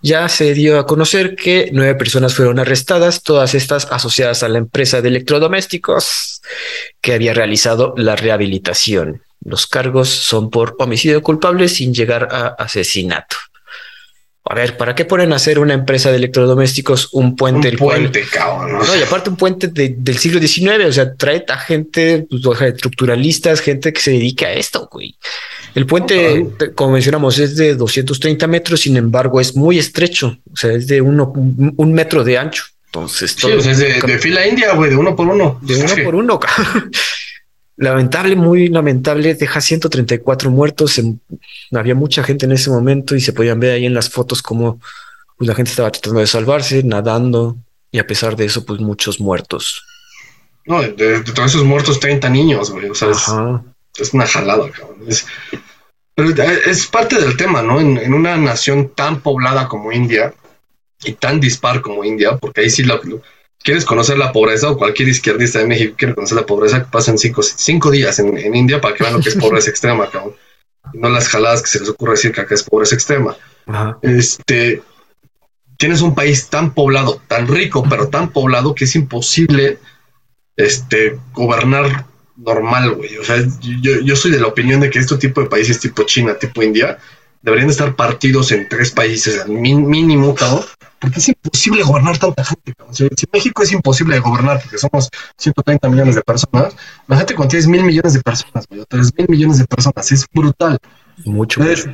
Ya 0.00 0.28
se 0.28 0.54
dio 0.54 0.78
a 0.78 0.86
conocer 0.86 1.36
que 1.36 1.70
nueve 1.72 1.94
personas 1.94 2.34
fueron 2.34 2.58
arrestadas, 2.58 3.22
todas 3.22 3.54
estas 3.54 3.86
asociadas 3.90 4.42
a 4.42 4.48
la 4.48 4.58
empresa 4.58 5.00
de 5.00 5.08
electrodomésticos 5.08 6.42
que 7.00 7.14
había 7.14 7.34
realizado 7.34 7.94
la 7.96 8.16
rehabilitación. 8.16 9.22
Los 9.44 9.66
cargos 9.66 10.08
son 10.08 10.50
por 10.50 10.76
homicidio 10.78 11.22
culpable 11.22 11.68
sin 11.68 11.94
llegar 11.94 12.28
a 12.30 12.48
asesinato. 12.48 13.36
A 14.52 14.54
ver, 14.54 14.76
¿para 14.76 14.94
qué 14.94 15.06
ponen 15.06 15.32
a 15.32 15.36
hacer 15.36 15.58
una 15.58 15.72
empresa 15.72 16.10
de 16.10 16.18
electrodomésticos 16.18 17.08
un 17.12 17.36
puente? 17.36 17.70
Un 17.70 17.76
puente, 17.78 18.22
cabrón. 18.30 18.86
No, 18.86 18.96
y 18.96 19.02
aparte 19.02 19.30
un 19.30 19.36
puente 19.36 19.68
del 19.68 20.18
siglo 20.18 20.38
XIX, 20.46 20.84
o 20.88 20.92
sea, 20.92 21.14
trae 21.14 21.42
a 21.48 21.56
gente, 21.56 22.26
pues, 22.28 22.60
estructuralistas, 22.60 23.62
gente 23.62 23.94
que 23.94 24.00
se 24.02 24.10
dedica 24.10 24.48
a 24.48 24.52
esto, 24.52 24.90
güey. 24.92 25.16
El 25.74 25.86
puente, 25.86 26.50
como 26.74 26.92
mencionamos, 26.92 27.38
es 27.38 27.56
de 27.56 27.74
230 27.76 28.46
metros, 28.46 28.82
sin 28.82 28.98
embargo, 28.98 29.40
es 29.40 29.56
muy 29.56 29.78
estrecho, 29.78 30.36
o 30.52 30.54
sea, 30.54 30.72
es 30.72 30.86
de 30.86 31.00
uno, 31.00 31.32
un 31.34 31.92
metro 31.94 32.22
de 32.22 32.36
ancho. 32.36 32.64
Entonces, 32.88 33.34
sí, 33.34 33.48
es 33.50 33.78
de, 33.78 34.18
fila 34.18 34.46
india, 34.46 34.74
güey, 34.74 34.90
de 34.90 34.96
uno 34.96 35.16
por 35.16 35.28
uno. 35.28 35.58
De 35.62 35.76
uno 35.76 35.94
por 36.04 36.14
uno, 36.14 36.38
lamentable, 37.76 38.36
muy 38.36 38.68
lamentable, 38.68 39.34
deja 39.34 39.60
134 39.60 40.50
muertos. 40.50 41.00
había 41.72 41.94
mucha 41.94 42.22
gente 42.22 42.46
en 42.46 42.52
ese 42.52 42.70
momento 42.70 43.14
y 43.14 43.20
se 43.20 43.32
podían 43.32 43.60
ver 43.60 43.72
ahí 43.72 43.86
en 43.86 43.94
las 43.94 44.10
fotos 44.10 44.42
como 44.42 44.80
pues, 45.36 45.48
la 45.48 45.54
gente 45.54 45.70
estaba 45.70 45.90
tratando 45.90 46.20
de 46.20 46.26
salvarse, 46.26 46.82
nadando 46.82 47.56
y 47.90 47.98
a 47.98 48.06
pesar 48.06 48.36
de 48.36 48.44
eso, 48.44 48.64
pues 48.64 48.80
muchos 48.80 49.20
muertos. 49.20 49.84
No, 50.64 50.80
de, 50.80 51.20
todos 51.22 51.50
esos 51.50 51.64
muertos, 51.64 51.98
30 51.98 52.28
niños, 52.28 52.70
güey. 52.70 52.88
O 52.88 52.94
sea, 52.94 53.10
es, 53.10 54.14
una 54.14 54.26
jalada, 54.26 54.70
cabrón. 54.70 54.98
Es, 55.08 55.26
pero 56.14 56.30
es 56.30 56.86
parte 56.86 57.20
del 57.20 57.36
tema, 57.36 57.62
¿no? 57.62 57.80
En, 57.80 57.98
en, 57.98 58.14
una 58.14 58.36
nación 58.36 58.92
tan 58.94 59.20
poblada 59.20 59.68
como 59.68 59.92
India 59.92 60.32
y 61.04 61.14
tan 61.14 61.40
dispar 61.40 61.80
como 61.80 62.04
India, 62.04 62.36
porque 62.36 62.60
ahí 62.60 62.70
sí 62.70 62.84
lo, 62.84 63.00
quieres 63.62 63.84
conocer 63.84 64.18
la 64.18 64.32
pobreza 64.32 64.70
o 64.70 64.76
cualquier 64.76 65.08
izquierdista 65.08 65.58
de 65.58 65.66
México 65.66 65.94
quiere 65.96 66.14
conocer 66.14 66.36
la 66.36 66.46
pobreza, 66.46 66.84
que 66.84 66.90
pasen 66.90 67.18
cinco, 67.18 67.42
cinco 67.42 67.90
días 67.90 68.18
en, 68.18 68.54
India 68.54 68.80
para 68.80 68.94
que 68.94 69.04
vean 69.04 69.14
lo 69.14 69.20
que 69.20 69.28
es 69.28 69.36
pobreza 69.36 69.70
extrema, 69.70 70.10
cabrón. 70.10 70.34
No 70.94 71.08
las 71.08 71.28
jaladas 71.28 71.62
que 71.62 71.68
se 71.68 71.80
les 71.80 71.88
ocurre 71.88 72.12
decir 72.12 72.32
que 72.32 72.40
acá 72.40 72.54
es 72.54 72.64
pobreza 72.64 72.94
extrema. 72.94 73.36
Este, 74.02 74.82
tienes 75.78 76.02
un 76.02 76.14
país 76.14 76.48
tan 76.48 76.74
poblado, 76.74 77.22
tan 77.28 77.46
rico, 77.46 77.84
pero 77.88 78.08
tan 78.08 78.30
poblado 78.30 78.74
que 78.74 78.84
es 78.84 78.94
imposible 78.96 79.78
este, 80.56 81.18
gobernar 81.32 82.06
normal, 82.36 82.94
güey. 82.94 83.16
O 83.18 83.24
sea, 83.24 83.36
yo, 83.60 84.00
yo 84.00 84.16
soy 84.16 84.32
de 84.32 84.40
la 84.40 84.48
opinión 84.48 84.80
de 84.80 84.90
que 84.90 84.98
este 84.98 85.16
tipo 85.16 85.40
de 85.40 85.48
países 85.48 85.78
tipo 85.78 86.02
China, 86.02 86.34
tipo 86.34 86.62
India, 86.62 86.98
deberían 87.42 87.70
estar 87.70 87.94
partidos 87.94 88.50
en 88.52 88.68
tres 88.68 88.90
países 88.90 89.40
al 89.40 89.50
mínimo, 89.50 90.34
cabrón, 90.34 90.64
porque 91.02 91.18
es 91.18 91.28
imposible 91.28 91.82
gobernar 91.82 92.16
tanta 92.16 92.44
gente. 92.44 92.72
Si, 92.92 93.26
México 93.32 93.64
es 93.64 93.72
imposible 93.72 94.14
de 94.14 94.20
gobernar 94.20 94.60
porque 94.62 94.78
somos 94.78 95.10
130 95.36 95.88
millones 95.88 96.14
de 96.14 96.22
personas, 96.22 96.76
la 97.08 97.16
gente 97.16 97.34
con 97.34 97.48
tienes 97.48 97.66
mil 97.66 97.82
millones 97.82 98.14
de 98.14 98.20
personas, 98.20 98.66
güey, 98.68 98.84
3 98.88 99.12
mil 99.18 99.28
millones 99.28 99.58
de 99.58 99.64
personas, 99.64 100.12
es 100.12 100.24
brutal. 100.32 100.78
Mucho. 101.24 101.60
Entonces, 101.60 101.88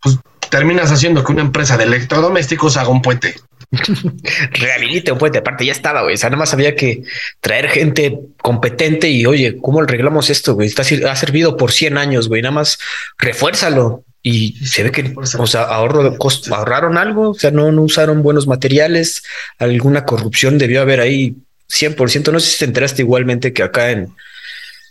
pues 0.00 0.18
terminas 0.48 0.90
haciendo 0.90 1.22
que 1.22 1.32
una 1.32 1.42
empresa 1.42 1.76
de 1.76 1.84
electrodomésticos 1.84 2.78
haga 2.78 2.88
un 2.88 3.02
puente. 3.02 3.34
Rehabilite 4.52 5.12
un 5.12 5.18
puente, 5.18 5.38
aparte 5.38 5.66
ya 5.66 5.72
estaba, 5.72 6.02
güey. 6.02 6.14
O 6.14 6.18
sea, 6.18 6.30
nada 6.30 6.40
más 6.40 6.54
había 6.54 6.74
que 6.74 7.02
traer 7.42 7.68
gente 7.68 8.20
competente 8.38 9.10
y 9.10 9.26
oye, 9.26 9.58
¿cómo 9.60 9.80
arreglamos 9.80 10.30
esto, 10.30 10.54
güey? 10.54 10.66
Está, 10.66 10.82
ha 10.82 11.16
servido 11.16 11.58
por 11.58 11.72
100 11.72 11.98
años, 11.98 12.28
güey. 12.28 12.40
Nada 12.40 12.54
más 12.54 12.78
refuérzalo. 13.18 14.04
Y 14.22 14.52
se 14.66 14.82
ve 14.82 14.90
que, 14.90 15.14
o 15.16 15.46
sea, 15.46 15.62
ahorro 15.62 16.08
de 16.08 16.18
costo, 16.18 16.54
ahorraron 16.54 16.98
algo, 16.98 17.30
o 17.30 17.34
sea, 17.34 17.50
no, 17.50 17.72
no 17.72 17.82
usaron 17.82 18.22
buenos 18.22 18.46
materiales, 18.46 19.22
alguna 19.58 20.04
corrupción 20.04 20.58
debió 20.58 20.82
haber 20.82 21.00
ahí 21.00 21.36
100%. 21.70 22.30
No 22.30 22.40
sé 22.40 22.50
si 22.50 22.58
te 22.58 22.64
enteraste 22.66 23.02
igualmente 23.02 23.52
que 23.54 23.62
acá 23.62 23.90
en, 23.90 24.14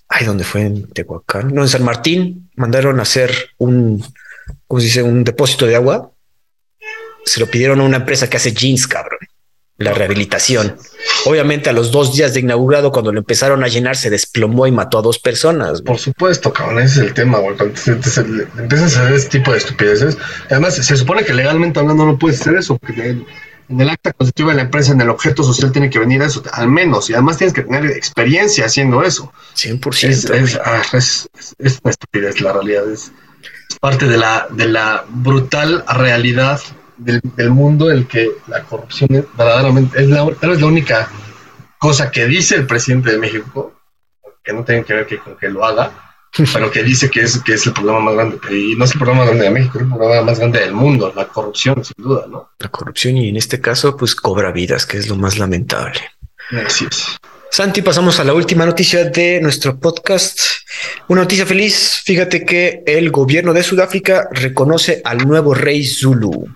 ay, 0.08 0.26
¿dónde 0.26 0.44
fue? 0.44 0.62
En 0.62 0.88
Tehuacán, 0.88 1.54
no, 1.54 1.62
en 1.62 1.70
San 1.70 1.84
Martín, 1.84 2.50
mandaron 2.56 3.00
a 3.00 3.04
hacer 3.04 3.32
un, 3.60 4.04
¿cómo 4.68 4.80
se 4.80 4.88
dice? 4.88 5.04
Un 5.04 5.24
depósito 5.24 5.68
de 5.68 5.76
agua. 5.76 6.12
Se 7.26 7.40
lo 7.40 7.48
pidieron 7.48 7.82
a 7.82 7.84
una 7.84 7.98
empresa 7.98 8.30
que 8.30 8.38
hace 8.38 8.52
jeans, 8.52 8.88
cabrón. 8.88 9.20
La 9.80 9.94
rehabilitación. 9.94 10.78
Obviamente 11.26 11.70
a 11.70 11.74
los 11.74 11.92
dos 11.92 12.14
días 12.14 12.34
de 12.34 12.42
inaugurado, 12.42 12.92
cuando 12.92 13.12
lo 13.12 13.20
empezaron 13.20 13.64
a 13.64 13.68
llenar, 13.68 13.96
se 13.96 14.10
desplomó 14.10 14.68
y 14.68 14.72
mató 14.72 15.00
a 15.00 15.02
dos 15.02 15.20
personas. 15.20 15.82
Por 15.82 15.98
supuesto, 15.98 16.54
cabrón, 16.54 16.84
ese 16.84 17.00
es 17.00 17.08
el 17.08 17.14
tema, 17.14 17.40
güey. 17.40 17.56
Cuando 17.56 17.76
empiezas 17.88 18.98
a 18.98 19.04
hacer 19.04 19.14
este 19.14 19.40
tipo 19.40 19.52
de 19.52 19.58
estupideces. 19.58 20.18
Además, 20.50 20.76
se 20.76 20.98
supone 20.98 21.24
que 21.24 21.34
legalmente 21.34 21.80
hablando 21.80 22.06
no 22.06 22.20
puedes 22.20 22.42
hacer 22.42 22.58
eso, 22.58 22.78
porque 22.78 23.24
en 23.70 23.80
el 23.80 23.90
acta 23.90 24.14
constitutiva 24.14 24.50
de 24.52 24.58
la 24.58 24.64
empresa, 24.64 24.92
en 24.92 25.02
el 25.02 25.10
objeto 25.10 25.44
social, 25.44 25.72
tiene 25.72 25.90
que 25.90 26.00
venir 26.00 26.22
eso, 26.22 26.44
al 26.52 26.70
menos, 26.70 27.10
y 27.10 27.14
además 27.14 27.38
tienes 27.38 27.54
que 27.54 27.62
tener 27.62 27.86
experiencia 27.86 28.66
haciendo 28.66 29.04
eso. 29.04 29.32
100%. 29.56 30.34
Es, 30.34 30.60
ah, 30.66 30.82
es, 30.94 31.30
es, 31.60 31.80
una 31.84 31.92
estupidez, 31.92 32.42
la 32.42 32.54
realidad. 32.54 32.90
Es, 32.92 33.12
parte 33.80 34.08
de 34.08 34.18
la, 34.18 34.48
de 34.50 34.68
la 34.68 35.06
brutal 35.08 35.86
realidad 35.88 36.60
del, 37.00 37.22
del 37.36 37.50
mundo 37.50 37.90
en 37.90 37.98
el 37.98 38.08
que 38.08 38.30
la 38.48 38.64
corrupción 38.64 39.16
es 39.16 39.26
verdaderamente 39.36 40.02
es 40.02 40.10
la, 40.10 40.28
es 40.42 40.62
la 40.62 40.68
única 40.68 41.10
cosa 41.80 42.12
que 42.12 42.28
dice 42.28 42.56
el 42.56 42.68
presidente 42.68 43.12
de 43.12 43.18
México, 43.18 43.74
que 44.44 44.54
no 44.54 44.64
tiene 44.64 44.84
que 44.84 44.94
ver 44.94 45.08
que, 45.08 45.18
con 45.18 45.38
que 45.38 45.50
lo 45.50 45.66
haga, 45.66 46.14
pero 46.54 46.70
que 46.70 46.84
dice 46.84 47.10
que 47.10 47.22
es, 47.22 47.42
que 47.42 47.54
es 47.54 47.66
el 47.66 47.74
problema 47.74 48.02
más 48.02 48.14
grande. 48.16 48.38
Y 48.52 48.76
no 48.76 48.86
es 48.86 48.92
el 48.92 49.00
problema 49.00 49.22
más 49.22 49.28
grande 49.30 49.46
de 49.46 49.52
México, 49.52 49.78
es 49.80 49.84
el 49.86 49.90
problema 49.90 50.22
más 50.22 50.40
grande 50.40 50.60
del 50.60 50.74
mundo, 50.74 51.12
la 51.16 51.28
corrupción, 51.28 51.84
sin 51.84 51.96
duda, 51.98 52.26
¿no? 52.28 52.52
La 52.60 52.70
corrupción 52.70 53.18
y 53.18 53.30
en 53.30 53.38
este 53.38 53.60
caso, 53.60 53.98
pues 53.98 54.14
cobra 54.14 54.52
vidas, 54.52 54.86
que 54.86 54.98
es 54.98 55.08
lo 55.08 55.16
más 55.16 55.40
lamentable. 55.40 56.02
Así 56.66 56.86
es. 56.90 57.18
Santi, 57.52 57.82
pasamos 57.82 58.20
a 58.20 58.24
la 58.24 58.34
última 58.34 58.66
noticia 58.66 59.06
de 59.06 59.40
nuestro 59.42 59.80
podcast. 59.80 60.40
Una 61.08 61.22
noticia 61.22 61.46
feliz. 61.46 62.02
Fíjate 62.06 62.46
que 62.46 62.84
el 62.86 63.12
gobierno 63.12 63.54
de 63.54 63.64
Sudáfrica 63.64 64.30
reconoce 64.32 65.02
al 65.04 65.20
nuevo 65.28 65.54
rey 65.54 65.86
Zulu. 65.86 66.48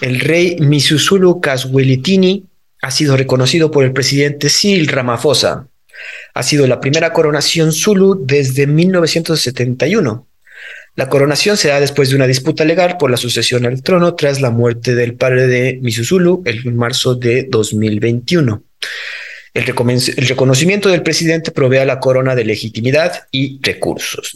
El 0.00 0.20
rey 0.20 0.56
Misuzulu 0.60 1.40
Kaswelitini 1.40 2.44
ha 2.82 2.90
sido 2.90 3.16
reconocido 3.16 3.70
por 3.70 3.84
el 3.84 3.92
presidente 3.92 4.48
Cyril 4.48 4.88
Ramaphosa 4.88 5.66
ha 6.34 6.42
sido 6.42 6.66
la 6.66 6.80
primera 6.80 7.12
coronación 7.12 7.72
Zulu 7.72 8.24
desde 8.26 8.66
1971. 8.66 10.26
La 10.94 11.08
coronación 11.08 11.56
se 11.56 11.68
da 11.68 11.80
después 11.80 12.08
de 12.10 12.16
una 12.16 12.26
disputa 12.26 12.64
legal 12.64 12.96
por 12.98 13.10
la 13.10 13.16
sucesión 13.16 13.66
al 13.66 13.82
trono 13.82 14.14
tras 14.14 14.40
la 14.40 14.50
muerte 14.50 14.94
del 14.94 15.14
padre 15.14 15.46
de 15.46 15.78
Misuzulu 15.82 16.42
en 16.46 16.76
marzo 16.76 17.14
de 17.14 17.46
2021. 17.48 18.62
El, 19.56 19.64
reconocimiento 19.64 20.90
del 20.90 21.02
presidente 21.02 21.50
provee 21.50 21.78
a 21.78 21.86
la 21.86 21.98
corona 21.98 22.34
de 22.34 22.44
legitimidad 22.44 23.26
y 23.30 23.58
recursos. 23.62 24.32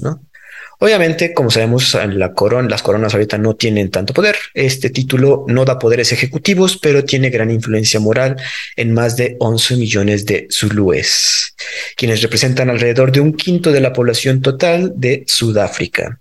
Obviamente, 0.79 1.35
como 1.35 1.51
sabemos, 1.51 1.93
la 1.93 2.33
las 2.67 2.83
coronas 2.83 3.13
ahorita 3.13 3.37
no 3.37 3.55
tienen 3.55 3.91
tanto 3.91 4.15
poder. 4.15 4.37
Este 4.55 4.89
título 4.89 5.45
no 5.47 5.67
da 5.67 5.79
poderes 5.79 6.11
ejecutivos, 6.13 6.79
pero 6.79 7.05
tiene 7.05 7.29
gran 7.29 7.51
influencia 7.51 8.01
moral 8.01 8.37
en 8.77 8.95
más 8.95 9.19
de 9.19 9.37
11 9.41 9.77
millones 9.77 10.25
de 10.25 10.49
zulúes, 10.51 11.55
quienes 11.97 12.23
representan 12.23 12.71
alrededor 12.71 13.13
de 13.13 13.21
un 13.21 13.35
quinto 13.35 13.73
de 13.73 13.81
la 13.81 13.93
población 13.93 14.41
total 14.41 14.95
de 14.97 15.25
Sudáfrica. 15.27 16.19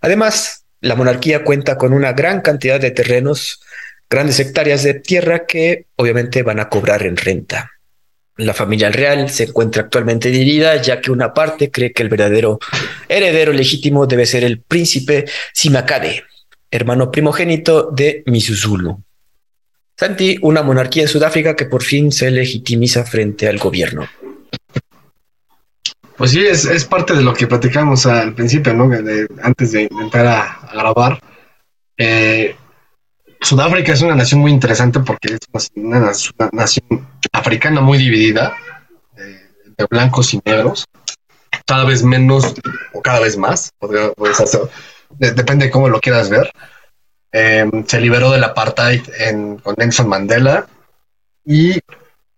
Además, 0.00 0.64
la 0.80 0.96
monarquía 0.96 1.44
cuenta 1.44 1.78
con 1.78 1.92
una 1.92 2.14
gran 2.14 2.40
cantidad 2.40 2.80
de 2.80 2.90
terrenos, 2.90 3.60
grandes 4.10 4.40
hectáreas 4.40 4.82
de 4.82 4.94
tierra 4.94 5.46
que 5.46 5.86
obviamente 5.94 6.42
van 6.42 6.58
a 6.58 6.68
cobrar 6.68 7.04
en 7.04 7.16
renta. 7.16 7.73
La 8.36 8.52
familia 8.52 8.90
real 8.90 9.30
se 9.30 9.44
encuentra 9.44 9.82
actualmente 9.82 10.30
dividida, 10.30 10.80
ya 10.82 11.00
que 11.00 11.12
una 11.12 11.32
parte 11.32 11.70
cree 11.70 11.92
que 11.92 12.02
el 12.02 12.08
verdadero 12.08 12.58
heredero 13.08 13.52
legítimo 13.52 14.06
debe 14.06 14.26
ser 14.26 14.42
el 14.42 14.60
príncipe 14.60 15.24
Simakade, 15.52 16.24
hermano 16.70 17.12
primogénito 17.12 17.90
de 17.92 18.24
Misuzulu. 18.26 19.02
Santi, 19.96 20.36
una 20.42 20.62
monarquía 20.62 21.04
en 21.04 21.08
Sudáfrica 21.08 21.54
que 21.54 21.66
por 21.66 21.84
fin 21.84 22.10
se 22.10 22.30
legitimiza 22.30 23.04
frente 23.04 23.48
al 23.48 23.58
gobierno. 23.58 24.08
Pues 26.16 26.32
sí, 26.32 26.44
es, 26.44 26.84
parte 26.84 27.14
de 27.14 27.22
lo 27.22 27.34
que 27.34 27.46
platicamos 27.46 28.06
al 28.06 28.34
principio, 28.34 28.72
¿no? 28.74 28.90
antes 29.42 29.72
de 29.72 29.88
a, 30.12 30.70
grabar. 30.72 31.20
Eh, 31.96 32.56
Sudáfrica 33.44 33.92
es 33.92 34.00
una 34.00 34.14
nación 34.14 34.40
muy 34.40 34.50
interesante 34.50 35.00
porque 35.00 35.34
es 35.34 35.70
una, 35.74 36.12
nación 36.52 37.08
africana 37.30 37.82
muy 37.82 37.98
dividida, 37.98 38.56
eh, 39.18 39.50
de 39.76 39.86
blancos 39.90 40.32
y 40.32 40.40
negros, 40.44 40.86
cada 41.66 41.84
vez 41.84 42.02
menos 42.02 42.54
o 42.94 43.02
cada 43.02 43.20
vez 43.20 43.36
más, 43.36 43.70
depende 45.18 45.66
de 45.66 45.70
cómo 45.70 45.88
lo 45.88 46.00
quieras 46.00 46.30
ver. 46.30 46.50
Em, 47.32 47.84
se 47.86 48.00
liberó 48.00 48.30
del 48.30 48.44
apartheid 48.44 49.02
con 49.62 49.74
Nelson 49.76 50.08
Mandela. 50.08 50.66
Y 51.44 51.80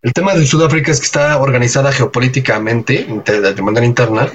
el 0.02 0.12
tema 0.12 0.34
de 0.34 0.44
Sudáfrica 0.44 0.90
es 0.90 0.98
que 0.98 1.06
está 1.06 1.38
organizada 1.38 1.92
geopolíticamente 1.92 3.06
de 3.24 3.62
manera 3.62 3.86
interna 3.86 4.28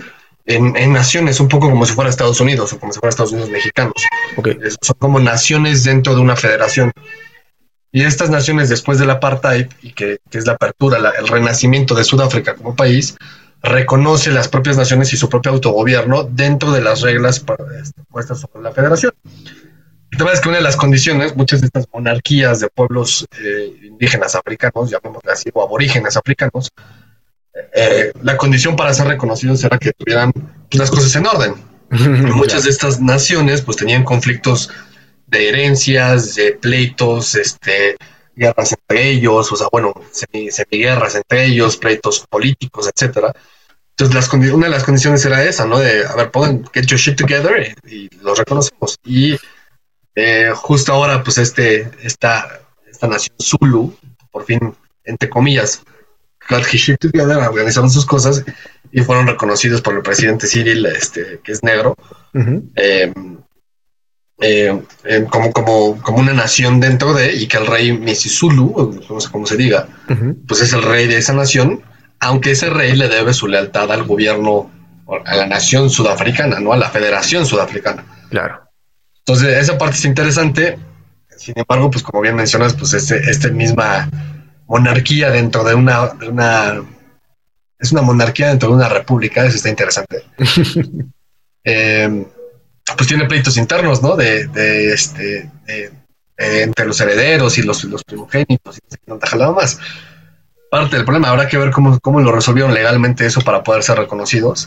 en, 0.46 0.94
naciones, 0.94 1.40
un 1.40 1.48
poco 1.48 1.70
como 1.70 1.86
si 1.86 1.94
fuera 1.94 2.10
Estados 2.10 2.40
Unidos 2.40 2.74
o 2.74 2.80
como 2.80 2.92
si 2.92 3.00
fuera 3.00 3.10
Estados 3.10 3.32
Unidos 3.32 3.50
mexicanos. 3.50 3.94
Son 4.82 4.96
como 5.00 5.20
naciones 5.20 5.84
dentro 5.84 6.16
de 6.16 6.22
una 6.22 6.36
federación. 6.36 6.92
Y 7.92 8.04
estas 8.04 8.30
naciones, 8.30 8.70
después 8.70 9.00
del 9.00 9.10
apartheid, 9.10 9.68
y 9.82 9.92
que, 9.92 10.20
es 10.32 10.46
la 10.46 10.54
apertura, 10.54 10.98
el 11.20 11.28
renacimiento 11.28 11.94
de 11.94 12.04
Sudáfrica 12.04 12.56
como 12.56 12.76
país, 12.76 13.18
reconoce 13.62 14.32
las 14.32 14.48
propias 14.48 14.78
naciones 14.78 15.14
y 15.14 15.18
su 15.18 15.30
propio 15.30 15.52
autogobierno 15.52 16.24
dentro 16.24 16.72
de 16.72 16.82
las 16.82 17.02
reglas 17.02 17.44
este, 17.82 18.04
puestas 18.10 18.40
sobre 18.40 18.64
la 18.64 18.72
federación. 18.72 19.14
El 20.12 20.18
tema 20.18 20.32
es 20.32 20.42
que 20.42 20.50
una 20.50 20.58
de 20.58 20.64
las 20.64 20.76
condiciones, 20.76 21.36
muchas 21.38 21.62
de 21.62 21.68
estas 21.68 21.88
monarquías 21.94 22.60
de 22.60 22.68
pueblos 22.70 23.26
eh, 23.42 23.74
indígenas 23.84 24.36
africanos, 24.36 24.90
llamémosle 24.90 25.32
así, 25.32 25.50
o 25.54 25.64
aborígenes 25.64 26.18
africanos, 26.18 26.70
eh, 27.74 28.12
la 28.22 28.38
condición 28.38 28.76
para 28.76 28.94
ser 28.94 29.08
reconocidos 29.08 29.64
era 29.64 29.78
que 29.78 29.92
tuvieran 29.94 30.32
las 30.72 30.90
cosas 30.90 31.16
en 31.16 31.26
orden. 31.26 31.56
Muchas 32.36 32.64
de 32.64 32.70
estas 32.70 33.02
naciones 33.02 33.62
pues 33.62 33.78
tenían 33.78 34.04
conflictos 34.04 34.70
de 35.28 35.50
herencias, 35.50 36.36
de 36.36 36.54
pleitos, 36.54 37.36
este, 37.36 37.98
guerras 38.36 38.74
entre 38.74 39.10
ellos, 39.10 39.52
o 39.52 39.56
sea, 39.56 39.68
bueno, 39.72 39.94
semiguerras 40.12 41.16
entre 41.16 41.46
ellos, 41.46 41.78
pleitos 41.78 42.26
políticos, 42.30 42.90
etcétera. 42.94 43.34
Entonces, 43.92 44.16
las, 44.16 44.34
una 44.54 44.68
de 44.68 44.72
las 44.72 44.84
condiciones 44.84 45.24
era 45.26 45.44
esa, 45.44 45.66
¿no? 45.66 45.80
De, 45.80 46.06
a 46.06 46.16
ver, 46.16 46.32
pongan, 46.32 46.66
get 46.74 46.86
your 46.86 47.00
shit 47.00 47.18
together 47.18 47.76
y, 47.88 48.10
los 48.22 48.38
reconocemos. 48.38 48.98
Y 49.06 49.38
eh, 50.16 50.52
justo 50.56 50.94
ahora, 50.94 51.24
pues, 51.24 51.38
este, 51.38 51.92
esta, 52.02 52.62
esta 52.90 53.08
nación 53.08 53.36
Zulu, 53.40 53.96
por 54.32 54.46
fin, 54.46 54.74
entre 55.04 55.30
comillas, 55.30 55.84
organizaron 56.50 57.90
sus 57.90 58.06
cosas 58.06 58.44
y 58.92 59.02
fueron 59.02 59.28
reconocidos 59.28 59.82
por 59.82 59.96
el 59.96 60.02
presidente 60.02 60.48
Cyril, 60.48 60.86
este, 60.86 61.40
que 61.44 61.52
es 61.52 61.64
negro, 61.64 61.96
eh, 62.76 63.14
eh, 64.42 64.82
eh, 65.04 65.26
como, 65.30 65.52
como, 65.52 66.02
como 66.02 66.18
una 66.18 66.34
nación 66.34 66.80
dentro 66.80 67.14
de, 67.14 67.34
y 67.34 67.48
que 67.48 67.58
el 67.58 67.68
rey 67.68 67.98
Misisulu, 67.98 69.00
no 69.10 69.20
sé 69.20 69.30
cómo 69.32 69.46
se 69.46 69.56
diga, 69.56 69.88
pues 70.48 70.62
es 70.62 70.74
el 70.74 70.82
rey 70.82 71.08
de 71.08 71.18
esa 71.18 71.34
nación, 71.34 71.84
aunque 72.20 72.52
ese 72.52 72.70
rey 72.70 72.96
le 72.96 73.08
debe 73.08 73.34
su 73.34 73.48
lealtad 73.48 73.92
al 73.92 74.04
gobierno, 74.04 74.72
a 75.26 75.36
la 75.36 75.46
nación 75.46 75.90
sudafricana, 75.90 76.60
¿no? 76.60 76.74
A 76.74 76.78
la 76.78 76.90
Federación 76.90 77.46
Sudafricana. 77.46 78.06
Claro. 78.30 78.62
Entonces, 79.26 79.58
esa 79.58 79.78
parte 79.78 79.98
es 79.98 80.06
interesante. 80.06 80.80
Sin 81.38 81.54
embargo, 81.58 81.90
pues 81.92 82.04
como 82.04 82.22
bien 82.22 82.36
mencionas, 82.36 82.74
pues 82.74 82.94
este, 82.94 83.18
este 83.30 83.52
misma 83.52 84.10
monarquía 84.72 85.30
dentro 85.30 85.66
de 85.66 85.76
una, 85.76 86.14
una, 86.28 86.82
es 87.78 87.92
una 87.92 88.02
monarquía 88.02 88.48
dentro 88.48 88.70
de 88.70 88.76
una 88.76 88.88
república, 88.88 89.46
eso 89.46 89.58
está 89.58 89.70
interesante. 89.70 90.24
Eh, 91.64 92.26
pues 92.98 93.08
tiene 93.08 93.26
pleitos 93.26 93.56
internos, 93.56 94.02
¿no? 94.02 94.16
De, 94.16 94.48
de 94.48 94.94
este, 94.94 95.48
entre 96.36 96.88
los 96.88 97.00
herederos 97.00 97.56
y 97.60 97.62
los, 97.62 97.84
los 97.84 98.04
primogénitos 98.04 98.80
y 98.80 98.82
no 99.06 99.20
te 99.20 99.28
jalado 99.28 99.54
más. 99.54 99.78
Parte 100.72 100.96
del 100.96 101.06
problema, 101.06 101.30
habrá 101.30 101.48
que 101.48 101.60
ver 101.60 101.70
cómo, 101.70 102.00
cómo 102.00 102.20
lo 102.20 102.32
resolvieron 102.32 102.74
legalmente 102.74 103.28
eso 103.28 103.42
para 103.42 103.62
poder 103.62 103.84
ser 103.84 104.00
reconocidos. 104.00 104.66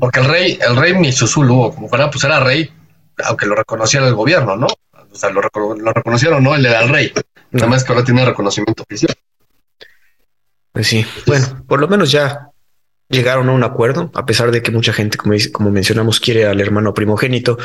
Porque 0.00 0.18
el 0.18 0.26
rey, 0.26 0.58
el 0.60 0.74
rey 0.74 0.94
Misuzulu, 0.94 1.60
o 1.60 1.72
como 1.72 1.88
fuera, 1.88 2.10
pues 2.10 2.24
era 2.24 2.40
rey, 2.40 2.68
aunque 3.22 3.46
lo 3.46 3.54
reconociera 3.54 4.08
el 4.08 4.14
gobierno, 4.16 4.56
¿no? 4.56 4.66
O 4.66 5.14
sea, 5.14 5.30
lo, 5.30 5.40
lo 5.40 5.92
reconocieron, 5.92 6.42
¿no? 6.42 6.56
Él 6.56 6.66
era 6.66 6.80
el 6.80 6.88
rey. 6.88 7.12
Nada 7.52 7.68
más 7.68 7.84
que 7.84 7.92
ahora 7.92 8.04
tiene 8.04 8.24
reconocimiento 8.24 8.82
oficial. 8.82 9.14
Pues 10.74 10.88
sí, 10.88 11.06
bueno, 11.24 11.64
por 11.68 11.78
lo 11.78 11.86
menos 11.86 12.10
ya 12.10 12.48
llegaron 13.08 13.48
a 13.48 13.52
un 13.52 13.62
acuerdo, 13.62 14.10
a 14.12 14.26
pesar 14.26 14.50
de 14.50 14.60
que 14.60 14.72
mucha 14.72 14.92
gente, 14.92 15.16
como, 15.16 15.32
como 15.52 15.70
mencionamos, 15.70 16.18
quiere 16.18 16.46
al 16.46 16.60
hermano 16.60 16.92
primogénito, 16.92 17.56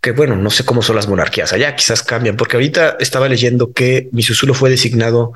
que 0.00 0.10
bueno, 0.10 0.34
no 0.34 0.50
sé 0.50 0.64
cómo 0.64 0.82
son 0.82 0.96
las 0.96 1.06
monarquías 1.06 1.52
allá, 1.52 1.76
quizás 1.76 2.02
cambian, 2.02 2.36
porque 2.36 2.56
ahorita 2.56 2.96
estaba 2.98 3.28
leyendo 3.28 3.72
que 3.72 4.08
Misuzulo 4.10 4.54
fue 4.54 4.70
designado 4.70 5.34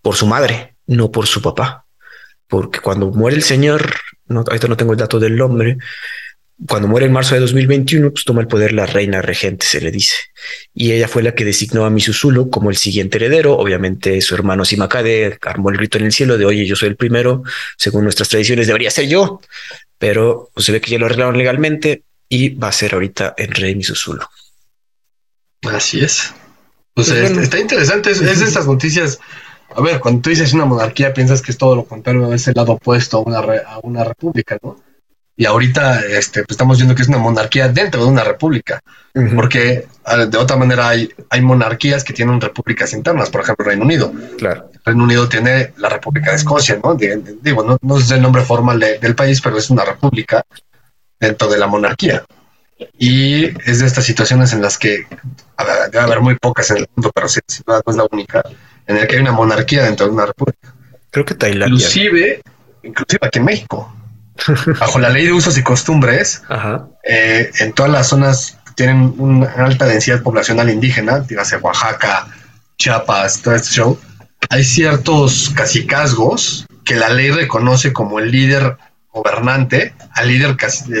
por 0.00 0.16
su 0.16 0.26
madre, 0.26 0.76
no 0.86 1.12
por 1.12 1.26
su 1.26 1.42
papá, 1.42 1.84
porque 2.48 2.80
cuando 2.80 3.10
muere 3.10 3.36
el 3.36 3.42
señor, 3.42 3.94
no, 4.26 4.40
ahorita 4.40 4.66
no 4.66 4.78
tengo 4.78 4.92
el 4.92 4.98
dato 4.98 5.20
del 5.20 5.36
nombre, 5.36 5.76
cuando 6.64 6.88
muere 6.88 7.06
en 7.06 7.12
marzo 7.12 7.34
de 7.34 7.42
2021, 7.42 8.12
pues 8.12 8.24
toma 8.24 8.40
el 8.40 8.48
poder 8.48 8.72
la 8.72 8.86
reina 8.86 9.20
regente, 9.20 9.66
se 9.66 9.80
le 9.80 9.90
dice. 9.90 10.14
Y 10.72 10.92
ella 10.92 11.06
fue 11.06 11.22
la 11.22 11.34
que 11.34 11.44
designó 11.44 11.84
a 11.84 11.90
Misuzulu 11.90 12.48
como 12.48 12.70
el 12.70 12.76
siguiente 12.76 13.18
heredero. 13.18 13.58
Obviamente 13.58 14.20
su 14.22 14.34
hermano 14.34 14.64
Simakade 14.64 15.38
armó 15.42 15.70
el 15.70 15.76
grito 15.76 15.98
en 15.98 16.06
el 16.06 16.12
cielo 16.12 16.38
de, 16.38 16.46
oye, 16.46 16.64
yo 16.64 16.74
soy 16.74 16.88
el 16.88 16.96
primero, 16.96 17.42
según 17.76 18.04
nuestras 18.04 18.30
tradiciones 18.30 18.66
debería 18.66 18.90
ser 18.90 19.06
yo, 19.06 19.40
pero 19.98 20.50
pues, 20.54 20.64
se 20.64 20.72
ve 20.72 20.80
que 20.80 20.90
ya 20.90 20.98
lo 20.98 21.06
arreglaron 21.06 21.36
legalmente 21.36 22.04
y 22.28 22.50
va 22.50 22.68
a 22.68 22.72
ser 22.72 22.94
ahorita 22.94 23.34
el 23.36 23.48
rey 23.48 23.74
Misuzulu. 23.74 24.24
Así 25.70 26.00
es. 26.00 26.32
Pues, 26.94 27.10
pues 27.10 27.36
está 27.36 27.58
interesante, 27.58 28.12
es, 28.12 28.20
de 28.20 28.32
esas 28.32 28.66
noticias. 28.66 29.18
A 29.74 29.82
ver, 29.82 30.00
cuando 30.00 30.22
tú 30.22 30.30
dices 30.30 30.54
una 30.54 30.64
monarquía, 30.64 31.12
piensas 31.12 31.42
que 31.42 31.52
es 31.52 31.58
todo 31.58 31.76
lo 31.76 31.84
contrario, 31.84 32.32
es 32.32 32.48
el 32.48 32.54
lado 32.56 32.72
opuesto 32.72 33.18
a 33.18 33.20
una, 33.20 33.38
a 33.40 33.80
una 33.82 34.04
república, 34.04 34.56
¿no? 34.62 34.85
Y 35.36 35.44
ahorita 35.44 36.00
este, 36.06 36.44
pues, 36.44 36.52
estamos 36.52 36.78
viendo 36.78 36.94
que 36.94 37.02
es 37.02 37.08
una 37.08 37.18
monarquía 37.18 37.68
dentro 37.68 38.02
de 38.02 38.10
una 38.10 38.24
república, 38.24 38.80
porque 39.34 39.86
de 40.28 40.38
otra 40.38 40.56
manera 40.56 40.88
hay, 40.88 41.10
hay 41.28 41.42
monarquías 41.42 42.04
que 42.04 42.14
tienen 42.14 42.40
repúblicas 42.40 42.94
internas, 42.94 43.28
por 43.28 43.42
ejemplo 43.42 43.66
Reino 43.66 43.84
Unido. 43.84 44.12
Claro. 44.38 44.70
Reino 44.84 45.04
Unido 45.04 45.28
tiene 45.28 45.74
la 45.76 45.90
República 45.90 46.30
de 46.30 46.36
Escocia, 46.36 46.80
¿no? 46.82 46.94
digo, 46.94 47.62
no, 47.62 47.76
no, 47.82 47.98
es 47.98 48.10
el 48.10 48.22
nombre 48.22 48.42
formal 48.42 48.80
del 48.80 49.14
país, 49.14 49.42
pero 49.42 49.58
es 49.58 49.68
una 49.68 49.84
república 49.84 50.42
dentro 51.20 51.48
de 51.48 51.58
la 51.58 51.66
monarquía. 51.66 52.24
Y 52.98 53.46
es 53.68 53.80
de 53.80 53.86
estas 53.86 54.04
situaciones 54.04 54.52
en 54.52 54.62
las 54.62 54.78
que 54.78 55.06
debe 55.92 56.04
haber 56.04 56.20
muy 56.20 56.36
pocas 56.36 56.70
en 56.70 56.78
el 56.78 56.88
mundo, 56.94 57.10
pero 57.14 57.28
sí, 57.28 57.40
no 57.66 57.82
es 57.86 57.96
la 57.96 58.06
única, 58.10 58.42
en 58.86 58.96
el 58.96 59.06
que 59.06 59.16
hay 59.16 59.22
una 59.22 59.32
monarquía 59.32 59.84
dentro 59.84 60.06
de 60.06 60.12
una 60.12 60.26
república. 60.26 60.74
Creo 61.10 61.24
que 61.24 61.34
Tailandia. 61.34 61.74
Inclusive, 61.74 62.42
inclusive 62.82 63.26
aquí 63.26 63.38
en 63.38 63.44
México 63.44 63.95
bajo 64.80 64.98
la 64.98 65.10
ley 65.10 65.26
de 65.26 65.32
usos 65.32 65.56
y 65.58 65.62
costumbres, 65.62 66.42
eh, 67.04 67.50
en 67.60 67.72
todas 67.72 67.90
las 67.90 68.08
zonas 68.08 68.58
que 68.66 68.72
tienen 68.74 69.14
una 69.18 69.46
alta 69.52 69.86
densidad 69.86 70.22
poblacional 70.22 70.70
indígena, 70.70 71.20
dígase 71.20 71.56
Oaxaca, 71.56 72.28
Chiapas, 72.78 73.42
todo 73.42 73.54
este 73.54 73.70
show, 73.70 73.98
hay 74.50 74.64
ciertos 74.64 75.50
cacicazgos 75.54 76.66
que 76.84 76.94
la 76.94 77.08
ley 77.08 77.30
reconoce 77.30 77.92
como 77.92 78.18
el 78.20 78.30
líder 78.30 78.76
gobernante 79.10 79.94
al 80.12 80.28
líder 80.28 80.56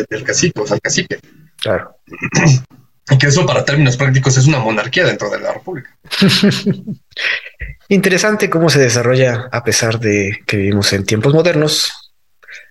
del 0.08 0.24
cacique, 0.24 0.60
o 0.60 0.66
sea, 0.66 0.76
el 0.76 0.80
cacique. 0.80 1.18
Claro. 1.60 1.96
Y 3.08 3.18
que 3.18 3.28
eso 3.28 3.46
para 3.46 3.64
términos 3.64 3.96
prácticos 3.96 4.36
es 4.36 4.46
una 4.46 4.58
monarquía 4.58 5.06
dentro 5.06 5.30
de 5.30 5.38
la 5.38 5.52
República. 5.52 5.96
Interesante 7.88 8.50
cómo 8.50 8.68
se 8.68 8.80
desarrolla 8.80 9.48
a 9.52 9.62
pesar 9.62 10.00
de 10.00 10.40
que 10.44 10.56
vivimos 10.56 10.92
en 10.92 11.06
tiempos 11.06 11.32
modernos. 11.32 11.92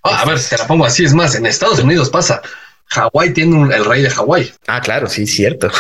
Ah, 0.04 0.22
a 0.22 0.26
ver, 0.26 0.40
te 0.40 0.58
la 0.58 0.68
pongo 0.68 0.86
así, 0.86 1.04
es 1.04 1.14
más, 1.14 1.36
en 1.36 1.46
Estados 1.46 1.80
Unidos 1.80 2.10
pasa. 2.10 2.42
Hawái 2.88 3.34
tiene 3.34 3.76
el 3.76 3.86
rey 3.86 4.02
de 4.02 4.10
Hawái. 4.10 4.54
Ah, 4.68 4.82
claro, 4.82 5.08
sí, 5.08 5.26
cierto. 5.26 5.72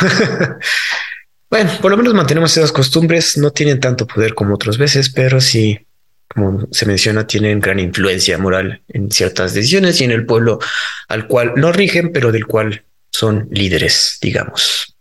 bueno, 1.50 1.72
por 1.82 1.92
lo 1.92 1.98
menos 1.98 2.14
mantenemos 2.14 2.56
esas 2.58 2.72
costumbres, 2.72 3.38
no 3.38 3.52
tienen 3.52 3.80
tanto 3.80 4.08
poder 4.08 4.34
como 4.34 4.56
otras 4.56 4.78
veces, 4.78 5.10
pero 5.10 5.40
sí, 5.40 5.86
como 6.28 6.68
se 6.72 6.86
menciona, 6.86 7.28
tienen 7.28 7.60
gran 7.60 7.80
influencia 7.80 8.38
moral 8.38 8.82
en 8.88 9.12
ciertas 9.12 9.54
decisiones 9.54 10.02
y 10.02 10.06
en 10.06 10.12
el 10.12 10.26
pueblo 10.26 10.60
al 11.08 11.28
cual 11.28 11.54
no 11.56 11.72
rigen, 11.72 12.12
pero 12.12 12.32
del 12.32 12.48
cual 12.48 12.84
son 13.12 13.48
líderes, 13.52 14.18
digamos. 14.22 14.96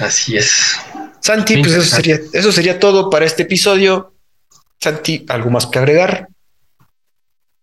Así 0.00 0.36
es. 0.36 0.76
Santi, 1.20 1.58
pues 1.58 1.74
eso 1.74 1.96
sería, 1.96 2.18
eso 2.32 2.52
sería 2.52 2.78
todo 2.78 3.10
para 3.10 3.26
este 3.26 3.42
episodio. 3.42 4.14
Santi, 4.80 5.26
¿algo 5.28 5.50
más 5.50 5.66
que 5.66 5.78
agregar? 5.78 6.28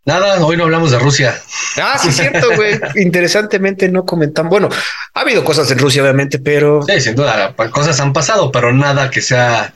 Nada, 0.08 0.44
hoy 0.46 0.56
no 0.56 0.64
hablamos 0.64 0.92
de 0.92 1.00
Rusia. 1.00 1.38
Ah, 1.76 1.98
sí, 2.02 2.08
es 2.08 2.16
cierto, 2.16 2.56
güey. 2.56 2.80
Interesantemente 2.96 3.90
no 3.90 4.06
comentan. 4.06 4.48
Bueno, 4.48 4.70
ha 5.14 5.20
habido 5.20 5.44
cosas 5.44 5.70
en 5.70 5.80
Rusia, 5.80 6.02
obviamente, 6.02 6.40
pero. 6.40 6.82
Sí, 6.88 7.02
sin 7.02 7.16
duda, 7.16 7.54
cosas 7.72 8.00
han 8.00 8.14
pasado, 8.14 8.50
pero 8.50 8.72
nada 8.72 9.12
que 9.12 9.22
sea 9.22 9.74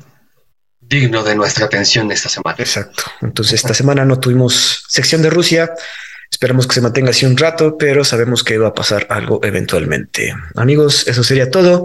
digno 0.80 1.24
de 1.24 1.36
nuestra 1.36 1.66
atención 1.66 2.10
esta 2.14 2.30
semana. 2.30 2.56
Exacto. 2.60 3.04
Entonces, 3.22 3.56
esta 3.56 3.74
semana 3.74 4.06
no 4.06 4.22
tuvimos 4.22 4.86
sección 4.88 5.22
de 5.22 5.30
Rusia. 5.30 5.74
Esperamos 6.32 6.66
que 6.66 6.76
se 6.76 6.82
mantenga 6.82 7.10
así 7.10 7.26
un 7.26 7.36
rato, 7.36 7.78
pero 7.78 8.06
sabemos 8.06 8.42
que 8.46 8.58
va 8.58 8.70
a 8.70 8.74
pasar 8.74 9.08
algo 9.10 9.42
eventualmente. 9.44 10.34
Amigos, 10.56 11.10
eso 11.10 11.26
sería 11.26 11.52
todo. 11.52 11.84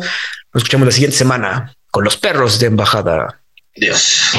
Nos 0.52 0.62
escuchamos 0.62 0.86
la 0.86 0.93
siguiente 0.93 1.16
semana 1.16 1.74
con 1.90 2.05
los 2.05 2.16
perros 2.16 2.60
de 2.60 2.66
embajada. 2.66 3.40
Dios. 3.74 4.31